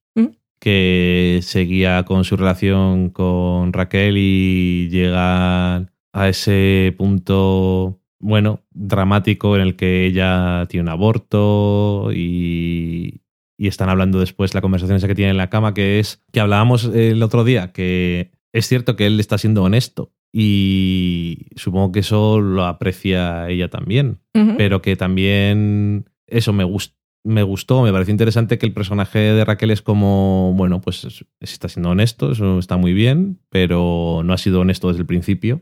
que 0.60 1.40
seguía 1.44 2.04
con 2.04 2.26
su 2.26 2.36
relación 2.36 3.12
con 3.12 3.72
Raquel 3.72 4.18
y 4.18 4.90
llega 4.90 5.78
a 6.12 6.28
ese 6.28 6.94
punto, 6.98 8.02
bueno, 8.20 8.66
dramático 8.72 9.56
en 9.56 9.62
el 9.62 9.76
que 9.78 10.06
ella 10.06 10.66
tiene 10.68 10.82
un 10.82 10.90
aborto 10.90 12.12
y, 12.14 13.22
y 13.58 13.68
están 13.68 13.88
hablando 13.88 14.20
después 14.20 14.54
la 14.54 14.62
conversación 14.62 14.98
esa 14.98 15.08
que 15.08 15.16
tienen 15.16 15.32
en 15.32 15.38
la 15.38 15.50
cama, 15.50 15.74
que 15.74 16.00
es 16.00 16.22
que 16.34 16.42
hablábamos 16.42 16.84
el 16.86 17.24
otro 17.24 17.46
día, 17.46 17.72
que 17.72 18.32
es 18.52 18.68
cierto 18.68 18.98
que 18.98 19.06
él 19.06 19.20
está 19.22 19.38
siendo 19.38 19.64
honesto 19.64 20.12
y 20.32 21.48
supongo 21.56 21.92
que 21.92 22.00
eso 22.00 22.40
lo 22.40 22.66
aprecia 22.66 23.50
ella 23.50 23.70
también 23.70 24.20
pero 24.58 24.82
que 24.82 24.96
también 24.96 26.06
eso 26.28 26.54
me, 26.54 26.64
gust- 26.64 26.96
me 27.26 27.44
gustó, 27.44 27.82
me 27.84 27.92
pareció 27.92 28.12
interesante 28.14 28.58
que 28.58 28.66
el 28.66 28.72
personaje 28.74 29.20
de 29.20 29.44
Raquel 29.44 29.70
es 29.72 29.82
como, 29.82 30.54
bueno, 30.56 30.80
pues 30.80 31.04
es- 31.04 31.26
está 31.42 31.68
siendo 31.68 31.90
honesto, 31.90 32.32
eso 32.32 32.58
está 32.58 32.78
muy 32.78 32.94
bien, 32.94 33.40
pero 33.50 34.22
no 34.24 34.32
ha 34.32 34.38
sido 34.38 34.62
honesto 34.62 34.88
desde 34.88 35.02
el 35.02 35.08
principio. 35.08 35.62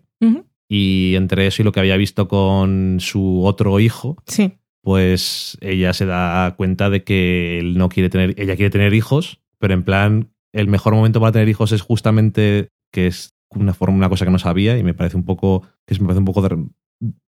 Y 0.69 1.15
entre 1.15 1.47
eso 1.47 1.61
y 1.61 1.65
lo 1.65 1.71
que 1.71 1.79
había 1.79 1.97
visto 1.97 2.27
con 2.27 2.97
su 2.99 3.43
otro 3.45 3.79
hijo, 3.79 4.17
Sí. 4.27 4.53
pues 4.83 5.57
ella 5.61 5.93
se 5.93 6.05
da 6.05 6.53
cuenta 6.55 6.89
de 6.91 7.03
que 7.03 7.57
él 7.59 7.77
no 7.79 7.89
quiere 7.89 8.09
tener, 8.09 8.35
ella 8.37 8.55
quiere 8.57 8.69
tener 8.69 8.93
hijos, 8.93 9.39
pero 9.59 9.73
en 9.73 9.83
plan, 9.83 10.29
el 10.53 10.67
mejor 10.67 10.93
momento 10.93 11.19
para 11.19 11.31
tener 11.31 11.49
hijos 11.49 11.71
es 11.71 11.81
justamente 11.81 12.69
que 12.91 13.07
es 13.07 13.33
una 13.51 13.73
forma, 13.73 13.97
una 13.97 14.09
cosa 14.09 14.25
que 14.25 14.31
no 14.31 14.39
sabía 14.39 14.77
y 14.77 14.83
me 14.83 14.93
parece 14.93 15.17
un 15.17 15.23
poco, 15.25 15.61
que 15.85 15.93
es- 15.93 15.99
me 16.01 16.07
parece 16.07 16.19
un 16.19 16.25
poco 16.25 16.41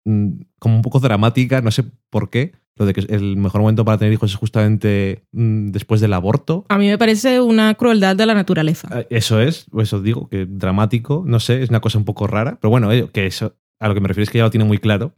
mm, 0.04 0.28
como 0.58 0.76
un 0.76 0.82
poco 0.82 0.98
dramática, 1.00 1.60
no 1.60 1.70
sé 1.70 1.84
por 2.10 2.28
qué, 2.30 2.52
lo 2.76 2.86
de 2.86 2.94
que 2.94 3.00
el 3.14 3.36
mejor 3.36 3.60
momento 3.60 3.84
para 3.84 3.98
tener 3.98 4.12
hijos 4.12 4.30
es 4.32 4.36
justamente 4.36 5.24
mm, 5.32 5.68
después 5.70 6.00
del 6.00 6.12
aborto. 6.14 6.64
A 6.70 6.78
mí 6.78 6.86
me 6.88 6.98
parece 6.98 7.40
una 7.40 7.74
crueldad 7.74 8.16
de 8.16 8.26
la 8.26 8.34
naturaleza. 8.34 8.88
Eh, 9.00 9.06
Eso 9.10 9.40
es, 9.40 9.66
eso 9.78 10.00
digo, 10.02 10.28
que 10.28 10.46
dramático, 10.46 11.22
no 11.26 11.38
sé, 11.38 11.62
es 11.62 11.68
una 11.70 11.80
cosa 11.80 11.98
un 11.98 12.04
poco 12.04 12.26
rara, 12.26 12.58
pero 12.60 12.70
bueno, 12.70 12.90
eh, 12.92 13.08
que 13.12 13.26
eso, 13.26 13.56
a 13.80 13.88
lo 13.88 13.94
que 13.94 14.00
me 14.00 14.08
refiero 14.08 14.24
es 14.24 14.30
que 14.30 14.38
ella 14.38 14.46
lo 14.46 14.50
tiene 14.50 14.64
muy 14.64 14.78
claro 14.78 15.14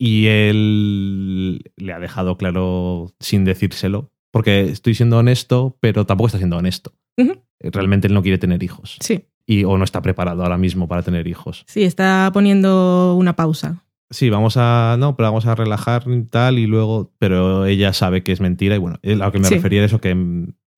y 0.00 0.26
él 0.26 1.62
le 1.76 1.92
ha 1.92 1.98
dejado 1.98 2.36
claro 2.36 3.12
sin 3.20 3.44
decírselo, 3.44 4.10
porque 4.32 4.62
estoy 4.62 4.94
siendo 4.94 5.18
honesto, 5.18 5.76
pero 5.80 6.04
tampoco 6.06 6.26
está 6.28 6.38
siendo 6.38 6.56
honesto. 6.56 6.92
Ujú. 7.16 7.32
Realmente 7.60 8.06
él 8.06 8.14
no 8.14 8.22
quiere 8.22 8.38
tener 8.38 8.62
hijos 8.62 8.96
Sí. 9.00 9.24
Y 9.48 9.64
o 9.64 9.78
no 9.78 9.84
está 9.84 10.02
preparado 10.02 10.42
ahora 10.42 10.58
mismo 10.58 10.86
para 10.86 11.02
tener 11.02 11.26
hijos. 11.26 11.64
Sí, 11.66 11.82
está 11.82 12.30
poniendo 12.34 13.14
una 13.18 13.34
pausa. 13.34 13.82
Sí, 14.10 14.28
vamos 14.30 14.56
a 14.58 14.96
no, 14.98 15.16
pero 15.16 15.28
vamos 15.28 15.46
a 15.46 15.54
relajar 15.54 16.04
y 16.06 16.22
tal 16.24 16.58
y 16.58 16.66
luego, 16.66 17.12
pero 17.18 17.64
ella 17.66 17.92
sabe 17.92 18.22
que 18.22 18.32
es 18.32 18.40
mentira 18.40 18.74
y 18.74 18.78
bueno, 18.78 18.98
él- 19.02 19.22
a 19.22 19.26
lo 19.26 19.32
que 19.32 19.38
me 19.38 19.48
Sí. 19.48 19.54
refería 19.54 19.80
es 19.84 19.86
eso 19.90 20.00
que 20.00 20.14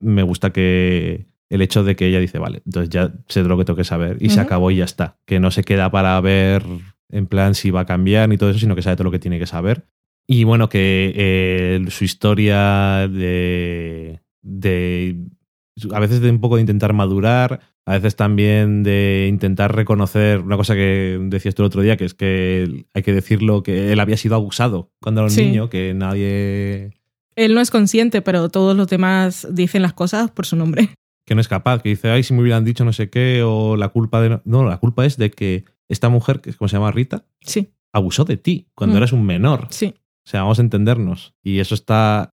me 0.00 0.22
gusta 0.22 0.50
que 0.50 1.26
el 1.48 1.62
hecho 1.62 1.82
de 1.82 1.96
que 1.96 2.06
ella 2.06 2.20
dice, 2.20 2.38
vale, 2.38 2.62
entonces 2.64 2.90
ya 2.90 3.12
sé 3.26 3.42
lo 3.42 3.58
que 3.58 3.64
tengo 3.64 3.76
que 3.76 3.84
saber 3.84 4.16
y 4.20 4.30
se 4.30 4.40
acabó 4.40 4.70
y 4.70 4.76
ya 4.76 4.84
está, 4.84 5.18
que 5.26 5.40
no 5.40 5.50
se 5.50 5.64
queda 5.64 5.90
para 5.90 6.20
ver 6.20 6.64
en 7.10 7.26
plan 7.26 7.54
si 7.56 7.70
va 7.72 7.80
a 7.80 7.86
cambiar 7.86 8.28
ni 8.28 8.36
todo 8.38 8.50
eso, 8.50 8.60
sino 8.60 8.76
que 8.76 8.82
sabe 8.82 8.94
todo 8.96 9.04
lo 9.04 9.10
que 9.10 9.18
tiene 9.18 9.40
que 9.40 9.46
saber. 9.46 9.84
Y 10.28 10.44
bueno, 10.44 10.68
que 10.68 11.12
eh, 11.16 11.84
su 11.90 12.04
historia 12.04 13.08
de, 13.08 14.20
de 14.42 15.16
a 15.92 15.98
veces 16.00 16.20
de 16.20 16.30
un 16.30 16.40
poco 16.40 16.56
de 16.56 16.60
intentar 16.62 16.92
madurar, 16.92 17.60
a 17.90 17.94
veces 17.94 18.14
también 18.16 18.82
de 18.82 19.26
intentar 19.28 19.74
reconocer 19.74 20.40
una 20.40 20.56
cosa 20.56 20.74
que 20.74 21.18
decías 21.22 21.54
tú 21.54 21.62
el 21.62 21.66
otro 21.66 21.82
día, 21.82 21.96
que 21.96 22.04
es 22.04 22.14
que 22.14 22.84
hay 22.94 23.02
que 23.02 23.12
decirlo 23.12 23.62
que 23.62 23.92
él 23.92 24.00
había 24.00 24.16
sido 24.16 24.36
abusado 24.36 24.92
cuando 25.00 25.20
era 25.22 25.26
un 25.26 25.30
Sí. 25.30 25.44
niño, 25.46 25.68
que 25.70 25.92
nadie 25.94 26.92
Él 27.36 27.54
no 27.54 27.60
es 27.60 27.70
consciente, 27.70 28.22
pero 28.22 28.48
todos 28.48 28.76
los 28.76 28.86
demás 28.88 29.46
dicen 29.50 29.82
las 29.82 29.92
cosas 29.94 30.30
por 30.30 30.46
su 30.46 30.56
nombre. 30.56 30.90
que 31.26 31.34
no 31.34 31.40
es 31.40 31.48
capaz, 31.48 31.82
que 31.82 31.88
dice, 31.90 32.10
ay, 32.10 32.22
si 32.22 32.34
me 32.34 32.42
hubieran 32.42 32.64
dicho 32.64 32.84
no 32.84 32.92
sé 32.92 33.08
qué, 33.10 33.42
o 33.44 33.76
la 33.76 33.88
culpa 33.88 34.20
de... 34.20 34.28
No, 34.30 34.40
no, 34.44 34.64
la 34.68 34.78
culpa 34.78 35.06
es 35.06 35.16
de 35.16 35.30
que 35.30 35.64
esta 35.88 36.08
mujer, 36.08 36.40
que 36.40 36.50
es 36.50 36.56
como 36.56 36.68
se 36.68 36.76
llama 36.76 36.90
Rita, 36.92 37.24
Sí, 37.40 37.70
abusó 37.92 38.24
de 38.24 38.36
ti 38.36 38.68
cuando 38.74 38.94
Mm. 38.94 38.98
eras 38.98 39.12
un 39.12 39.24
menor. 39.24 39.66
sí. 39.70 39.94
O 40.26 40.28
sea, 40.30 40.42
vamos 40.42 40.58
a 40.58 40.62
entendernos. 40.62 41.34
Y 41.42 41.58
eso 41.60 41.74
está... 41.74 42.30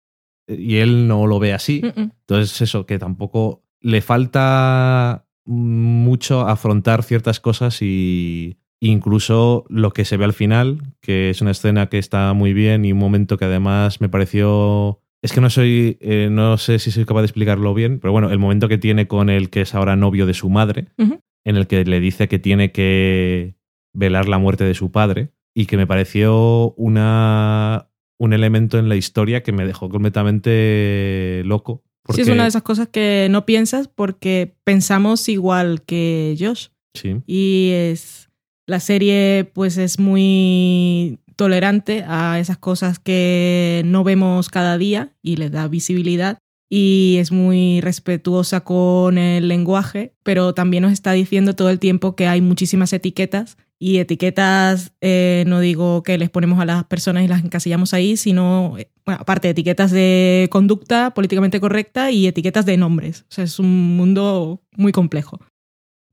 Y 0.46 0.76
él 0.76 1.08
no 1.08 1.26
lo 1.26 1.38
ve 1.40 1.52
así. 1.54 1.80
Mm, 1.82 2.00
mm. 2.00 2.10
Entonces, 2.20 2.60
eso, 2.60 2.84
que 2.86 2.98
tampoco 2.98 3.64
le 3.80 4.00
falta 4.02 5.26
mucho 5.44 6.40
afrontar 6.42 7.02
ciertas 7.02 7.40
cosas 7.40 7.82
y 7.82 8.58
incluso 8.80 9.64
lo 9.68 9.92
que 9.92 10.04
se 10.04 10.16
ve 10.16 10.24
al 10.24 10.32
final, 10.32 10.94
que 11.00 11.30
es 11.30 11.40
una 11.42 11.50
escena 11.50 11.88
que 11.88 11.98
está 11.98 12.32
muy 12.32 12.52
bien 12.52 12.84
y 12.84 12.92
un 12.92 12.98
momento 12.98 13.36
que 13.36 13.44
además 13.44 14.00
me 14.00 14.08
pareció... 14.08 15.00
Es 15.22 15.32
que 15.32 15.42
no 15.42 15.50
soy, 15.50 15.98
eh, 16.00 16.28
no 16.30 16.56
sé 16.56 16.78
si 16.78 16.90
soy 16.90 17.04
capaz 17.04 17.20
de 17.20 17.26
explicarlo 17.26 17.74
bien, 17.74 18.00
pero 18.00 18.10
bueno, 18.10 18.30
el 18.30 18.38
momento 18.38 18.68
que 18.68 18.78
tiene 18.78 19.06
con 19.06 19.28
el 19.28 19.50
que 19.50 19.60
es 19.60 19.74
ahora 19.74 19.94
novio 19.94 20.24
de 20.24 20.32
su 20.32 20.48
madre, 20.48 20.86
en 20.96 21.56
el 21.56 21.66
que 21.66 21.84
le 21.84 22.00
dice 22.00 22.26
que 22.26 22.38
tiene 22.38 22.72
que 22.72 23.54
velar 23.92 24.28
la 24.28 24.38
muerte 24.38 24.64
de 24.64 24.72
su 24.72 24.90
padre 24.90 25.32
y 25.54 25.66
que 25.66 25.76
me 25.76 25.86
pareció 25.86 26.72
una, 26.78 27.90
un 28.18 28.32
elemento 28.32 28.78
en 28.78 28.88
la 28.88 28.96
historia 28.96 29.42
que 29.42 29.52
me 29.52 29.66
dejó 29.66 29.90
completamente 29.90 31.42
loco. 31.44 31.82
Sí, 32.08 32.22
es 32.22 32.28
una 32.28 32.42
de 32.44 32.48
esas 32.48 32.62
cosas 32.62 32.88
que 32.88 33.28
no 33.30 33.46
piensas 33.46 33.88
porque 33.88 34.54
pensamos 34.64 35.28
igual 35.28 35.82
que 35.82 36.36
Josh. 36.38 36.68
Sí, 36.94 37.16
Y 37.26 37.70
es. 37.72 38.28
La 38.66 38.80
serie, 38.80 39.50
pues, 39.52 39.78
es 39.78 39.98
muy 39.98 41.18
tolerante 41.36 42.04
a 42.06 42.38
esas 42.38 42.58
cosas 42.58 42.98
que 42.98 43.82
no 43.84 44.04
vemos 44.04 44.48
cada 44.48 44.78
día 44.78 45.12
y 45.22 45.36
les 45.36 45.50
da 45.50 45.66
visibilidad. 45.68 46.38
y 46.72 47.16
es 47.18 47.32
muy 47.32 47.80
respetuosa 47.80 48.60
con 48.60 49.18
el 49.18 49.48
lenguaje, 49.48 50.14
pero 50.22 50.54
también 50.54 50.84
nos 50.84 50.92
está 50.92 51.10
diciendo 51.10 51.54
todo 51.56 51.68
el 51.68 51.80
tiempo 51.80 52.14
que 52.14 52.28
hay 52.28 52.40
muchísimas 52.40 52.92
etiquetas 52.92 53.56
y 53.82 53.96
etiquetas, 53.96 54.92
eh, 55.00 55.44
no 55.46 55.58
digo 55.58 56.02
que 56.02 56.18
les 56.18 56.28
ponemos 56.28 56.60
a 56.60 56.66
las 56.66 56.84
personas 56.84 57.24
y 57.24 57.28
las 57.28 57.42
encasillamos 57.42 57.94
ahí, 57.94 58.18
sino, 58.18 58.76
eh, 58.76 58.90
bueno, 59.06 59.18
aparte 59.22 59.48
de 59.48 59.52
etiquetas 59.52 59.90
de 59.90 60.48
conducta 60.52 61.14
políticamente 61.14 61.60
correcta 61.60 62.10
y 62.10 62.26
etiquetas 62.26 62.66
de 62.66 62.76
nombres. 62.76 63.22
O 63.22 63.32
sea, 63.32 63.44
es 63.44 63.58
un 63.58 63.96
mundo 63.96 64.60
muy 64.76 64.92
complejo. 64.92 65.40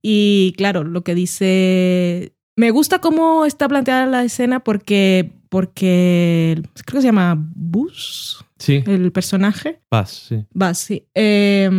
Y 0.01 0.53
claro, 0.55 0.85
lo 0.85 1.03
que 1.03 1.13
dice... 1.13 2.33
Me 2.55 2.71
gusta 2.71 2.99
cómo 2.99 3.45
está 3.45 3.67
planteada 3.67 4.05
la 4.05 4.23
escena 4.23 4.63
porque, 4.63 5.33
porque 5.49 6.61
creo 6.85 6.97
que 6.99 7.01
se 7.01 7.07
llama 7.09 7.35
Bus, 7.53 8.43
Sí, 8.59 8.81
el 8.87 9.11
personaje. 9.11 9.81
paz, 9.89 10.27
sí. 10.29 10.45
Va, 10.59 10.73
sí. 10.73 11.03
Eh, 11.13 11.69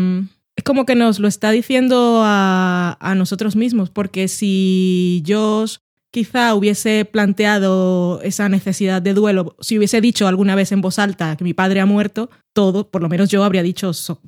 es 0.59 0.65
como 0.65 0.87
que 0.87 0.97
nos 0.97 1.21
lo 1.21 1.29
está 1.29 1.53
diciendo 1.53 2.23
a, 2.25 3.15
nosotros 3.17 3.55
mismos, 3.55 3.91
porque 3.91 4.27
si 4.27 5.23
Josh 5.25 5.77
quizá 6.11 6.53
hubiese 6.57 7.05
planteado 7.05 8.21
esa 8.23 8.49
necesidad 8.49 9.01
de 9.01 9.15
duelo, 9.15 9.55
si 9.61 9.79
hubiese 9.79 10.01
dicho 10.01 10.27
alguna 10.27 10.57
vez 10.57 10.73
en 10.73 10.81
voz 10.81 10.99
alta 10.99 11.37
que 11.37 11.45
mi 11.45 11.55
padre 11.55 11.79
ha 11.79 11.87
muerto, 11.87 12.29
todo, 12.53 12.91
por 12.91 13.03
lo 13.03 13.09
menos 13.09 13.29
yo 13.29 13.45
habría 13.45 13.63
dicho, 13.63 13.93
so- 13.93 14.21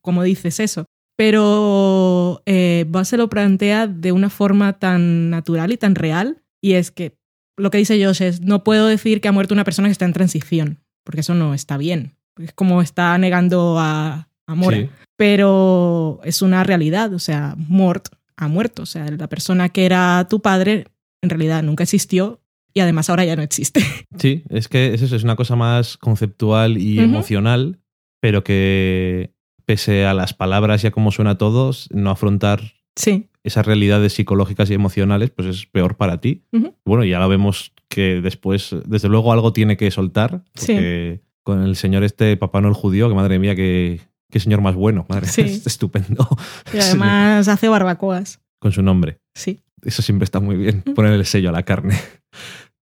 ¿cómo 0.00 0.22
dices 0.22 0.60
eso? 0.60 0.84
Pero 1.16 2.42
eh, 2.46 2.86
se 3.02 3.16
lo 3.16 3.28
plantea 3.28 3.88
de 3.88 4.12
una 4.12 4.30
forma 4.30 4.74
tan 4.74 5.30
natural 5.30 5.72
y 5.72 5.78
tan 5.78 5.96
real, 5.96 6.44
y 6.60 6.74
es 6.74 6.92
que 6.92 7.18
lo 7.56 7.72
que 7.72 7.78
dice 7.78 8.02
Josh 8.02 8.22
es, 8.22 8.40
no 8.40 8.62
puedo 8.62 8.86
decir 8.86 9.20
que 9.20 9.26
ha 9.26 9.32
muerto 9.32 9.52
una 9.52 9.64
persona 9.64 9.88
que 9.88 9.92
está 9.92 10.04
en 10.04 10.12
transición, 10.12 10.78
porque 11.02 11.22
eso 11.22 11.34
no 11.34 11.54
está 11.54 11.76
bien. 11.76 12.12
Es 12.38 12.52
como 12.52 12.82
está 12.82 13.18
negando 13.18 13.80
a, 13.80 14.28
a 14.46 14.54
Mora. 14.54 14.76
Sí. 14.76 14.88
Pero 15.16 16.20
es 16.24 16.42
una 16.42 16.64
realidad, 16.64 17.12
o 17.14 17.18
sea, 17.18 17.54
Mort 17.56 18.08
ha 18.36 18.48
muerto. 18.48 18.82
O 18.82 18.86
sea, 18.86 19.10
la 19.10 19.28
persona 19.28 19.68
que 19.68 19.84
era 19.84 20.26
tu 20.28 20.40
padre 20.40 20.86
en 21.22 21.30
realidad 21.30 21.62
nunca 21.62 21.84
existió 21.84 22.40
y 22.74 22.80
además 22.80 23.10
ahora 23.10 23.24
ya 23.24 23.36
no 23.36 23.42
existe. 23.42 23.80
Sí, 24.18 24.44
es 24.50 24.68
que 24.68 24.94
es 24.94 25.02
eso, 25.02 25.16
es 25.16 25.24
una 25.24 25.36
cosa 25.36 25.56
más 25.56 25.96
conceptual 25.96 26.78
y 26.78 27.00
emocional, 27.00 27.80
pero 28.20 28.44
que 28.44 29.32
pese 29.64 30.04
a 30.04 30.14
las 30.14 30.32
palabras 30.32 30.84
y 30.84 30.86
a 30.86 30.90
cómo 30.92 31.10
suena 31.10 31.32
a 31.32 31.38
todos, 31.38 31.88
no 31.92 32.10
afrontar 32.10 32.60
Sí, 32.94 33.30
esas 33.42 33.66
realidades 33.66 34.12
psicológicas 34.12 34.70
y 34.70 34.74
emocionales, 34.74 35.30
pues 35.30 35.48
es 35.48 35.66
peor 35.66 35.96
para 35.96 36.20
ti. 36.20 36.44
Bueno, 36.84 37.04
ya 37.04 37.18
lo 37.18 37.28
vemos 37.28 37.72
que 37.88 38.20
después, 38.20 38.74
desde 38.86 39.08
luego, 39.08 39.32
algo 39.32 39.52
tiene 39.52 39.76
que 39.76 39.90
soltar. 39.90 40.44
Sí. 40.54 41.20
Con 41.42 41.62
el 41.62 41.74
señor 41.74 42.04
este 42.04 42.36
Papá 42.36 42.60
Noel 42.60 42.74
judío, 42.74 43.08
que 43.08 43.14
madre 43.14 43.38
mía, 43.38 43.56
qué, 43.56 44.00
qué 44.32 44.40
señor 44.40 44.60
más 44.62 44.74
bueno. 44.74 45.06
Madre, 45.08 45.26
Sí. 45.26 45.42
es 45.42 45.66
estupendo. 45.68 46.26
y 46.74 46.78
además 46.78 47.46
hace 47.46 47.68
barbacoas. 47.68 48.40
Con 48.58 48.72
su 48.72 48.82
nombre. 48.82 49.18
Sí. 49.36 49.60
Eso 49.82 50.02
siempre 50.02 50.24
está 50.24 50.40
muy 50.40 50.56
bien, 50.56 50.82
poner 50.82 51.12
el 51.12 51.24
sello 51.26 51.50
a 51.50 51.52
la 51.52 51.62
carne. 51.64 51.96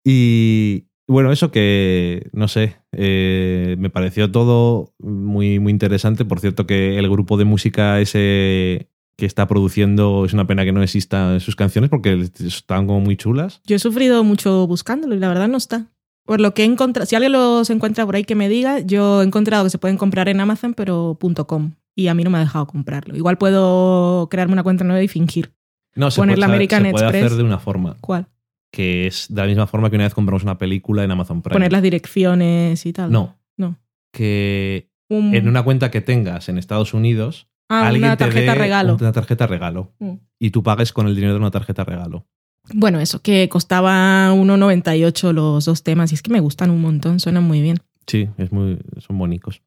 Y 0.05 0.87
bueno, 1.09 1.33
eso 1.33 1.51
que, 1.51 2.29
no 2.33 2.49
sé, 2.49 2.77
eh, 2.93 3.77
me 3.79 3.91
pareció 3.91 4.31
todo 4.31 4.93
muy, 4.99 5.59
muy 5.59 5.73
interesante. 5.73 6.25
Por 6.25 6.41
cierto, 6.41 6.67
que 6.67 6.99
el 6.99 7.09
grupo 7.09 7.37
de 7.37 7.45
música 7.45 8.01
ese 8.01 8.89
que 9.17 9.27
está 9.27 9.47
produciendo, 9.47 10.25
es 10.25 10.33
una 10.33 10.47
pena 10.47 10.65
que 10.65 10.73
no 10.73 10.83
exista 10.83 11.35
en 11.35 11.41
sus 11.41 11.55
canciones 11.55 11.91
porque 11.91 12.29
están 12.45 12.87
como 12.87 13.01
muy 13.01 13.17
chulas. 13.17 13.61
Yo 13.67 13.77
he 13.77 13.79
sufrido 13.79 14.25
mucho 14.25 14.67
buscándolo 14.67 15.15
y 15.15 15.19
la 15.19 15.29
verdad 15.29 15.47
no 15.49 15.59
está. 15.59 15.89
Por 16.31 16.41
lo 16.41 16.55
que 16.55 16.63
he 16.63 16.65
encontrado, 16.65 17.07
si 17.07 17.17
alguien 17.17 17.33
los 17.33 17.69
encuentra 17.71 18.07
por 18.07 18.15
ahí 18.15 18.23
que 18.23 18.37
me 18.37 18.49
diga, 18.49 18.79
yo 18.79 19.21
he 19.21 19.25
encontrado 19.25 19.65
que 19.65 19.71
se 19.71 19.79
pueden 19.79 19.97
comprar 19.97 20.29
en 20.29 20.39
Amazon, 20.39 20.75
pero 20.75 21.19
.com. 21.45 21.73
Y 21.97 22.07
a 22.07 22.15
mí 22.15 22.23
no 22.23 22.31
me 22.31 22.39
ha 22.39 22.43
dejado 22.43 22.69
comprarlo. 22.69 23.17
Igual 23.17 23.37
puedo 23.37 24.29
crearme 24.31 24.53
una 24.53 24.63
cuenta 24.63 24.85
nueva 24.85 25.03
y 25.03 25.09
fingir. 25.09 25.53
No, 25.97 26.09
se 26.13 26.21
Poner 26.21 26.37
puede, 26.37 26.41
la 26.47 26.47
American 26.47 26.85
se 26.85 26.91
puede 26.93 27.05
Express. 27.07 27.25
hacer 27.25 27.37
de 27.39 27.43
una 27.43 27.59
forma, 27.59 27.97
¿Cuál? 28.01 28.29
que 28.71 29.09
es 29.09 29.27
de 29.29 29.41
la 29.43 29.49
misma 29.49 29.67
forma 29.67 29.91
que 29.91 29.97
una 29.97 30.05
vez 30.05 30.15
compramos 30.15 30.45
una 30.45 30.57
película 30.57 31.03
en 31.03 31.11
Amazon 31.11 31.43
Prime. 31.43 31.53
Poner 31.53 31.73
las 31.73 31.83
direcciones 31.83 32.87
y 32.87 32.93
tal. 32.93 33.11
No, 33.11 33.37
No. 33.57 33.77
que 34.13 34.89
Un- 35.09 35.35
en 35.35 35.49
una 35.49 35.65
cuenta 35.65 35.91
que 35.91 36.01
tengas 36.01 36.49
en 36.49 36.59
Estados 36.59 36.95
Unidos, 36.95 37.49
ah, 37.69 37.89
alguien 37.89 38.05
una 38.05 38.17
te 38.17 38.27
tarjeta 38.27 38.53
dé 38.53 38.59
regalo. 38.61 38.97
Una 39.01 39.11
tarjeta 39.11 39.49
regalo. 39.49 39.93
Mm. 39.99 40.13
Y 40.39 40.51
tú 40.51 40.63
pagues 40.63 40.93
con 40.93 41.09
el 41.09 41.17
dinero 41.17 41.33
de 41.33 41.41
una 41.41 41.51
tarjeta 41.51 41.83
regalo. 41.83 42.29
Bueno, 42.73 43.01
eso, 43.01 43.21
que 43.21 43.49
costaba 43.49 44.33
1,98 44.33 45.33
los 45.33 45.65
dos 45.65 45.83
temas 45.83 46.13
y 46.13 46.15
es 46.15 46.23
que 46.23 46.31
me 46.31 46.41
gustan 46.41 46.71
un 46.71 46.81
montón, 46.81 47.21
suenan 47.21 47.45
muy 47.45 47.61
bien. 47.61 47.79
Sí, 48.07 48.29
es 48.39 48.53
muy, 48.53 48.79
son 48.99 49.19
bonitos. 49.19 49.63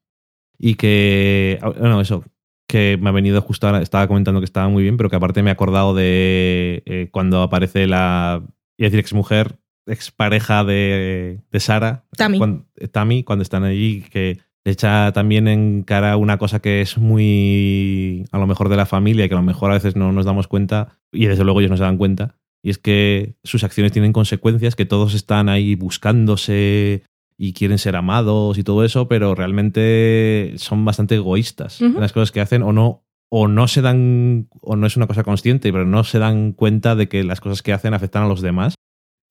Y 0.58 0.74
que, 0.74 1.58
ah, 1.62 1.70
bueno, 1.70 2.00
eso, 2.00 2.24
que 2.66 2.98
me 3.00 3.08
ha 3.08 3.12
venido 3.12 3.40
justo 3.42 3.66
ahora, 3.66 3.82
estaba 3.82 4.06
comentando 4.06 4.40
que 4.40 4.46
estaba 4.46 4.68
muy 4.68 4.82
bien, 4.82 4.96
pero 4.96 5.10
que 5.10 5.16
aparte 5.16 5.42
me 5.42 5.50
he 5.50 5.52
acordado 5.52 5.94
de 5.94 6.82
eh, 6.86 7.08
cuando 7.10 7.42
aparece 7.42 7.86
la, 7.86 8.42
iba 8.78 8.86
a 8.86 8.90
decir 8.90 9.00
exmujer, 9.00 9.58
expareja 9.86 10.64
de, 10.64 11.40
de 11.50 11.60
Sara, 11.60 12.04
Tammy. 12.16 12.38
Cuando, 12.38 12.66
Tammy, 12.92 13.22
cuando 13.22 13.42
están 13.42 13.64
allí, 13.64 14.02
que 14.10 14.38
le 14.64 14.72
echa 14.72 15.12
también 15.12 15.46
en 15.46 15.82
cara 15.82 16.16
una 16.16 16.38
cosa 16.38 16.60
que 16.60 16.80
es 16.80 16.96
muy, 16.96 18.24
a 18.32 18.38
lo 18.38 18.46
mejor 18.46 18.70
de 18.70 18.76
la 18.76 18.86
familia, 18.86 19.26
y 19.26 19.28
que 19.28 19.34
a 19.34 19.38
lo 19.38 19.44
mejor 19.44 19.70
a 19.70 19.74
veces 19.74 19.94
no 19.94 20.12
nos 20.12 20.24
damos 20.24 20.48
cuenta, 20.48 20.98
y 21.12 21.26
desde 21.26 21.44
luego 21.44 21.60
ellos 21.60 21.70
no 21.70 21.76
se 21.76 21.82
dan 21.82 21.98
cuenta, 21.98 22.36
y 22.64 22.70
es 22.70 22.78
que 22.78 23.34
sus 23.44 23.62
acciones 23.62 23.92
tienen 23.92 24.12
consecuencias, 24.14 24.74
que 24.74 24.86
todos 24.86 25.12
están 25.14 25.48
ahí 25.50 25.74
buscándose 25.74 27.02
y 27.36 27.52
quieren 27.52 27.78
ser 27.78 27.94
amados 27.96 28.56
y 28.58 28.62
todo 28.64 28.84
eso, 28.84 29.06
pero 29.08 29.34
realmente 29.34 30.54
son 30.56 30.84
bastante 30.84 31.16
egoístas 31.16 31.80
en 31.80 32.00
las 32.00 32.12
cosas 32.12 32.32
que 32.32 32.40
hacen 32.40 32.62
o 32.62 32.72
no 32.72 33.02
o 33.30 33.48
no 33.48 33.66
se 33.66 33.82
dan 33.82 34.48
o 34.60 34.76
no 34.76 34.86
es 34.86 34.96
una 34.96 35.06
cosa 35.08 35.24
consciente, 35.24 35.72
pero 35.72 35.84
no 35.84 36.04
se 36.04 36.18
dan 36.20 36.52
cuenta 36.52 36.94
de 36.94 37.08
que 37.08 37.24
las 37.24 37.40
cosas 37.40 37.62
que 37.62 37.72
hacen 37.72 37.92
afectan 37.92 38.22
a 38.22 38.28
los 38.28 38.40
demás 38.42 38.74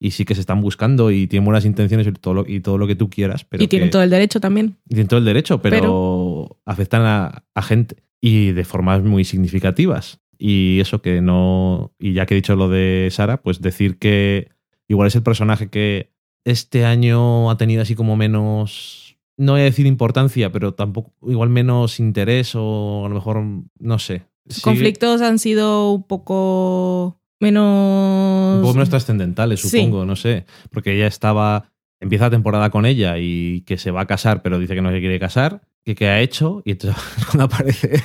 y 0.00 0.10
sí 0.10 0.24
que 0.26 0.34
se 0.34 0.40
están 0.42 0.60
buscando 0.60 1.10
y 1.10 1.26
tienen 1.26 1.46
buenas 1.46 1.64
intenciones 1.64 2.06
y 2.06 2.12
todo 2.12 2.34
lo, 2.34 2.44
y 2.46 2.60
todo 2.60 2.76
lo 2.76 2.86
que 2.86 2.96
tú 2.96 3.08
quieras, 3.08 3.44
pero 3.44 3.62
y 3.64 3.68
tienen 3.68 3.88
que- 3.88 3.92
todo 3.92 4.02
el 4.02 4.10
derecho 4.10 4.40
también. 4.40 4.76
y 4.84 4.88
tienen 4.90 5.08
todo 5.08 5.18
el 5.18 5.24
derecho, 5.24 5.62
pero, 5.62 6.58
afectan 6.66 7.02
a, 7.02 7.44
a 7.54 7.62
gente 7.62 7.96
y 8.20 8.52
de 8.52 8.64
formas 8.64 9.02
muy 9.02 9.24
significativas. 9.24 10.20
Y 10.38 10.80
eso 10.80 11.00
que 11.02 11.20
no. 11.20 11.92
Y 11.98 12.12
ya 12.12 12.26
que 12.26 12.34
he 12.34 12.36
dicho 12.36 12.56
lo 12.56 12.68
de 12.68 13.08
Sara, 13.10 13.38
pues 13.42 13.60
decir 13.60 13.98
que 13.98 14.48
igual 14.88 15.08
es 15.08 15.14
el 15.16 15.22
personaje 15.22 15.68
que 15.70 16.10
este 16.44 16.84
año 16.84 17.50
ha 17.50 17.56
tenido 17.56 17.82
así 17.82 17.94
como 17.94 18.16
menos. 18.16 19.16
No 19.36 19.52
voy 19.52 19.62
a 19.62 19.64
decir 19.64 19.86
importancia, 19.86 20.52
pero 20.52 20.74
tampoco. 20.74 21.12
Igual 21.28 21.48
menos 21.48 21.98
interés 22.00 22.52
o 22.54 23.04
a 23.06 23.08
lo 23.08 23.14
mejor. 23.14 23.42
No 23.78 23.98
sé. 23.98 24.22
Sus 24.48 24.62
conflictos 24.62 25.22
han 25.22 25.38
sido 25.38 25.92
un 25.92 26.02
poco 26.02 27.18
menos... 27.40 28.56
Un 28.56 28.62
poco 28.62 28.74
menos 28.74 28.90
trascendentales, 28.90 29.60
Sí. 29.60 29.68
supongo, 29.80 30.04
no 30.04 30.16
sé. 30.16 30.44
Porque 30.70 30.94
ella 30.94 31.06
estaba. 31.06 31.70
Empieza 32.00 32.26
la 32.26 32.30
temporada 32.30 32.68
con 32.70 32.84
ella 32.84 33.16
y 33.18 33.62
que 33.62 33.78
se 33.78 33.90
va 33.90 34.02
a 34.02 34.06
casar, 34.06 34.42
pero 34.42 34.58
dice 34.58 34.74
que 34.74 34.82
no 34.82 34.90
se 34.90 35.00
quiere 35.00 35.18
casar. 35.18 35.62
Que 35.84 35.94
qué 35.94 36.08
ha 36.08 36.20
hecho. 36.20 36.62
Y 36.64 36.72
entonces 36.72 37.02
cuando 37.26 37.44
aparece 37.44 38.02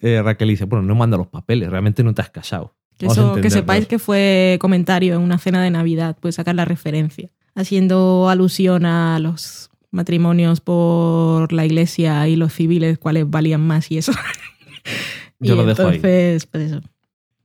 eh, 0.00 0.22
Raquel 0.22 0.48
dice: 0.48 0.64
Bueno, 0.64 0.84
no 0.84 0.94
manda 0.94 1.16
los 1.16 1.28
papeles, 1.28 1.70
realmente 1.70 2.02
no 2.02 2.14
te 2.14 2.22
has 2.22 2.30
casado. 2.30 2.74
Eso, 2.98 3.14
que 3.14 3.20
entendernos". 3.20 3.52
sepáis 3.52 3.86
que 3.86 3.98
fue 3.98 4.58
comentario 4.60 5.14
en 5.14 5.20
una 5.20 5.38
cena 5.38 5.62
de 5.62 5.70
Navidad, 5.70 6.16
pues 6.20 6.34
sacar 6.34 6.54
la 6.54 6.64
referencia, 6.64 7.30
haciendo 7.54 8.28
alusión 8.28 8.86
a 8.86 9.18
los 9.20 9.70
matrimonios 9.90 10.60
por 10.60 11.52
la 11.52 11.64
iglesia 11.64 12.26
y 12.28 12.36
los 12.36 12.52
civiles, 12.52 12.98
cuáles 12.98 13.28
valían 13.28 13.66
más 13.66 13.90
y 13.90 13.98
eso. 13.98 14.12
Yo 15.40 15.54
y 15.54 15.56
lo 15.56 15.64
dejo 15.64 15.86
ahí. 15.86 15.98
pues 16.00 16.48
eso. 16.54 16.80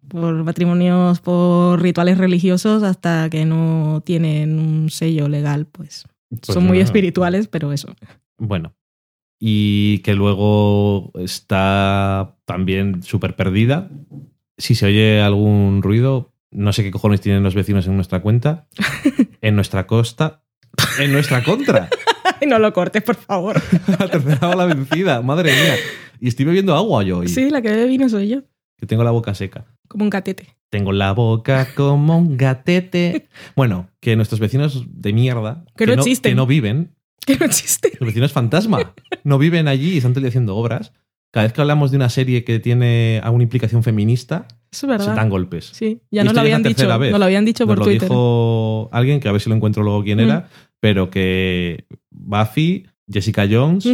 Por 0.07 0.43
matrimonios 0.43 1.21
por 1.21 1.81
rituales 1.81 2.17
religiosos 2.17 2.83
hasta 2.83 3.29
que 3.29 3.45
no 3.45 4.01
tienen 4.05 4.59
un 4.59 4.89
sello 4.89 5.29
legal, 5.29 5.65
pues, 5.65 6.05
Pues 6.29 6.41
son 6.45 6.65
muy 6.65 6.79
espirituales, 6.79 7.47
pero 7.47 7.71
eso. 7.71 7.95
Bueno. 8.37 8.73
Y 9.45 9.97
que 9.99 10.13
luego 10.13 11.11
está 11.19 12.37
también 12.45 13.03
súper 13.03 13.35
perdida. 13.35 13.89
Si 14.57 14.73
se 14.73 14.85
oye 14.85 15.21
algún 15.21 15.81
ruido, 15.81 16.31
no 16.49 16.71
sé 16.71 16.81
qué 16.81 16.91
cojones 16.91 17.19
tienen 17.19 17.43
los 17.43 17.53
vecinos 17.53 17.85
en 17.87 17.95
nuestra 17.97 18.21
cuenta, 18.21 18.69
en 19.41 19.55
nuestra 19.55 19.85
costa, 19.85 20.43
en 20.97 21.11
nuestra 21.11 21.43
contra. 21.43 21.89
No 22.47 22.59
lo 22.59 22.73
cortes, 22.73 23.01
por 23.03 23.15
favor. 23.15 23.61
la 23.99 24.07
tercera 24.09 24.49
ola 24.49 24.65
vencida, 24.65 25.21
madre 25.21 25.51
mía. 25.53 25.75
Y 26.19 26.27
estoy 26.27 26.43
bebiendo 26.45 26.75
agua 26.75 27.01
yo 27.03 27.19
hoy, 27.19 27.29
Sí, 27.29 27.49
la 27.49 27.61
que 27.61 27.69
bebe 27.69 27.85
vino 27.85 28.09
soy 28.09 28.27
yo, 28.29 28.41
que 28.77 28.85
tengo 28.85 29.03
la 29.05 29.11
boca 29.11 29.33
seca. 29.33 29.65
como 29.87 30.03
un 30.03 30.09
catete. 30.09 30.49
Tengo 30.69 30.91
la 30.91 31.13
boca 31.13 31.69
como 31.75 32.17
un 32.17 32.35
gatete. 32.35 33.27
Bueno, 33.55 33.89
que 34.01 34.17
nuestros 34.17 34.41
vecinos 34.41 34.83
de 34.89 35.13
mierda, 35.13 35.63
Que 35.77 35.85
no 35.85 35.93
existen. 35.93 36.31
que 36.31 36.35
no 36.35 36.45
viven, 36.45 36.95
Que 37.27 37.37
no 37.37 37.45
existe. 37.45 37.91
los 37.99 38.07
vecinos 38.07 38.31
fantasma, 38.31 38.93
no 39.23 39.37
viven 39.37 39.67
allí 39.67 39.93
y 39.93 39.97
están 39.97 40.13
el 40.15 40.25
haciendo 40.25 40.55
obras. 40.55 40.91
Cada 41.31 41.45
vez 41.45 41.53
que 41.53 41.61
hablamos 41.61 41.89
de 41.91 41.97
una 41.97 42.09
serie 42.09 42.43
que 42.43 42.59
tiene 42.59 43.19
alguna 43.23 43.43
implicación 43.43 43.81
feminista, 43.83 44.45
es 44.71 44.77
se 44.79 44.87
verdad. 44.87 45.15
dan 45.15 45.29
golpes. 45.29 45.71
Sí, 45.73 46.01
ya 46.11 46.23
nos 46.23 46.31
esto 46.31 46.41
lo 46.41 46.47
es 46.47 46.53
habían 46.53 46.63
dicho. 46.63 46.87
Nos 46.87 47.19
lo 47.19 47.25
habían 47.25 47.45
dicho 47.45 47.65
Nos 47.65 47.69
por 47.71 47.79
lo 47.79 47.85
Twitter. 47.85 48.07
dijo 48.09 48.89
alguien, 48.91 49.19
que 49.19 49.29
a 49.29 49.31
ver 49.31 49.41
si 49.41 49.49
lo 49.49 49.55
encuentro 49.55 49.81
luego 49.83 50.03
quién 50.03 50.17
Mm. 50.19 50.21
era, 50.21 50.49
pero 50.79 51.09
que 51.09 51.85
Buffy, 52.11 52.85
Jessica 53.11 53.47
Jones. 53.49 53.87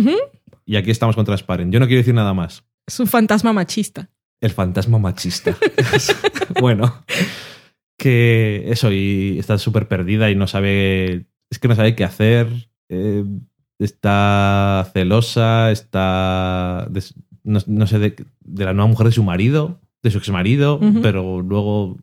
Y 0.65 0.75
aquí 0.75 0.91
estamos 0.91 1.15
con 1.15 1.23
Transparent. 1.25 1.71
Yo 1.73 1.79
no 1.79 1.87
quiero 1.87 1.99
decir 1.99 2.13
nada 2.13 2.33
más. 2.33 2.63
Es 2.85 2.99
un 2.99 3.07
fantasma 3.07 3.53
machista. 3.53 4.09
El 4.41 4.51
fantasma 4.51 4.99
machista. 4.99 5.55
bueno, 6.59 7.03
que 7.97 8.63
eso, 8.67 8.91
y 8.91 9.37
está 9.39 9.57
súper 9.57 9.87
perdida 9.87 10.29
y 10.29 10.35
no 10.35 10.47
sabe. 10.47 11.25
Es 11.49 11.59
que 11.59 11.67
no 11.67 11.75
sabe 11.75 11.95
qué 11.95 12.03
hacer. 12.03 12.68
Eh, 12.89 13.23
está 13.79 14.89
celosa, 14.93 15.71
está. 15.71 16.89
no, 17.43 17.59
no 17.65 17.87
sé, 17.87 17.99
de, 17.99 18.15
de 18.41 18.65
la 18.65 18.73
nueva 18.73 18.89
mujer 18.89 19.07
de 19.07 19.13
su 19.13 19.23
marido, 19.23 19.79
de 20.03 20.11
su 20.11 20.17
ex 20.17 20.29
marido, 20.29 20.75
Ujú. 20.81 21.01
pero 21.01 21.41
luego 21.41 21.97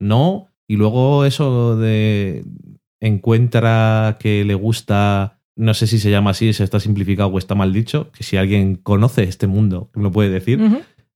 no. 0.00 0.48
Y 0.66 0.76
luego 0.76 1.24
eso 1.24 1.76
de. 1.76 2.44
Encuentra 3.00 4.16
que 4.18 4.44
le 4.44 4.54
gusta. 4.54 5.38
No 5.56 5.72
sé 5.74 5.86
si 5.86 5.98
se 5.98 6.10
llama 6.10 6.30
así, 6.30 6.52
si 6.52 6.62
está 6.62 6.80
simplificado 6.80 7.28
o 7.28 7.38
está 7.38 7.54
mal 7.54 7.72
dicho. 7.72 8.10
Que 8.12 8.24
si 8.24 8.36
alguien 8.36 8.76
conoce 8.76 9.22
este 9.24 9.46
mundo, 9.46 9.90
me 9.94 10.02
lo 10.02 10.10
puede 10.10 10.30
decir 10.30 10.58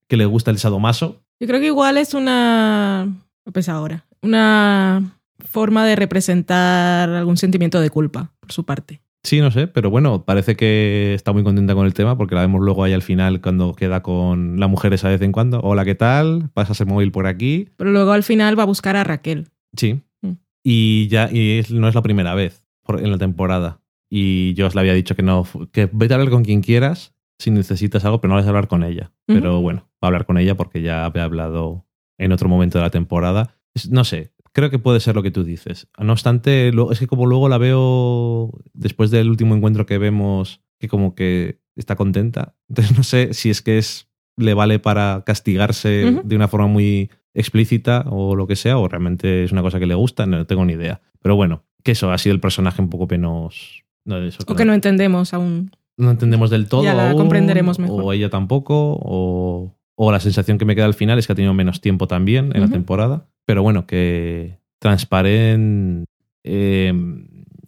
que 0.07 0.17
le 0.17 0.27
gusta 0.27 0.51
el 0.51 0.59
sadomaso. 0.59 1.23
Yo 1.41 1.47
creo 1.47 1.61
que 1.61 1.67
igual 1.67 1.97
es 1.99 2.15
una. 2.15 3.09
Pensé 3.53 3.71
ahora. 3.71 4.05
Una 4.23 5.18
forma 5.45 5.87
de 5.87 5.97
representar 5.97 7.09
algún 7.11 7.37
sentimiento 7.37 7.81
de 7.81 7.91
culpa 7.91 8.33
por 8.41 8.53
su 8.53 8.65
parte. 8.65 9.01
Sí, 9.25 9.41
no 9.41 9.51
sé, 9.51 9.67
pero 9.67 9.91
bueno, 9.91 10.25
parece 10.25 10.57
que 10.57 11.13
está 11.15 11.33
muy 11.33 11.43
contenta 11.43 11.75
con 11.75 11.85
el 11.87 11.93
tema 11.93 12.17
porque 12.17 12.35
la 12.35 12.43
vemos 12.43 12.61
luego 12.61 12.85
ahí 12.85 12.93
al 12.93 13.03
final 13.03 13.41
cuando 13.41 13.75
queda 13.75 14.03
con 14.03 14.61
la 14.61 14.69
mujer 14.69 14.93
esa 14.95 15.09
vez 15.09 15.21
en 15.23 15.33
cuando. 15.33 15.61
Hola, 15.61 15.85
¿qué 15.85 15.95
tal? 15.97 16.51
Pasas 16.55 16.81
el 16.81 16.87
móvil 16.87 17.11
por 17.11 17.27
aquí. 17.27 17.69
Pero 17.77 17.91
luego 17.91 18.13
al 18.13 18.23
final 18.23 18.59
va 18.59 18.63
a 18.63 18.67
buscar 18.67 18.97
a 18.97 19.05
Raquel. 19.05 19.49
Sí. 19.77 20.01
Mm. 20.23 20.33
Y 20.63 21.09
ya 21.09 21.29
y 21.33 21.59
es- 21.59 21.71
no 21.71 21.89
es 21.89 21.95
la 21.95 22.03
primera 22.03 22.35
vez 22.35 22.65
en 22.89 23.11
la 23.11 23.19
temporada. 23.19 23.81
Y 24.09 24.55
yo 24.55 24.67
os 24.69 24.75
le 24.75 24.81
había 24.81 24.95
dicho 24.95 25.15
que 25.17 25.23
no, 25.23 25.45
que 25.73 25.91
vete 25.93 26.15
a 26.15 26.17
hablar 26.17 26.31
con 26.31 26.45
quien 26.45 26.63
quieras 26.63 27.15
si 27.39 27.51
necesitas 27.51 28.05
algo, 28.05 28.21
pero 28.21 28.31
no 28.31 28.37
vas 28.37 28.47
a 28.47 28.49
hablar 28.49 28.69
con 28.69 28.83
ella. 28.83 29.13
Pero 29.27 29.61
bueno, 29.61 29.89
va 30.03 30.07
a 30.07 30.07
hablar 30.07 30.25
con 30.27 30.39
ella 30.39 30.57
porque 30.57 30.81
ya 30.81 31.05
había 31.05 31.25
hablado 31.25 31.85
en 32.19 32.33
otro 32.33 32.49
momento 32.49 32.79
de 32.79 32.85
la 32.85 32.91
temporada. 32.91 33.57
No 33.91 34.05
sé, 34.05 34.33
creo 34.59 34.71
que 34.71 34.81
puede 34.81 34.99
ser 34.99 35.15
lo 35.15 35.23
que 35.23 35.31
tú 35.31 35.45
dices. 35.45 35.87
No 35.99 36.13
obstante, 36.13 36.73
es 36.91 36.99
que 36.99 37.07
como 37.07 37.27
luego 37.27 37.49
la 37.49 37.59
veo 37.59 38.51
después 38.75 39.13
del 39.13 39.31
último 39.31 39.55
encuentro 39.55 39.87
que 39.87 39.99
vemos, 39.99 40.63
que 40.81 40.89
como 40.89 41.15
que 41.15 41.61
está 41.77 41.95
contenta. 41.95 42.57
Entonces 42.69 42.97
no 42.97 43.05
sé 43.05 43.35
si 43.35 43.51
es 43.51 43.63
que 43.63 43.79
es 43.79 44.09
le 44.37 44.55
vale 44.55 44.81
para 44.81 45.23
castigarse 45.25 46.23
de 46.25 46.37
una 46.37 46.49
forma 46.49 46.67
muy 46.67 47.11
explícita 47.35 48.05
o 48.09 48.35
lo 48.35 48.47
que 48.49 48.57
sea, 48.57 48.79
o 48.79 48.89
realmente 48.89 49.45
es 49.45 49.53
una 49.53 49.63
cosa 49.63 49.79
que 49.79 49.87
le 49.87 49.95
gusta, 49.95 50.27
no 50.27 50.45
tengo 50.47 50.65
ni 50.65 50.73
idea. 50.73 51.01
Pero 51.21 51.37
bueno, 51.37 51.65
que 51.85 51.93
eso 51.93 52.11
ha 52.11 52.19
sido 52.19 52.35
el 52.35 52.41
personaje 52.41 52.83
un 52.83 52.89
poco 52.89 53.07
que 53.07 53.19
nos... 53.19 53.85
No, 54.05 54.19
eso, 54.19 54.43
O 54.47 54.55
que 54.57 54.65
no 54.65 54.75
entendemos 54.75 55.35
aún. 55.35 55.71
no 55.97 56.11
entendemos 56.11 56.51
del 56.51 56.69
todo. 56.69 56.83
Ya 56.83 56.95
la 56.95 57.11
aún, 57.11 57.19
comprenderemos 57.19 57.79
mejor. 57.79 58.03
O 58.03 58.13
ella 58.13 58.31
tampoco. 58.31 58.99
O, 59.03 59.78
o 60.01 60.13
la 60.13 60.21
sensación 60.21 60.59
que 60.59 60.65
me 60.65 60.77
queda 60.77 60.85
al 60.85 60.95
final 60.95 61.19
es 61.19 61.27
que 61.27 61.33
ha 61.33 61.37
tenido 61.37 61.55
menos 61.55 61.81
tiempo 61.81 62.07
también 62.07 62.53
en 62.55 62.61
la 62.61 62.69
temporada. 62.69 63.27
Pero 63.45 63.65
bueno, 63.65 63.85
que 63.85 64.61
Transparent 64.79 66.05
eh, 66.45 66.93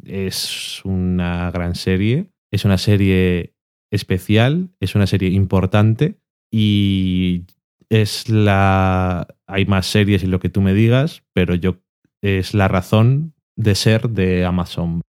es 0.05 0.81
una 0.85 1.51
gran 1.51 1.75
serie. 1.75 2.31
Es 2.53 2.65
una 2.65 2.79
serie 2.79 3.55
especial. 3.91 4.71
Es 4.79 4.95
una 4.95 5.09
serie 5.09 5.31
importante. 5.31 6.21
Y 6.53 7.47
es 7.89 8.29
la. 8.29 9.27
Hay 9.49 9.67
más 9.67 9.89
series 9.89 10.23
y 10.23 10.29
lo 10.29 10.39
que 10.39 10.51
tú 10.51 10.61
me 10.61 10.73
digas, 10.73 11.25
pero 11.33 11.57
yo. 11.57 11.79
Es 12.23 12.55
la 12.55 12.69
razón 12.69 13.35
de 13.57 13.75
ser 13.75 14.09
de 14.09 14.45
Amazon. 14.45 15.01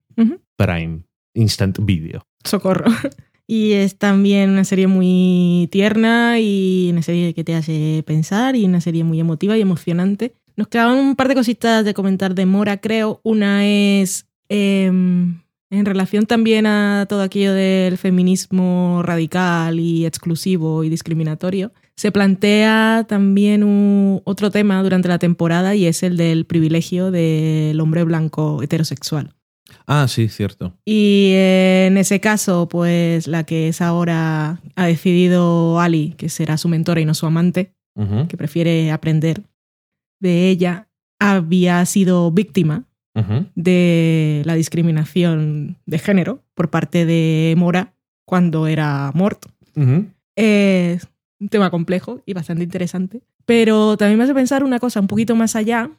Prime 0.57 1.03
Instant 1.35 1.79
Video. 1.83 2.27
Socorro. 2.45 2.91
Y 3.53 3.73
es 3.73 3.97
también 3.99 4.51
una 4.51 4.63
serie 4.63 4.87
muy 4.87 5.69
tierna 5.73 6.39
y 6.39 6.89
una 6.93 7.03
serie 7.03 7.35
que 7.35 7.43
te 7.43 7.57
hace 7.57 8.05
pensar 8.07 8.55
y 8.55 8.65
una 8.65 8.81
serie 8.81 9.03
muy 9.03 9.19
emotiva 9.19 9.59
y 9.59 9.61
emocionante. 9.61 10.35
Nos 10.57 10.69
quedaban 10.69 10.99
un 10.99 11.17
par 11.17 11.27
de 11.27 11.35
cositas 11.35 11.85
de 11.85 11.93
comentar 11.93 12.37
de 12.37 12.47
Mora, 12.47 12.77
creo. 12.81 13.21
Una 13.25 13.67
es 13.67 14.27
em, 14.49 15.41
en 15.69 15.85
relación 15.85 16.27
también 16.27 16.65
a 16.67 17.07
todo 17.09 17.23
aquello 17.23 17.53
del 17.53 17.99
feminismo 17.99 19.03
radical 19.03 19.81
y 19.81 20.07
exclusivo 20.07 20.85
y 20.85 20.89
discriminatorio. 20.89 21.73
Se 21.97 22.13
plantea 22.13 23.05
también 23.09 23.65
un- 23.65 24.23
otro 24.25 24.53
tema 24.53 24.81
durante 24.83 25.09
la 25.09 25.19
temporada 25.19 25.75
y 25.75 25.87
es 25.87 26.05
el 26.05 26.17
del 26.17 26.45
privilegio 26.47 27.11
del 27.11 27.81
hombre 27.81 28.05
blanco 28.05 28.63
heterosexual. 28.63 29.35
Ah, 29.93 30.07
sí, 30.07 30.29
cierto. 30.29 30.73
Y 30.85 31.33
eh, 31.33 31.87
en 31.89 31.99
ese 31.99 32.21
caso, 32.21 32.69
pues 32.69 33.27
la 33.27 33.43
que 33.43 33.67
es 33.67 33.81
ahora 33.81 34.61
ha 34.77 34.87
decidido 34.87 35.81
Ali, 35.81 36.15
que 36.17 36.29
será 36.29 36.59
su 36.59 36.69
mentora 36.69 37.01
y 37.01 37.05
no 37.05 37.13
su 37.15 37.27
amante, 37.27 37.73
que 38.29 38.37
prefiere 38.37 38.93
aprender 38.93 39.43
de 40.21 40.49
ella, 40.49 40.89
había 41.19 41.85
sido 41.87 42.31
víctima 42.31 42.85
de 43.57 44.43
la 44.45 44.55
discriminación 44.55 45.77
de 45.87 45.99
género 45.99 46.45
por 46.55 46.71
parte 46.71 47.05
de 47.05 47.55
Mora 47.59 47.93
cuando 48.25 48.69
era 48.69 49.11
Mort. 49.13 49.47
Ujú. 49.75 50.07
Es 50.37 51.09
un 51.41 51.49
tema 51.49 51.71
complejo 51.71 52.23
y 52.25 52.33
bastante 52.33 52.63
interesante. 52.63 53.23
Pero 53.45 53.97
también 53.97 54.19
me 54.19 54.25
hace 54.25 54.35
pensar 54.35 54.63
una 54.63 54.79
cosa 54.79 55.01
un 55.01 55.09
poquito 55.09 55.35
más 55.35 55.57
allá 55.57 55.91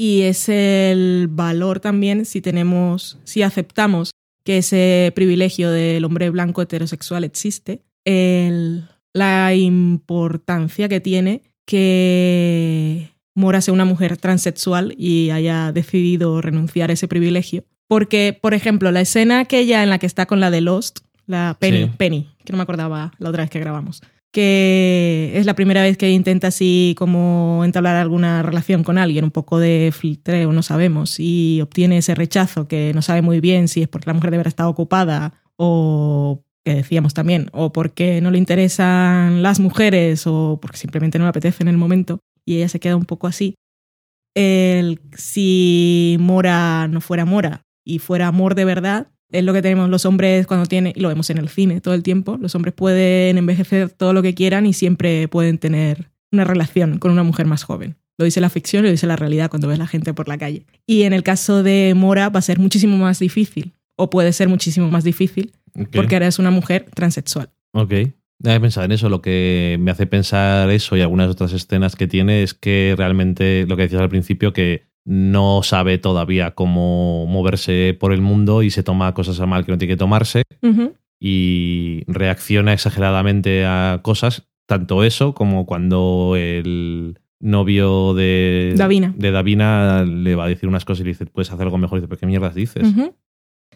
y 0.00 0.22
es 0.22 0.48
el 0.48 1.28
valor 1.30 1.78
también 1.80 2.24
si 2.24 2.40
tenemos, 2.40 3.18
si 3.24 3.42
aceptamos 3.42 4.12
que 4.44 4.56
ese 4.58 5.12
privilegio 5.14 5.70
del 5.70 6.04
hombre 6.06 6.30
blanco 6.30 6.62
heterosexual 6.62 7.22
existe, 7.24 7.82
el- 8.06 8.88
la 9.12 9.54
importancia 9.54 10.88
que 10.88 11.00
tiene 11.00 11.42
que 11.66 13.10
Mora 13.34 13.60
sea 13.60 13.72
una 13.74 13.84
mujer 13.84 14.16
transexual 14.16 14.94
y 14.98 15.30
haya 15.30 15.70
decidido 15.72 16.40
renunciar 16.40 16.90
a 16.90 16.94
ese 16.94 17.06
privilegio. 17.08 17.64
Porque, 17.86 18.36
por 18.38 18.54
ejemplo, 18.54 18.90
la 18.90 19.00
escena 19.02 19.40
aquella 19.40 19.82
en 19.82 19.90
la 19.90 19.98
que 19.98 20.06
está 20.06 20.26
con 20.26 20.40
la 20.40 20.50
de 20.50 20.60
Lost, 20.60 21.00
la 21.26 21.56
Penny, 21.60 21.84
Sí. 21.84 21.90
Penny, 21.96 22.28
que 22.44 22.52
no 22.52 22.56
me 22.56 22.62
acordaba 22.64 23.12
la 23.18 23.28
otra 23.30 23.42
vez 23.44 23.50
que 23.50 23.60
grabamos, 23.60 24.02
que 24.32 25.32
es 25.34 25.46
la 25.46 25.54
primera 25.54 25.82
vez 25.82 25.96
que 25.96 26.10
intenta 26.10 26.48
así 26.48 26.94
como 26.96 27.62
entablar 27.64 27.96
alguna 27.96 28.42
relación 28.42 28.84
con 28.84 28.98
alguien, 28.98 29.24
un 29.24 29.30
poco 29.30 29.58
de 29.58 29.92
filtreo, 29.96 30.52
no 30.52 30.62
sabemos, 30.62 31.18
y 31.18 31.60
obtiene 31.60 31.98
ese 31.98 32.14
rechazo 32.14 32.68
que 32.68 32.92
no 32.94 33.02
sabe 33.02 33.22
muy 33.22 33.40
bien 33.40 33.68
si 33.68 33.82
es 33.82 33.88
porque 33.88 34.10
la 34.10 34.14
mujer 34.14 34.30
debe 34.30 34.48
estar 34.48 34.66
ocupada 34.66 35.34
o 35.56 36.44
que 36.64 36.74
decíamos 36.74 37.14
también, 37.14 37.48
o 37.52 37.72
porque 37.72 38.20
no 38.20 38.30
le 38.30 38.38
interesan 38.38 39.42
las 39.42 39.60
mujeres 39.60 40.26
o 40.26 40.58
porque 40.60 40.76
simplemente 40.76 41.18
no 41.18 41.24
le 41.24 41.30
apetece 41.30 41.62
en 41.62 41.68
el 41.68 41.76
momento 41.76 42.20
y 42.44 42.56
ella 42.56 42.68
se 42.68 42.80
queda 42.80 42.96
un 42.96 43.06
poco 43.06 43.26
así. 43.26 43.54
El, 44.34 45.00
si 45.16 46.16
Mora 46.20 46.86
no 46.88 47.00
fuera 47.00 47.24
Mora 47.24 47.62
y 47.84 47.98
fuera 47.98 48.28
amor 48.28 48.54
de 48.54 48.64
verdad, 48.64 49.08
es 49.32 49.44
lo 49.44 49.52
que 49.52 49.62
tenemos 49.62 49.88
los 49.88 50.04
hombres 50.04 50.46
cuando 50.46 50.66
tienen, 50.66 50.92
y 50.94 51.00
lo 51.00 51.08
vemos 51.08 51.30
en 51.30 51.38
el 51.38 51.48
cine 51.48 51.80
todo 51.80 51.94
el 51.94 52.02
tiempo, 52.02 52.38
los 52.40 52.54
hombres 52.54 52.74
pueden 52.74 53.38
envejecer 53.38 53.90
todo 53.90 54.12
lo 54.12 54.22
que 54.22 54.34
quieran 54.34 54.66
y 54.66 54.72
siempre 54.72 55.28
pueden 55.28 55.58
tener 55.58 56.10
una 56.32 56.44
relación 56.44 56.98
con 56.98 57.10
una 57.10 57.22
mujer 57.22 57.46
más 57.46 57.62
joven. 57.62 57.96
Lo 58.18 58.24
dice 58.24 58.40
la 58.40 58.50
ficción 58.50 58.84
y 58.84 58.88
lo 58.88 58.90
dice 58.92 59.06
la 59.06 59.16
realidad 59.16 59.48
cuando 59.48 59.68
ves 59.68 59.78
la 59.78 59.86
gente 59.86 60.12
por 60.12 60.28
la 60.28 60.36
calle. 60.36 60.66
Y 60.86 61.02
en 61.02 61.12
el 61.12 61.22
caso 61.22 61.62
de 61.62 61.94
Mora 61.96 62.28
va 62.28 62.38
a 62.38 62.42
ser 62.42 62.58
muchísimo 62.58 62.98
más 62.98 63.18
difícil, 63.18 63.72
o 63.96 64.10
puede 64.10 64.32
ser 64.32 64.48
muchísimo 64.48 64.90
más 64.90 65.04
difícil, 65.04 65.52
porque 65.92 66.16
ahora 66.16 66.26
es 66.26 66.38
una 66.38 66.50
mujer 66.50 66.86
transexual. 66.94 67.50
Ok. 67.72 67.92
He 68.42 68.58
pensado 68.60 68.86
en 68.86 68.92
eso. 68.92 69.08
Lo 69.08 69.20
que 69.20 69.76
me 69.80 69.90
hace 69.90 70.06
pensar 70.06 70.70
eso 70.70 70.96
y 70.96 71.02
algunas 71.02 71.28
otras 71.28 71.52
escenas 71.52 71.94
que 71.94 72.06
tiene 72.06 72.42
es 72.42 72.54
que 72.54 72.94
realmente 72.96 73.66
lo 73.66 73.76
que 73.76 73.82
decías 73.82 74.00
al 74.00 74.08
principio, 74.08 74.52
que 74.52 74.89
no 75.04 75.62
sabe 75.62 75.98
todavía 75.98 76.52
cómo 76.52 77.26
moverse 77.26 77.96
por 77.98 78.12
el 78.12 78.20
mundo 78.20 78.62
y 78.62 78.70
se 78.70 78.82
toma 78.82 79.14
cosas 79.14 79.40
a 79.40 79.46
mal 79.46 79.64
que 79.64 79.72
no 79.72 79.78
tiene 79.78 79.94
que 79.94 79.98
tomarse 79.98 80.42
y 81.20 82.02
reacciona 82.06 82.72
exageradamente 82.72 83.64
a 83.66 84.00
cosas, 84.02 84.48
tanto 84.66 85.04
eso 85.04 85.34
como 85.34 85.66
cuando 85.66 86.34
el 86.36 87.18
novio 87.40 88.14
de 88.14 88.74
Davina. 88.76 89.14
de 89.16 89.30
Davina 89.30 90.04
le 90.04 90.34
va 90.34 90.44
a 90.44 90.48
decir 90.48 90.68
unas 90.68 90.84
cosas 90.84 91.00
y 91.00 91.04
le 91.04 91.10
dice, 91.10 91.26
puedes 91.26 91.50
hacer 91.50 91.64
algo 91.64 91.78
mejor. 91.78 91.98
Y 91.98 92.00
dice, 92.00 92.08
¿pero 92.08 92.20
qué 92.20 92.26
mierdas 92.26 92.54
dices? 92.54 92.86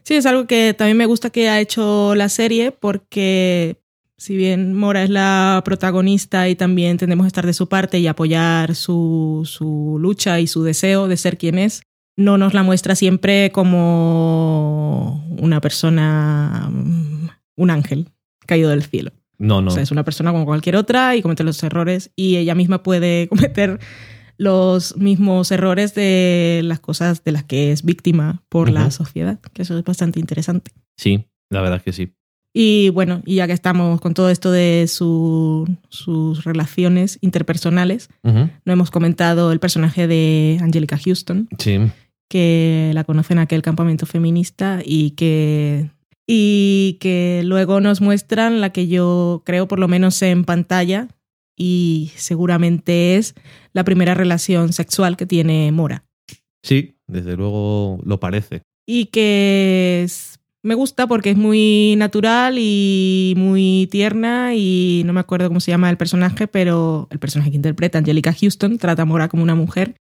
Sí, 0.03 0.15
es 0.15 0.27
algo 0.27 0.47
que 0.47 0.75
también 0.75 0.99
me 0.99 1.07
gusta 1.07 1.31
que 1.31 1.49
ha 1.49 1.61
hecho 1.61 2.15
la 2.15 2.29
serie 2.29 2.73
porque 2.73 3.77
si 4.16 4.36
bien 4.36 4.74
Mora 4.74 5.03
es 5.03 5.11
la 5.11 5.62
protagonista 5.65 6.49
y 6.49 6.55
también 6.55 6.99
tendemos 6.99 7.24
a 7.24 7.28
estar 7.28 7.47
de 7.47 7.53
su 7.53 7.69
parte 7.69 7.99
y 7.99 8.07
apoyar 8.07 8.74
su, 8.74 9.43
su 9.45 9.97
lucha 10.01 10.41
y 10.41 10.47
su 10.47 10.62
deseo 10.62 11.09
de 11.09 11.16
ser 11.16 11.36
quien 11.36 11.59
es, 11.59 11.82
no 12.16 12.39
nos 12.39 12.55
la 12.55 12.62
muestra 12.62 12.95
siempre 12.95 13.51
como 13.51 15.24
una 15.39 15.61
persona, 15.61 16.69
mm, 16.70 17.28
un 17.57 17.70
ángel 17.70 18.11
caído 18.47 18.70
del 18.70 18.85
cielo. 18.85 19.11
No, 19.39 19.61
no. 19.61 19.69
O 19.69 19.70
sea, 19.74 19.82
es 19.82 19.91
una 19.91 20.05
persona 20.05 20.31
como 20.31 20.45
cualquier 20.45 20.77
otra 20.77 21.16
y 21.16 21.23
comete 21.23 21.43
los 21.43 21.62
errores 21.62 22.12
y 22.15 22.36
ella 22.36 22.55
misma 22.55 22.82
puede 22.82 23.28
cometer 23.31 23.81
los 24.36 24.97
mismos 24.97 25.51
errores 25.51 25.95
de 25.95 26.61
las 26.65 26.81
cosas 26.81 27.24
de 27.24 27.32
las 27.32 27.45
que 27.45 27.73
es 27.73 27.85
víctima 27.85 28.43
por 28.49 28.70
la 28.70 28.91
sociedad, 28.91 29.41
que 29.53 29.62
eso 29.62 29.78
es 29.78 29.85
bastante 29.85 30.19
interesante. 30.19 30.73
Sí, 30.97 31.27
la 31.51 31.61
verdad 31.61 31.78
es 31.78 31.82
que 31.82 31.93
sí. 31.93 32.15
Y 32.57 32.91
bueno, 32.91 33.21
y 33.27 33.35
ya 33.37 33.49
que 33.49 33.53
estamos 33.53 34.01
con 34.01 34.15
todo 34.15 34.31
esto 34.31 34.53
de 34.53 34.87
su- 34.89 35.69
sus 35.89 36.45
relaciones 36.45 37.19
interpersonales, 37.21 38.09
no 38.23 38.73
hemos 38.73 38.93
comentado 38.93 39.51
el 39.51 39.59
personaje 39.59 40.07
de 40.07 40.59
Angelica 40.63 40.97
Houston, 40.97 41.49
Sí. 41.59 41.79
que 42.31 42.93
la 42.95 43.03
conocen 43.03 43.39
en 43.39 43.43
aquel 43.43 43.61
campamento 43.63 44.07
feminista 44.07 44.81
y 44.85 45.11
que, 45.11 45.91
y 46.29 46.97
que 47.01 47.43
luego 47.45 47.81
nos 47.81 48.01
muestran 48.01 48.61
la 48.61 48.71
que 48.71 48.87
yo 48.87 49.43
creo, 49.45 49.67
por 49.67 49.81
lo 49.81 49.89
menos 49.89 50.23
en 50.23 50.45
pantalla, 50.45 51.09
y 51.57 52.13
seguramente 52.17 53.17
es 53.17 53.35
la 53.73 53.83
primera 53.85 54.15
relación 54.15 54.73
sexual 54.73 55.17
que 55.17 55.27
tiene 55.27 55.71
Mora. 55.73 56.05
Sí, 56.63 56.95
desde 57.09 57.37
luego 57.37 57.99
lo 58.05 58.21
parece. 58.21 58.63
Y 58.87 59.07
que 59.07 60.03
es- 60.05 60.34
me 60.65 60.74
gusta 60.74 61.07
porque 61.07 61.31
es 61.31 61.36
muy 61.36 61.95
natural 61.99 62.57
y 62.59 63.35
muy 63.36 63.86
tierna 63.91 64.55
y 64.55 65.03
no 65.05 65.12
me 65.12 65.20
acuerdo 65.20 65.49
cómo 65.49 65.61
se 65.61 65.70
llama 65.70 65.91
el 65.91 65.99
personaje, 65.99 66.49
pero 66.49 67.07
el 67.11 67.19
personaje 67.19 67.51
que 67.51 67.57
interpreta 67.57 67.99
Angelica 67.99 68.32
Houston 68.32 68.78
trata 68.78 69.03
a 69.03 69.05
Mora 69.05 69.28
como 69.28 69.43
una 69.43 69.55
mujer 69.55 69.95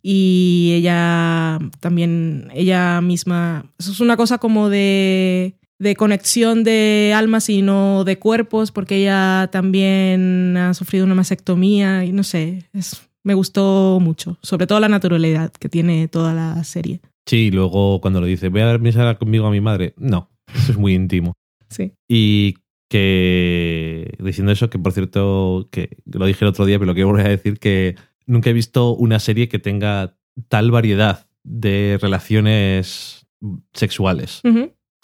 y 0.00 0.72
ella 0.76 1.58
también, 1.80 2.48
ella 2.54 3.00
misma, 3.00 3.72
eso 3.76 3.90
es 3.90 3.98
una 3.98 4.16
cosa 4.16 4.38
como 4.38 4.68
de, 4.68 5.56
de 5.80 5.96
conexión 5.96 6.62
de 6.62 7.12
almas 7.14 7.48
y 7.48 7.62
no 7.62 8.04
de 8.04 8.20
cuerpos, 8.20 8.70
porque 8.70 8.98
ella 8.98 9.48
también 9.50 10.56
ha 10.56 10.74
sufrido 10.74 11.06
una 11.06 11.16
mastectomía 11.16 12.04
y 12.04 12.12
no 12.12 12.22
sé, 12.22 12.68
es, 12.72 13.02
me 13.24 13.34
gustó 13.34 13.98
mucho, 14.00 14.38
sobre 14.42 14.68
todo 14.68 14.78
la 14.78 14.88
naturalidad 14.88 15.50
que 15.52 15.68
tiene 15.68 16.06
toda 16.06 16.34
la 16.34 16.62
serie. 16.62 17.00
Sí, 17.28 17.46
y 17.46 17.50
luego 17.50 18.00
cuando 18.00 18.22
le 18.22 18.26
dice, 18.26 18.48
voy 18.48 18.62
a 18.62 18.66
ver 18.66 18.80
misa 18.80 19.14
conmigo 19.16 19.46
a 19.46 19.50
mi 19.50 19.60
madre. 19.60 19.94
No, 19.98 20.30
eso 20.54 20.72
es 20.72 20.78
muy 20.78 20.94
íntimo. 20.94 21.34
Sí. 21.68 21.92
Y 22.08 22.54
que, 22.88 24.16
diciendo 24.18 24.50
eso, 24.50 24.70
que 24.70 24.78
por 24.78 24.92
cierto, 24.92 25.68
que 25.70 25.98
lo 26.06 26.24
dije 26.24 26.44
el 26.44 26.48
otro 26.48 26.64
día, 26.64 26.78
pero 26.78 26.86
lo 26.86 26.94
quiero 26.94 27.08
volver 27.08 27.26
a 27.26 27.30
decir, 27.30 27.58
que 27.58 27.96
nunca 28.26 28.48
he 28.48 28.54
visto 28.54 28.94
una 28.94 29.18
serie 29.18 29.48
que 29.48 29.58
tenga 29.58 30.16
tal 30.48 30.70
variedad 30.70 31.28
de 31.44 31.98
relaciones 32.00 33.26
sexuales 33.72 34.40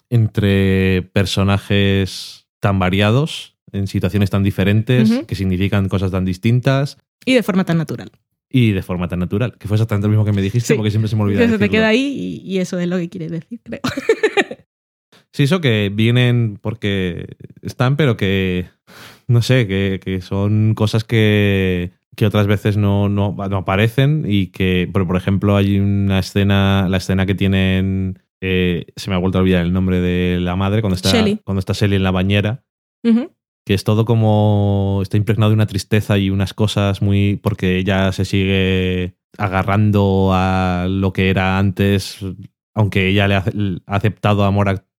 entre 0.09 1.03
personajes 1.13 2.47
tan 2.59 2.79
variados, 2.79 3.57
en 3.71 3.87
situaciones 3.87 4.29
tan 4.29 4.43
diferentes, 4.43 5.25
que 5.27 5.35
significan 5.35 5.89
cosas 5.89 6.11
tan 6.11 6.25
distintas 6.25 6.97
Y 7.25 7.33
de 7.33 7.43
forma 7.43 7.65
tan 7.65 7.77
natural. 7.77 8.11
Y 8.57 8.71
de 8.71 8.81
forma 8.83 9.09
tan 9.09 9.19
natural. 9.19 9.57
Que 9.59 9.67
fue 9.67 9.75
exactamente 9.75 10.07
lo 10.07 10.11
mismo 10.11 10.23
que 10.23 10.31
me 10.31 10.41
dijiste, 10.41 10.67
Sí. 10.67 10.73
porque 10.75 10.89
siempre 10.89 11.09
se 11.09 11.15
me 11.17 11.23
olvida 11.23 11.45
se 11.47 11.57
te 11.59 11.69
queda 11.69 11.89
ahí 11.89 12.41
y, 12.45 12.49
y 12.53 12.59
eso 12.59 12.79
es 12.79 12.87
lo 12.87 12.97
que 12.97 13.09
quieres 13.09 13.31
decir, 13.31 13.59
creo. 13.63 13.81
Sí, 15.33 15.43
eso 15.43 15.59
que 15.59 15.91
vienen 15.93 16.57
porque 16.61 17.35
están, 17.61 17.97
pero 17.97 18.15
que 18.15 18.67
no 19.27 19.41
sé, 19.41 19.67
que, 19.67 19.99
que 20.01 20.21
son 20.21 20.73
cosas 20.75 21.03
que, 21.03 21.91
que 22.15 22.25
otras 22.25 22.47
veces 22.47 22.77
no, 22.77 23.09
no, 23.09 23.35
no 23.35 23.57
aparecen 23.57 24.23
y 24.25 24.47
que, 24.47 24.89
por, 24.93 25.05
por 25.05 25.17
ejemplo, 25.17 25.57
hay 25.57 25.77
una 25.79 26.19
escena, 26.19 26.87
la 26.89 26.95
escena 26.95 27.25
que 27.25 27.35
tienen, 27.35 28.19
eh, 28.39 28.85
se 28.95 29.09
me 29.09 29.17
ha 29.17 29.19
vuelto 29.19 29.37
a 29.37 29.41
olvidar 29.41 29.65
el 29.65 29.73
nombre 29.73 29.99
de 29.99 30.39
la 30.39 30.55
madre, 30.55 30.79
cuando 30.79 30.95
está, 30.95 31.11
Shelley. 31.11 31.41
cuando 31.43 31.59
está 31.59 31.73
Shelly 31.73 31.97
en 31.97 32.03
la 32.03 32.11
bañera, 32.11 32.63
Ujú. 33.03 33.29
Que 33.65 33.73
es 33.73 33.83
todo 33.83 34.05
como, 34.05 34.99
está 35.01 35.17
impregnado 35.17 35.49
de 35.49 35.55
una 35.55 35.65
tristeza 35.65 36.17
y 36.17 36.29
unas 36.29 36.53
cosas 36.53 37.01
muy, 37.01 37.39
porque 37.41 37.77
ella 37.77 38.11
se 38.11 38.23
sigue 38.23 39.15
agarrando 39.37 40.29
a 40.33 40.87
lo 40.89 41.11
que 41.11 41.29
era 41.29 41.57
antes, 41.59 42.19
aunque 42.73 43.07
ella 43.09 43.27
le 43.27 43.35
ha 43.35 43.43
aceptado 43.87 44.45
a 44.45 44.51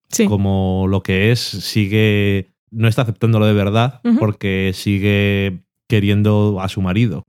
Sí. 0.08 0.26
como 0.26 0.86
lo 0.88 1.02
que 1.02 1.32
es, 1.32 1.40
sigue. 1.40 2.50
No 2.70 2.88
está 2.88 3.02
aceptándolo 3.02 3.46
de 3.46 3.52
verdad 3.54 4.00
porque 4.18 4.72
sigue 4.74 5.62
queriendo 5.88 6.58
a 6.60 6.68
su 6.68 6.80
marido 6.82 7.24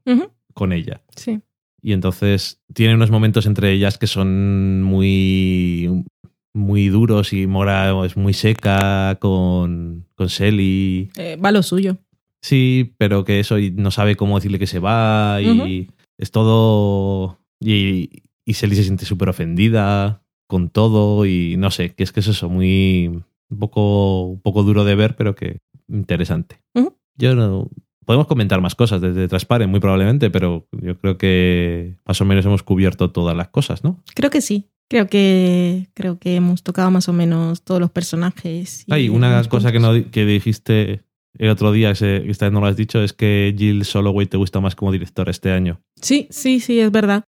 con 0.54 0.74
ella. 0.74 1.02
Sí. 1.16 1.40
Y 1.82 1.94
entonces 1.94 2.62
tiene 2.74 2.96
unos 2.96 3.12
momentos 3.12 3.46
entre 3.46 3.72
ellas 3.72 3.98
que 3.98 4.08
son 4.08 4.82
muy. 4.84 6.04
muy 6.54 6.90
duros 6.90 7.34
y 7.34 7.46
Mora 7.48 7.94
es 8.06 8.18
muy 8.18 8.34
seca 8.34 9.18
con. 9.22 10.07
Con 10.18 10.28
Shelly. 10.28 11.10
Eh, 11.16 11.38
va 11.38 11.52
lo 11.52 11.64
suyo. 11.64 11.98
Sí, 12.42 12.94
pero 12.98 13.24
que 13.24 13.40
eso 13.40 13.60
y 13.60 13.72
no 13.72 13.92
sabe 13.92 14.16
cómo 14.16 14.36
decirle 14.36 14.60
que 14.60 14.68
se 14.68 14.80
va 14.80 15.40
y 15.42 15.90
es 16.18 16.32
todo. 16.32 17.40
Y, 17.60 18.24
y 18.46 18.54
Shelly 18.54 18.76
se 18.76 18.84
siente 18.84 19.06
súper 19.06 19.30
ofendida 19.30 20.24
con 20.48 20.70
todo 20.70 21.26
y 21.26 21.56
no 21.58 21.72
sé, 21.72 21.94
que 21.94 22.04
es 22.04 22.12
que 22.12 22.22
es 22.22 22.28
eso, 22.28 22.50
muy. 22.50 23.08
un 23.50 23.60
poco, 23.60 24.24
un 24.24 24.42
poco 24.42 24.64
duro 24.64 24.84
de 24.84 24.96
ver, 24.96 25.16
pero 25.16 25.36
que 25.36 25.60
interesante. 25.88 26.60
Yo 27.16 27.36
no. 27.36 27.70
Podemos 28.06 28.28
comentar 28.28 28.62
más 28.62 28.76
cosas 28.76 29.02
desde 29.02 29.28
Transparent, 29.28 29.70
muy 29.70 29.82
probablemente, 29.82 30.30
pero 30.30 30.66
yo 30.72 30.98
creo 30.98 31.18
que 31.18 31.98
más 32.06 32.22
o 32.22 32.26
menos 32.26 32.46
hemos 32.46 32.64
cubierto 32.64 33.12
todas 33.12 33.36
las 33.36 33.50
cosas, 33.50 33.84
¿no? 33.84 34.02
Creo 34.16 34.30
que 34.30 34.40
sí. 34.40 34.70
Creo 34.90 35.08
que, 35.08 35.88
creo 35.94 36.18
que 36.18 36.36
hemos 36.36 36.64
tocado 36.64 36.90
más 36.92 37.10
o 37.10 37.14
menos 37.14 37.62
todos 37.64 37.82
los 37.82 37.92
personajes. 37.92 38.84
y 38.88 38.94
Hay 38.94 39.10
una 39.10 39.44
cosa 39.50 39.72
que, 39.72 39.80
no, 39.80 39.92
que 40.12 40.26
dijiste 40.26 41.04
el 41.38 41.50
otro 41.50 41.72
día, 41.72 41.94
que 41.94 42.30
esta 42.30 42.46
vez 42.46 42.54
no 42.54 42.62
lo 42.62 42.68
has 42.68 42.78
dicho, 42.78 43.02
es 43.04 43.14
que 43.14 43.54
Jill 43.58 43.84
Soloway 43.86 44.28
te 44.28 44.38
gusta 44.38 44.60
más 44.62 44.76
como 44.76 44.92
director 44.92 45.30
este 45.30 45.52
año. 45.52 45.82
Sí, 46.02 46.28
sí, 46.32 46.60
sí, 46.60 46.80
es 46.80 46.92
verdad. 46.92 47.24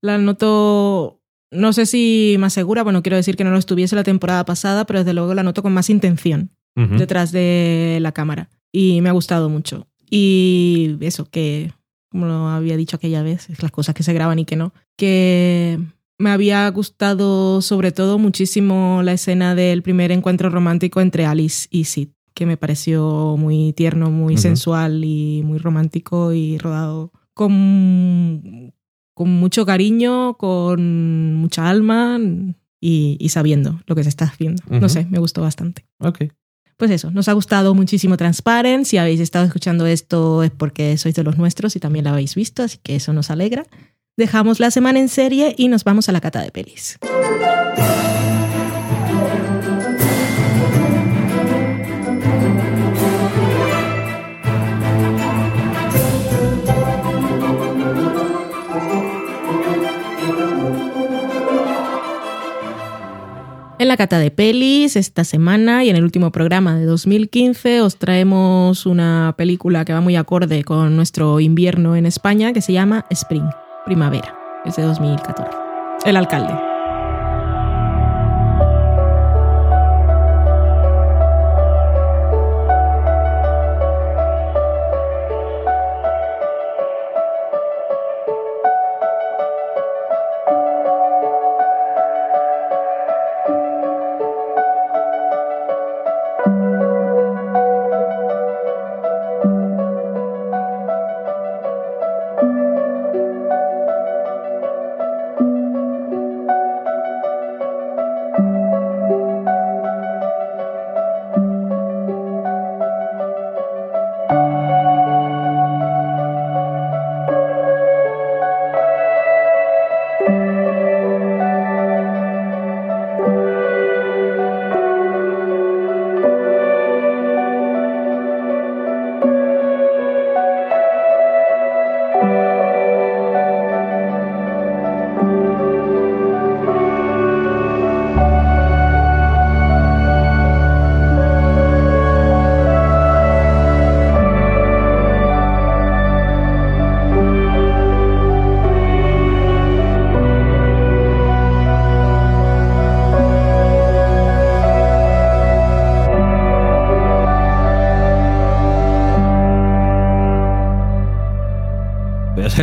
La 0.00 0.18
noto, 0.18 1.20
no 1.50 1.72
sé 1.72 1.86
si 1.86 2.36
más 2.38 2.54
segura, 2.54 2.82
bueno, 2.82 3.02
quiero 3.02 3.16
decir 3.16 3.36
que 3.36 3.44
no 3.44 3.50
lo 3.50 3.58
estuviese 3.58 3.94
la 3.94 4.04
temporada 4.04 4.44
pasada, 4.44 4.84
pero 4.86 5.00
desde 5.00 5.12
luego 5.14 5.34
la 5.34 5.42
noto 5.42 5.62
con 5.62 5.72
más 5.74 5.90
intención 5.90 6.50
Ujú. 6.76 6.96
detrás 6.96 7.30
de 7.30 7.98
la 8.00 8.12
cámara. 8.12 8.48
Y 8.72 9.00
me 9.02 9.10
ha 9.10 9.12
gustado 9.12 9.48
mucho. 9.50 9.86
Y 10.10 10.96
eso, 11.02 11.26
que, 11.30 11.72
como 12.10 12.26
lo 12.26 12.48
había 12.48 12.76
dicho 12.78 12.96
aquella 12.96 13.22
vez, 13.22 13.48
es 13.50 13.62
las 13.62 13.70
cosas 13.70 13.94
que 13.94 14.02
se 14.02 14.12
graban 14.14 14.38
y 14.38 14.44
que 14.46 14.56
no, 14.56 14.72
que 14.96 15.78
me 16.18 16.30
había 16.30 16.68
gustado 16.70 17.60
sobre 17.62 17.92
todo 17.92 18.18
muchísimo 18.18 19.02
la 19.02 19.12
escena 19.12 19.54
del 19.54 19.82
primer 19.82 20.12
encuentro 20.12 20.50
romántico 20.50 21.00
entre 21.00 21.26
Alice 21.26 21.68
y 21.70 21.84
Sid, 21.84 22.08
que 22.34 22.46
me 22.46 22.56
pareció 22.56 23.36
muy 23.38 23.72
tierno, 23.72 24.10
muy 24.10 24.36
sensual 24.36 25.04
y 25.04 25.42
muy 25.44 25.58
romántico 25.58 26.32
y 26.32 26.58
rodado 26.58 27.12
con, 27.34 28.72
con 29.14 29.30
mucho 29.30 29.66
cariño, 29.66 30.34
con 30.34 31.34
mucha 31.34 31.68
alma 31.68 32.18
y, 32.80 33.16
y 33.18 33.28
sabiendo 33.30 33.80
lo 33.86 33.94
que 33.94 34.02
se 34.02 34.08
está 34.08 34.26
haciendo. 34.26 34.62
No 34.68 34.88
sé, 34.88 35.06
me 35.06 35.18
gustó 35.18 35.42
bastante. 35.42 35.86
Ok. 35.98 36.24
Pues 36.76 36.90
eso, 36.90 37.10
nos 37.10 37.28
ha 37.28 37.32
gustado 37.32 37.74
muchísimo 37.74 38.16
Transparent. 38.16 38.86
Si 38.86 38.96
habéis 38.96 39.20
estado 39.20 39.44
escuchando 39.44 39.86
esto 39.86 40.42
es 40.42 40.50
porque 40.50 40.96
sois 40.96 41.14
de 41.14 41.22
los 41.22 41.38
nuestros 41.38 41.76
y 41.76 41.80
también 41.80 42.04
la 42.04 42.12
habéis 42.12 42.34
visto, 42.34 42.62
así 42.62 42.78
que 42.82 42.96
eso 42.96 43.12
nos 43.12 43.30
alegra. 43.30 43.64
Dejamos 44.18 44.60
la 44.60 44.70
semana 44.70 44.98
en 44.98 45.08
serie 45.08 45.54
y 45.56 45.68
nos 45.68 45.84
vamos 45.84 46.10
a 46.10 46.12
la 46.12 46.20
cata 46.20 46.42
de 46.42 46.50
pelis. 46.50 46.98
En 63.78 63.88
la 63.88 63.96
cata 63.96 64.18
de 64.18 64.30
pelis, 64.30 64.94
esta 64.94 65.24
semana 65.24 65.84
y 65.84 65.88
en 65.88 65.96
el 65.96 66.04
último 66.04 66.30
programa 66.30 66.76
de 66.76 66.84
2015, 66.84 67.80
os 67.80 67.96
traemos 67.96 68.84
una 68.84 69.34
película 69.36 69.84
que 69.84 69.92
va 69.94 70.00
muy 70.00 70.16
acorde 70.16 70.62
con 70.64 70.94
nuestro 70.94 71.40
invierno 71.40 71.96
en 71.96 72.06
España, 72.06 72.52
que 72.52 72.60
se 72.60 72.74
llama 72.74 73.06
Spring, 73.10 73.48
Primavera. 73.84 74.32
Es 74.64 74.76
de 74.76 74.82
2014. 74.82 75.50
El 76.04 76.16
alcalde. 76.16 76.71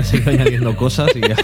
Han 0.09 0.23
seguido 0.25 0.31
añadiendo 0.31 0.75
cosas 0.75 1.15
y 1.15 1.21
ya, 1.21 1.35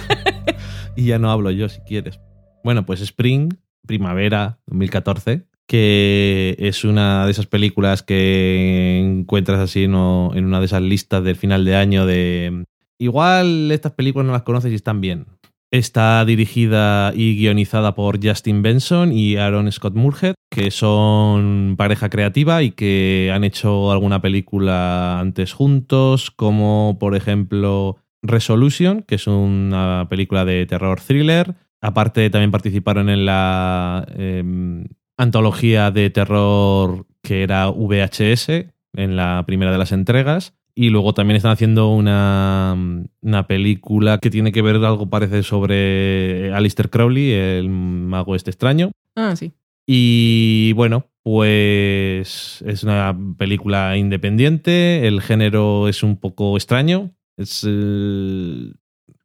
y 0.95 1.05
ya 1.05 1.19
no 1.19 1.31
hablo 1.31 1.51
yo 1.51 1.69
si 1.69 1.81
quieres. 1.81 2.19
Bueno, 2.63 2.85
pues 2.85 3.01
Spring, 3.01 3.53
primavera 3.85 4.59
2014, 4.67 5.45
que 5.67 6.55
es 6.59 6.83
una 6.83 7.25
de 7.25 7.31
esas 7.31 7.45
películas 7.45 8.03
que 8.03 8.99
encuentras 8.99 9.59
así 9.59 9.87
¿no? 9.87 10.31
en 10.33 10.45
una 10.45 10.59
de 10.59 10.65
esas 10.65 10.81
listas 10.81 11.23
del 11.23 11.35
final 11.35 11.65
de 11.65 11.75
año 11.75 12.05
de... 12.05 12.65
Igual 12.97 13.71
estas 13.71 13.91
películas 13.91 14.25
no 14.25 14.33
las 14.33 14.43
conoces 14.43 14.71
y 14.71 14.75
están 14.75 15.01
bien. 15.01 15.25
Está 15.71 16.23
dirigida 16.23 17.11
y 17.13 17.35
guionizada 17.35 17.95
por 17.95 18.25
Justin 18.25 18.61
Benson 18.61 19.11
y 19.11 19.35
Aaron 19.35 19.69
Scott 19.71 19.95
Murhead, 19.95 20.35
que 20.49 20.71
son 20.71 21.75
pareja 21.77 22.09
creativa 22.09 22.63
y 22.63 22.71
que 22.71 23.31
han 23.33 23.43
hecho 23.43 23.91
alguna 23.91 24.21
película 24.21 25.19
antes 25.19 25.51
juntos, 25.51 26.31
como 26.31 26.97
por 26.99 27.15
ejemplo 27.15 27.97
Resolution, 28.27 29.03
que 29.03 29.15
es 29.15 29.27
una 29.27 30.07
película 30.09 30.45
de 30.45 30.65
terror 30.65 30.99
thriller. 30.99 31.55
Aparte 31.81 32.29
también 32.29 32.51
participaron 32.51 33.09
en 33.09 33.25
la 33.25 34.07
em, 34.17 34.85
antología 35.17 35.91
de 35.91 36.09
terror 36.09 37.05
que 37.21 37.43
era 37.43 37.69
VHS, 37.69 38.49
en 38.93 39.15
la 39.15 39.43
primera 39.45 39.71
de 39.71 39.77
las 39.77 39.91
entregas. 39.91 40.53
Y 40.73 40.89
luego 40.89 41.13
también 41.13 41.37
están 41.37 41.51
haciendo 41.51 41.89
una, 41.89 42.75
una 43.21 43.47
película 43.47 44.17
que 44.17 44.29
tiene 44.29 44.51
que 44.51 44.61
ver 44.61 44.75
algo 44.75 45.09
parece 45.09 45.41
sobre 45.43 46.51
Alistair 46.53 46.89
Crowley, 46.89 47.31
el 47.31 47.69
mago 47.69 48.35
este 48.35 48.51
extraño. 48.51 48.91
Ah, 49.15 49.35
sí. 49.35 49.53
Y 49.87 50.73
bueno, 50.73 51.05
pues 51.23 52.63
es 52.65 52.83
una 52.83 53.17
película 53.37 53.97
independiente, 53.97 55.07
el 55.07 55.21
género 55.21 55.87
es 55.87 56.03
un 56.03 56.17
poco 56.17 56.57
extraño, 56.57 57.15
es 57.37 57.65
eh, 57.67 58.71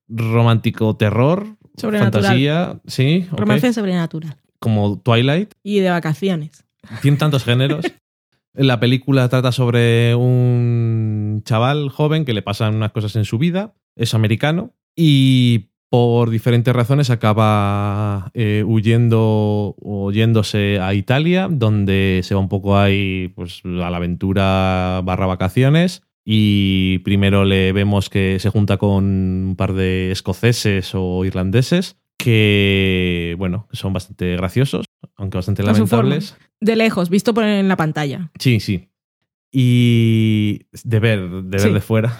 romántico 0.09 0.97
terror, 0.97 1.57
Sobrenatural. 1.77 2.23
fantasía, 2.24 2.81
sí, 2.87 3.27
Romance 3.32 3.73
sobrenatural. 3.73 4.37
como 4.59 4.99
Twilight, 5.01 5.53
Y 5.62 5.81
de 5.81 5.91
vacaciones. 5.91 6.65
tiene 7.03 7.16
tantos 7.16 7.45
géneros. 7.45 7.85
La 8.53 8.81
película 8.81 9.28
trata 9.28 9.53
sobre 9.53 10.15
un 10.16 11.43
chaval 11.45 11.89
joven 11.89 12.24
que 12.24 12.35
le 12.35 12.43
pasan 12.43 12.74
unas 12.74 12.91
cosas 12.91 13.15
en 13.15 13.24
su 13.24 13.39
vida, 13.39 13.74
es 13.97 14.12
americano 14.12 14.74
y 14.97 15.69
por 15.89 16.31
diferentes 16.31 16.74
razones 16.74 17.11
acaba 17.11 18.31
eh, 18.35 18.65
huyendo 18.66 19.77
o 19.81 20.11
yéndose 20.12 20.78
a 20.81 20.95
Italia, 20.95 21.49
donde 21.51 22.20
se 22.24 22.35
va 22.35 22.41
un 22.41 22.49
poco 22.49 22.77
ahí 22.78 23.28
pues, 23.35 23.62
a 23.65 23.91
la 23.91 23.97
aventura 23.97 25.01
barra 25.05 25.27
vacaciones. 25.27 26.03
Y 26.32 26.98
primero 27.01 27.44
le 27.44 27.73
vemos 27.73 28.09
que 28.09 28.39
se 28.39 28.51
junta 28.51 28.77
con 28.77 29.02
un 29.05 29.55
par 29.59 29.73
de 29.73 30.12
escoceses 30.12 30.93
o 30.94 31.24
irlandeses 31.24 31.97
que, 32.19 33.35
bueno, 33.36 33.66
son 33.73 33.93
bastante 33.93 34.36
graciosos, 34.36 34.86
aunque 35.16 35.39
bastante 35.39 35.65
lamentables. 35.65 36.36
De 36.61 36.77
lejos, 36.77 37.11
visto 37.11 37.35
por 37.35 37.43
en 37.43 37.66
la 37.66 37.77
pantalla. 37.77 38.31
Sí, 38.39 38.61
sí. 38.61 38.90
Y 39.51 40.66
de 40.85 41.01
ver, 41.01 41.28
de 41.28 41.43
ver 41.51 41.61
Sí. 41.61 41.73
de 41.73 41.81
fuera. 41.81 42.16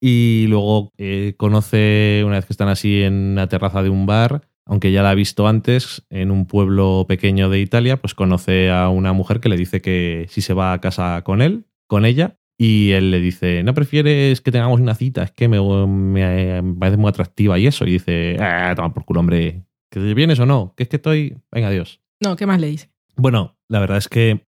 Y 0.00 0.46
luego 0.48 0.94
eh, 0.96 1.34
conoce, 1.36 2.22
una 2.24 2.36
vez 2.36 2.46
que 2.46 2.54
están 2.54 2.68
así 2.68 3.02
en 3.02 3.34
la 3.34 3.46
terraza 3.48 3.82
de 3.82 3.90
un 3.90 4.06
bar, 4.06 4.48
aunque 4.64 4.90
ya 4.90 5.02
la 5.02 5.10
ha 5.10 5.14
visto 5.14 5.46
antes, 5.46 6.06
en 6.08 6.30
un 6.30 6.46
pueblo 6.46 7.04
pequeño 7.06 7.50
de 7.50 7.60
Italia, 7.60 7.98
pues 8.00 8.14
conoce 8.14 8.70
a 8.70 8.88
una 8.88 9.12
mujer 9.12 9.40
que 9.40 9.50
le 9.50 9.58
dice 9.58 9.82
que 9.82 10.24
si 10.30 10.40
se 10.40 10.54
va 10.54 10.72
a 10.72 10.80
casa 10.80 11.20
con 11.24 11.42
él, 11.42 11.66
con 11.86 12.06
ella, 12.06 12.38
y 12.58 12.90
él 12.92 13.10
le 13.10 13.20
dice, 13.20 13.62
¿no 13.62 13.74
prefieres 13.74 14.40
que 14.40 14.52
tengamos 14.52 14.80
una 14.80 14.94
cita? 14.94 15.22
Es 15.24 15.32
que 15.32 15.48
me, 15.48 15.60
me- 15.86 16.62
me 16.62 16.74
parece 16.78 16.96
muy 16.96 17.08
atractiva 17.08 17.58
y 17.58 17.66
eso. 17.66 17.84
Y 17.86 17.92
dice, 17.92 18.36
ah, 18.40 18.72
toma 18.76 18.92
por 18.94 19.04
culo, 19.04 19.20
hombre, 19.20 19.64
¿que 19.90 20.00
te 20.00 20.14
vienes 20.14 20.38
o 20.38 20.46
no? 20.46 20.72
Que 20.76 20.84
es 20.84 20.88
que 20.88 20.96
estoy... 20.96 21.36
Venga, 21.50 21.68
adiós. 21.68 22.00
No, 22.20 22.36
¿qué 22.36 22.46
más 22.46 22.60
le 22.60 22.68
dice? 22.68 22.90
Bueno, 23.16 23.56
la 23.68 23.80
verdad 23.80 23.98
es 23.98 24.08
que 24.08 24.46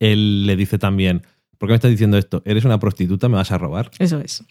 él 0.00 0.46
le 0.46 0.56
dice 0.56 0.78
también, 0.78 1.22
¿por 1.58 1.68
qué 1.68 1.72
me 1.72 1.76
estás 1.76 1.90
diciendo 1.90 2.16
esto? 2.18 2.42
¿Eres 2.44 2.64
una 2.64 2.78
prostituta? 2.78 3.28
¿Me 3.28 3.36
vas 3.36 3.52
a 3.52 3.58
robar? 3.58 3.90
Eso 3.98 4.20
es. 4.20 4.44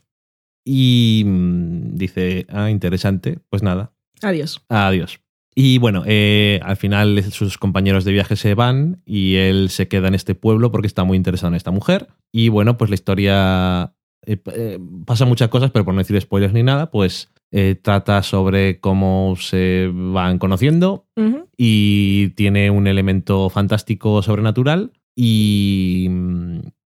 Y 0.65 1.23
mm, 1.26 1.95
dice, 1.95 2.45
ah, 2.49 2.69
interesante, 2.69 3.40
pues 3.49 3.64
nada, 3.64 3.94
Adiós. 4.22 4.64
adiós. 4.69 5.19
Y 5.53 5.80
bueno, 5.80 6.03
eh, 6.06 6.60
al 6.64 6.78
final 6.78 7.23
sus 7.32 7.57
compañeros 7.57 8.06
de 8.06 8.14
viaje 8.14 8.36
se 8.36 8.56
van 8.56 9.02
y 9.06 9.36
él 9.36 9.69
se 9.69 9.88
queda 9.88 10.07
en 10.07 10.15
este 10.15 10.34
pueblo 10.34 10.72
porque 10.72 10.88
está 10.88 11.03
muy 11.03 11.18
interesado 11.18 11.49
en 11.49 11.56
esta 11.56 11.72
mujer. 11.72 12.07
Y 12.32 12.49
bueno, 12.49 12.78
pues 12.78 12.90
la 12.90 12.95
historia 12.95 13.94
eh, 14.26 14.38
eh, 14.53 14.80
pasa 15.06 15.26
muchas 15.26 15.49
cosas, 15.49 15.72
pero 15.72 15.84
por 15.84 15.94
no 15.94 15.99
decir 15.99 16.19
spoilers 16.22 16.53
ni 16.53 16.64
nada, 16.64 16.91
pues 16.91 17.32
eh, 17.52 17.76
trata 17.82 18.22
sobre 18.23 18.80
cómo 18.80 19.36
se 19.38 19.90
van 19.94 20.38
conociendo, 20.38 21.07
y 21.57 22.30
tiene 22.30 22.72
un 22.72 22.88
elemento 22.88 23.49
fantástico 23.49 24.22
sobrenatural. 24.22 24.94
Y, 25.15 26.10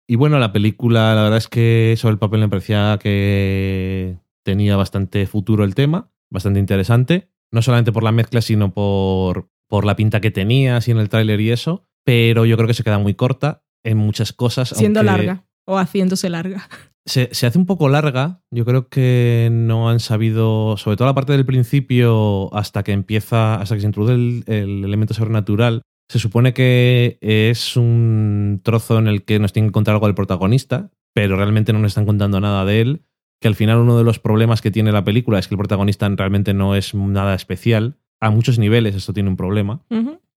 y 0.07 0.15
bueno, 0.15 0.39
la 0.39 0.53
película 0.53 1.15
la 1.15 1.23
verdad 1.23 1.37
es 1.37 1.47
que 1.47 1.95
sobre 1.97 2.13
el 2.13 2.19
papel 2.19 2.41
me 2.41 2.49
parecía 2.49 2.99
que 3.01 4.17
tenía 4.43 4.75
bastante 4.75 5.25
futuro 5.25 5.63
el 5.63 5.75
tema, 5.75 6.11
bastante 6.29 6.59
interesante, 6.59 7.29
no 7.51 7.61
solamente 7.61 7.91
por 7.91 8.03
la 8.03 8.11
mezcla, 8.11 8.41
sino 8.41 8.73
por, 8.73 9.49
por 9.67 9.85
la 9.85 9.95
pinta 9.95 10.21
que 10.21 10.31
tenía, 10.31 10.77
así 10.77 10.91
en 10.91 10.97
el 10.97 11.09
tráiler 11.09 11.41
y 11.41 11.51
eso, 11.51 11.85
pero 12.05 12.45
yo 12.45 12.55
creo 12.57 12.67
que 12.67 12.73
se 12.73 12.83
queda 12.83 12.99
muy 12.99 13.13
corta 13.13 13.63
en 13.83 13.97
muchas 13.97 14.33
cosas. 14.33 14.69
Siendo 14.69 15.03
larga. 15.03 15.45
O 15.65 15.77
haciéndose 15.77 16.29
larga. 16.29 16.67
se, 17.05 17.29
se 17.33 17.47
hace 17.47 17.57
un 17.57 17.65
poco 17.65 17.89
larga. 17.89 18.41
Yo 18.51 18.65
creo 18.65 18.87
que 18.89 19.49
no 19.51 19.89
han 19.89 19.99
sabido, 19.99 20.77
sobre 20.77 20.97
todo 20.97 21.07
la 21.07 21.15
parte 21.15 21.33
del 21.33 21.45
principio, 21.45 22.53
hasta 22.53 22.83
que 22.83 22.91
empieza, 22.91 23.55
hasta 23.55 23.75
que 23.75 23.81
se 23.81 23.87
introduce 23.87 24.13
el, 24.13 24.43
el 24.47 24.83
elemento 24.83 25.13
sobrenatural. 25.13 25.81
Se 26.09 26.19
supone 26.19 26.53
que 26.53 27.17
es 27.21 27.77
un 27.77 28.59
trozo 28.63 28.99
en 28.99 29.07
el 29.07 29.23
que 29.23 29.39
nos 29.39 29.53
tienen 29.53 29.69
que 29.69 29.73
contar 29.73 29.93
algo 29.93 30.07
del 30.07 30.15
protagonista, 30.15 30.91
pero 31.13 31.37
realmente 31.37 31.73
no 31.73 31.79
nos 31.79 31.91
están 31.91 32.05
contando 32.05 32.39
nada 32.39 32.65
de 32.65 32.81
él. 32.81 33.05
Que 33.41 33.47
al 33.47 33.55
final 33.55 33.79
uno 33.79 33.97
de 33.97 34.03
los 34.03 34.19
problemas 34.19 34.61
que 34.61 34.69
tiene 34.69 34.91
la 34.91 35.03
película 35.03 35.39
es 35.39 35.47
que 35.47 35.55
el 35.55 35.57
protagonista 35.57 36.07
realmente 36.09 36.53
no 36.53 36.75
es 36.75 36.93
nada 36.93 37.33
especial. 37.33 37.97
A 38.19 38.29
muchos 38.29 38.59
niveles 38.59 38.95
esto 38.95 39.13
tiene 39.13 39.29
un 39.29 39.35
problema. 39.35 39.81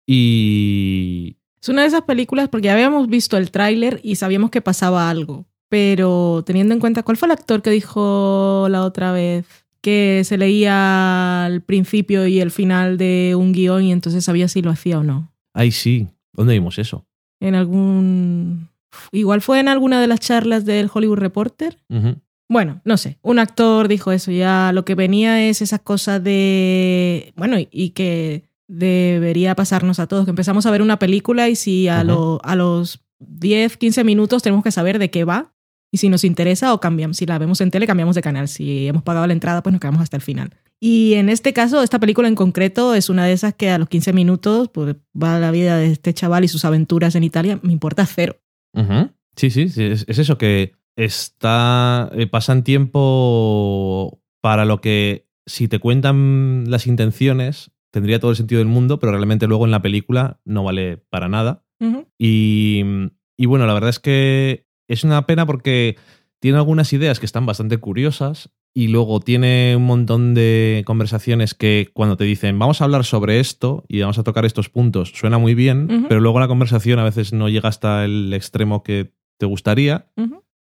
Y 0.06 1.36
Es 1.60 1.68
una 1.68 1.82
de 1.82 1.88
esas 1.88 2.02
películas 2.02 2.48
porque 2.48 2.66
ya 2.66 2.72
habíamos 2.72 3.08
visto 3.08 3.36
el 3.36 3.50
tráiler 3.50 4.00
y 4.02 4.16
sabíamos 4.16 4.50
que 4.50 4.62
pasaba 4.62 5.10
algo. 5.10 5.46
Pero 5.68 6.42
teniendo 6.46 6.72
en 6.72 6.80
cuenta, 6.80 7.02
¿cuál 7.02 7.16
fue 7.18 7.26
el 7.26 7.32
actor 7.32 7.60
que 7.60 7.70
dijo 7.70 8.68
la 8.70 8.84
otra 8.84 9.12
vez 9.12 9.46
que 9.82 10.22
se 10.24 10.38
leía 10.38 11.46
el 11.46 11.60
principio 11.60 12.26
y 12.26 12.40
el 12.40 12.50
final 12.50 12.96
de 12.96 13.34
un 13.36 13.52
guion 13.52 13.82
y 13.82 13.92
entonces 13.92 14.24
sabía 14.24 14.48
si 14.48 14.62
lo 14.62 14.70
hacía 14.70 14.98
o 14.98 15.04
no? 15.04 15.30
ahí 15.52 15.70
sí, 15.70 16.08
¿dónde 16.32 16.54
vimos 16.54 16.78
eso? 16.78 17.06
En 17.38 17.54
algún... 17.54 18.68
Igual 19.12 19.40
fue 19.40 19.60
en 19.60 19.68
alguna 19.68 20.00
de 20.00 20.06
las 20.06 20.20
charlas 20.20 20.64
del 20.64 20.90
Hollywood 20.92 21.18
Reporter. 21.18 21.78
Bueno, 22.54 22.80
no 22.84 22.96
sé, 22.96 23.18
un 23.22 23.38
actor 23.40 23.88
dijo 23.88 24.12
eso, 24.12 24.30
ya 24.30 24.70
lo 24.72 24.84
que 24.84 24.94
venía 24.94 25.42
es 25.48 25.60
esa 25.60 25.78
cosa 25.80 26.20
de, 26.20 27.32
bueno, 27.36 27.58
y, 27.58 27.68
y 27.72 27.90
que 27.90 28.44
debería 28.68 29.54
pasarnos 29.54 29.98
a 29.98 30.06
todos, 30.06 30.24
que 30.24 30.30
empezamos 30.30 30.64
a 30.66 30.70
ver 30.70 30.80
una 30.82 30.98
película 30.98 31.48
y 31.48 31.56
si 31.56 31.88
a, 31.88 32.04
lo- 32.04 32.40
a 32.44 32.54
los 32.54 33.00
10, 33.18 33.76
15 33.76 34.04
minutos 34.04 34.42
tenemos 34.42 34.62
que 34.64 34.70
saber 34.70 34.98
de 34.98 35.10
qué 35.10 35.24
va 35.24 35.52
y 35.92 35.98
si 35.98 36.08
nos 36.08 36.22
interesa 36.24 36.72
o 36.74 36.80
cambiamos, 36.80 37.16
si 37.16 37.26
la 37.26 37.38
vemos 37.38 37.60
en 37.60 37.70
tele 37.70 37.86
cambiamos 37.86 38.14
de 38.14 38.22
canal, 38.22 38.46
si 38.48 38.86
hemos 38.88 39.02
pagado 39.02 39.26
la 39.26 39.32
entrada 39.32 39.62
pues 39.62 39.72
nos 39.72 39.80
quedamos 39.80 40.00
hasta 40.02 40.16
el 40.16 40.22
final. 40.22 40.50
Y 40.80 41.14
en 41.14 41.28
este 41.30 41.52
caso, 41.52 41.82
esta 41.82 41.98
película 41.98 42.28
en 42.28 42.34
concreto 42.34 42.94
es 42.94 43.08
una 43.08 43.24
de 43.26 43.32
esas 43.32 43.54
que 43.54 43.70
a 43.70 43.78
los 43.78 43.88
15 43.88 44.12
minutos 44.12 44.68
pues, 44.72 44.96
va 45.20 45.38
la 45.40 45.50
vida 45.50 45.76
de 45.78 45.90
este 45.92 46.12
chaval 46.14 46.44
y 46.44 46.48
sus 46.48 46.64
aventuras 46.64 47.14
en 47.14 47.24
Italia, 47.24 47.58
me 47.62 47.72
importa 47.72 48.06
cero. 48.06 48.36
Sí, 49.36 49.50
sí, 49.50 49.68
sí, 49.68 49.82
es, 49.84 50.04
es 50.08 50.18
eso 50.18 50.36
que 50.38 50.72
está 50.96 52.10
eh, 52.14 52.26
pasan 52.26 52.64
tiempo 52.64 54.20
para 54.40 54.64
lo 54.64 54.80
que 54.80 55.28
si 55.46 55.68
te 55.68 55.78
cuentan 55.78 56.64
las 56.68 56.86
intenciones 56.86 57.72
tendría 57.90 58.18
todo 58.18 58.32
el 58.32 58.36
sentido 58.36 58.58
del 58.58 58.66
mundo, 58.66 58.98
pero 58.98 59.12
realmente 59.12 59.46
luego 59.46 59.66
en 59.66 59.70
la 59.70 59.82
película 59.82 60.40
no 60.44 60.64
vale 60.64 60.96
para 60.96 61.28
nada. 61.28 61.64
Y, 62.18 62.82
y 63.36 63.46
bueno, 63.46 63.66
la 63.66 63.74
verdad 63.74 63.90
es 63.90 64.00
que 64.00 64.66
es 64.88 65.04
una 65.04 65.26
pena 65.26 65.46
porque 65.46 65.96
tiene 66.40 66.58
algunas 66.58 66.92
ideas 66.92 67.20
que 67.20 67.26
están 67.26 67.46
bastante 67.46 67.78
curiosas 67.78 68.50
y 68.74 68.88
luego 68.88 69.20
tiene 69.20 69.76
un 69.76 69.84
montón 69.84 70.34
de 70.34 70.82
conversaciones 70.86 71.54
que 71.54 71.90
cuando 71.94 72.16
te 72.16 72.24
dicen 72.24 72.58
vamos 72.58 72.80
a 72.80 72.84
hablar 72.84 73.04
sobre 73.04 73.38
esto 73.38 73.84
y 73.88 74.00
vamos 74.00 74.18
a 74.18 74.24
tocar 74.24 74.44
estos 74.44 74.68
puntos 74.68 75.12
suena 75.14 75.38
muy 75.38 75.54
bien, 75.54 76.06
pero 76.08 76.20
luego 76.20 76.40
la 76.40 76.48
conversación 76.48 76.98
a 76.98 77.04
veces 77.04 77.32
no 77.32 77.48
llega 77.48 77.68
hasta 77.68 78.04
el 78.04 78.32
extremo 78.34 78.82
que 78.82 79.12
te 79.38 79.46
gustaría. 79.46 80.10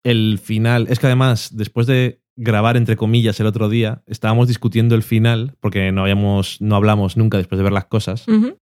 El 0.03 0.39
final, 0.39 0.87
es 0.89 0.99
que 0.99 1.07
además 1.07 1.55
después 1.55 1.87
de 1.87 2.21
grabar 2.35 2.77
entre 2.77 2.95
comillas 2.97 3.39
el 3.39 3.45
otro 3.45 3.69
día, 3.69 4.03
estábamos 4.07 4.47
discutiendo 4.47 4.95
el 4.95 5.03
final 5.03 5.55
porque 5.59 5.91
no 5.91 6.01
habíamos 6.01 6.59
no 6.61 6.75
hablamos 6.75 7.15
nunca 7.15 7.37
después 7.37 7.57
de 7.57 7.63
ver 7.63 7.73
las 7.73 7.85
cosas. 7.85 8.25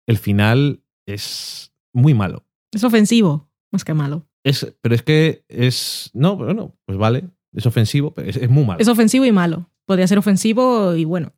El 0.06 0.16
final 0.18 0.82
es 1.06 1.72
muy 1.92 2.14
malo. 2.14 2.46
Es 2.72 2.84
ofensivo, 2.84 3.50
más 3.72 3.84
que 3.84 3.94
malo. 3.94 4.26
Es, 4.44 4.74
pero 4.80 4.94
es 4.94 5.02
que 5.02 5.44
es. 5.48 6.10
No, 6.14 6.36
bueno, 6.36 6.76
pues 6.86 6.96
vale. 6.98 7.24
Es 7.52 7.66
ofensivo, 7.66 8.14
pero 8.14 8.28
es, 8.28 8.36
es 8.36 8.48
muy 8.48 8.64
malo. 8.64 8.80
Es 8.80 8.88
ofensivo 8.88 9.24
y 9.24 9.32
malo. 9.32 9.70
podría 9.86 10.06
ser 10.06 10.18
ofensivo 10.18 10.94
y 10.94 11.05
bueno. 11.05 11.34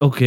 Ok. 0.00 0.22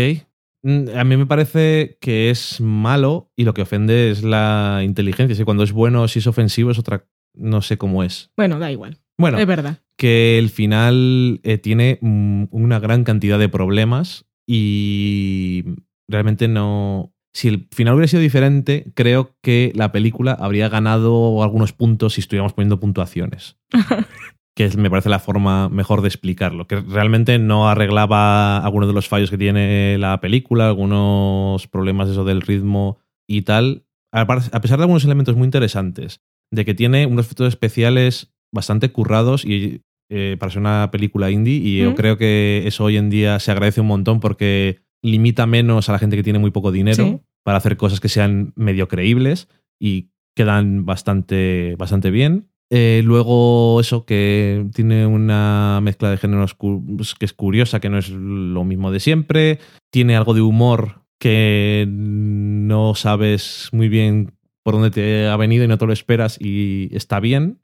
Mm, 0.64 0.90
A 0.96 1.04
mí 1.04 1.18
me 1.18 1.26
parece 1.26 1.98
que 2.00 2.30
es 2.30 2.62
malo 2.62 3.32
y 3.36 3.44
lo 3.44 3.54
que 3.54 3.64
ofende 3.64 4.12
es 4.12 4.24
la 4.24 4.82
inteligencia. 4.84 5.36
Si 5.36 5.44
cuando 5.44 5.64
es 5.64 5.72
bueno, 5.72 6.08
si 6.08 6.20
es 6.20 6.28
ofensivo, 6.28 6.72
es 6.72 6.80
otra. 6.80 7.06
No 7.34 7.62
sé 7.62 7.78
cómo 7.78 8.04
es. 8.04 8.32
Bueno, 8.38 8.60
da 8.60 8.72
igual. 8.72 8.98
Bueno, 9.18 9.38
Es 9.38 9.46
verdad. 9.46 9.80
que 9.98 10.38
el 10.40 10.50
final 10.50 11.40
eh, 11.44 11.58
tiene 11.58 12.00
mm, 12.02 12.46
una 12.52 12.80
gran 12.80 13.04
cantidad 13.04 13.38
de 13.40 13.50
problemas 13.50 14.26
y 14.48 15.64
realmente 16.08 16.48
no... 16.48 17.12
Si 17.36 17.48
el 17.48 17.68
final 17.72 17.96
hubiera 17.96 18.08
sido 18.08 18.22
diferente, 18.22 18.92
creo 18.94 19.36
que 19.42 19.72
la 19.76 19.92
película 19.92 20.34
habría 20.34 20.70
ganado 20.70 21.42
algunos 21.42 21.74
puntos 21.74 22.14
si 22.14 22.22
estuviéramos 22.22 22.54
poniendo 22.54 22.80
puntuaciones. 22.80 23.58
que 24.56 24.70
me 24.78 24.90
parece 24.92 25.10
la 25.10 25.18
forma 25.18 25.68
mejor 25.70 26.02
de 26.02 26.10
explicarlo. 26.10 26.68
Que 26.68 26.80
realmente 26.82 27.40
no 27.40 27.68
arreglaba 27.68 28.58
algunos 28.60 28.88
de 28.88 28.94
los 28.94 29.08
fallos 29.08 29.32
que 29.32 29.40
tiene 29.40 29.98
la 29.98 30.20
película, 30.22 30.68
algunos 30.68 31.68
problemas 31.68 32.08
eso 32.10 32.24
del 32.24 32.42
ritmo 32.42 33.00
y 33.28 33.42
tal. 33.42 33.86
A 34.12 34.28
pesar 34.28 34.78
de 34.78 34.84
algunos 34.84 35.04
elementos 35.06 35.36
muy 35.36 35.46
interesantes, 35.46 36.22
de 36.54 36.66
que 36.66 36.74
tiene 36.74 37.06
unos 37.08 37.26
efectos 37.26 37.48
especiales 37.48 38.32
bastante 38.54 38.90
currados 38.92 39.44
y 39.46 39.82
eh, 40.10 40.38
para 40.40 40.52
ser 40.52 40.60
una 40.60 40.90
película 40.92 41.32
indie 41.32 41.56
y 41.56 41.78
yo 41.80 41.96
creo 41.96 42.18
que 42.18 42.64
eso 42.66 42.84
hoy 42.84 42.98
en 42.98 43.10
día 43.10 43.40
se 43.40 43.52
agradece 43.52 43.82
un 43.82 43.88
montón 43.88 44.20
porque 44.20 44.82
limita 45.02 45.48
menos 45.48 45.90
a 45.90 45.94
la 45.94 46.00
gente 46.00 46.16
que 46.16 46.24
tiene 46.24 46.38
muy 46.40 46.52
poco 46.52 46.72
dinero 46.72 47.04
Sí. 47.06 47.20
para 47.44 47.58
hacer 47.58 47.76
cosas 47.78 48.00
que 48.00 48.10
sean 48.10 48.54
medio 48.56 48.88
creíbles 48.88 49.48
y 49.80 50.10
quedan 50.36 50.86
bastante, 50.86 51.76
bastante 51.78 52.12
bien. 52.12 52.48
Eh, 52.70 53.02
luego 53.04 53.80
eso 53.82 54.06
que 54.06 54.66
tiene 54.74 55.06
una 55.08 55.80
mezcla 55.82 56.10
de 56.12 56.18
géneros 56.18 56.56
que 56.56 57.26
es 57.26 57.34
curiosa, 57.34 57.80
que 57.80 57.90
no 57.90 57.98
es 57.98 58.10
lo 58.10 58.64
mismo 58.64 58.92
de 58.92 59.00
siempre. 59.00 59.60
Tiene 59.92 60.16
algo 60.16 60.34
de 60.34 60.42
humor 60.42 61.04
que 61.20 61.86
no 61.88 62.96
sabes 62.96 63.70
muy 63.72 63.90
bien 63.90 64.34
por 64.64 64.76
dónde 64.76 64.92
te 64.92 65.28
ha 65.28 65.38
venido 65.38 65.66
y 65.66 65.68
no 65.68 65.78
te 65.78 65.86
lo 65.86 65.94
esperas 65.94 66.38
y 66.40 66.90
está 66.92 67.20
bien 67.20 67.60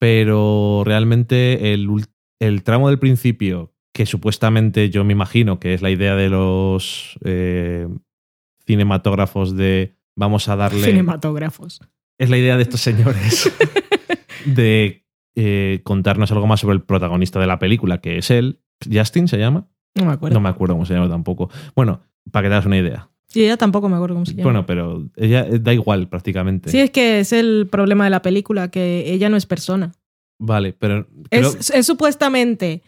pero 0.00 0.82
realmente 0.84 1.74
el, 1.74 1.88
el 2.40 2.62
tramo 2.64 2.88
del 2.88 2.98
principio, 2.98 3.74
que 3.92 4.06
supuestamente 4.06 4.88
yo 4.88 5.04
me 5.04 5.12
imagino 5.12 5.60
que 5.60 5.74
es 5.74 5.82
la 5.82 5.90
idea 5.90 6.16
de 6.16 6.30
los 6.30 7.18
eh, 7.22 7.86
cinematógrafos 8.66 9.54
de 9.54 9.94
vamos 10.16 10.48
a 10.48 10.56
darle... 10.56 10.86
Cinematógrafos. 10.86 11.80
es 12.18 12.30
la 12.30 12.38
idea 12.38 12.56
de 12.56 12.62
estos 12.62 12.80
señores 12.80 13.52
de 14.46 15.06
eh, 15.36 15.80
contarnos 15.84 16.32
algo 16.32 16.46
más 16.46 16.60
sobre 16.60 16.76
el 16.76 16.82
protagonista 16.82 17.38
de 17.38 17.46
la 17.46 17.58
película, 17.58 18.00
que 18.00 18.16
es 18.16 18.30
él. 18.30 18.62
¿Justin 18.90 19.28
se 19.28 19.36
llama? 19.36 19.68
No 19.94 20.06
me 20.06 20.12
acuerdo. 20.12 20.34
No 20.34 20.40
me 20.40 20.48
acuerdo 20.48 20.74
cómo 20.74 20.86
se 20.86 20.94
llama 20.94 21.10
tampoco. 21.10 21.50
Bueno, 21.76 22.00
para 22.32 22.44
que 22.44 22.48
te 22.48 22.54
hagas 22.54 22.66
una 22.66 22.78
idea. 22.78 23.09
Y 23.32 23.44
ella 23.44 23.56
tampoco 23.56 23.88
me 23.88 23.96
acuerdo 23.96 24.14
cómo 24.16 24.26
se 24.26 24.32
llama. 24.32 24.42
Bueno, 24.44 24.66
pero 24.66 25.08
ella 25.16 25.46
eh, 25.46 25.58
da 25.60 25.72
igual 25.72 26.08
prácticamente. 26.08 26.70
Sí, 26.70 26.78
es 26.80 26.90
que 26.90 27.20
es 27.20 27.32
el 27.32 27.68
problema 27.70 28.04
de 28.04 28.10
la 28.10 28.22
película, 28.22 28.70
que 28.70 29.12
ella 29.12 29.28
no 29.28 29.36
es 29.36 29.46
persona. 29.46 29.92
Vale, 30.40 30.72
pero... 30.72 31.06
creo- 31.30 31.50
Es, 31.58 31.70
es 31.70 31.86
supuestamente 31.86 32.82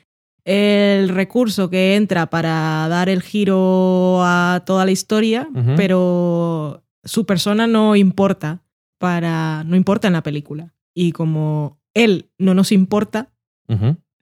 el 0.44 1.08
recurso 1.10 1.70
que 1.70 1.94
entra 1.94 2.26
para 2.28 2.88
dar 2.88 3.08
el 3.08 3.22
giro 3.22 4.20
a 4.24 4.62
toda 4.66 4.84
la 4.84 4.90
historia, 4.90 5.48
pero 5.76 6.82
su 7.04 7.24
persona 7.26 7.66
no 7.66 7.94
importa 7.94 8.62
para 8.98 9.62
no 9.64 9.76
importa 9.76 10.08
en 10.08 10.14
la 10.14 10.22
película. 10.22 10.74
Y 10.94 11.12
como 11.12 11.78
él 11.94 12.30
no 12.38 12.54
nos 12.54 12.72
importa, 12.72 13.30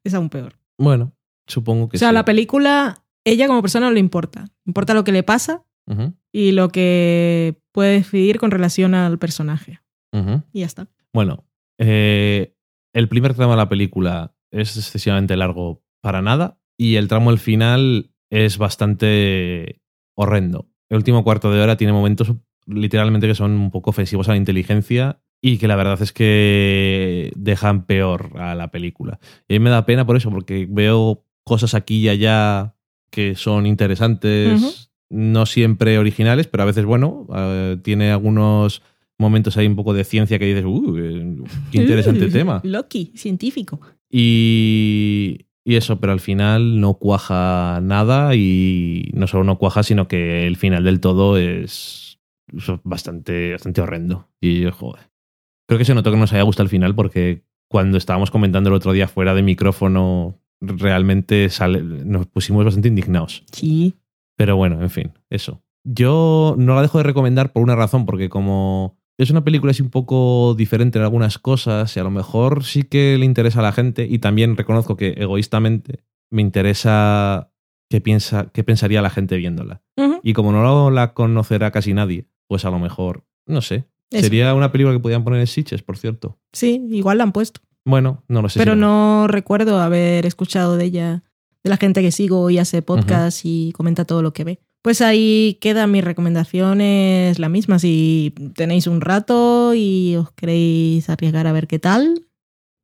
es 0.04 0.12
aún 0.14 0.28
peor. 0.28 0.54
Bueno, 0.78 1.12
supongo 1.46 1.88
que 1.88 1.96
o 1.96 1.98
sea, 1.98 2.08
sí. 2.10 2.14
la 2.14 2.24
película, 2.24 3.02
ella 3.24 3.46
como 3.46 3.62
persona 3.62 3.86
no 3.86 3.92
le 3.92 4.00
importa. 4.00 4.44
Importa 4.66 4.92
lo 4.94 5.04
que 5.04 5.12
le 5.12 5.22
pasa 5.22 5.64
Y 6.32 6.52
lo 6.52 6.68
que 6.68 7.60
puede 7.72 7.94
decidir 7.94 8.38
con 8.38 8.50
relación 8.50 8.94
al 8.94 9.18
personaje. 9.18 9.80
Y 10.52 10.60
ya 10.60 10.66
está. 10.66 10.88
Bueno, 11.12 11.44
eh, 11.78 12.54
el 12.92 13.08
primer 13.08 13.34
tramo 13.34 13.52
de 13.52 13.58
la 13.58 13.68
película 13.68 14.34
es 14.50 14.76
excesivamente 14.76 15.36
largo 15.36 15.82
para 16.00 16.22
nada 16.22 16.58
y 16.76 16.96
el 16.96 17.08
tramo 17.08 17.30
al 17.30 17.38
final 17.38 18.12
es 18.30 18.58
bastante 18.58 19.80
horrendo. 20.16 20.68
El 20.88 20.98
último 20.98 21.24
cuarto 21.24 21.52
de 21.52 21.60
hora 21.60 21.76
tiene 21.76 21.92
momentos 21.92 22.34
literalmente 22.66 23.26
que 23.26 23.34
son 23.34 23.52
un 23.52 23.70
poco 23.70 23.90
ofensivos 23.90 24.28
a 24.28 24.32
la 24.32 24.36
inteligencia 24.36 25.20
y 25.42 25.58
que 25.58 25.68
la 25.68 25.76
verdad 25.76 26.00
es 26.02 26.12
que 26.12 27.32
dejan 27.36 27.86
peor 27.86 28.32
a 28.38 28.54
la 28.54 28.70
película. 28.70 29.18
Y 29.48 29.56
a 29.56 29.58
mí 29.58 29.64
me 29.64 29.70
da 29.70 29.86
pena 29.86 30.06
por 30.06 30.16
eso, 30.16 30.30
porque 30.30 30.66
veo 30.68 31.24
cosas 31.44 31.74
aquí 31.74 31.98
y 31.98 32.08
allá 32.08 32.76
que 33.10 33.34
son 33.34 33.66
interesantes. 33.66 34.89
No 35.10 35.44
siempre 35.46 35.98
originales, 35.98 36.46
pero 36.46 36.62
a 36.62 36.66
veces, 36.66 36.84
bueno, 36.84 37.26
eh, 37.34 37.76
tiene 37.82 38.10
algunos 38.12 38.82
momentos 39.18 39.56
ahí 39.56 39.66
un 39.66 39.76
poco 39.76 39.92
de 39.92 40.04
ciencia 40.04 40.38
que 40.38 40.46
dices, 40.46 40.64
uh, 40.64 40.96
eh, 40.98 41.36
qué 41.72 41.78
interesante 41.78 42.26
tema. 42.30 42.60
Loki, 42.64 43.12
científico. 43.16 43.80
Y, 44.10 45.46
y 45.64 45.76
eso, 45.76 46.00
pero 46.00 46.12
al 46.12 46.20
final 46.20 46.80
no 46.80 46.94
cuaja 46.94 47.80
nada 47.82 48.34
y 48.34 49.10
no 49.14 49.26
solo 49.26 49.44
no 49.44 49.58
cuaja, 49.58 49.82
sino 49.82 50.08
que 50.08 50.46
el 50.46 50.56
final 50.56 50.84
del 50.84 51.00
todo 51.00 51.36
es 51.36 52.18
es 52.56 52.64
bastante, 52.82 53.52
bastante 53.52 53.80
horrendo. 53.80 54.28
Y 54.40 54.64
joder. 54.72 55.10
Creo 55.68 55.78
que 55.78 55.84
se 55.84 55.94
notó 55.94 56.10
que 56.10 56.16
nos 56.16 56.32
haya 56.32 56.42
gustado 56.42 56.64
el 56.64 56.70
final 56.70 56.94
porque 56.96 57.44
cuando 57.68 57.96
estábamos 57.98 58.30
comentando 58.32 58.70
el 58.70 58.74
otro 58.74 58.92
día 58.92 59.06
fuera 59.06 59.34
de 59.34 59.42
micrófono, 59.42 60.40
realmente 60.60 61.48
sale- 61.48 61.82
nos 61.82 62.26
pusimos 62.26 62.64
bastante 62.64 62.88
indignados. 62.88 63.44
Sí. 63.52 63.94
Pero 64.40 64.56
bueno, 64.56 64.80
en 64.80 64.88
fin, 64.88 65.12
eso. 65.28 65.62
Yo 65.84 66.54
no 66.56 66.74
la 66.74 66.80
dejo 66.80 66.96
de 66.96 67.04
recomendar 67.04 67.52
por 67.52 67.62
una 67.62 67.76
razón, 67.76 68.06
porque 68.06 68.30
como 68.30 68.96
es 69.18 69.28
una 69.28 69.44
película 69.44 69.72
así 69.72 69.82
un 69.82 69.90
poco 69.90 70.54
diferente 70.54 70.98
en 70.98 71.04
algunas 71.04 71.38
cosas, 71.38 71.94
y 71.94 72.00
a 72.00 72.04
lo 72.04 72.10
mejor 72.10 72.64
sí 72.64 72.84
que 72.84 73.18
le 73.18 73.26
interesa 73.26 73.58
a 73.58 73.64
la 73.64 73.72
gente, 73.72 74.06
y 74.08 74.18
también 74.18 74.56
reconozco 74.56 74.96
que 74.96 75.08
egoístamente 75.18 76.04
me 76.30 76.40
interesa 76.40 77.52
qué, 77.90 78.00
piensa, 78.00 78.48
qué 78.54 78.64
pensaría 78.64 79.02
la 79.02 79.10
gente 79.10 79.36
viéndola. 79.36 79.82
Y 80.22 80.32
como 80.32 80.52
no 80.52 80.90
la 80.90 81.12
conocerá 81.12 81.70
casi 81.70 81.92
nadie, 81.92 82.26
pues 82.46 82.64
a 82.64 82.70
lo 82.70 82.78
mejor, 82.78 83.26
no 83.44 83.60
sé. 83.60 83.84
Eso. 84.10 84.22
Sería 84.22 84.54
una 84.54 84.72
película 84.72 84.96
que 84.96 85.02
podían 85.02 85.22
poner 85.22 85.40
en 85.40 85.48
Sitches, 85.48 85.82
por 85.82 85.98
cierto. 85.98 86.38
Sí, 86.54 86.82
igual 86.88 87.18
la 87.18 87.24
han 87.24 87.32
puesto. 87.32 87.60
Bueno, 87.84 88.24
no 88.26 88.40
lo 88.40 88.48
sé. 88.48 88.58
pero 88.58 88.74
no 88.74 89.26
recuerdo 89.28 89.80
haber 89.80 90.24
escuchado 90.24 90.78
de 90.78 90.84
ella, 90.86 91.24
de 91.62 91.70
la 91.70 91.76
gente 91.76 92.02
que 92.02 92.12
sigo 92.12 92.50
y 92.50 92.58
hace 92.58 92.82
podcast 92.82 93.40
y 93.44 93.72
comenta 93.72 94.04
todo 94.04 94.22
lo 94.22 94.32
que 94.32 94.44
ve. 94.44 94.60
Pues 94.82 95.02
ahí 95.02 95.58
quedan 95.60 95.90
mis 95.92 96.02
recomendaciones, 96.04 97.38
la 97.38 97.48
misma. 97.48 97.78
Si 97.78 98.34
tenéis 98.54 98.86
un 98.86 99.00
rato 99.00 99.74
y 99.74 100.16
os 100.16 100.32
queréis 100.32 101.08
arriesgar 101.10 101.46
a 101.46 101.52
ver 101.52 101.66
qué 101.66 101.78
tal, 101.78 102.26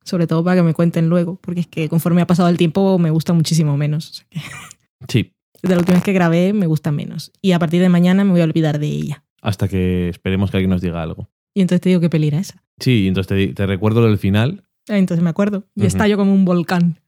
sobre 0.05 0.27
todo 0.27 0.45
para 0.45 0.57
que 0.57 0.63
me 0.63 0.75
cuenten 0.75 1.09
luego, 1.09 1.39
porque 1.41 1.61
es 1.61 1.67
que 1.67 1.89
conforme 1.89 2.21
ha 2.23 2.27
pasado 2.27 2.49
el 2.49 2.59
tiempo 2.59 2.99
me 2.99 3.11
gusta 3.11 3.33
muchísimo 3.33 3.77
menos. 3.77 4.11
O 4.11 4.15
sea 4.15 4.27
que 4.31 4.41
Sí, 5.09 5.33
Desde 5.63 5.75
la 5.75 5.81
última 5.81 5.97
vez 5.97 6.05
que 6.05 6.13
grabé 6.13 6.53
me 6.53 6.67
gusta 6.67 6.93
menos. 6.93 7.33
Y 7.41 7.53
a 7.53 7.59
partir 7.59 7.81
de 7.81 7.89
mañana 7.89 8.25
me 8.25 8.31
voy 8.33 8.41
a 8.41 8.45
olvidar 8.45 8.79
de 8.79 8.89
ella. 8.89 9.25
hasta 9.41 9.69
que 9.69 10.09
esperemos 10.11 10.51
que 10.51 10.59
alguien 10.59 10.71
nos 10.71 10.83
diga 10.83 11.03
algo. 11.03 11.31
Y 11.55 11.63
entonces 11.63 11.81
te 11.81 11.89
digo 11.89 12.01
qué 12.03 12.11
peli 12.11 12.29
era 12.29 12.39
esa. 12.41 12.63
Sí, 12.79 13.07
entonces 13.09 13.29
te, 13.29 13.55
te 13.55 13.67
recuerdo 13.67 14.03
lo 14.03 14.09
del 14.09 14.19
final. 14.19 14.65
Entonces 14.89 15.25
me 15.25 15.31
acuerdo. 15.31 15.65
Y 15.75 15.81
Ujú. 15.81 15.87
estallo 15.89 16.17
como 16.19 16.35
un 16.35 16.45
volcán. 16.45 17.01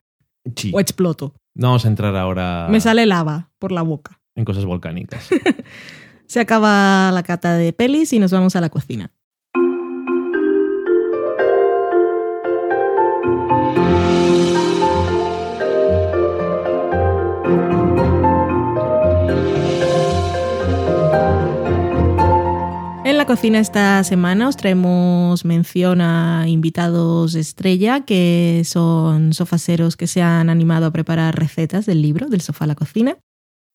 Sí. 0.57 0.71
O 0.75 0.81
exploto. 0.81 1.35
No 1.55 1.69
vamos 1.69 1.85
a 1.85 1.89
entrar 1.89 2.15
ahora 2.17 2.69
Me 2.71 2.81
sale 2.81 3.05
lava 3.07 3.51
por 3.59 3.73
la 3.73 3.83
boca. 3.83 4.21
en 4.35 4.45
cosas 4.45 4.65
volcánicas. 4.65 5.29
Se 6.27 6.41
acaba 6.41 7.11
la 7.13 7.23
cata 7.23 7.55
de 7.55 7.73
pelis 7.73 8.13
y 8.13 8.19
nos 8.19 8.31
vamos 8.33 8.55
a 8.55 8.61
la 8.61 8.69
cocina. 8.69 9.11
La 23.19 23.27
cocina 23.27 23.59
esta 23.59 24.05
semana 24.05 24.47
os 24.47 24.57
traemos 24.57 25.45
mención 25.45 26.01
a 26.01 26.45
invitados 26.47 27.35
estrella 27.35 28.05
que 28.05 28.63
son 28.65 29.33
sofaseros 29.33 29.97
que 29.97 30.07
se 30.07 30.23
han 30.23 30.49
animado 30.49 30.87
a 30.87 30.93
preparar 30.93 31.37
recetas 31.37 31.85
del 31.85 32.01
libro 32.01 32.29
del 32.29 32.43
sofá 32.43 32.63
a 32.63 32.69
la 32.69 32.75
cocina. 32.77 33.19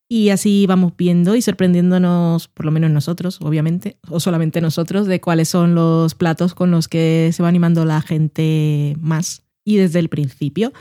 Y 0.08 0.30
así 0.30 0.64
vamos 0.66 0.94
viendo 0.96 1.36
y 1.36 1.42
sorprendiéndonos, 1.42 2.48
por 2.48 2.64
lo 2.64 2.72
menos 2.72 2.90
nosotros, 2.90 3.38
obviamente, 3.42 3.98
o 4.08 4.18
solamente 4.18 4.62
nosotros, 4.62 5.06
de 5.06 5.20
cuáles 5.20 5.50
son 5.50 5.74
los 5.74 6.14
platos 6.14 6.54
con 6.54 6.70
los 6.70 6.88
que 6.88 7.28
se 7.34 7.42
va 7.42 7.50
animando 7.50 7.84
la 7.84 8.00
gente 8.00 8.96
más. 8.98 9.42
Y 9.62 9.76
desde 9.76 9.98
el 9.98 10.08
principio. 10.08 10.72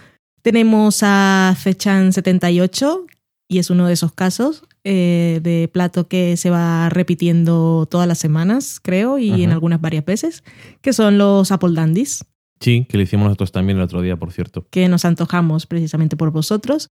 Tenemos 0.41 1.01
a 1.03 1.53
Fechan78, 1.61 3.07
y 3.49 3.59
es 3.59 3.69
uno 3.69 3.87
de 3.87 3.93
esos 3.93 4.13
casos 4.13 4.63
eh, 4.83 5.39
de 5.43 5.69
plato 5.71 6.07
que 6.07 6.35
se 6.37 6.49
va 6.49 6.89
repitiendo 6.89 7.87
todas 7.89 8.07
las 8.07 8.17
semanas, 8.19 8.79
creo, 8.81 9.17
y 9.17 9.43
en 9.43 9.51
algunas 9.51 9.79
varias 9.81 10.05
veces, 10.05 10.43
que 10.81 10.93
son 10.93 11.17
los 11.17 11.51
Apple 11.51 11.73
Dandies 11.73 12.25
Sí, 12.59 12.85
que 12.87 12.95
lo 12.97 13.03
hicimos 13.03 13.25
nosotros 13.25 13.51
también 13.51 13.77
el 13.77 13.83
otro 13.83 14.01
día, 14.01 14.15
por 14.15 14.31
cierto. 14.31 14.65
que 14.69 14.87
nos 14.87 15.03
antojamos 15.03 15.65
precisamente 15.65 16.15
por 16.15 16.31
vosotros. 16.31 16.87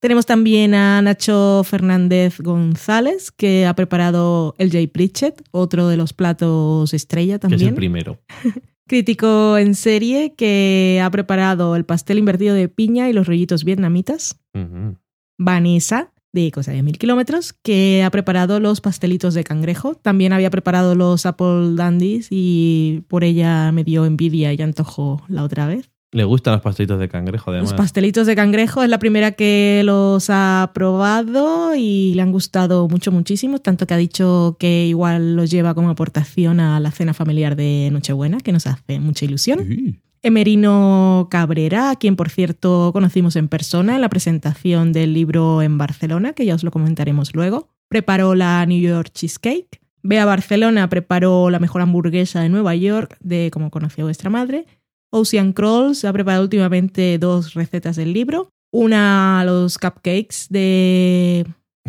Tenemos 0.00 0.24
también 0.24 0.72
a 0.72 1.02
Nacho 1.02 1.60
Fernández 1.62 2.40
González, 2.40 3.30
que 3.30 3.66
ha 3.66 3.74
preparado 3.74 4.54
el 4.56 4.70
Jay 4.70 4.86
Pritchett, 4.86 5.42
otro 5.50 5.88
de 5.88 5.98
los 5.98 6.14
platos 6.14 6.94
estrella 6.94 7.38
Que 7.38 7.48
es 7.48 7.52
el 7.52 7.58
también. 7.58 7.74
primero. 7.74 8.18
Crítico 8.88 9.58
en 9.58 9.74
serie 9.74 10.32
que 10.34 11.02
ha 11.04 11.10
preparado 11.10 11.76
el 11.76 11.84
pastel 11.84 12.18
invertido 12.18 12.54
de 12.54 12.68
piña 12.70 13.10
y 13.10 13.12
los 13.12 13.26
rollitos 13.26 13.62
vietnamitas. 13.64 14.40
Ujú. 14.54 14.96
Vanessa, 15.38 16.12
de 16.32 16.50
Cosa 16.50 16.72
de 16.72 16.82
Mil 16.82 16.98
Kilómetros, 16.98 17.52
que 17.52 18.02
ha 18.04 18.10
preparado 18.10 18.60
los 18.60 18.80
pastelitos 18.80 19.34
de 19.34 19.44
cangrejo. 19.44 19.94
También 19.94 20.32
había 20.32 20.50
preparado 20.50 20.94
los 20.94 21.26
Apple 21.26 21.74
Dandies 21.74 22.28
y 22.30 23.02
por 23.08 23.24
ella 23.24 23.72
me 23.72 23.84
dio 23.84 24.04
envidia 24.04 24.52
y 24.52 24.62
antojo 24.62 25.22
la 25.28 25.42
otra 25.42 25.66
vez. 25.66 25.90
Le 26.12 26.24
gustan 26.24 26.54
los 26.54 26.62
pastelitos 26.62 26.98
de 26.98 27.08
cangrejo, 27.08 27.52
además. 27.52 27.70
Los 27.70 27.78
pastelitos 27.78 28.26
de 28.26 28.34
cangrejo 28.34 28.82
es 28.82 28.88
la 28.88 28.98
primera 28.98 29.30
que 29.30 29.82
los 29.84 30.28
ha 30.28 30.72
probado 30.74 31.76
y 31.76 32.14
le 32.14 32.22
han 32.22 32.32
gustado 32.32 32.88
mucho, 32.88 33.12
muchísimo, 33.12 33.60
tanto 33.60 33.86
que 33.86 33.94
ha 33.94 33.96
dicho 33.96 34.56
que 34.58 34.86
igual 34.86 35.36
los 35.36 35.50
lleva 35.52 35.72
como 35.72 35.88
aportación 35.88 36.58
a 36.58 36.80
la 36.80 36.90
cena 36.90 37.14
familiar 37.14 37.54
de 37.54 37.90
Nochebuena, 37.92 38.40
que 38.40 38.50
nos 38.50 38.66
hace 38.66 38.98
mucha 38.98 39.24
ilusión. 39.24 39.64
Sí. 39.68 40.00
Emerino 40.22 41.28
Cabrera, 41.30 41.90
a 41.90 41.96
quien 41.96 42.14
por 42.14 42.28
cierto 42.28 42.90
conocimos 42.92 43.36
en 43.36 43.48
persona 43.48 43.94
en 43.94 44.02
la 44.02 44.10
presentación 44.10 44.92
del 44.92 45.14
libro 45.14 45.62
en 45.62 45.78
Barcelona, 45.78 46.34
que 46.34 46.44
ya 46.44 46.54
os 46.54 46.62
lo 46.62 46.70
comentaremos 46.70 47.34
luego, 47.34 47.68
preparó 47.88 48.34
la 48.34 48.64
New 48.66 48.80
York 48.80 49.10
Cheesecake. 49.12 49.80
Bea 50.02 50.24
Barcelona 50.24 50.88
preparó 50.88 51.50
la 51.50 51.58
mejor 51.58 51.82
hamburguesa 51.82 52.40
de 52.40 52.48
Nueva 52.50 52.74
York, 52.74 53.16
de 53.20 53.50
como 53.50 53.70
conoció 53.70 54.04
vuestra 54.04 54.30
madre. 54.30 54.66
Ocean 55.10 55.52
Crawls 55.52 56.04
ha 56.04 56.12
preparado 56.12 56.42
últimamente 56.42 57.18
dos 57.18 57.54
recetas 57.54 57.96
del 57.96 58.12
libro. 58.12 58.50
Una, 58.72 59.42
los 59.44 59.78
cupcakes 59.78 60.46
de 60.48 61.46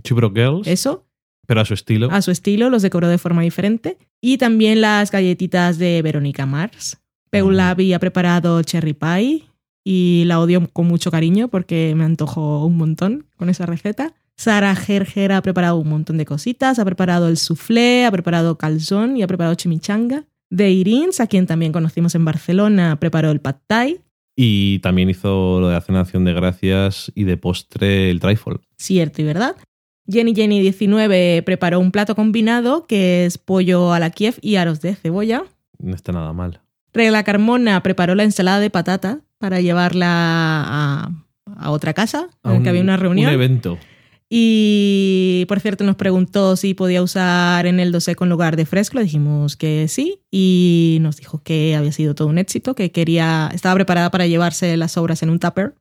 Broke 0.10 0.42
Girls, 0.42 0.68
eso, 0.68 1.06
pero 1.46 1.62
a 1.62 1.66
su 1.66 1.74
estilo. 1.74 2.10
a 2.12 2.22
su 2.22 2.32
estilo, 2.32 2.70
los 2.70 2.82
decoró 2.82 3.08
de 3.08 3.18
forma 3.18 3.42
diferente. 3.42 3.98
Y 4.22 4.38
también 4.38 4.82
las 4.82 5.12
galletitas 5.12 5.78
de 5.78 6.02
Verónica 6.02 6.46
Mars. 6.46 7.02
Peulavi 7.32 7.94
ha 7.94 8.00
preparado 8.00 8.62
cherry 8.62 8.94
pie 8.94 9.44
y 9.86 10.24
la 10.28 10.40
odio 10.40 10.68
con 10.72 10.88
mucho 10.88 11.12
cariño 11.12 11.48
porque 11.48 11.94
me 11.96 12.04
antojó 12.04 12.66
un 12.66 12.76
montón 12.76 13.26
con 13.38 13.50
esa 13.50 13.66
receta. 13.66 14.14
Sara 14.36 14.76
Gerger 14.76 15.32
ha 15.32 15.42
preparado 15.42 15.78
un 15.78 15.88
montón 15.88 16.18
de 16.18 16.26
cositas, 16.26 16.78
ha 16.78 16.86
preparado 16.86 17.30
el 17.30 17.38
soufflé, 17.38 18.06
ha 18.06 18.12
preparado 18.12 18.58
calzón 18.58 19.16
y 19.16 19.24
ha 19.24 19.28
preparado 19.28 19.56
chimichanga. 19.56 20.26
De 20.50 20.72
Irins, 20.72 21.22
a 21.22 21.28
quien 21.28 21.48
también 21.48 21.72
conocimos 21.72 22.16
en 22.16 22.26
Barcelona, 22.26 22.98
preparó 23.00 23.32
el 23.32 23.40
pad 23.40 23.56
thai. 23.66 24.02
Y 24.36 24.80
también 24.80 25.10
hizo 25.10 25.62
lo 25.62 25.70
de 25.70 25.78
hacer 25.78 25.92
una 25.92 26.02
acción 26.02 26.26
de 26.26 26.34
gracias 26.34 27.14
y 27.16 27.24
de 27.24 27.38
postre 27.38 28.10
el 28.10 28.20
trifle. 28.20 28.60
Cierto 28.78 29.22
y 29.22 29.26
verdad. 29.26 29.56
Jenny 30.06 30.36
Jenny 30.36 30.60
19 30.60 31.44
preparó 31.44 31.80
un 31.80 31.92
plato 31.92 32.16
combinado 32.16 32.86
que 32.88 33.26
es 33.26 33.38
pollo 33.38 33.94
a 33.94 34.00
la 34.00 34.10
Kiev 34.10 34.36
y 34.42 34.56
aros 34.56 34.82
de 34.82 34.96
cebolla. 34.96 35.46
No 35.80 35.96
está 35.96 36.12
nada 36.12 36.34
mal. 36.34 36.62
Regla 36.94 37.24
Carmona 37.24 37.82
preparó 37.84 38.16
la 38.16 38.24
ensalada 38.24 38.60
de 38.60 38.70
patata 38.70 39.22
para 39.38 39.62
llevarla 39.62 40.08
a, 40.10 41.12
a 41.58 41.72
otra 41.72 41.94
casa 41.94 42.28
A 42.44 42.50
en 42.50 42.52
la 42.54 42.58
un- 42.58 42.64
que 42.64 42.70
había 42.70 42.82
una 42.82 42.98
reunión. 42.98 43.28
Un 43.30 43.34
evento. 43.34 43.78
Y 44.34 45.46
por 45.50 45.60
cierto 45.60 45.84
nos 45.84 45.98
preguntó 45.98 46.56
si 46.56 46.74
podía 46.74 47.04
usar 47.04 47.66
en 47.66 47.82
el 47.82 47.92
doce 47.92 48.16
con 48.16 48.30
lugar 48.30 48.56
de 48.56 48.66
fresco. 48.66 48.98
Le 48.98 49.04
dijimos 49.04 49.58
que 49.58 49.88
sí 49.90 50.22
y 50.32 51.00
nos 51.02 51.18
dijo 51.18 51.42
que 51.44 51.76
había 51.76 51.92
sido 51.92 52.16
todo 52.16 52.30
un 52.30 52.38
éxito, 52.38 52.74
que 52.74 52.92
quería, 52.94 53.50
estaba 53.54 53.76
preparada 53.76 54.10
para 54.10 54.28
llevarse 54.28 54.78
las 54.78 54.94
sobras 54.94 55.22
en 55.22 55.32
un 55.32 55.40
tupper. 55.40 55.76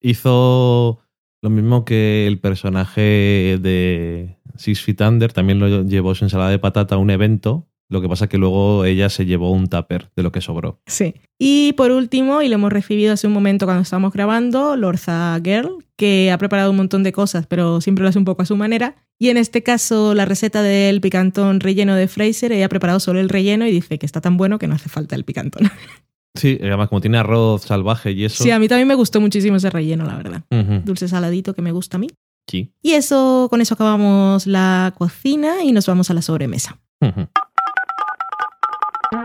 Hizo 0.00 1.00
lo 1.42 1.50
mismo 1.50 1.84
que 1.84 2.26
el 2.26 2.38
personaje 2.38 3.58
de 3.60 4.38
Six 4.56 4.80
Feet 4.80 5.00
Under. 5.02 5.32
También 5.32 5.58
lo 5.58 5.82
llevó 5.82 6.14
su 6.14 6.24
ensalada 6.24 6.48
de 6.50 6.58
patata 6.58 6.94
a 6.94 6.98
un 6.98 7.10
evento. 7.10 7.66
Lo 7.92 8.00
que 8.00 8.08
pasa 8.08 8.26
que 8.26 8.38
luego 8.38 8.86
ella 8.86 9.10
se 9.10 9.26
llevó 9.26 9.50
un 9.50 9.68
tupper 9.68 10.10
de 10.16 10.22
lo 10.22 10.32
que 10.32 10.40
sobró. 10.40 10.80
Sí. 10.86 11.12
Y 11.38 11.74
por 11.74 11.90
último, 11.90 12.40
y 12.40 12.48
lo 12.48 12.54
hemos 12.54 12.72
recibido 12.72 13.12
hace 13.12 13.26
un 13.26 13.34
momento 13.34 13.66
cuando 13.66 13.82
estábamos 13.82 14.14
grabando, 14.14 14.76
Lorza 14.76 15.38
Girl, 15.44 15.84
que 15.96 16.30
ha 16.32 16.38
preparado 16.38 16.70
un 16.70 16.78
montón 16.78 17.02
de 17.02 17.12
cosas, 17.12 17.46
pero 17.46 17.82
siempre 17.82 18.02
lo 18.02 18.08
hace 18.08 18.18
un 18.18 18.24
poco 18.24 18.40
a 18.40 18.46
su 18.46 18.56
manera. 18.56 18.96
Y 19.18 19.28
en 19.28 19.36
este 19.36 19.62
caso, 19.62 20.14
la 20.14 20.24
receta 20.24 20.62
del 20.62 21.02
picantón 21.02 21.60
relleno 21.60 21.94
de 21.94 22.08
Fraser, 22.08 22.52
ella 22.52 22.64
ha 22.64 22.70
preparado 22.70 22.98
solo 22.98 23.20
el 23.20 23.28
relleno 23.28 23.66
y 23.66 23.70
dice 23.70 23.98
que 23.98 24.06
está 24.06 24.22
tan 24.22 24.38
bueno 24.38 24.58
que 24.58 24.68
no 24.68 24.74
hace 24.74 24.88
falta 24.88 25.14
el 25.14 25.24
picantón. 25.24 25.70
Sí, 26.34 26.58
además 26.62 26.88
como 26.88 27.02
tiene 27.02 27.18
arroz 27.18 27.60
salvaje 27.60 28.12
y 28.12 28.24
eso. 28.24 28.42
Sí, 28.42 28.50
a 28.50 28.58
mí 28.58 28.66
también 28.66 28.88
me 28.88 28.94
gustó 28.94 29.20
muchísimo 29.20 29.58
ese 29.58 29.68
relleno, 29.68 30.06
la 30.06 30.16
verdad. 30.16 30.42
Dulce 30.82 31.06
saladito 31.06 31.52
que 31.52 31.60
me 31.60 31.72
gusta 31.72 31.98
a 31.98 32.00
mí. 32.00 32.08
Sí. 32.46 32.72
Y 32.80 32.92
eso, 32.92 33.48
con 33.50 33.60
eso 33.60 33.74
acabamos 33.74 34.46
la 34.46 34.94
cocina 34.96 35.62
y 35.62 35.72
nos 35.72 35.86
vamos 35.86 36.08
a 36.08 36.14
la 36.14 36.22
sobremesa. 36.22 36.80
We're 39.12 39.18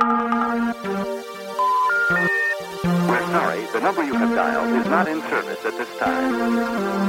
sorry, 3.32 3.64
the 3.72 3.80
number 3.82 4.04
you 4.04 4.16
have 4.16 4.36
dialed 4.36 4.76
is 4.76 4.86
not 4.88 5.08
in 5.08 5.22
service 5.22 5.64
at 5.64 5.78
this 5.78 5.88
time. 5.98 7.08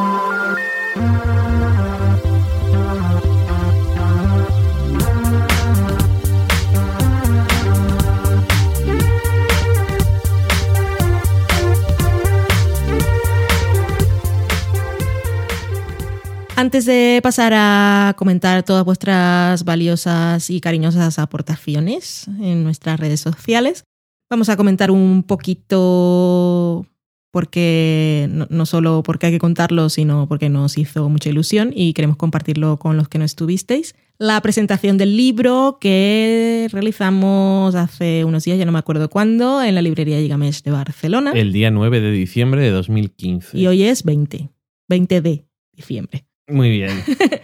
Antes 16.58 16.86
de 16.86 17.20
pasar 17.22 17.52
a 17.54 18.16
comentar 18.18 18.64
todas 18.64 18.84
vuestras 18.84 19.64
valiosas 19.64 20.50
y 20.50 20.60
cariñosas 20.60 21.20
aportaciones 21.20 22.26
en 22.40 22.64
nuestras 22.64 22.98
redes 22.98 23.20
sociales, 23.20 23.84
vamos 24.28 24.48
a 24.48 24.56
comentar 24.56 24.90
un 24.90 25.22
poquito 25.22 26.84
porque 27.30 28.26
no, 28.28 28.48
no 28.50 28.66
solo 28.66 29.04
porque 29.04 29.26
hay 29.26 29.32
que 29.34 29.38
contarlo, 29.38 29.88
sino 29.88 30.26
porque 30.26 30.48
nos 30.48 30.78
hizo 30.78 31.08
mucha 31.08 31.30
ilusión 31.30 31.70
y 31.72 31.92
queremos 31.92 32.16
compartirlo 32.16 32.80
con 32.80 32.96
los 32.96 33.08
que 33.08 33.20
no 33.20 33.24
estuvisteis. 33.24 33.94
La 34.18 34.40
presentación 34.40 34.98
del 34.98 35.16
libro 35.16 35.78
que 35.80 36.66
realizamos 36.72 37.76
hace 37.76 38.24
unos 38.24 38.42
días, 38.42 38.58
ya 38.58 38.64
no 38.64 38.72
me 38.72 38.80
acuerdo 38.80 39.08
cuándo, 39.08 39.62
en 39.62 39.76
la 39.76 39.82
librería 39.82 40.18
Gigamesh 40.18 40.62
de 40.62 40.72
Barcelona. 40.72 41.30
El 41.36 41.52
día 41.52 41.70
9 41.70 42.00
de 42.00 42.10
diciembre 42.10 42.62
de 42.62 42.70
2015. 42.70 43.56
Y 43.56 43.68
hoy 43.68 43.84
es 43.84 44.02
20, 44.02 44.50
20 44.88 45.20
de 45.20 45.44
diciembre. 45.72 46.27
Muy 46.48 46.70
bien. 46.70 47.02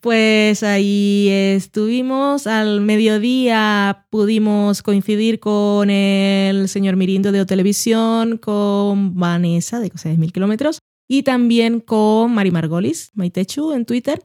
Pues 0.00 0.62
ahí 0.62 1.28
estuvimos. 1.28 2.46
Al 2.46 2.80
mediodía 2.80 4.06
pudimos 4.08 4.82
coincidir 4.82 5.40
con 5.40 5.90
el 5.90 6.70
señor 6.70 6.96
Mirindo 6.96 7.32
de 7.32 7.42
O 7.42 7.46
Televisión, 7.46 8.38
con 8.38 9.14
Vanessa 9.14 9.78
de 9.78 9.90
Cosas 9.90 10.12
de 10.12 10.18
Mil 10.18 10.32
Kilómetros 10.32 10.78
y 11.06 11.22
también 11.22 11.80
con 11.80 12.32
Mari 12.32 12.50
Margolis, 12.50 13.10
Maitechu, 13.12 13.72
en 13.72 13.84
Twitter. 13.84 14.22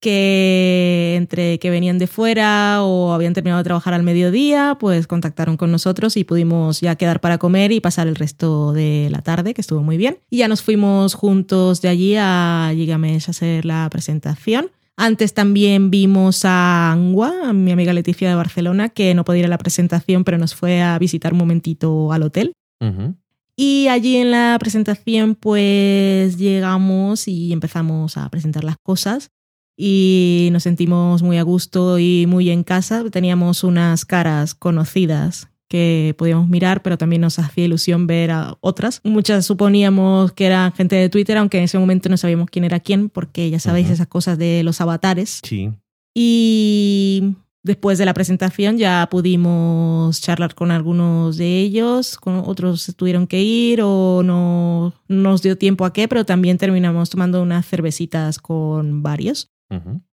Que 0.00 1.14
entre 1.16 1.58
que 1.58 1.70
venían 1.70 1.98
de 1.98 2.06
fuera 2.06 2.82
o 2.82 3.12
habían 3.12 3.34
terminado 3.34 3.58
de 3.58 3.64
trabajar 3.64 3.94
al 3.94 4.02
mediodía, 4.02 4.76
pues 4.80 5.06
contactaron 5.06 5.56
con 5.56 5.70
nosotros 5.70 6.16
y 6.16 6.24
pudimos 6.24 6.80
ya 6.80 6.96
quedar 6.96 7.20
para 7.20 7.38
comer 7.38 7.70
y 7.72 7.80
pasar 7.80 8.08
el 8.08 8.16
resto 8.16 8.72
de 8.72 9.08
la 9.10 9.22
tarde, 9.22 9.54
que 9.54 9.60
estuvo 9.60 9.82
muy 9.82 9.96
bien. 9.98 10.18
Y 10.30 10.38
ya 10.38 10.48
nos 10.48 10.62
fuimos 10.62 11.14
juntos 11.14 11.82
de 11.82 11.88
allí 11.88 12.16
a 12.18 12.72
Gigamesh 12.74 13.28
a 13.28 13.30
hacer 13.30 13.64
la 13.66 13.88
presentación. 13.90 14.70
Antes 14.96 15.32
también 15.32 15.90
vimos 15.90 16.44
a 16.44 16.92
Angua, 16.92 17.48
a 17.48 17.52
mi 17.52 17.70
amiga 17.70 17.92
Leticia 17.92 18.28
de 18.28 18.34
Barcelona, 18.34 18.88
que 18.88 19.14
no 19.14 19.24
podía 19.24 19.40
ir 19.40 19.46
a 19.46 19.48
la 19.48 19.58
presentación, 19.58 20.24
pero 20.24 20.38
nos 20.38 20.54
fue 20.54 20.82
a 20.82 20.98
visitar 20.98 21.32
un 21.32 21.38
momentito 21.38 22.12
al 22.12 22.22
hotel. 22.22 22.52
Y 23.56 23.88
allí 23.88 24.16
en 24.16 24.30
la 24.30 24.56
presentación 24.58 25.34
pues 25.34 26.38
llegamos 26.38 27.28
y 27.28 27.52
empezamos 27.52 28.16
a 28.16 28.28
presentar 28.30 28.64
las 28.64 28.76
cosas 28.82 29.30
y 29.76 30.48
nos 30.52 30.64
sentimos 30.64 31.22
muy 31.22 31.38
a 31.38 31.42
gusto 31.42 31.98
y 31.98 32.26
muy 32.26 32.50
en 32.50 32.64
casa. 32.64 33.04
Teníamos 33.10 33.64
unas 33.64 34.04
caras 34.04 34.54
conocidas 34.54 35.48
que 35.68 36.14
podíamos 36.18 36.48
mirar, 36.48 36.82
pero 36.82 36.98
también 36.98 37.22
nos 37.22 37.38
hacía 37.38 37.64
ilusión 37.64 38.06
ver 38.08 38.32
a 38.32 38.56
otras. 38.60 39.00
Muchas 39.04 39.46
suponíamos 39.46 40.32
que 40.32 40.46
eran 40.46 40.72
gente 40.72 40.96
de 40.96 41.08
Twitter, 41.08 41.38
aunque 41.38 41.58
en 41.58 41.64
ese 41.64 41.78
momento 41.78 42.08
no 42.08 42.16
sabíamos 42.16 42.50
quién 42.50 42.64
era 42.64 42.80
quién, 42.80 43.08
porque 43.08 43.48
ya 43.48 43.60
sabéis 43.60 43.86
Ujú. 43.86 43.94
esas 43.94 44.08
cosas 44.08 44.36
de 44.36 44.62
los 44.64 44.80
avatares. 44.80 45.40
Sí. 45.44 45.70
Y 46.12 47.36
después 47.62 47.98
de 47.98 48.04
la 48.04 48.14
presentación 48.14 48.78
ya 48.78 49.06
pudimos 49.10 50.20
charlar 50.20 50.56
con 50.56 50.72
algunos 50.72 51.36
de 51.36 51.60
ellos, 51.60 52.16
con 52.16 52.42
otros 52.44 52.92
tuvieron 52.96 53.28
que 53.28 53.40
ir 53.40 53.80
o 53.84 54.22
no 54.24 54.92
nos 55.06 55.40
dio 55.42 55.56
tiempo 55.56 55.84
a 55.84 55.92
qué, 55.92 56.08
pero 56.08 56.24
también 56.24 56.58
terminamos 56.58 57.10
tomando 57.10 57.40
unas 57.40 57.64
cervecitas 57.64 58.38
con 58.38 59.04
varios. 59.04 59.50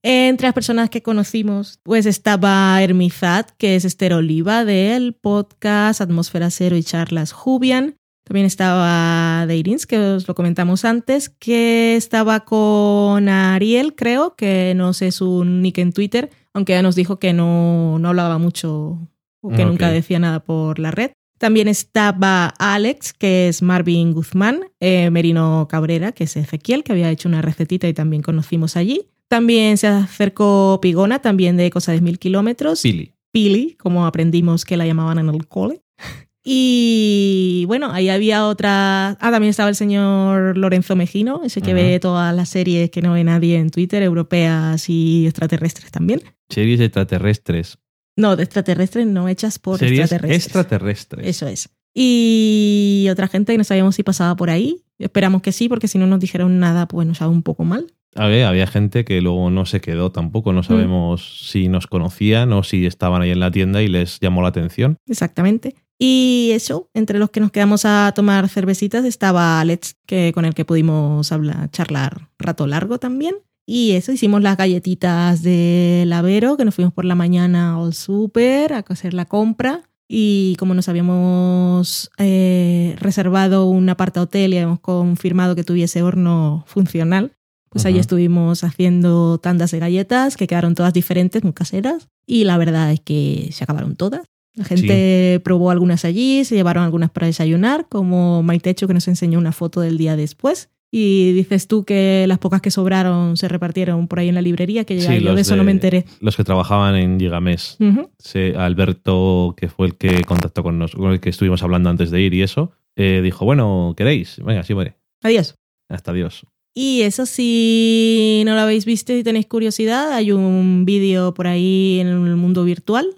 Entre 0.02 0.48
las 0.48 0.54
personas 0.54 0.90
que 0.90 1.02
conocimos, 1.02 1.80
pues 1.84 2.06
estaba 2.06 2.82
Hermizat, 2.82 3.52
que 3.58 3.76
es 3.76 3.86
Esther 3.86 4.14
Oliva 4.14 4.66
del 4.66 5.14
podcast 5.14 6.02
Atmósfera 6.02 6.50
Cero 6.50 6.76
y 6.76 6.84
Charlas 6.84 7.32
Jubian. 7.32 7.96
También 8.26 8.46
estaba 8.46 9.46
Deirins, 9.48 9.86
que 9.86 9.98
os 10.00 10.28
lo 10.28 10.34
comentamos 10.36 10.86
antes, 10.86 11.30
que 11.30 11.96
estaba 11.96 12.46
con 12.46 13.28
Ariel, 13.30 13.96
creo, 13.96 14.36
que 14.36 14.74
no 14.76 14.94
sé 14.94 15.12
su 15.12 15.44
nick 15.44 15.78
en 15.78 15.92
Twitter, 15.94 16.30
aunque 16.54 16.74
ya 16.74 16.82
nos 16.82 16.96
dijo 16.96 17.20
que 17.20 17.34
no, 17.34 18.00
no 18.00 18.10
hablaba 18.10 18.38
mucho 18.38 18.98
o 19.42 19.50
que 19.50 19.64
Ok. 19.64 19.68
nunca 19.70 19.90
decía 19.92 20.20
nada 20.20 20.40
por 20.42 20.80
la 20.80 20.92
red. 20.92 21.12
También 21.38 21.68
estaba 21.68 22.54
Alex, 22.60 23.12
que 23.12 23.50
es 23.50 23.62
Marvin 23.62 24.14
Guzmán, 24.14 24.62
eh, 24.80 25.10
Merino 25.10 25.68
Cabrera, 25.70 26.14
que 26.14 26.24
es 26.24 26.38
Ezequiel, 26.38 26.86
que 26.86 26.94
había 26.94 27.10
hecho 27.12 27.28
una 27.28 27.42
recetita 27.42 27.90
y 27.90 27.94
también 27.94 28.22
conocimos 28.22 28.78
allí. 28.78 29.10
También 29.34 29.80
se 29.80 29.88
acercó 29.88 30.78
Pigona, 30.80 31.18
también 31.18 31.58
de 31.58 31.72
Cosa 31.72 31.92
de 31.92 32.02
Mil 32.02 32.20
Kilómetros. 32.20 32.84
Pili. 32.84 33.16
Pili, 33.32 33.76
como 33.80 34.06
aprendimos 34.06 34.64
que 34.64 34.78
la 34.78 34.86
llamaban 34.86 35.18
en 35.18 35.30
el 35.30 35.48
cole. 35.48 35.82
Y 36.46 37.64
bueno, 37.68 37.90
ahí 37.94 38.10
había 38.10 38.46
otra. 38.46 39.12
Ah, 39.12 39.32
también 39.32 39.50
estaba 39.50 39.70
el 39.70 39.76
señor 39.76 40.58
Lorenzo 40.58 40.98
Mejino, 40.98 41.42
ese 41.46 41.62
que 41.62 41.74
ve 41.74 41.98
todas 42.02 42.36
las 42.36 42.50
series 42.50 42.92
que 42.92 43.02
no 43.02 43.14
ve 43.14 43.24
nadie 43.24 43.58
en 43.58 43.70
Twitter, 43.70 44.04
europeas 44.04 44.90
y 44.90 45.26
extraterrestres 45.26 45.90
también. 45.90 46.22
Series 46.50 46.82
extraterrestres. 46.82 47.78
No, 48.18 48.36
de 48.36 48.44
extraterrestres 48.44 49.08
no 49.08 49.30
hechas 49.30 49.58
por 49.58 49.80
Series 49.80 50.02
extraterrestres. 50.02 50.46
extraterrestres. 50.46 51.28
Eso 51.28 51.48
es. 51.48 51.70
Y 51.96 53.08
otra 53.10 53.30
gente 53.30 53.54
que 53.54 53.58
no 53.58 53.64
sabíamos 53.64 53.96
si 53.96 54.04
pasaba 54.04 54.36
por 54.36 54.50
ahí. 54.50 54.84
Esperamos 55.00 55.42
que 55.42 55.54
sí, 55.54 55.70
porque 55.70 55.88
si 55.88 55.98
no 55.98 56.08
nos 56.08 56.20
dijeron 56.20 56.60
nada, 56.60 56.90
pues 56.90 57.08
nos 57.08 57.20
sabe 57.20 57.32
un 57.32 57.42
poco 57.42 57.64
mal. 57.64 57.88
A 58.16 58.28
ver, 58.28 58.46
había 58.46 58.68
gente 58.68 59.06
que 59.06 59.22
luego 59.22 59.50
no 59.50 59.66
se 59.66 59.82
quedó 59.82 60.12
tampoco. 60.12 60.54
No 60.54 60.64
sabemos 60.64 61.50
si 61.50 61.68
nos 61.68 61.88
conocían 61.88 62.54
o 62.54 62.64
si 62.64 62.86
estaban 62.86 63.22
ahí 63.22 63.32
en 63.32 63.40
la 63.40 63.52
tienda 63.52 63.82
y 63.82 63.88
les 63.88 64.20
llamó 64.20 64.42
la 64.42 64.50
atención. 64.50 64.98
Exactamente. 65.08 65.76
Y 65.98 66.52
eso, 66.54 66.90
entre 66.94 67.20
los 67.20 67.30
que 67.30 67.40
nos 67.40 67.52
quedamos 67.52 67.86
a 67.86 68.12
tomar 68.16 68.50
cervecitas 68.50 69.06
estaba 69.06 69.60
Alex, 69.60 69.96
que, 70.06 70.32
con 70.34 70.46
el 70.46 70.54
que 70.54 70.66
pudimos 70.66 71.32
hablar, 71.32 71.70
charlar 71.72 72.30
rato 72.38 72.68
largo 72.68 73.00
también. 73.00 73.36
Y 73.66 73.92
eso, 73.92 74.12
hicimos 74.12 74.42
las 74.42 74.58
galletitas 74.58 75.42
de 75.42 76.04
Lavero, 76.06 76.58
que 76.58 76.66
nos 76.66 76.76
fuimos 76.76 76.94
por 76.94 77.06
la 77.06 77.16
mañana 77.16 77.78
al 77.78 77.94
súper 77.94 78.74
a 78.74 78.84
hacer 78.88 79.14
la 79.14 79.26
compra. 79.26 79.84
Y 80.08 80.58
como 80.60 80.74
nos 80.74 80.90
habíamos 80.90 82.12
eh, 82.18 82.96
reservado 83.00 83.66
un 83.66 83.88
aparta 83.90 84.22
hotel 84.22 84.54
y 84.54 84.58
habíamos 84.58 84.82
confirmado 84.82 85.56
que 85.56 85.64
tuviese 85.64 86.04
horno 86.04 86.66
funcional, 86.68 87.32
pues 87.74 87.86
ahí 87.86 87.94
Ujú. 87.94 88.02
estuvimos 88.02 88.64
haciendo 88.64 89.38
tandas 89.40 89.72
de 89.72 89.80
galletas 89.80 90.38
que 90.38 90.48
quedaron 90.48 90.76
todas 90.76 90.94
diferentes, 90.94 91.44
muy 91.44 91.54
caseras. 91.54 92.08
Y 92.26 92.46
la 92.46 92.58
verdad 92.58 92.92
es 92.94 93.02
que 93.02 93.50
se 93.52 93.64
acabaron 93.66 93.96
todas. 93.96 94.22
La 94.56 94.64
gente 94.66 95.42
probó 95.44 95.72
algunas 95.72 96.06
allí, 96.06 96.46
se 96.46 96.56
llevaron 96.56 96.84
algunas 96.84 97.10
para 97.10 97.26
desayunar, 97.28 97.88
como 97.90 98.44
Maitecho 98.44 98.88
que 98.88 98.94
nos 98.94 99.08
enseñó 99.08 99.40
una 99.40 99.52
foto 99.52 99.82
del 99.82 99.98
día 99.98 100.16
después. 100.16 100.70
Y 100.96 101.32
dices 101.34 101.68
tú 101.68 101.86
que 101.86 102.26
las 102.28 102.38
pocas 102.38 102.62
que 102.62 102.70
sobraron 102.70 103.36
se 103.36 103.48
repartieron 103.48 104.08
por 104.08 104.20
ahí 104.20 104.30
en 104.30 104.36
la 104.36 104.44
librería, 104.44 104.84
que 104.86 105.02
Sí, 105.02 105.20
yo 105.22 105.34
de 105.34 105.42
eso 105.42 105.56
no 105.56 105.64
me 105.64 105.72
enteré. 105.72 106.06
Los 106.20 106.38
que 106.38 106.44
trabajaban 106.44 106.96
en 106.96 107.20
Gigamés. 107.20 107.78
Se- 108.20 108.54
Alberto, 108.56 109.56
que 109.58 109.70
fue 109.70 109.88
el 109.88 109.96
que 109.96 110.22
contactó 110.24 110.62
con 110.62 110.78
nosotros, 110.78 111.02
con 111.04 111.12
el 111.14 111.20
que 111.20 111.30
estuvimos 111.32 111.64
hablando 111.64 111.90
antes 111.90 112.12
de 112.12 112.22
ir 112.22 112.36
y 112.36 112.44
eso, 112.44 112.74
eh, 112.96 113.22
dijo, 113.24 113.44
bueno, 113.44 113.96
¿queréis? 113.98 114.40
Venga, 114.46 114.62
sí, 114.62 114.74
vale. 114.74 114.96
Adiós. 115.24 115.56
Hasta 115.90 116.12
adiós. 116.12 116.46
Y 116.76 117.02
eso 117.02 117.26
si 117.26 118.42
no 118.46 118.56
lo 118.56 118.62
habéis 118.62 118.86
visto 118.86 119.14
y 119.14 119.24
tenéis 119.24 119.46
curiosidad, 119.46 120.12
hay 120.12 120.32
un 120.32 120.86
vídeo 120.86 121.34
por 121.34 121.48
ahí 121.48 122.00
en 122.00 122.08
el 122.08 122.36
mundo 122.36 122.64
virtual, 122.64 123.14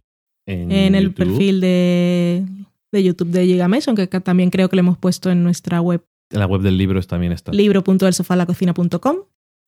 en 0.46 0.94
el 0.94 1.14
perfil 1.14 1.62
de, 1.62 2.46
de 2.92 3.04
YouTube 3.04 3.30
de 3.30 3.46
Gigamesh, 3.46 3.86
aunque 3.88 4.04
acá 4.04 4.20
también 4.20 4.50
creo 4.50 4.70
que 4.70 4.76
lo 4.76 4.82
hemos 4.82 4.98
puesto 4.98 5.32
en 5.32 5.44
nuestra 5.44 5.82
web 5.82 6.04
En 6.32 6.40
la 6.40 6.48
web 6.48 6.62
del 6.62 6.78
libro 6.78 7.02
también 7.04 7.32
está. 7.32 7.52
libro.elsofalacocina.com 7.54 9.18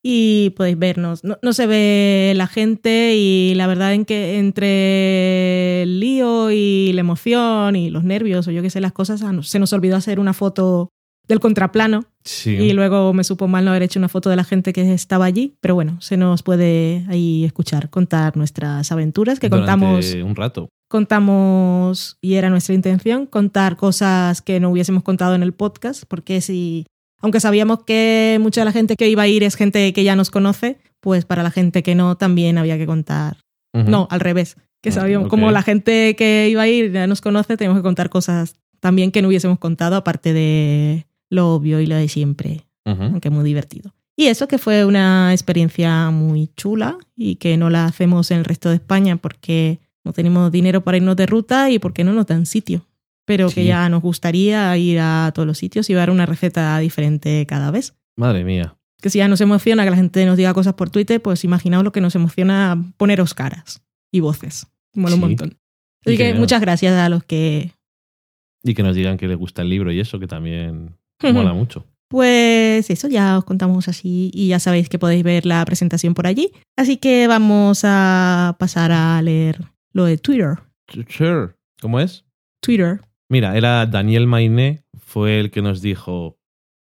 y 0.02 0.50
podéis 0.50 0.78
vernos. 0.78 1.24
No, 1.24 1.38
no 1.42 1.52
se 1.52 1.66
ve 1.66 2.32
la 2.36 2.46
gente 2.46 3.16
y 3.16 3.54
la 3.54 3.66
verdad 3.66 3.94
en 3.94 4.04
que 4.04 4.38
entre 4.38 5.82
el 5.82 5.98
lío 5.98 6.50
y 6.50 6.92
la 6.92 7.00
emoción 7.00 7.74
y 7.74 7.90
los 7.90 8.04
nervios 8.04 8.46
o 8.46 8.50
yo 8.50 8.62
qué 8.62 8.70
sé 8.70 8.80
las 8.80 8.92
cosas, 8.92 9.22
ah, 9.22 9.32
se 9.42 9.58
nos 9.58 9.72
olvidó 9.72 9.96
hacer 9.96 10.20
una 10.20 10.34
foto 10.34 10.90
del 11.28 11.40
contraplano 11.40 12.06
sí. 12.24 12.50
y 12.56 12.72
luego 12.72 13.12
me 13.12 13.22
supo 13.22 13.46
mal 13.48 13.64
no 13.64 13.70
haber 13.70 13.82
hecho 13.82 13.98
una 14.00 14.08
foto 14.08 14.30
de 14.30 14.36
la 14.36 14.44
gente 14.44 14.72
que 14.72 14.92
estaba 14.92 15.26
allí, 15.26 15.56
pero 15.60 15.74
bueno, 15.74 16.00
se 16.00 16.16
nos 16.16 16.42
puede 16.42 17.04
ahí 17.08 17.44
escuchar 17.44 17.90
contar 17.90 18.36
nuestras 18.36 18.90
aventuras 18.90 19.38
que 19.38 19.48
Durante 19.48 19.70
contamos 19.70 20.14
un 20.14 20.34
rato. 20.36 20.68
contamos, 20.88 22.16
y 22.20 22.34
era 22.34 22.50
nuestra 22.50 22.74
intención, 22.74 23.26
contar 23.26 23.76
cosas 23.76 24.42
que 24.42 24.60
no 24.60 24.70
hubiésemos 24.70 25.02
contado 25.02 25.34
en 25.34 25.42
el 25.42 25.52
podcast, 25.52 26.04
porque 26.08 26.40
si, 26.40 26.86
aunque 27.20 27.40
sabíamos 27.40 27.84
que 27.84 28.38
mucha 28.40 28.60
de 28.62 28.66
la 28.66 28.72
gente 28.72 28.96
que 28.96 29.08
iba 29.08 29.22
a 29.22 29.28
ir 29.28 29.42
es 29.42 29.54
gente 29.56 29.92
que 29.92 30.04
ya 30.04 30.16
nos 30.16 30.30
conoce, 30.30 30.78
pues 31.00 31.24
para 31.24 31.42
la 31.42 31.50
gente 31.50 31.82
que 31.82 31.94
no 31.94 32.16
también 32.16 32.58
había 32.58 32.78
que 32.78 32.86
contar. 32.86 33.38
No, 33.74 34.08
al 34.10 34.18
revés, 34.20 34.56
que 34.82 34.88
Ah, 34.88 34.92
sabíamos, 34.92 35.28
como 35.28 35.50
la 35.52 35.62
gente 35.62 36.16
que 36.16 36.48
iba 36.50 36.62
a 36.62 36.68
ir 36.68 36.90
ya 36.90 37.06
nos 37.06 37.20
conoce, 37.20 37.56
tenemos 37.56 37.78
que 37.78 37.82
contar 37.82 38.08
cosas 38.08 38.56
también 38.80 39.12
que 39.12 39.22
no 39.22 39.28
hubiésemos 39.28 39.58
contado, 39.58 39.94
aparte 39.94 40.32
de 40.32 41.06
lo 41.30 41.54
obvio 41.54 41.80
y 41.80 41.86
lo 41.86 41.96
de 41.96 42.08
siempre 42.08 42.64
Ujú. 42.86 43.02
aunque 43.02 43.30
muy 43.30 43.44
divertido. 43.44 43.94
Y 44.16 44.26
eso 44.26 44.48
que 44.48 44.58
fue 44.58 44.84
una 44.84 45.32
experiencia 45.32 46.10
muy 46.10 46.48
chula 46.56 46.96
y 47.14 47.36
que 47.36 47.56
no 47.56 47.70
la 47.70 47.84
hacemos 47.84 48.30
en 48.30 48.38
el 48.38 48.44
resto 48.44 48.68
de 48.70 48.76
España 48.76 49.16
porque 49.16 49.78
no 50.04 50.12
tenemos 50.12 50.50
dinero 50.50 50.82
para 50.82 50.96
irnos 50.96 51.14
de 51.16 51.26
ruta 51.26 51.70
y 51.70 51.78
porque 51.78 52.02
no 52.04 52.12
nos 52.12 52.26
dan 52.26 52.46
sitio. 52.46 52.84
Pero 53.26 53.48
que 53.48 53.60
Sí. 53.62 53.66
ya 53.66 53.88
nos 53.90 54.00
gustaría 54.02 54.76
ir 54.78 54.98
a 55.00 55.30
todos 55.34 55.46
los 55.46 55.58
sitios 55.58 55.88
y 55.90 55.94
dar 55.94 56.10
una 56.10 56.24
receta 56.26 56.78
diferente 56.78 57.44
cada 57.46 57.70
vez. 57.70 57.94
Madre 58.16 58.42
mía. 58.42 58.74
Que 59.00 59.10
si 59.10 59.18
ya 59.18 59.28
nos 59.28 59.40
emociona 59.40 59.84
que 59.84 59.90
la 59.90 59.96
gente 59.96 60.24
nos 60.26 60.36
diga 60.36 60.52
cosas 60.54 60.74
por 60.74 60.90
Twitter, 60.90 61.20
pues 61.22 61.44
imaginaos 61.44 61.84
lo 61.84 61.92
que 61.92 62.00
nos 62.00 62.14
emociona 62.16 62.90
poneros 62.96 63.34
caras 63.34 63.82
y 64.10 64.20
voces. 64.20 64.66
Mola 64.94 65.14
un 65.14 65.20
Sí. 65.20 65.26
montón. 65.26 65.48
Y 66.06 66.10
Así 66.10 66.16
que 66.16 66.32
que- 66.32 66.34
muchas 66.38 66.60
gracias 66.60 66.94
a 66.94 67.08
los 67.08 67.22
que... 67.22 67.72
Y 68.64 68.74
que 68.74 68.82
nos 68.82 68.96
digan 68.96 69.16
que 69.18 69.28
les 69.28 69.36
gusta 69.36 69.62
el 69.62 69.68
libro 69.68 69.92
y 69.92 70.00
eso, 70.00 70.18
que 70.18 70.26
también 70.26 70.96
mola 71.22 71.52
mucho. 71.52 71.84
Pues 72.08 72.88
eso, 72.88 73.06
ya 73.08 73.36
os 73.36 73.44
contamos 73.44 73.86
así 73.86 74.30
y 74.32 74.48
ya 74.48 74.58
sabéis 74.58 74.88
que 74.88 74.98
podéis 74.98 75.22
ver 75.22 75.44
la 75.44 75.62
presentación 75.66 76.14
por 76.14 76.26
allí. 76.26 76.52
Así 76.74 76.96
que 76.96 77.26
vamos 77.26 77.82
a 77.84 78.56
pasar 78.58 78.92
a 78.92 79.20
leer 79.20 79.60
lo 79.92 80.06
de 80.06 80.16
Twitter. 80.16 80.54
Sure. 81.06 81.50
¿Cómo 81.82 82.00
es? 82.00 82.24
Twitter. 82.62 83.02
Mira, 83.28 83.58
era 83.58 83.84
Daniel 83.84 84.26
Mainé, 84.26 84.84
fue 84.98 85.38
el 85.38 85.50
que 85.50 85.60
nos 85.60 85.82
dijo: 85.82 86.38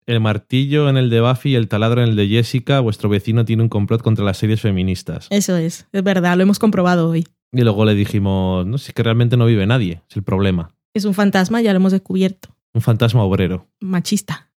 El 0.07 0.21
martillo 0.21 0.89
en 0.89 0.97
el 0.97 1.11
de 1.11 1.21
Buffy 1.21 1.51
y 1.51 1.55
el 1.55 1.67
taladro 1.67 2.01
en 2.01 2.09
el 2.09 2.15
de 2.15 2.27
Jessica, 2.27 2.79
vuestro 2.79 3.07
vecino 3.07 3.45
tiene 3.45 3.61
un 3.61 3.69
complot 3.69 4.01
contra 4.01 4.25
las 4.25 4.37
series 4.37 4.59
feministas. 4.61 5.27
Eso 5.29 5.55
es, 5.55 5.87
es 5.91 6.03
verdad, 6.03 6.35
lo 6.35 6.41
hemos 6.41 6.57
comprobado 6.57 7.09
hoy. 7.09 7.27
Y 7.53 7.61
luego 7.61 7.85
le 7.85 7.93
dijimos: 7.93 8.65
No, 8.65 8.79
si 8.79 8.89
es 8.89 8.93
que 8.95 9.03
realmente 9.03 9.37
no 9.37 9.45
vive 9.45 9.67
nadie, 9.67 10.01
es 10.09 10.17
el 10.17 10.23
problema. 10.23 10.73
Es 10.95 11.05
un 11.05 11.13
fantasma, 11.13 11.61
ya 11.61 11.73
lo 11.73 11.77
hemos 11.77 11.91
descubierto. 11.91 12.49
Un 12.73 12.81
fantasma 12.81 13.23
obrero. 13.23 13.67
Machista. 13.79 14.51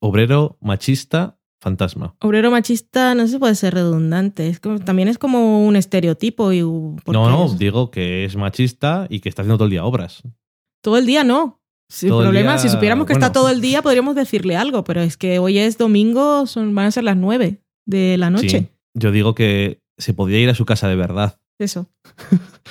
Obrero, 0.00 0.56
machista, 0.60 1.38
fantasma. 1.60 2.14
Obrero 2.20 2.50
machista 2.50 3.14
no 3.14 3.26
se 3.26 3.38
puede 3.38 3.54
ser 3.56 3.74
redundante. 3.74 4.48
Es 4.48 4.60
como- 4.60 4.78
también 4.78 5.08
es 5.08 5.18
como 5.18 5.66
un 5.66 5.76
estereotipo. 5.76 6.52
Y, 6.52 6.60
No, 6.62 6.96
no, 7.06 7.46
es- 7.46 7.58
digo 7.58 7.90
que 7.90 8.24
es 8.24 8.36
machista 8.36 9.06
y 9.10 9.20
que 9.20 9.28
está 9.28 9.42
haciendo 9.42 9.58
todo 9.58 9.66
el 9.66 9.70
día 9.72 9.84
obras. 9.84 10.22
Todo 10.82 10.96
el 10.98 11.06
día 11.06 11.24
no. 11.24 11.60
Sin 11.90 12.10
Todo 12.10 12.20
problema, 12.22 12.52
día- 12.52 12.58
si 12.58 12.68
supiéramos 12.68 13.06
que 13.06 13.14
bueno. 13.14 13.26
está 13.26 13.32
todo 13.32 13.48
el 13.48 13.60
día, 13.62 13.80
podríamos 13.82 14.14
decirle 14.14 14.56
algo, 14.56 14.84
pero 14.84 15.00
es 15.00 15.16
que 15.16 15.38
hoy 15.38 15.58
es 15.58 15.78
domingo, 15.78 16.46
son, 16.46 16.74
van 16.74 16.86
a 16.86 16.90
ser 16.90 17.04
las 17.04 17.16
nueve 17.16 17.62
de 17.86 18.16
la 18.18 18.28
noche. 18.30 18.48
Sí. 18.60 18.68
Yo 18.94 19.10
digo 19.10 19.34
que 19.34 19.80
se 19.96 20.12
podría 20.12 20.38
ir 20.38 20.50
a 20.50 20.54
su 20.54 20.66
casa 20.66 20.86
de 20.88 20.96
verdad. 20.96 21.40
Eso. 21.58 21.90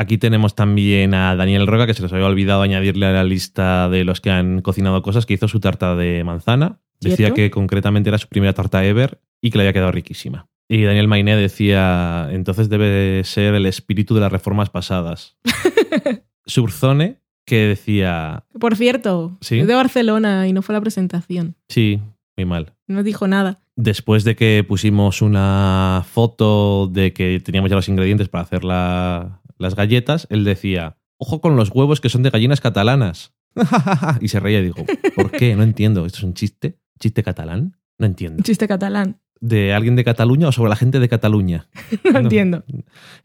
Aquí 0.00 0.16
tenemos 0.16 0.54
también 0.54 1.12
a 1.12 1.36
Daniel 1.36 1.66
Roca, 1.66 1.86
que 1.86 1.92
se 1.92 2.00
les 2.02 2.10
había 2.10 2.24
olvidado 2.24 2.62
añadirle 2.62 3.04
a 3.04 3.12
la 3.12 3.22
lista 3.22 3.90
de 3.90 4.04
los 4.04 4.22
que 4.22 4.30
han 4.30 4.62
cocinado 4.62 5.02
cosas, 5.02 5.26
que 5.26 5.34
hizo 5.34 5.46
su 5.46 5.60
tarta 5.60 5.94
de 5.94 6.24
manzana. 6.24 6.80
Decía 7.00 7.16
¿Cierto? 7.16 7.34
que 7.34 7.50
concretamente 7.50 8.08
era 8.08 8.16
su 8.16 8.26
primera 8.26 8.54
tarta 8.54 8.82
ever 8.84 9.20
y 9.42 9.50
que 9.50 9.58
le 9.58 9.64
había 9.64 9.74
quedado 9.74 9.92
riquísima. 9.92 10.46
Y 10.70 10.84
Daniel 10.84 11.06
Mainé 11.06 11.36
decía, 11.36 12.28
entonces 12.32 12.70
debe 12.70 13.22
ser 13.24 13.54
el 13.54 13.66
espíritu 13.66 14.14
de 14.14 14.22
las 14.22 14.32
reformas 14.32 14.70
pasadas. 14.70 15.36
Surzone, 16.46 17.18
que 17.44 17.66
decía, 17.66 18.44
Por 18.58 18.76
cierto, 18.76 19.36
Sí. 19.42 19.58
es 19.60 19.66
de 19.66 19.74
Barcelona 19.74 20.46
y 20.48 20.52
no 20.54 20.62
fue 20.62 20.74
la 20.74 20.80
presentación. 20.80 21.56
sí, 21.68 22.00
muy 22.38 22.46
mal. 22.46 22.72
No 22.86 23.02
dijo 23.02 23.28
nada. 23.28 23.58
Después 23.76 24.24
de 24.24 24.34
que 24.34 24.64
pusimos 24.66 25.20
una 25.20 26.04
foto 26.10 26.86
de 26.86 27.12
que 27.12 27.38
teníamos 27.40 27.68
ya 27.70 27.76
los 27.76 27.88
ingredientes 27.88 28.28
para 28.30 28.44
hacer 28.44 28.64
la- 28.64 29.39
las 29.60 29.76
galletas, 29.76 30.26
él 30.30 30.44
decía, 30.44 30.96
ojo 31.18 31.40
con 31.40 31.54
los 31.56 31.70
huevos 31.70 32.00
que 32.00 32.08
son 32.08 32.22
de 32.22 32.30
gallinas 32.30 32.60
catalanas. 32.60 33.32
y 34.20 34.28
se 34.28 34.40
reía 34.40 34.60
y 34.60 34.64
digo, 34.64 34.84
¿por 35.14 35.30
qué? 35.30 35.54
No 35.56 35.62
entiendo. 35.62 36.06
¿Esto 36.06 36.18
es 36.18 36.24
un 36.24 36.34
chiste? 36.34 36.78
¿Chiste 36.98 37.22
catalán? 37.22 37.76
No 37.98 38.06
entiendo. 38.06 38.42
Chiste 38.42 38.66
catalán. 38.68 39.20
de 39.42 39.72
alguien 39.72 39.96
de 39.96 40.04
Cataluña 40.04 40.48
o 40.48 40.52
sobre 40.52 40.68
la 40.70 40.76
gente 40.76 41.00
de 41.00 41.08
Cataluña. 41.08 41.68
No 42.04 42.12
No. 42.12 42.18
entiendo. 42.20 42.64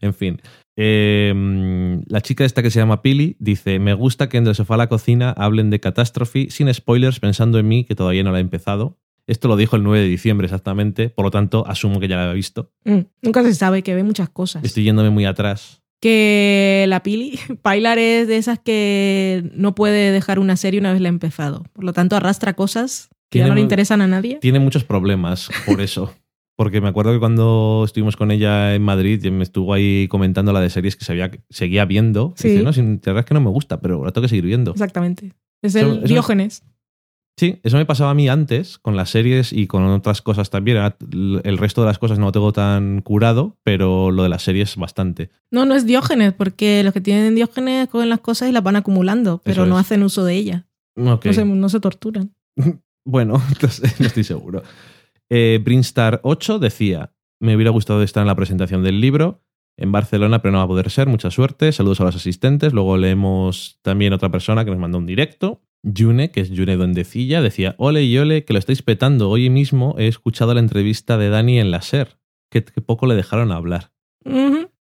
En 0.00 0.14
fin. 0.14 0.40
Eh, 0.76 1.32
mm, 1.34 2.04
la 2.08 2.20
chica 2.22 2.44
esta 2.44 2.62
que 2.62 2.70
se 2.70 2.78
llama 2.80 3.00
Pili 3.02 3.36
dice, 3.38 3.78
me 3.78 3.94
gusta 3.94 4.28
que 4.28 4.36
en 4.38 4.46
el 4.46 4.54
sofá 4.54 4.74
a 4.74 4.78
la 4.78 4.88
cocina 4.88 5.30
hablen 5.30 5.70
de 5.70 5.80
catástrofe 5.80 6.48
sin 6.50 6.72
spoilers 6.72 7.20
pensando 7.20 7.58
en 7.58 7.68
mí 7.68 7.84
que 7.84 7.94
todavía 7.94 8.22
no 8.24 8.32
la 8.32 8.38
he 8.38 8.40
empezado. 8.42 8.98
Esto 9.26 9.48
lo 9.48 9.56
dijo 9.56 9.76
el 9.76 9.82
9 9.82 10.00
de 10.04 10.08
diciembre 10.08 10.46
exactamente, 10.46 11.08
por 11.10 11.24
lo 11.24 11.30
tanto 11.30 11.66
asumo 11.66 11.98
que 12.00 12.08
ya 12.08 12.16
la 12.16 12.22
había 12.22 12.34
visto. 12.34 12.72
Mm, 12.84 13.00
Nunca 13.22 13.42
se 13.42 13.54
sabe 13.54 13.82
que 13.82 13.94
ve 13.94 14.02
muchas 14.02 14.28
cosas. 14.30 14.64
Estoy 14.64 14.84
yéndome 14.84 15.10
muy 15.10 15.24
atrás. 15.24 15.82
Que 16.00 16.84
la 16.88 17.02
Pili, 17.02 17.38
Pilar 17.62 17.98
es 17.98 18.28
de 18.28 18.36
esas 18.36 18.58
que 18.58 19.50
no 19.54 19.74
puede 19.74 20.12
dejar 20.12 20.38
una 20.38 20.56
serie 20.56 20.80
una 20.80 20.92
vez 20.92 21.00
la 21.00 21.08
ha 21.08 21.10
empezado. 21.10 21.64
Por 21.72 21.84
lo 21.84 21.92
tanto, 21.92 22.16
arrastra 22.16 22.54
cosas 22.54 23.08
que 23.30 23.40
ya 23.40 23.48
no 23.48 23.54
le 23.54 23.60
interesan 23.62 24.00
a 24.02 24.06
nadie. 24.06 24.38
Tiene 24.40 24.60
muchos 24.60 24.84
problemas 24.84 25.48
por 25.66 25.80
eso. 25.80 26.14
Porque 26.56 26.80
me 26.80 26.88
acuerdo 26.88 27.12
que 27.12 27.18
cuando 27.18 27.82
estuvimos 27.84 28.16
con 28.16 28.30
ella 28.30 28.74
en 28.74 28.80
Madrid, 28.82 29.22
y 29.22 29.30
me 29.30 29.42
estuvo 29.42 29.74
ahí 29.74 30.08
comentando 30.08 30.54
la 30.54 30.60
de 30.60 30.70
series 30.70 30.96
que 30.96 31.04
se 31.04 31.12
había- 31.12 31.30
seguía 31.50 31.84
viendo. 31.84 32.32
Sí. 32.36 32.48
Dice, 32.48 32.62
no, 32.62 32.72
sin, 32.72 32.92
la 33.04 33.12
verdad 33.12 33.18
es 33.20 33.26
que 33.26 33.34
no 33.34 33.42
me 33.42 33.50
gusta, 33.50 33.78
pero 33.80 34.02
la 34.04 34.12
tengo 34.12 34.22
que 34.24 34.30
seguir 34.30 34.46
viendo. 34.46 34.70
Exactamente. 34.70 35.32
Es 35.60 35.74
el 35.74 35.98
eso- 35.98 36.00
Diógenes. 36.06 36.62
Sí, 37.38 37.60
eso 37.64 37.76
me 37.76 37.84
pasaba 37.84 38.10
a 38.12 38.14
mí 38.14 38.28
antes 38.28 38.78
con 38.78 38.96
las 38.96 39.10
series 39.10 39.52
y 39.52 39.66
con 39.66 39.84
otras 39.84 40.22
cosas 40.22 40.48
también. 40.48 40.78
El 41.10 41.58
resto 41.58 41.82
de 41.82 41.86
las 41.86 41.98
cosas 41.98 42.18
no 42.18 42.26
lo 42.26 42.32
tengo 42.32 42.52
tan 42.52 43.02
curado, 43.02 43.58
pero 43.62 44.10
lo 44.10 44.22
de 44.22 44.30
las 44.30 44.42
series 44.42 44.76
bastante. 44.76 45.28
No, 45.50 45.66
no 45.66 45.74
es 45.74 45.84
Diógenes, 45.84 46.32
porque 46.32 46.82
los 46.82 46.94
que 46.94 47.02
tienen 47.02 47.34
Diógenes 47.34 47.88
cogen 47.88 48.08
las 48.08 48.20
cosas 48.20 48.48
y 48.48 48.52
las 48.52 48.62
van 48.62 48.76
acumulando, 48.76 49.42
pero 49.44 49.64
Eso 49.64 49.66
no 49.66 49.78
es. 49.78 49.84
hacen 49.84 50.02
uso 50.02 50.24
de 50.24 50.34
ellas. 50.34 50.64
No, 50.94 51.20
se, 51.22 51.44
no 51.44 51.68
se 51.68 51.80
torturan. 51.80 52.34
Bueno, 53.08 53.40
entonces, 53.50 54.00
no 54.00 54.06
estoy 54.06 54.24
seguro. 54.24 54.64
Eh, 55.30 55.60
Brinstar 55.62 56.18
8 56.24 56.58
decía: 56.58 57.12
Me 57.38 57.54
hubiera 57.54 57.70
gustado 57.70 58.02
estar 58.02 58.22
en 58.22 58.26
la 58.26 58.34
presentación 58.34 58.82
del 58.82 59.00
libro 59.00 59.44
en 59.76 59.92
Barcelona, 59.92 60.42
pero 60.42 60.50
no 60.50 60.58
va 60.58 60.64
a 60.64 60.68
poder 60.68 60.90
ser. 60.90 61.06
Mucha 61.06 61.30
suerte. 61.30 61.70
Saludos 61.70 62.00
a 62.00 62.04
los 62.04 62.16
asistentes. 62.16 62.72
Luego 62.72 62.96
leemos 62.96 63.78
también 63.82 64.12
otra 64.12 64.30
persona 64.30 64.64
que 64.64 64.72
nos 64.72 64.80
mandó 64.80 64.98
un 64.98 65.06
directo. 65.06 65.62
Yune, 65.86 66.30
que 66.30 66.40
es 66.40 66.50
Yune 66.50 66.76
Duendecilla, 66.76 67.40
decía: 67.40 67.74
Ole 67.78 68.04
y 68.04 68.18
ole, 68.18 68.44
que 68.44 68.52
lo 68.52 68.58
estáis 68.58 68.82
petando. 68.82 69.30
Hoy 69.30 69.48
mismo 69.48 69.94
he 69.98 70.08
escuchado 70.08 70.52
la 70.52 70.60
entrevista 70.60 71.16
de 71.16 71.30
Dani 71.30 71.58
en 71.58 71.70
la 71.70 71.80
SER. 71.80 72.18
Que, 72.50 72.64
que 72.64 72.80
poco 72.80 73.06
le 73.06 73.14
dejaron 73.14 73.52
hablar. 73.52 73.92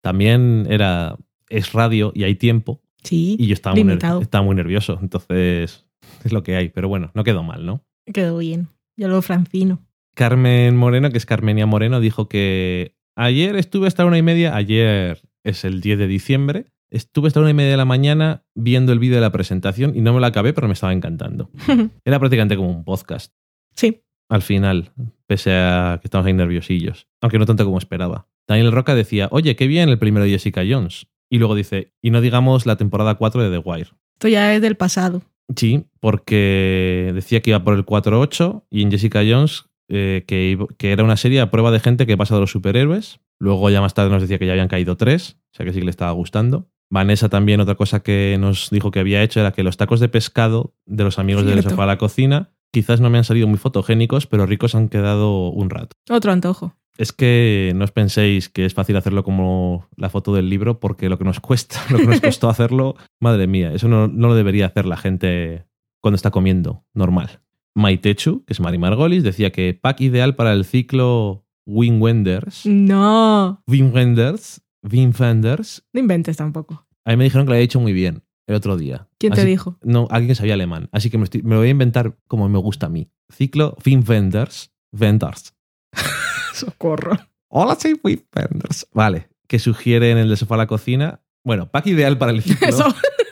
También 0.01 0.67
era. 0.69 1.17
Es 1.49 1.73
radio 1.73 2.11
y 2.15 2.23
hay 2.23 2.35
tiempo. 2.35 2.81
Sí, 3.03 3.37
Y 3.39 3.47
yo 3.47 3.53
estaba 3.53 3.75
muy, 3.75 3.99
estaba 4.21 4.53
nervioso. 4.53 4.97
Entonces, 5.01 5.85
es 6.23 6.33
lo 6.33 6.41
que 6.41 6.55
hay. 6.55 6.69
Pero 6.69 6.87
bueno, 6.87 7.11
no 7.13 7.23
quedó 7.23 7.43
mal, 7.43 7.65
¿no? 7.65 7.85
Quedó 8.11 8.39
bien. 8.39 8.67
Ya 8.97 9.07
lo 9.07 9.21
Francino. 9.21 9.85
Carmen 10.15 10.75
Moreno, 10.75 11.11
que 11.11 11.17
es 11.17 11.25
Carmenia 11.25 11.65
Moreno, 11.65 11.99
dijo 11.99 12.27
que 12.29 12.95
ayer 13.15 13.55
estuve 13.57 13.87
hasta 13.87 14.05
una 14.05 14.17
y 14.17 14.21
media, 14.21 14.55
ayer 14.55 15.21
es 15.43 15.65
el 15.65 15.81
10 15.81 15.99
de 15.99 16.07
diciembre, 16.07 16.65
estuve 16.95 17.27
hasta 17.27 17.39
la 17.39 17.45
una 17.45 17.51
y 17.51 17.53
media 17.53 17.71
de 17.71 17.77
la 17.77 17.85
mañana 17.85 18.43
viendo 18.55 18.91
el 18.93 18.99
vídeo 18.99 19.15
de 19.15 19.21
la 19.21 19.31
presentación 19.31 19.93
y 19.95 20.01
no 20.01 20.13
me 20.13 20.19
lo 20.19 20.25
acabé, 20.25 20.53
pero 20.53 20.67
me 20.67 20.73
estaba 20.73 20.93
encantando. 20.93 21.49
Era 22.05 22.19
prácticamente 22.19 22.55
como 22.55 22.69
un 22.69 22.83
podcast, 22.83 23.33
sí. 23.75 24.01
al 24.29 24.41
final, 24.41 24.91
pese 25.27 25.51
a 25.53 25.99
que 26.01 26.07
estamos 26.07 26.25
ahí 26.27 26.33
nerviosillos, 26.33 27.07
aunque 27.21 27.37
no 27.39 27.45
tanto 27.45 27.65
como 27.65 27.77
esperaba. 27.77 28.27
Daniel 28.47 28.71
Roca 28.71 28.93
decía, 28.95 29.27
oye, 29.31 29.55
qué 29.55 29.67
bien 29.67 29.89
el 29.89 29.97
primero 29.99 30.23
de 30.25 30.31
Jessica 30.31 30.61
Jones. 30.67 31.07
Y 31.31 31.39
luego 31.39 31.55
dice, 31.55 31.91
y 32.01 32.11
no 32.11 32.21
digamos 32.21 32.65
la 32.67 32.75
temporada 32.75 33.15
4 33.15 33.41
de 33.43 33.49
The 33.49 33.63
Wire. 33.67 33.89
Esto 34.13 34.27
ya 34.27 34.53
es 34.53 34.61
del 34.61 34.75
pasado. 34.77 35.23
Sí, 35.55 35.85
porque 35.99 37.11
decía 37.13 37.41
que 37.41 37.51
iba 37.51 37.63
por 37.63 37.75
el 37.75 37.85
4-8 37.85 38.63
y 38.69 38.81
en 38.83 38.91
Jessica 38.91 39.21
Jones 39.27 39.65
eh, 39.89 40.23
que, 40.27 40.49
iba- 40.51 40.67
que 40.77 40.91
era 40.91 41.03
una 41.03 41.17
serie 41.17 41.41
a 41.41 41.51
prueba 41.51 41.71
de 41.71 41.79
gente 41.79 42.05
que 42.05 42.17
pasa 42.17 42.35
de 42.35 42.41
los 42.41 42.51
superhéroes. 42.51 43.19
Luego 43.39 43.69
ya 43.69 43.81
más 43.81 43.93
tarde 43.93 44.11
nos 44.11 44.21
decía 44.21 44.37
que 44.39 44.45
ya 44.45 44.53
habían 44.53 44.67
caído 44.67 44.95
tres, 44.97 45.37
o 45.53 45.57
sea 45.57 45.65
que 45.65 45.73
sí 45.73 45.79
que 45.79 45.85
le 45.85 45.91
estaba 45.91 46.11
gustando. 46.11 46.69
Vanessa 46.89 47.29
también 47.29 47.59
otra 47.59 47.75
cosa 47.75 48.01
que 48.01 48.37
nos 48.39 48.69
dijo 48.69 48.91
que 48.91 48.99
había 48.99 49.23
hecho 49.23 49.39
era 49.39 49.51
que 49.51 49.63
los 49.63 49.77
tacos 49.77 49.99
de 49.99 50.09
pescado 50.09 50.75
de 50.85 51.03
los 51.03 51.19
amigos 51.19 51.43
del 51.45 51.53
Cierto. 51.53 51.71
sofá 51.71 51.83
a 51.83 51.87
la 51.87 51.97
cocina 51.97 52.51
quizás 52.75 52.99
no 52.99 53.09
me 53.09 53.17
han 53.17 53.23
salido 53.23 53.47
muy 53.47 53.57
fotogénicos, 53.57 54.27
pero 54.27 54.45
ricos 54.45 54.75
han 54.75 54.89
quedado 54.89 55.47
un 55.47 55.69
rato. 55.69 55.95
Otro 56.09 56.33
antojo. 56.33 56.75
Es 56.97 57.13
que 57.13 57.71
no 57.73 57.85
os 57.85 57.91
penséis 57.93 58.49
que 58.49 58.65
es 58.65 58.73
fácil 58.73 58.97
hacerlo 58.97 59.23
como 59.23 59.87
la 59.95 60.09
foto 60.09 60.33
del 60.33 60.49
libro, 60.49 60.81
porque 60.81 61.07
lo 61.07 61.17
que 61.17 61.23
nos 61.23 61.39
cuesta, 61.39 61.81
lo 61.89 61.99
que 61.99 62.07
nos 62.07 62.19
costó 62.19 62.49
hacerlo, 62.49 62.95
madre 63.21 63.47
mía, 63.47 63.71
eso 63.73 63.87
no, 63.87 64.09
no 64.09 64.27
lo 64.27 64.35
debería 64.35 64.65
hacer 64.65 64.85
la 64.85 64.97
gente 64.97 65.65
cuando 66.01 66.17
está 66.17 66.31
comiendo 66.31 66.83
normal. 66.93 67.39
Maitechu, 67.75 68.43
que 68.43 68.51
es 68.51 68.59
Mari 68.59 68.77
Margolis, 68.77 69.23
decía 69.23 69.53
que 69.53 69.73
pack 69.73 70.01
ideal 70.01 70.35
para 70.35 70.51
el 70.51 70.65
ciclo 70.65 71.45
Wim 71.65 72.01
Wenders. 72.01 72.65
No. 72.65 73.63
Wim 73.67 73.93
Wenders. 73.93 74.61
Wim 74.89 75.11
Wenders. 75.19 75.83
No 75.93 75.99
inventes 75.99 76.37
tampoco. 76.37 76.87
A 77.05 77.11
mí 77.11 77.17
me 77.17 77.23
dijeron 77.25 77.45
que 77.45 77.49
lo 77.49 77.53
había 77.55 77.65
hecho 77.65 77.79
muy 77.79 77.93
bien 77.93 78.23
el 78.47 78.55
otro 78.55 78.77
día. 78.77 79.07
¿Quién 79.17 79.33
te 79.33 79.43
dijo? 79.45 79.77
No, 79.81 80.07
alguien 80.11 80.29
que 80.29 80.35
sabía 80.35 80.53
alemán. 80.53 80.89
Así 80.91 81.09
que 81.09 81.17
me, 81.17 81.23
estoy- 81.23 81.41
me 81.43 81.51
lo 81.55 81.57
voy 81.61 81.67
a 81.67 81.71
inventar 81.71 82.15
como 82.27 82.47
me 82.49 82.59
gusta 82.59 82.85
a 82.85 82.89
mí. 82.89 83.09
Ciclo 83.31 83.75
Wim 83.85 84.03
Wenders. 84.07 84.71
Wenders. 84.91 85.53
Socorro. 86.53 87.17
Hola, 87.49 87.75
soy 87.75 87.99
Wim 88.03 88.21
Wenders. 88.35 88.87
Vale, 88.93 89.29
que 89.47 89.59
sugiere 89.59 90.11
en 90.11 90.17
el 90.17 90.29
de 90.29 90.37
sofá 90.37 90.55
a 90.55 90.59
la 90.59 90.67
cocina. 90.67 91.21
Bueno, 91.43 91.69
pack 91.69 91.87
ideal 91.87 92.17
para 92.17 92.31
el 92.31 92.41
ciclo. 92.43 92.67
Eso, 92.67 92.85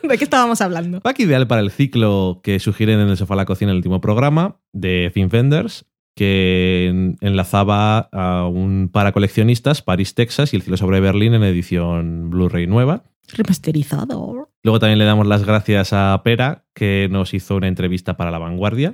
¿De 0.04 0.18
qué 0.18 0.24
estábamos 0.26 0.62
hablando? 0.62 1.00
Pack 1.02 1.20
ideal 1.22 1.48
para 1.48 1.62
el 1.62 1.72
ciclo 1.72 2.42
que 2.44 2.60
sugieren 2.60 3.00
en 3.00 3.10
el 3.10 3.18
sofá 3.18 3.34
a 3.36 3.38
la 3.38 3.46
cocina 3.46 3.72
en 3.72 3.76
el 3.76 3.78
último 3.78 4.02
programa 4.02 4.60
de 4.74 5.10
Finn 5.14 5.30
Fenders, 5.30 5.86
que 6.16 6.88
en- 6.90 7.18
enlazaba 7.22 8.10
a 8.12 8.48
un 8.48 8.90
para 8.92 9.12
coleccionistas, 9.12 9.82
Paris, 9.82 10.14
Texas 10.16 10.54
y 10.54 10.58
el 10.58 10.62
cielo 10.62 10.78
sobre 10.78 11.00
Berlín 11.00 11.34
en 11.34 11.44
edición 11.44 12.30
Blu-ray 12.30 12.68
nueva. 12.68 13.04
Remasterizado. 13.36 14.50
Luego 14.64 14.80
también 14.80 15.00
le 15.00 15.06
damos 15.06 15.28
las 15.28 15.46
gracias 15.46 15.92
a 15.94 16.20
Pera, 16.24 16.66
que 16.74 17.08
nos 17.12 17.34
hizo 17.34 17.56
una 17.56 17.68
entrevista 17.68 18.16
para 18.18 18.32
La 18.32 18.38
Vanguardia. 18.38 18.94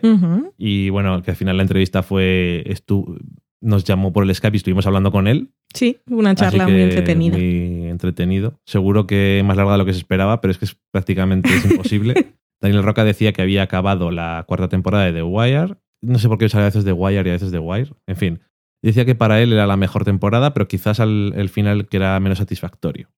Y 0.58 0.90
bueno, 0.90 1.22
que 1.22 1.32
al 1.32 1.38
final 1.38 1.58
la 1.58 1.64
entrevista 1.64 2.04
fue. 2.04 2.64
nos 3.62 3.84
llamó 3.84 4.14
por 4.14 4.24
el 4.24 4.34
Skype 4.34 4.56
y 4.56 4.58
estuvimos 4.58 4.88
hablando 4.88 5.12
con 5.12 5.28
él. 5.28 5.52
Sí, 5.74 5.98
una 6.10 6.34
charla 6.36 6.68
muy 6.68 6.82
entretenida. 6.82 7.38
Muy 7.38 7.88
entretenido. 7.90 8.60
Seguro 8.66 9.06
que 9.08 9.44
más 9.46 9.58
larga 9.58 9.74
de 9.74 9.78
lo 9.80 9.86
que 9.86 9.94
se 9.94 10.00
esperaba, 10.00 10.42
pero 10.42 10.52
es 10.52 10.58
que 10.58 10.66
es 10.66 10.78
prácticamente 10.92 11.50
es 11.50 11.70
imposible. 11.70 12.14
Daniel 12.62 12.84
Roca 12.84 13.04
decía 13.04 13.32
que 13.34 13.42
había 13.42 13.64
acabado 13.64 14.12
la 14.12 14.44
cuarta 14.48 14.70
temporada 14.70 15.06
de 15.06 15.14
The 15.14 15.24
Wire. 15.24 15.76
No 16.02 16.20
sé 16.20 16.28
por 16.28 16.38
qué 16.38 16.50
sale 16.50 16.64
a 16.64 16.68
veces 16.68 16.86
The 16.86 16.94
Wire 16.94 17.28
y 17.28 17.30
a 17.30 17.34
veces 17.34 17.52
The 17.52 17.60
Wire. 17.60 17.94
En 18.08 18.16
fin. 18.16 18.40
Decía 18.82 19.06
que 19.06 19.16
para 19.16 19.42
él 19.42 19.52
era 19.52 19.68
la 19.68 19.78
mejor 19.78 20.06
temporada, 20.06 20.54
pero 20.54 20.68
quizás 20.68 21.00
al 21.00 21.34
el 21.36 21.50
final 21.50 21.88
que 21.88 21.98
era 21.98 22.20
menos 22.20 22.38
satisfactorio. 22.38 23.10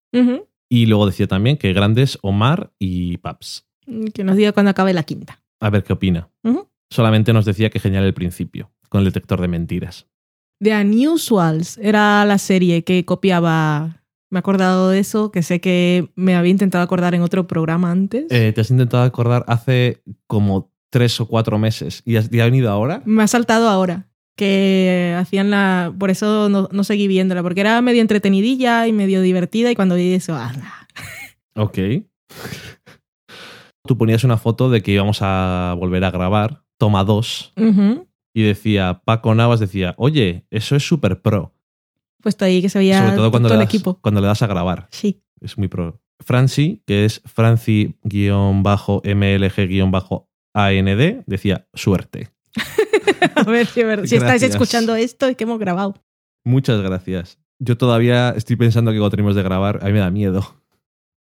Y 0.70 0.86
luego 0.86 1.06
decía 1.06 1.28
también 1.28 1.58
que 1.58 1.74
grandes 1.74 2.18
Omar 2.22 2.72
y 2.80 3.18
Paps. 3.18 3.68
Que 4.14 4.24
nos 4.24 4.38
diga 4.38 4.54
cuando 4.54 4.72
acabe 4.72 4.94
la 4.94 5.04
quinta. 5.04 5.42
A 5.60 5.70
ver 5.70 5.84
qué 5.84 5.94
opina. 5.94 6.30
Solamente 6.90 7.34
nos 7.34 7.46
decía 7.46 7.70
que 7.70 7.80
genial 7.80 8.04
el 8.06 8.14
principio, 8.14 8.72
con 8.90 9.00
el 9.00 9.06
detector 9.06 9.40
de 9.40 9.48
mentiras. 9.48 10.08
The 10.60 10.80
Unusuals 10.82 11.78
era 11.78 12.26
la 12.26 12.38
serie 12.38 12.84
que 12.84 13.06
copiaba. 13.06 14.04
Me 14.30 14.38
he 14.38 14.40
acordado 14.40 14.90
de 14.90 15.00
eso, 15.00 15.32
que 15.32 15.44
sé 15.44 15.60
que 15.60 16.10
me 16.16 16.36
había 16.36 16.52
intentado 16.52 16.84
acordar 16.84 17.16
en 17.16 17.22
otro 17.22 17.48
programa 17.48 17.92
antes. 17.92 18.26
Eh, 18.30 18.52
¿Te 18.54 18.62
has 18.62 18.72
intentado 18.72 19.04
acordar 19.04 19.44
hace 19.48 20.02
como 20.28 20.72
tres 20.92 21.20
o 21.20 21.26
cuatro 21.26 21.58
meses 21.58 22.04
y 22.06 22.18
has, 22.18 22.32
y 22.32 22.40
ha 22.40 22.46
venido 22.46 22.70
ahora? 22.70 23.02
Me 23.06 23.24
ha 23.24 23.28
saltado 23.28 23.68
ahora. 23.70 24.08
Que 24.36 25.16
hacían 25.20 25.50
la. 25.50 25.94
Por 25.98 26.10
eso 26.12 26.48
no, 26.50 26.70
no 26.72 26.84
seguí 26.84 27.08
viéndola, 27.08 27.42
porque 27.44 27.62
era 27.62 27.82
medio 27.82 28.02
entretenidilla 28.02 28.88
y 28.88 28.94
medio 28.94 29.22
divertida. 29.22 29.72
Y 29.72 29.76
cuando 29.76 29.96
vi 29.96 30.14
eso, 30.14 30.36
ah. 30.36 30.54
Ok. 31.56 31.78
Tú 33.86 33.98
ponías 33.98 34.24
una 34.24 34.38
foto 34.38 34.70
de 34.70 34.82
que 34.82 34.92
íbamos 34.92 35.20
a 35.22 35.76
volver 35.78 36.04
a 36.06 36.12
grabar, 36.12 36.64
toma 36.78 37.04
dos, 37.04 37.52
y 38.34 38.42
decía, 38.44 39.02
Paco 39.04 39.36
Navas 39.36 39.60
decía, 39.60 39.96
oye, 39.98 40.46
eso 40.50 40.76
es 40.76 40.88
súper 40.88 41.22
pro. 41.22 41.54
Puesto 42.22 42.46
ahí 42.46 42.62
que 42.62 42.70
se 42.70 42.80
veía 42.80 43.02
Sobre 43.02 43.16
todo 43.18 43.32
cuando 43.32 43.50
todo 43.50 43.58
le, 43.58 43.64
el 43.64 43.68
das, 43.68 43.76
equipo. 43.76 44.00
cuando 44.00 44.22
le 44.22 44.28
das 44.28 44.42
a 44.44 44.48
grabar. 44.48 44.88
Sí. 44.92 45.22
Es 45.42 45.58
muy 45.58 45.68
pro. 45.68 46.00
Franci, 46.20 46.84
que 46.86 47.06
es 47.06 47.22
Franci-MLG-AND, 50.54 51.24
decía, 51.28 51.68
suerte. 51.74 52.30
A 53.36 53.44
ver 53.44 53.68
si, 53.68 53.84
verdad. 53.84 54.06
si 54.06 54.16
estáis 54.16 54.44
escuchando 54.44 54.96
esto, 54.96 55.28
es 55.28 55.38
que 55.38 55.44
hemos 55.44 55.60
grabado. 55.60 55.96
Muchas 56.44 56.82
gracias. 56.82 57.40
Yo 57.60 57.78
todavía 57.78 58.32
estoy 58.32 58.56
pensando 58.56 58.92
que 58.92 58.98
cuando 58.98 59.12
tenemos 59.12 59.36
de 59.36 59.44
grabar, 59.44 59.80
a 59.82 59.86
mí 59.86 59.94
me 59.94 60.00
da 60.00 60.10
miedo. 60.10 60.62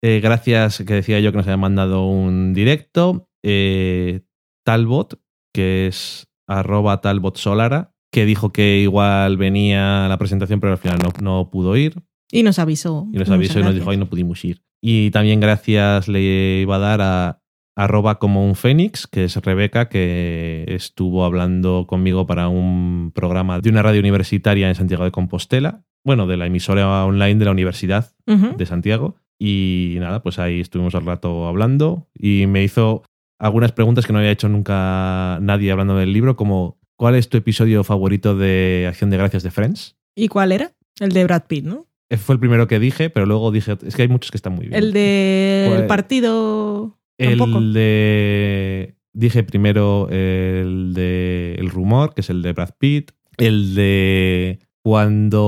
Eh, 0.03 0.19
gracias, 0.19 0.84
que 0.85 0.93
decía 0.93 1.19
yo 1.19 1.31
que 1.31 1.38
nos 1.38 1.47
habían 1.47 1.61
mandado 1.61 2.06
un 2.06 2.53
directo. 2.53 3.30
Eh, 3.43 4.22
Talbot, 4.65 5.19
que 5.53 5.88
es 5.88 6.27
arroba 6.47 7.02
Talbot 7.02 7.38
Solara, 7.38 7.95
que 8.11 8.26
dijo 8.26 8.52
que 8.52 8.80
igual 8.80 9.38
venía 9.38 10.06
a 10.06 10.10
la 10.10 10.18
presentación, 10.18 10.60
pero 10.60 10.73
al 10.73 10.77
final 10.77 10.99
no, 11.02 11.11
no 11.22 11.49
pudo 11.49 11.76
ir. 11.77 12.03
Y 12.31 12.43
nos 12.43 12.60
avisó. 12.60 13.07
Y 13.14 13.18
nos 13.18 13.30
avisó 13.30 13.60
y 13.60 13.64
nos 13.64 13.73
dijo, 13.73 13.89
ay, 13.89 13.97
no 13.97 14.10
pudimos 14.10 14.43
ir. 14.43 14.64
Y 14.81 15.11
también 15.11 15.39
gracias 15.39 16.07
le 16.07 16.61
iba 16.61 16.76
a 16.76 16.80
dar 16.80 17.02
a 17.02 17.41
arroba 17.76 18.19
como 18.19 18.45
un 18.45 18.56
fénix, 18.56 19.06
que 19.07 19.26
es 19.26 19.35
Rebeca, 19.38 19.89
que 19.89 20.65
estuvo 20.68 21.26
hablando 21.26 21.85
conmigo 21.88 22.26
para 22.26 22.47
un 22.47 23.11
programa 23.14 23.60
de 23.60 23.69
una 23.69 23.81
radio 23.84 23.99
universitaria 23.99 24.69
en 24.69 24.76
Santiago 24.76 25.03
de 25.03 25.11
Compostela, 25.11 25.84
bueno, 26.03 26.26
de 26.27 26.38
la 26.38 26.45
emisora 26.45 27.03
online 27.06 27.35
de 27.35 27.45
la 27.45 27.52
Universidad 27.52 28.14
de 28.26 28.65
Santiago. 28.65 29.15
Y 29.38 29.97
nada, 29.99 30.23
pues 30.23 30.39
ahí 30.39 30.61
estuvimos 30.61 30.95
al 30.95 31.06
rato 31.06 31.47
hablando 31.47 32.07
y 32.18 32.45
me 32.47 32.64
hizo 32.64 33.03
algunas 33.38 33.73
preguntas 33.73 34.06
que 34.06 34.14
no 34.14 34.19
había 34.19 34.31
hecho 34.31 34.47
nunca 34.47 35.39
nadie 35.41 35.72
hablando 35.72 35.97
del 35.97 36.14
libro, 36.14 36.38
como 36.38 36.80
¿cuál 36.95 37.15
es 37.15 37.27
tu 37.27 37.35
episodio 37.35 37.84
favorito 37.84 38.38
de 38.38 38.85
Acción 38.88 39.10
de 39.10 39.18
Gracias 39.18 39.43
de 39.43 39.52
Friends? 39.52 39.97
¿Y 40.15 40.30
cuál 40.30 40.53
era? 40.53 40.72
El 41.02 41.11
de 41.11 41.26
Brad 41.26 41.43
Pitt, 41.47 41.65
¿no? 41.65 41.88
Fue 42.18 42.34
el 42.35 42.39
primero 42.39 42.68
que 42.68 42.80
dije, 42.80 43.10
pero 43.10 43.26
luego 43.26 43.52
dije, 43.52 43.76
es 43.85 43.95
que 43.97 44.03
hay 44.03 44.07
muchos 44.07 44.31
que 44.31 44.38
están 44.38 44.53
muy 44.53 44.68
bien. 44.68 44.76
El 44.81 44.93
del 44.93 45.69
Pues- 45.69 45.81
partido. 45.88 46.94
Tampoco. 47.17 47.57
El 47.59 47.73
de. 47.73 48.95
Dije 49.13 49.43
primero 49.43 50.07
el 50.09 50.91
de 50.93 51.55
El 51.57 51.69
rumor, 51.69 52.13
que 52.13 52.21
es 52.21 52.29
el 52.29 52.41
de 52.41 52.51
Brad 52.53 52.71
Pitt. 52.77 53.11
El 53.37 53.73
de 53.75 54.59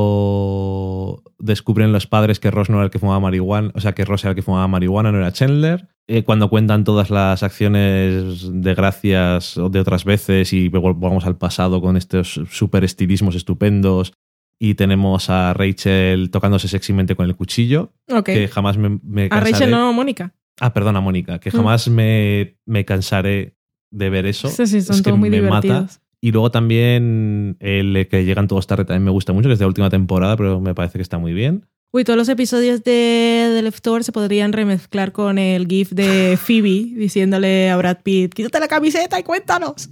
cuando 0.08 1.24
descubren 1.40 1.92
los 1.92 2.08
padres 2.08 2.40
que 2.40 2.50
Ross 2.52 2.70
no 2.70 2.78
era 2.78 2.86
el 2.86 2.90
que 2.92 3.00
fumaba 3.00 3.20
marihuana, 3.20 3.72
o 3.76 3.80
sea, 3.82 3.94
que 3.94 4.06
Ross 4.06 4.24
era 4.24 4.32
el 4.32 4.36
que 4.36 4.42
fumaba 4.42 4.68
marihuana, 4.68 5.12
no 5.12 5.18
era 5.20 5.32
Chandler. 5.32 5.88
Eh, 6.08 6.24
cuando 6.24 6.50
cuentan 6.50 6.84
todas 6.86 7.10
las 7.10 7.44
acciones 7.44 8.50
de 8.52 8.74
gracias 8.76 9.56
de 9.72 9.80
otras 9.80 10.06
veces 10.06 10.54
y 10.54 10.70
vol- 10.70 10.96
volvamos 10.98 11.26
al 11.26 11.38
pasado 11.38 11.82
con 11.82 11.98
estos 11.98 12.40
super 12.50 12.84
estilismos 12.84 13.36
estupendos. 13.36 14.14
Y 14.60 14.74
tenemos 14.74 15.30
a 15.30 15.54
Rachel 15.54 16.32
tocándose 16.32 16.68
sexymente 16.68 17.16
con 17.16 17.28
el 17.28 17.36
cuchillo, 17.36 17.92
que 18.34 18.48
jamás 18.48 18.76
me, 18.78 18.98
me 19.04 19.26
A. 19.30 19.40
Rachel 19.40 19.70
no, 19.70 19.94
Mónica. 19.94 20.34
Ah, 20.60 20.74
perdona, 20.74 21.02
Mónica, 21.02 21.40
que 21.40 21.50
Mm. 21.50 21.54
jamás 21.54 21.88
me, 21.88 22.58
me 22.66 22.84
cansaré 22.86 23.56
de 23.92 24.10
ver 24.10 24.26
eso. 24.26 24.50
Sí, 24.50 24.66
sí, 24.68 24.82
son 24.82 24.96
Es 24.96 25.02
que 25.02 25.12
muy 25.14 25.30
me 25.30 25.42
mata. 25.42 25.88
Y 26.20 26.32
luego 26.32 26.50
también 26.50 27.58
el 27.60 28.08
que 28.10 28.26
llegan 28.26 28.48
todos 28.48 28.66
tarde 28.66 28.86
también 28.86 29.04
me 29.04 29.12
gusta 29.12 29.34
mucho, 29.34 29.48
que 29.50 29.54
es 29.54 29.60
de 29.60 29.64
la 29.66 29.68
última 29.70 29.90
temporada, 29.90 30.36
pero 30.36 30.60
me 30.60 30.74
parece 30.74 30.98
que 30.98 31.04
está 31.04 31.20
muy 31.20 31.34
bien. 31.34 31.66
Uy, 31.94 32.04
todos 32.04 32.18
los 32.18 32.28
episodios 32.28 32.84
de 32.84 33.52
The 33.56 33.62
Leftovers 33.62 34.06
se 34.08 34.12
podrían 34.12 34.52
remezclar 34.52 35.12
con 35.14 35.38
el 35.38 35.68
GIF 35.68 35.92
de 35.92 36.36
Phoebe 36.42 36.92
diciéndole 37.00 37.70
a 37.70 37.78
Brad 37.78 38.00
Pitt: 38.04 38.34
quítate 38.34 38.60
la 38.60 38.68
camiseta 38.68 39.20
y 39.20 39.24
cuéntanos. 39.24 39.90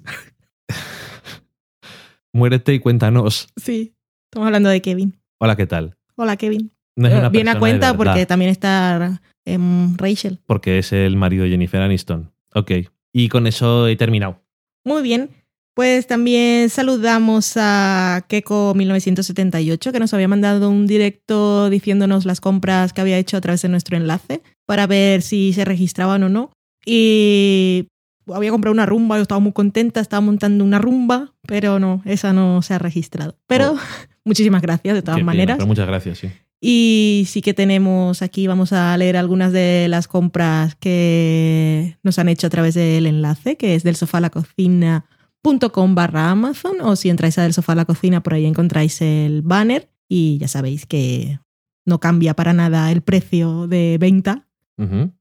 Muérete 2.34 2.74
y 2.74 2.80
cuéntanos. 2.80 3.48
Sí, 3.56 3.94
estamos 4.30 4.48
hablando 4.48 4.70
de 4.70 4.82
Kevin. 4.82 5.16
Hola, 5.40 5.56
¿qué 5.56 5.68
tal? 5.68 5.96
Hola, 6.16 6.36
Kevin. 6.38 6.72
No 6.98 7.08
es 7.08 7.14
Eh, 7.14 7.18
una 7.20 7.30
Viene 7.30 7.52
a 7.52 7.60
cuenta 7.60 7.96
porque 7.96 8.26
también 8.26 8.52
está 8.52 9.22
em, 9.46 9.96
Rachel. 9.98 10.40
porque 10.46 10.80
es 10.80 10.92
el 10.94 11.16
marido 11.16 11.44
de 11.44 11.52
Jennifer 11.52 11.82
Aniston. 11.82 12.32
Ok. 12.54 12.72
Y 13.14 13.30
con 13.30 13.48
eso 13.48 13.88
he 13.88 13.96
terminado. 13.96 14.42
Muy 14.84 15.02
bien. 15.04 15.30
Pues 15.74 16.08
también 16.08 16.70
saludamos 16.70 17.54
a 17.58 18.26
Keko1978, 18.30 19.92
que 19.92 20.00
nos 20.00 20.14
había 20.14 20.28
mandado 20.28 20.70
un 20.70 20.88
directo 20.88 21.70
diciéndonos 21.70 22.26
las 22.26 22.40
compras 22.40 22.94
que 22.94 23.02
había 23.02 23.18
hecho 23.18 23.36
a 23.38 23.42
través 23.42 23.62
de 23.62 23.70
nuestro 23.70 23.98
enlace 23.98 24.42
para 24.66 24.88
ver 24.88 25.22
si 25.22 25.52
se 25.54 25.66
registraban 25.66 26.24
o 26.24 26.30
no. 26.30 26.52
Y 26.86 27.88
había 28.34 28.52
comprado 28.52 28.74
una 28.74 28.86
rumba, 28.86 29.18
yo 29.18 29.24
estaba 29.24 29.40
muy 29.40 29.52
contenta, 29.52 30.00
estaba 30.00 30.22
montando 30.22 30.64
una 30.64 30.80
rumba, 30.80 31.34
pero 31.46 31.78
no, 31.80 32.02
esa 32.06 32.32
no 32.32 32.62
se 32.62 32.74
ha 32.74 32.80
registrado. 32.80 33.38
Pero 33.48 33.74
Oh. 33.74 33.80
muchísimas 34.24 34.62
gracias 34.62 34.96
de 34.96 35.02
todas 35.02 35.18
Qué 35.18 35.22
pena, 35.22 35.32
maneras. 35.32 35.58
pero 35.58 35.68
muchas 35.68 35.88
gracias, 35.88 36.20
sí. 36.20 36.30
Y 36.68 37.26
sí 37.28 37.44
que 37.44 37.54
tenemos 37.54 38.24
aquí, 38.24 38.48
vamos 38.48 38.74
a 38.74 38.98
leer 38.98 39.18
algunas 39.18 39.52
de 39.52 39.86
las 39.88 40.08
compras 40.08 40.74
que 40.74 41.96
nos 42.02 42.18
han 42.18 42.28
hecho 42.28 42.48
a 42.48 42.50
través 42.50 42.74
del 42.74 43.06
enlace, 43.06 43.56
que 43.56 43.76
es 43.76 43.84
del 43.84 43.96
sofá 43.96 44.20
la 44.20 44.32
cocina.com 44.32 45.94
barra 45.94 46.32
Amazon, 46.32 46.78
o 46.82 46.96
si 46.96 47.12
entráis 47.12 47.38
a 47.38 47.44
del 47.44 47.54
sofá 47.54 47.74
a 47.74 47.76
la 47.76 47.86
cocina, 47.86 48.24
por 48.24 48.34
ahí 48.34 48.48
encontráis 48.48 49.00
el 49.04 49.44
banner 49.44 49.92
y 50.10 50.40
ya 50.40 50.48
sabéis 50.48 50.88
que 50.88 51.40
no 51.86 52.00
cambia 52.00 52.34
para 52.34 52.52
nada 52.52 52.92
el 52.92 53.04
precio 53.04 53.68
de 53.68 54.00
venta 54.00 54.48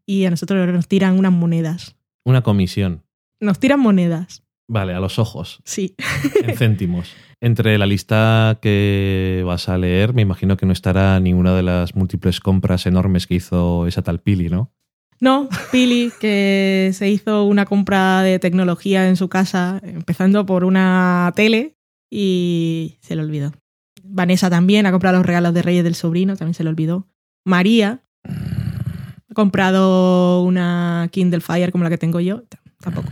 y 0.07 0.25
a 0.25 0.31
nosotros 0.31 0.66
nos 0.73 0.89
tiran 0.89 1.19
unas 1.19 1.33
monedas. 1.33 1.95
Una 2.25 2.41
comisión. 2.41 3.03
Nos 3.39 3.59
tiran 3.59 3.81
monedas, 3.81 4.44
Vale, 4.66 4.95
a 4.95 5.01
los 5.01 5.19
ojos. 5.19 5.61
sí. 5.65 5.95
en 6.43 6.57
céntimos. 6.57 7.15
Entre 7.41 7.77
la 7.77 7.86
lista 7.86 8.59
que 8.62 9.43
vas 9.45 9.69
a 9.69 9.77
leer, 9.77 10.15
me 10.15 10.23
imagino 10.23 10.57
que 10.57 10.65
no 10.65 10.73
estará 10.73 11.20
ninguna 11.20 11.55
de 11.55 11.62
las 11.62 11.95
múltiples 11.95 12.41
compras 12.41 12.86
enormes 12.86 13.27
que 13.27 13.35
hizo 13.35 13.86
esa 13.86 14.03
tal 14.03 14.20
Pili, 14.20 14.49
¿no? 14.49 14.73
No, 15.20 15.49
Pili, 15.70 16.11
que 16.20 16.91
se 16.95 17.11
hizo 17.11 17.45
una 17.45 17.66
compra 17.66 18.23
de 18.23 18.39
tecnología 18.39 19.09
en 19.09 19.16
su 19.16 19.28
casa, 19.28 19.81
empezando 19.82 20.45
por 20.47 20.65
una 20.65 21.32
tele 21.36 21.77
y 22.11 22.97
se 23.01 23.16
le 23.16 23.23
olvidó. 23.23 23.53
Vanessa 24.03 24.51
también 24.51 24.86
ha 24.86 24.93
comprado 24.93 25.19
los 25.19 25.27
regalos 25.27 25.55
de 25.55 25.62
Reyes 25.62 25.85
del 25.85 25.95
sobrino, 25.95 26.36
también 26.36 26.55
se 26.55 26.65
le 26.65 26.70
olvidó. 26.70 27.09
María 27.45 28.03
ha 28.24 29.35
comprado 29.35 30.43
una 30.43 31.09
Kindle 31.11 31.41
Fire 31.41 31.73
como 31.73 31.85
la 31.85 31.91
que 31.91 31.99
tengo 31.99 32.20
yo, 32.20 32.43
tampoco. 32.81 33.09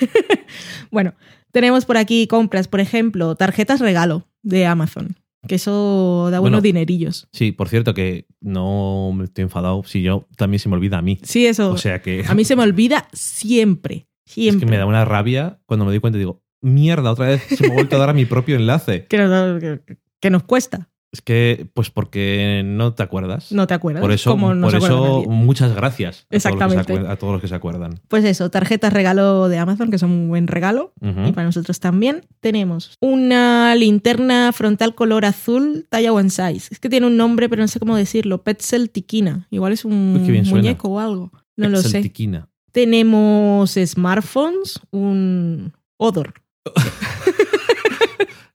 bueno, 0.90 1.14
tenemos 1.52 1.84
por 1.84 1.96
aquí 1.96 2.26
compras, 2.26 2.68
por 2.68 2.80
ejemplo, 2.80 3.34
tarjetas 3.36 3.80
regalo 3.80 4.26
de 4.42 4.66
Amazon, 4.66 5.16
que 5.48 5.56
eso 5.56 6.24
da 6.30 6.38
Bueno, 6.40 6.56
buenos 6.56 6.62
dinerillos. 6.62 7.28
Sí, 7.32 7.52
por 7.52 7.68
cierto 7.68 7.94
que 7.94 8.26
no 8.40 9.12
me 9.14 9.24
estoy 9.24 9.42
enfadado 9.42 9.82
si 9.84 10.02
yo 10.02 10.26
también 10.36 10.58
se 10.60 10.68
me 10.68 10.74
olvida 10.76 10.98
a 10.98 11.02
mí. 11.02 11.18
Sí, 11.22 11.46
eso. 11.46 11.70
O 11.70 11.78
sea 11.78 12.02
que 12.02 12.24
a 12.26 12.34
mí 12.34 12.44
se 12.44 12.56
me 12.56 12.62
olvida 12.62 13.08
siempre. 13.12 14.06
es 14.26 14.32
Siempre. 14.32 14.60
que 14.66 14.70
me 14.70 14.78
da 14.78 14.86
una 14.86 15.04
rabia 15.04 15.60
cuando 15.66 15.84
me 15.84 15.90
doy 15.90 16.00
cuenta 16.00 16.16
y 16.16 16.20
digo, 16.20 16.42
mierda, 16.62 17.10
otra 17.12 17.26
vez 17.26 17.42
se 17.42 17.62
me 17.66 17.72
ha 17.72 17.74
vuelto 17.74 17.96
a 17.96 17.98
dar 17.98 18.08
a 18.10 18.14
mi 18.14 18.24
propio 18.24 18.56
enlace. 18.56 19.04
que, 19.08 19.18
nos, 19.18 19.60
que- 19.60 19.98
que 20.20 20.30
nos 20.30 20.42
cuesta. 20.44 20.88
Es 21.14 21.22
que, 21.22 21.68
pues 21.74 21.90
porque 21.90 22.62
no 22.64 22.92
te 22.94 23.04
acuerdas. 23.04 23.52
No 23.52 23.68
te 23.68 23.74
acuerdas. 23.74 24.00
por 24.02 24.10
eso, 24.10 24.36
no 24.36 24.66
por 24.66 24.74
eso 24.74 25.22
muchas 25.28 25.72
gracias 25.72 26.16
a 26.16 26.20
todos, 26.22 26.26
Exactamente. 26.44 26.92
acuer- 26.92 27.08
a 27.08 27.14
todos 27.16 27.34
los 27.34 27.40
que 27.40 27.46
se 27.46 27.54
acuerdan. 27.54 28.00
Pues 28.08 28.24
eso, 28.24 28.50
tarjetas 28.50 28.92
regalo 28.92 29.48
de 29.48 29.56
Amazon, 29.58 29.92
que 29.92 29.98
son 29.98 30.10
un 30.10 30.28
buen 30.28 30.48
regalo. 30.48 30.92
Y 31.00 31.30
para 31.30 31.44
nosotros 31.46 31.78
también 31.78 32.22
tenemos 32.40 32.96
una 33.00 33.76
linterna 33.76 34.50
frontal 34.52 34.96
color 34.96 35.24
azul 35.24 35.86
talla 35.88 36.12
one 36.12 36.30
size. 36.30 36.66
Es 36.72 36.80
que 36.80 36.88
tiene 36.88 37.06
un 37.06 37.16
nombre, 37.16 37.48
pero 37.48 37.62
no 37.62 37.68
sé 37.68 37.78
cómo 37.78 37.94
decirlo. 37.96 38.42
Petzl 38.42 38.86
Tikina. 38.88 39.46
Igual 39.52 39.72
es 39.72 39.84
un 39.84 40.20
Uy, 40.20 40.42
muñeco 40.42 40.88
o 40.88 40.98
algo. 40.98 41.30
No 41.56 41.68
lo 41.68 41.76
sé. 41.80 41.86
Exceltiquina. 41.86 42.48
Tenemos 42.72 43.70
smartphones, 43.86 44.80
un 44.90 45.74
Odor. 45.96 46.34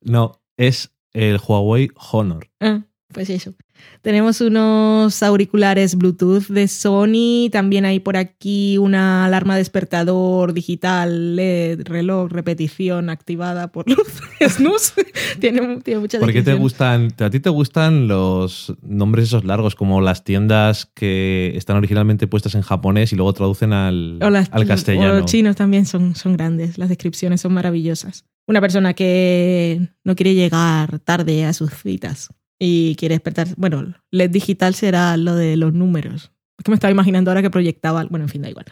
No, 0.02 0.42
es 0.58 0.92
el 1.20 1.40
Huawei 1.46 1.90
Honor. 2.12 2.50
Ah, 2.60 2.82
pues 3.14 3.30
eso. 3.30 3.54
Tenemos 4.02 4.42
unos 4.42 5.24
auriculares 5.24 5.96
Bluetooth 5.96 6.48
de 6.50 6.68
Sony. 6.68 7.50
También 7.50 7.86
hay 7.86 8.02
por 8.02 8.18
aquí 8.18 8.78
una 8.78 9.24
alarma 9.26 9.56
despertador 9.56 10.52
digital, 10.54 11.38
LED, 11.38 11.84
reloj, 11.86 12.30
repetición 12.30 13.10
activada 13.10 13.72
por 13.72 13.90
luz. 13.90 14.22
Snooze. 14.48 14.94
tiene, 15.40 15.78
tiene 15.78 16.02
mucha 16.02 16.20
¿Por 16.20 16.34
qué 16.34 16.44
te 16.44 16.54
gustan? 16.56 17.14
¿A 17.20 17.30
ti 17.30 17.40
te 17.40 17.50
gustan 17.50 18.08
los 18.10 18.74
nombres 18.82 19.26
esos 19.30 19.46
largos, 19.46 19.76
como 19.76 20.02
las 20.02 20.24
tiendas 20.26 20.86
que 20.94 21.54
están 21.56 21.78
originalmente 21.78 22.28
puestas 22.28 22.54
en 22.56 22.62
japonés 22.62 23.14
y 23.14 23.16
luego 23.16 23.32
traducen 23.34 23.72
al, 23.72 24.20
O 24.22 24.30
las- 24.30 24.50
al 24.52 24.64
o 24.64 24.68
castellano? 24.68 25.20
los 25.20 25.26
chinos 25.32 25.56
también 25.56 25.86
son, 25.86 26.16
son 26.16 26.34
grandes. 26.34 26.78
Las 26.78 26.90
descripciones 26.90 27.40
son 27.42 27.54
maravillosas. 27.54 28.26
Una 28.50 28.62
persona 28.62 28.96
que 28.96 29.80
no 30.04 30.16
quiere 30.16 30.34
llegar 30.34 30.98
tarde 31.02 31.46
a 31.46 31.54
sus 31.54 31.72
citas 31.72 32.34
y 32.58 32.96
quiere 32.96 33.14
despertar. 33.14 33.50
Bueno, 33.58 33.94
LED 34.10 34.32
digital 34.32 34.74
será 34.74 35.18
lo 35.18 35.36
de 35.36 35.56
los 35.56 35.72
números. 35.72 36.32
Es 36.58 36.64
que 36.64 36.72
me 36.72 36.74
estaba 36.74 36.90
imaginando 36.90 37.30
ahora 37.30 37.44
que 37.44 37.52
proyectaba. 37.52 38.06
Bueno, 38.06 38.26
en 38.26 38.30
fin, 38.30 38.42
da 38.42 38.50
igual. 38.50 38.66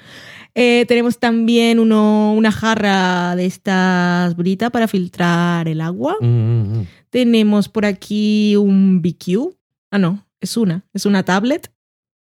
Eh, 0.55 0.85
tenemos 0.87 1.19
también 1.19 1.77
uno, 1.77 2.33
una 2.33 2.51
jarra 2.51 3.35
de 3.35 3.45
estas 3.45 4.35
brita 4.35 4.71
para 4.71 4.87
filtrar 4.87 5.67
el 5.67 5.81
agua. 5.81 6.17
Mm, 6.21 6.25
mm, 6.25 6.79
mm. 6.79 6.87
Tenemos 7.11 7.69
por 7.69 7.85
aquí 7.85 8.55
un 8.55 9.03
BQ. 9.03 9.55
Ah, 9.91 9.99
no, 9.99 10.25
es 10.41 10.57
una. 10.57 10.87
Es 10.91 11.05
una 11.05 11.21
tablet. 11.21 11.71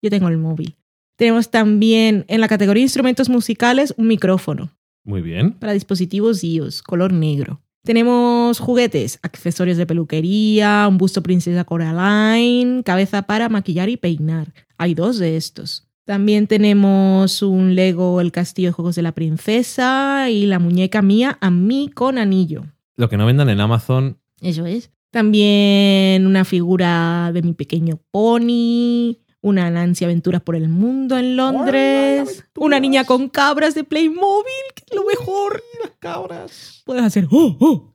Yo 0.03 0.11
tengo 0.11 0.29
el 0.29 0.37
móvil. 0.37 0.77
Tenemos 1.17 1.51
también 1.51 2.27
en 2.29 2.43
la 2.43 2.49
categoría 2.49 2.83
instrumentos 2.83 3.31
musicales 3.31 3.95
un 3.97 4.07
micrófono 4.07 4.78
Muy 5.09 5.23
bien. 5.23 5.53
para 5.53 5.73
dispositivos 5.73 6.45
iOS, 6.45 6.83
color 6.83 7.15
negro. 7.15 7.63
Tenemos 7.83 8.59
juguetes, 8.59 9.19
accesorios 9.23 9.79
de 9.79 9.87
peluquería, 9.87 10.87
un 10.87 10.99
busto 10.99 11.23
princesa 11.23 11.65
Coraline, 11.65 12.83
cabeza 12.83 13.23
para 13.23 13.49
maquillar 13.49 13.89
y 13.89 13.97
peinar. 13.97 14.53
Hay 14.77 14.93
dos 14.93 15.19
de 15.19 15.39
estos. 15.39 15.89
También 16.05 16.47
tenemos 16.47 17.41
un 17.41 17.75
Lego 17.75 18.21
El 18.21 18.33
Castillo 18.33 18.69
de 18.69 18.73
Juegos 18.73 18.97
de 18.97 19.03
la 19.03 19.13
Princesa 19.13 20.29
y 20.29 20.45
la 20.45 20.59
muñeca 20.59 21.01
mía 21.01 21.39
a 21.41 21.51
mí 21.51 21.91
con 21.95 22.19
anillo. 22.19 22.67
Lo 22.97 23.09
que 23.09 23.17
no 23.17 23.25
vendan 23.25 23.49
en 23.49 23.61
Amazon, 23.61 24.19
Eso 24.43 24.67
es. 24.67 24.91
También 25.11 26.27
una 26.27 26.45
figura 26.45 27.31
de 27.33 27.41
mi 27.41 27.55
pequeño 27.55 27.99
pony, 28.11 29.17
Una 29.41 29.71
Nancy 29.71 30.05
Aventuras 30.05 30.43
por 30.43 30.57
el 30.57 30.69
Mundo 30.69 31.17
en 31.17 31.37
Londres. 31.37 32.45
Una 32.57 32.81
niña 32.81 33.05
con 33.05 33.29
cabras 33.29 33.75
de 33.75 33.85
Playmobil, 33.85 34.53
que 34.75 34.83
es 34.91 34.97
lo 34.97 35.05
mejor. 35.05 35.63
Las 35.83 35.93
cabras. 36.01 36.83
Puedes 36.85 37.05
hacer 37.05 37.27
¡Oh, 37.31 37.57
oh! 37.61 37.95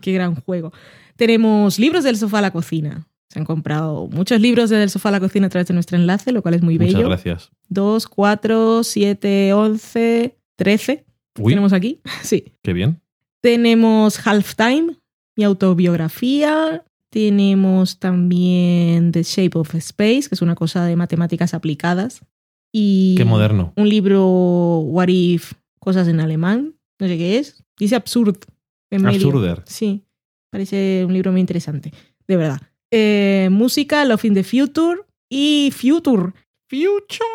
¡Qué 0.00 0.12
gran 0.12 0.34
juego! 0.34 0.72
Tenemos 1.16 1.78
libros 1.78 2.04
del 2.04 2.16
sofá 2.16 2.38
a 2.38 2.42
la 2.42 2.50
cocina. 2.52 3.06
Se 3.28 3.38
han 3.38 3.44
comprado 3.44 4.08
muchos 4.08 4.40
libros 4.40 4.70
del 4.70 4.88
sofá 4.90 5.10
a 5.10 5.12
la 5.12 5.20
cocina 5.20 5.46
a 5.46 5.50
través 5.50 5.68
de 5.68 5.74
nuestro 5.74 5.96
enlace, 5.96 6.32
lo 6.32 6.42
cual 6.42 6.54
es 6.54 6.62
muy 6.62 6.78
Muchas 6.78 6.94
bello. 6.94 7.08
gracias. 7.08 7.50
2, 7.68 8.06
4, 8.08 8.82
7, 8.84 9.52
11, 9.52 10.38
13. 10.56 11.04
Uy, 11.38 11.52
Tenemos 11.52 11.72
aquí. 11.72 12.00
Sí. 12.22 12.54
qué 12.62 12.72
bien. 12.72 13.00
Tenemos 13.42 14.26
Halftime, 14.26 14.96
mi 15.36 15.44
autobiografía. 15.44 16.84
Tenemos 17.12 17.98
también 17.98 19.12
The 19.12 19.22
Shape 19.22 19.58
of 19.58 19.74
Space, 19.74 20.30
que 20.30 20.34
es 20.34 20.40
una 20.40 20.54
cosa 20.54 20.86
de 20.86 20.96
matemáticas 20.96 21.52
aplicadas. 21.52 22.24
Y 22.72 23.16
Qué 23.18 23.26
moderno. 23.26 23.74
un 23.76 23.86
libro 23.86 24.78
What 24.78 25.08
If, 25.08 25.52
cosas 25.78 26.08
en 26.08 26.20
alemán. 26.20 26.74
No 26.98 27.06
sé 27.06 27.18
qué 27.18 27.36
es. 27.36 27.62
Dice 27.78 27.96
Absurd. 27.96 28.38
En 28.90 29.02
medio. 29.02 29.26
Absurder. 29.26 29.62
Sí, 29.66 30.06
parece 30.50 31.04
un 31.04 31.12
libro 31.12 31.32
muy 31.32 31.42
interesante, 31.42 31.92
de 32.26 32.36
verdad. 32.38 32.62
Eh, 32.90 33.50
música, 33.52 34.06
Love 34.06 34.24
in 34.24 34.34
the 34.34 34.42
Future 34.44 35.00
y 35.28 35.70
Future. 35.70 36.32
Future. 36.70 37.28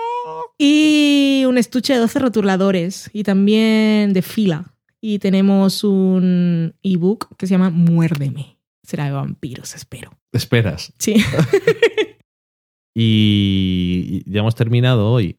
Y 0.58 1.44
un 1.48 1.60
estuche 1.60 1.94
de 1.94 2.00
12 2.00 2.18
rotuladores 2.18 3.12
y 3.14 3.22
también 3.22 4.12
de 4.14 4.24
fila. 4.24 4.74
Y 5.00 5.20
tenemos 5.20 5.84
un 5.84 6.74
ebook 6.82 7.36
que 7.38 7.46
se 7.46 7.52
llama 7.54 7.70
Muérdeme. 7.70 8.57
Será 8.88 9.04
de 9.04 9.12
vampiros, 9.12 9.76
espero. 9.76 10.12
Esperas. 10.32 10.94
Sí. 10.98 11.16
Y 13.00 14.24
ya 14.26 14.40
hemos 14.40 14.56
terminado 14.56 15.12
hoy. 15.12 15.38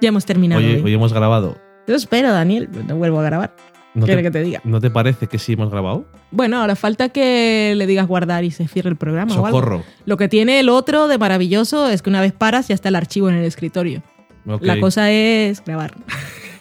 ya 0.00 0.08
hemos 0.08 0.26
terminado. 0.26 0.60
Hoy, 0.60 0.74
hoy. 0.74 0.82
hoy 0.82 0.94
hemos 0.94 1.12
grabado. 1.12 1.56
Yo 1.86 1.94
espero, 1.94 2.32
Daniel. 2.32 2.68
No 2.88 2.96
vuelvo 2.96 3.20
a 3.20 3.22
grabar. 3.22 3.54
¿No 3.94 4.06
¿Quieres 4.06 4.24
te, 4.24 4.28
que 4.28 4.38
te 4.38 4.42
diga? 4.42 4.60
¿No 4.64 4.80
te 4.80 4.90
parece 4.90 5.28
que 5.28 5.38
sí 5.38 5.52
hemos 5.52 5.70
grabado? 5.70 6.04
Bueno, 6.32 6.60
ahora 6.60 6.74
falta 6.74 7.10
que 7.10 7.74
le 7.76 7.86
digas 7.86 8.08
guardar 8.08 8.42
y 8.42 8.50
se 8.50 8.66
cierre 8.66 8.90
el 8.90 8.96
programa 8.96 9.36
o 9.36 9.46
algo. 9.46 9.60
Socorro. 9.60 9.84
Lo 10.04 10.16
que 10.16 10.26
tiene 10.26 10.58
el 10.58 10.68
otro 10.68 11.06
de 11.06 11.18
maravilloso 11.18 11.88
es 11.88 12.02
que 12.02 12.10
una 12.10 12.20
vez 12.20 12.32
paras 12.32 12.66
ya 12.66 12.74
está 12.74 12.88
el 12.88 12.96
archivo 12.96 13.28
en 13.28 13.36
el 13.36 13.44
escritorio. 13.44 14.02
La 14.44 14.80
cosa 14.80 15.12
es 15.12 15.62
grabar. 15.64 15.94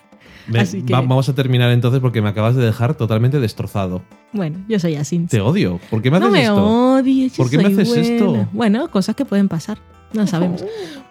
Me- 0.48 0.60
así 0.60 0.82
que- 0.84 0.94
va- 0.94 1.02
vamos 1.02 1.28
a 1.30 1.34
terminar 1.36 1.72
entonces 1.72 2.00
porque 2.02 2.22
me 2.22 2.30
acabas 2.30 2.56
de 2.56 2.66
dejar 2.66 2.96
totalmente 2.96 3.40
destrozado. 3.40 4.02
Bueno, 4.34 4.60
yo 4.68 4.80
soy 4.80 4.96
así. 4.96 5.20
Te 5.30 5.42
odio. 5.42 5.80
¿Por 5.90 6.02
qué 6.02 6.12
me 6.12 6.18
haces 6.18 6.28
no 6.28 6.32
me 6.34 6.42
esto? 6.44 6.56
odies. 6.96 7.34
¿Por 7.36 7.50
qué 7.50 7.58
me 7.58 7.66
haces 7.68 7.96
esto? 7.96 8.48
Bueno, 8.52 8.90
cosas 8.92 9.16
que 9.16 9.26
pueden 9.26 9.48
pasar. 9.48 9.78
No 10.14 10.28
sabemos. 10.28 10.64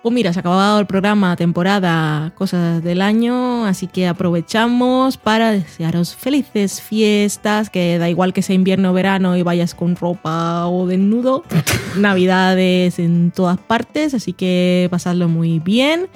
Pues 0.03 0.15
mira, 0.15 0.33
se 0.33 0.39
ha 0.39 0.41
acabado 0.41 0.79
el 0.81 0.87
programa, 0.87 1.37
temporada, 1.37 2.33
cosas 2.37 2.83
del 2.83 3.03
año, 3.03 3.67
así 3.67 3.87
que 3.87 4.07
aprovechamos 4.07 5.19
para 5.19 5.51
desearos 5.51 6.15
felices 6.15 6.81
fiestas, 6.81 7.69
que 7.69 7.99
da 7.99 8.09
igual 8.09 8.33
que 8.33 8.41
sea 8.41 8.55
invierno 8.55 8.91
o 8.91 8.93
verano 8.95 9.37
y 9.37 9.43
vayas 9.43 9.75
con 9.75 9.97
ropa 9.97 10.67
o 10.69 10.87
desnudo. 10.87 11.43
Navidades 11.99 12.99
en 12.99 13.31
todas 13.31 13.59
partes, 13.59 14.15
así 14.15 14.33
que 14.33 14.89
pasadlo 14.91 15.29
muy 15.29 15.59
bien. 15.59 16.07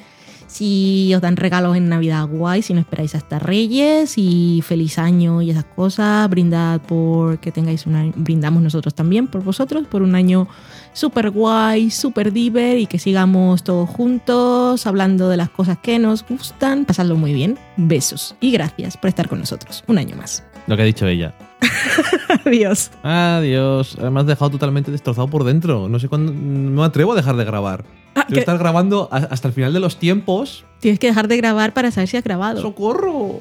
Si 0.49 1.15
os 1.15 1.21
dan 1.21 1.37
regalos 1.37 1.77
en 1.77 1.89
Navidad, 1.89 2.27
guay. 2.27 2.63
Si 2.63 2.73
no 2.73 2.81
esperáis 2.81 3.15
hasta 3.15 3.39
Reyes 3.39 4.15
y 4.17 4.63
feliz 4.67 4.99
año 4.99 5.43
y 5.43 5.51
esas 5.51 5.65
cosas, 5.65 6.29
brindad 6.31 6.81
por 6.81 7.39
que 7.39 7.53
tengáis 7.53 7.87
un 7.87 7.95
año, 7.95 8.13
brindamos 8.17 8.63
nosotros 8.63 8.95
también 8.95 9.29
por 9.29 9.45
vosotros, 9.45 9.87
por 9.87 10.03
un 10.03 10.15
año 10.15 10.49
súper 10.95 11.31
guay, 11.31 11.91
súper 11.91 12.33
diver 12.33 12.79
y 12.79 12.87
que 12.87 12.99
sigamos 12.99 13.63
todos 13.63 13.89
juntos 13.91 14.87
hablando 14.87 15.29
de 15.29 15.37
las 15.37 15.51
cosas 15.51 15.79
que 15.79 15.99
nos 15.99 16.27
gustan. 16.27 16.87
Pasadlo 16.87 17.17
muy 17.17 17.35
bien. 17.35 17.59
Besos 17.77 18.35
y 18.41 18.51
gracias 18.51 18.97
por 18.97 19.09
estar 19.09 19.29
con 19.29 19.39
nosotros 19.39 19.85
un 19.87 19.99
año 19.99 20.17
más. 20.17 20.43
Lo 20.67 20.77
que 20.77 20.83
ha 20.83 20.87
dicho 20.87 21.07
ella. 21.07 21.35
Adiós. 22.47 22.91
Adiós. 23.03 23.99
Me 23.99 24.21
has 24.21 24.27
dejado 24.27 24.51
totalmente 24.51 24.91
destrozado 24.91 25.29
por 25.29 25.45
dentro. 25.45 25.89
No 25.89 25.99
sé 25.99 26.09
cuándo. 26.09 26.33
No 26.33 26.81
me 26.83 26.85
atrevo 26.85 27.13
a 27.13 27.17
dejar 27.17 27.37
de 27.37 27.45
grabar. 27.45 27.85
Ah, 28.21 28.27
que- 28.29 28.41
estás 28.41 28.59
grabando 28.59 29.09
hasta 29.13 29.49
el 29.49 29.55
final 29.55 29.73
de 29.73 29.81
los 29.81 29.99
tiempos. 29.99 30.65
Tienes 30.81 30.99
que 30.99 31.07
dejar 31.09 31.29
de 31.29 31.37
grabar 31.37 31.75
para 31.75 31.91
saber 31.91 32.09
si 32.09 32.17
has 32.17 32.25
grabado. 32.25 32.61
¡Socorro! 32.63 33.41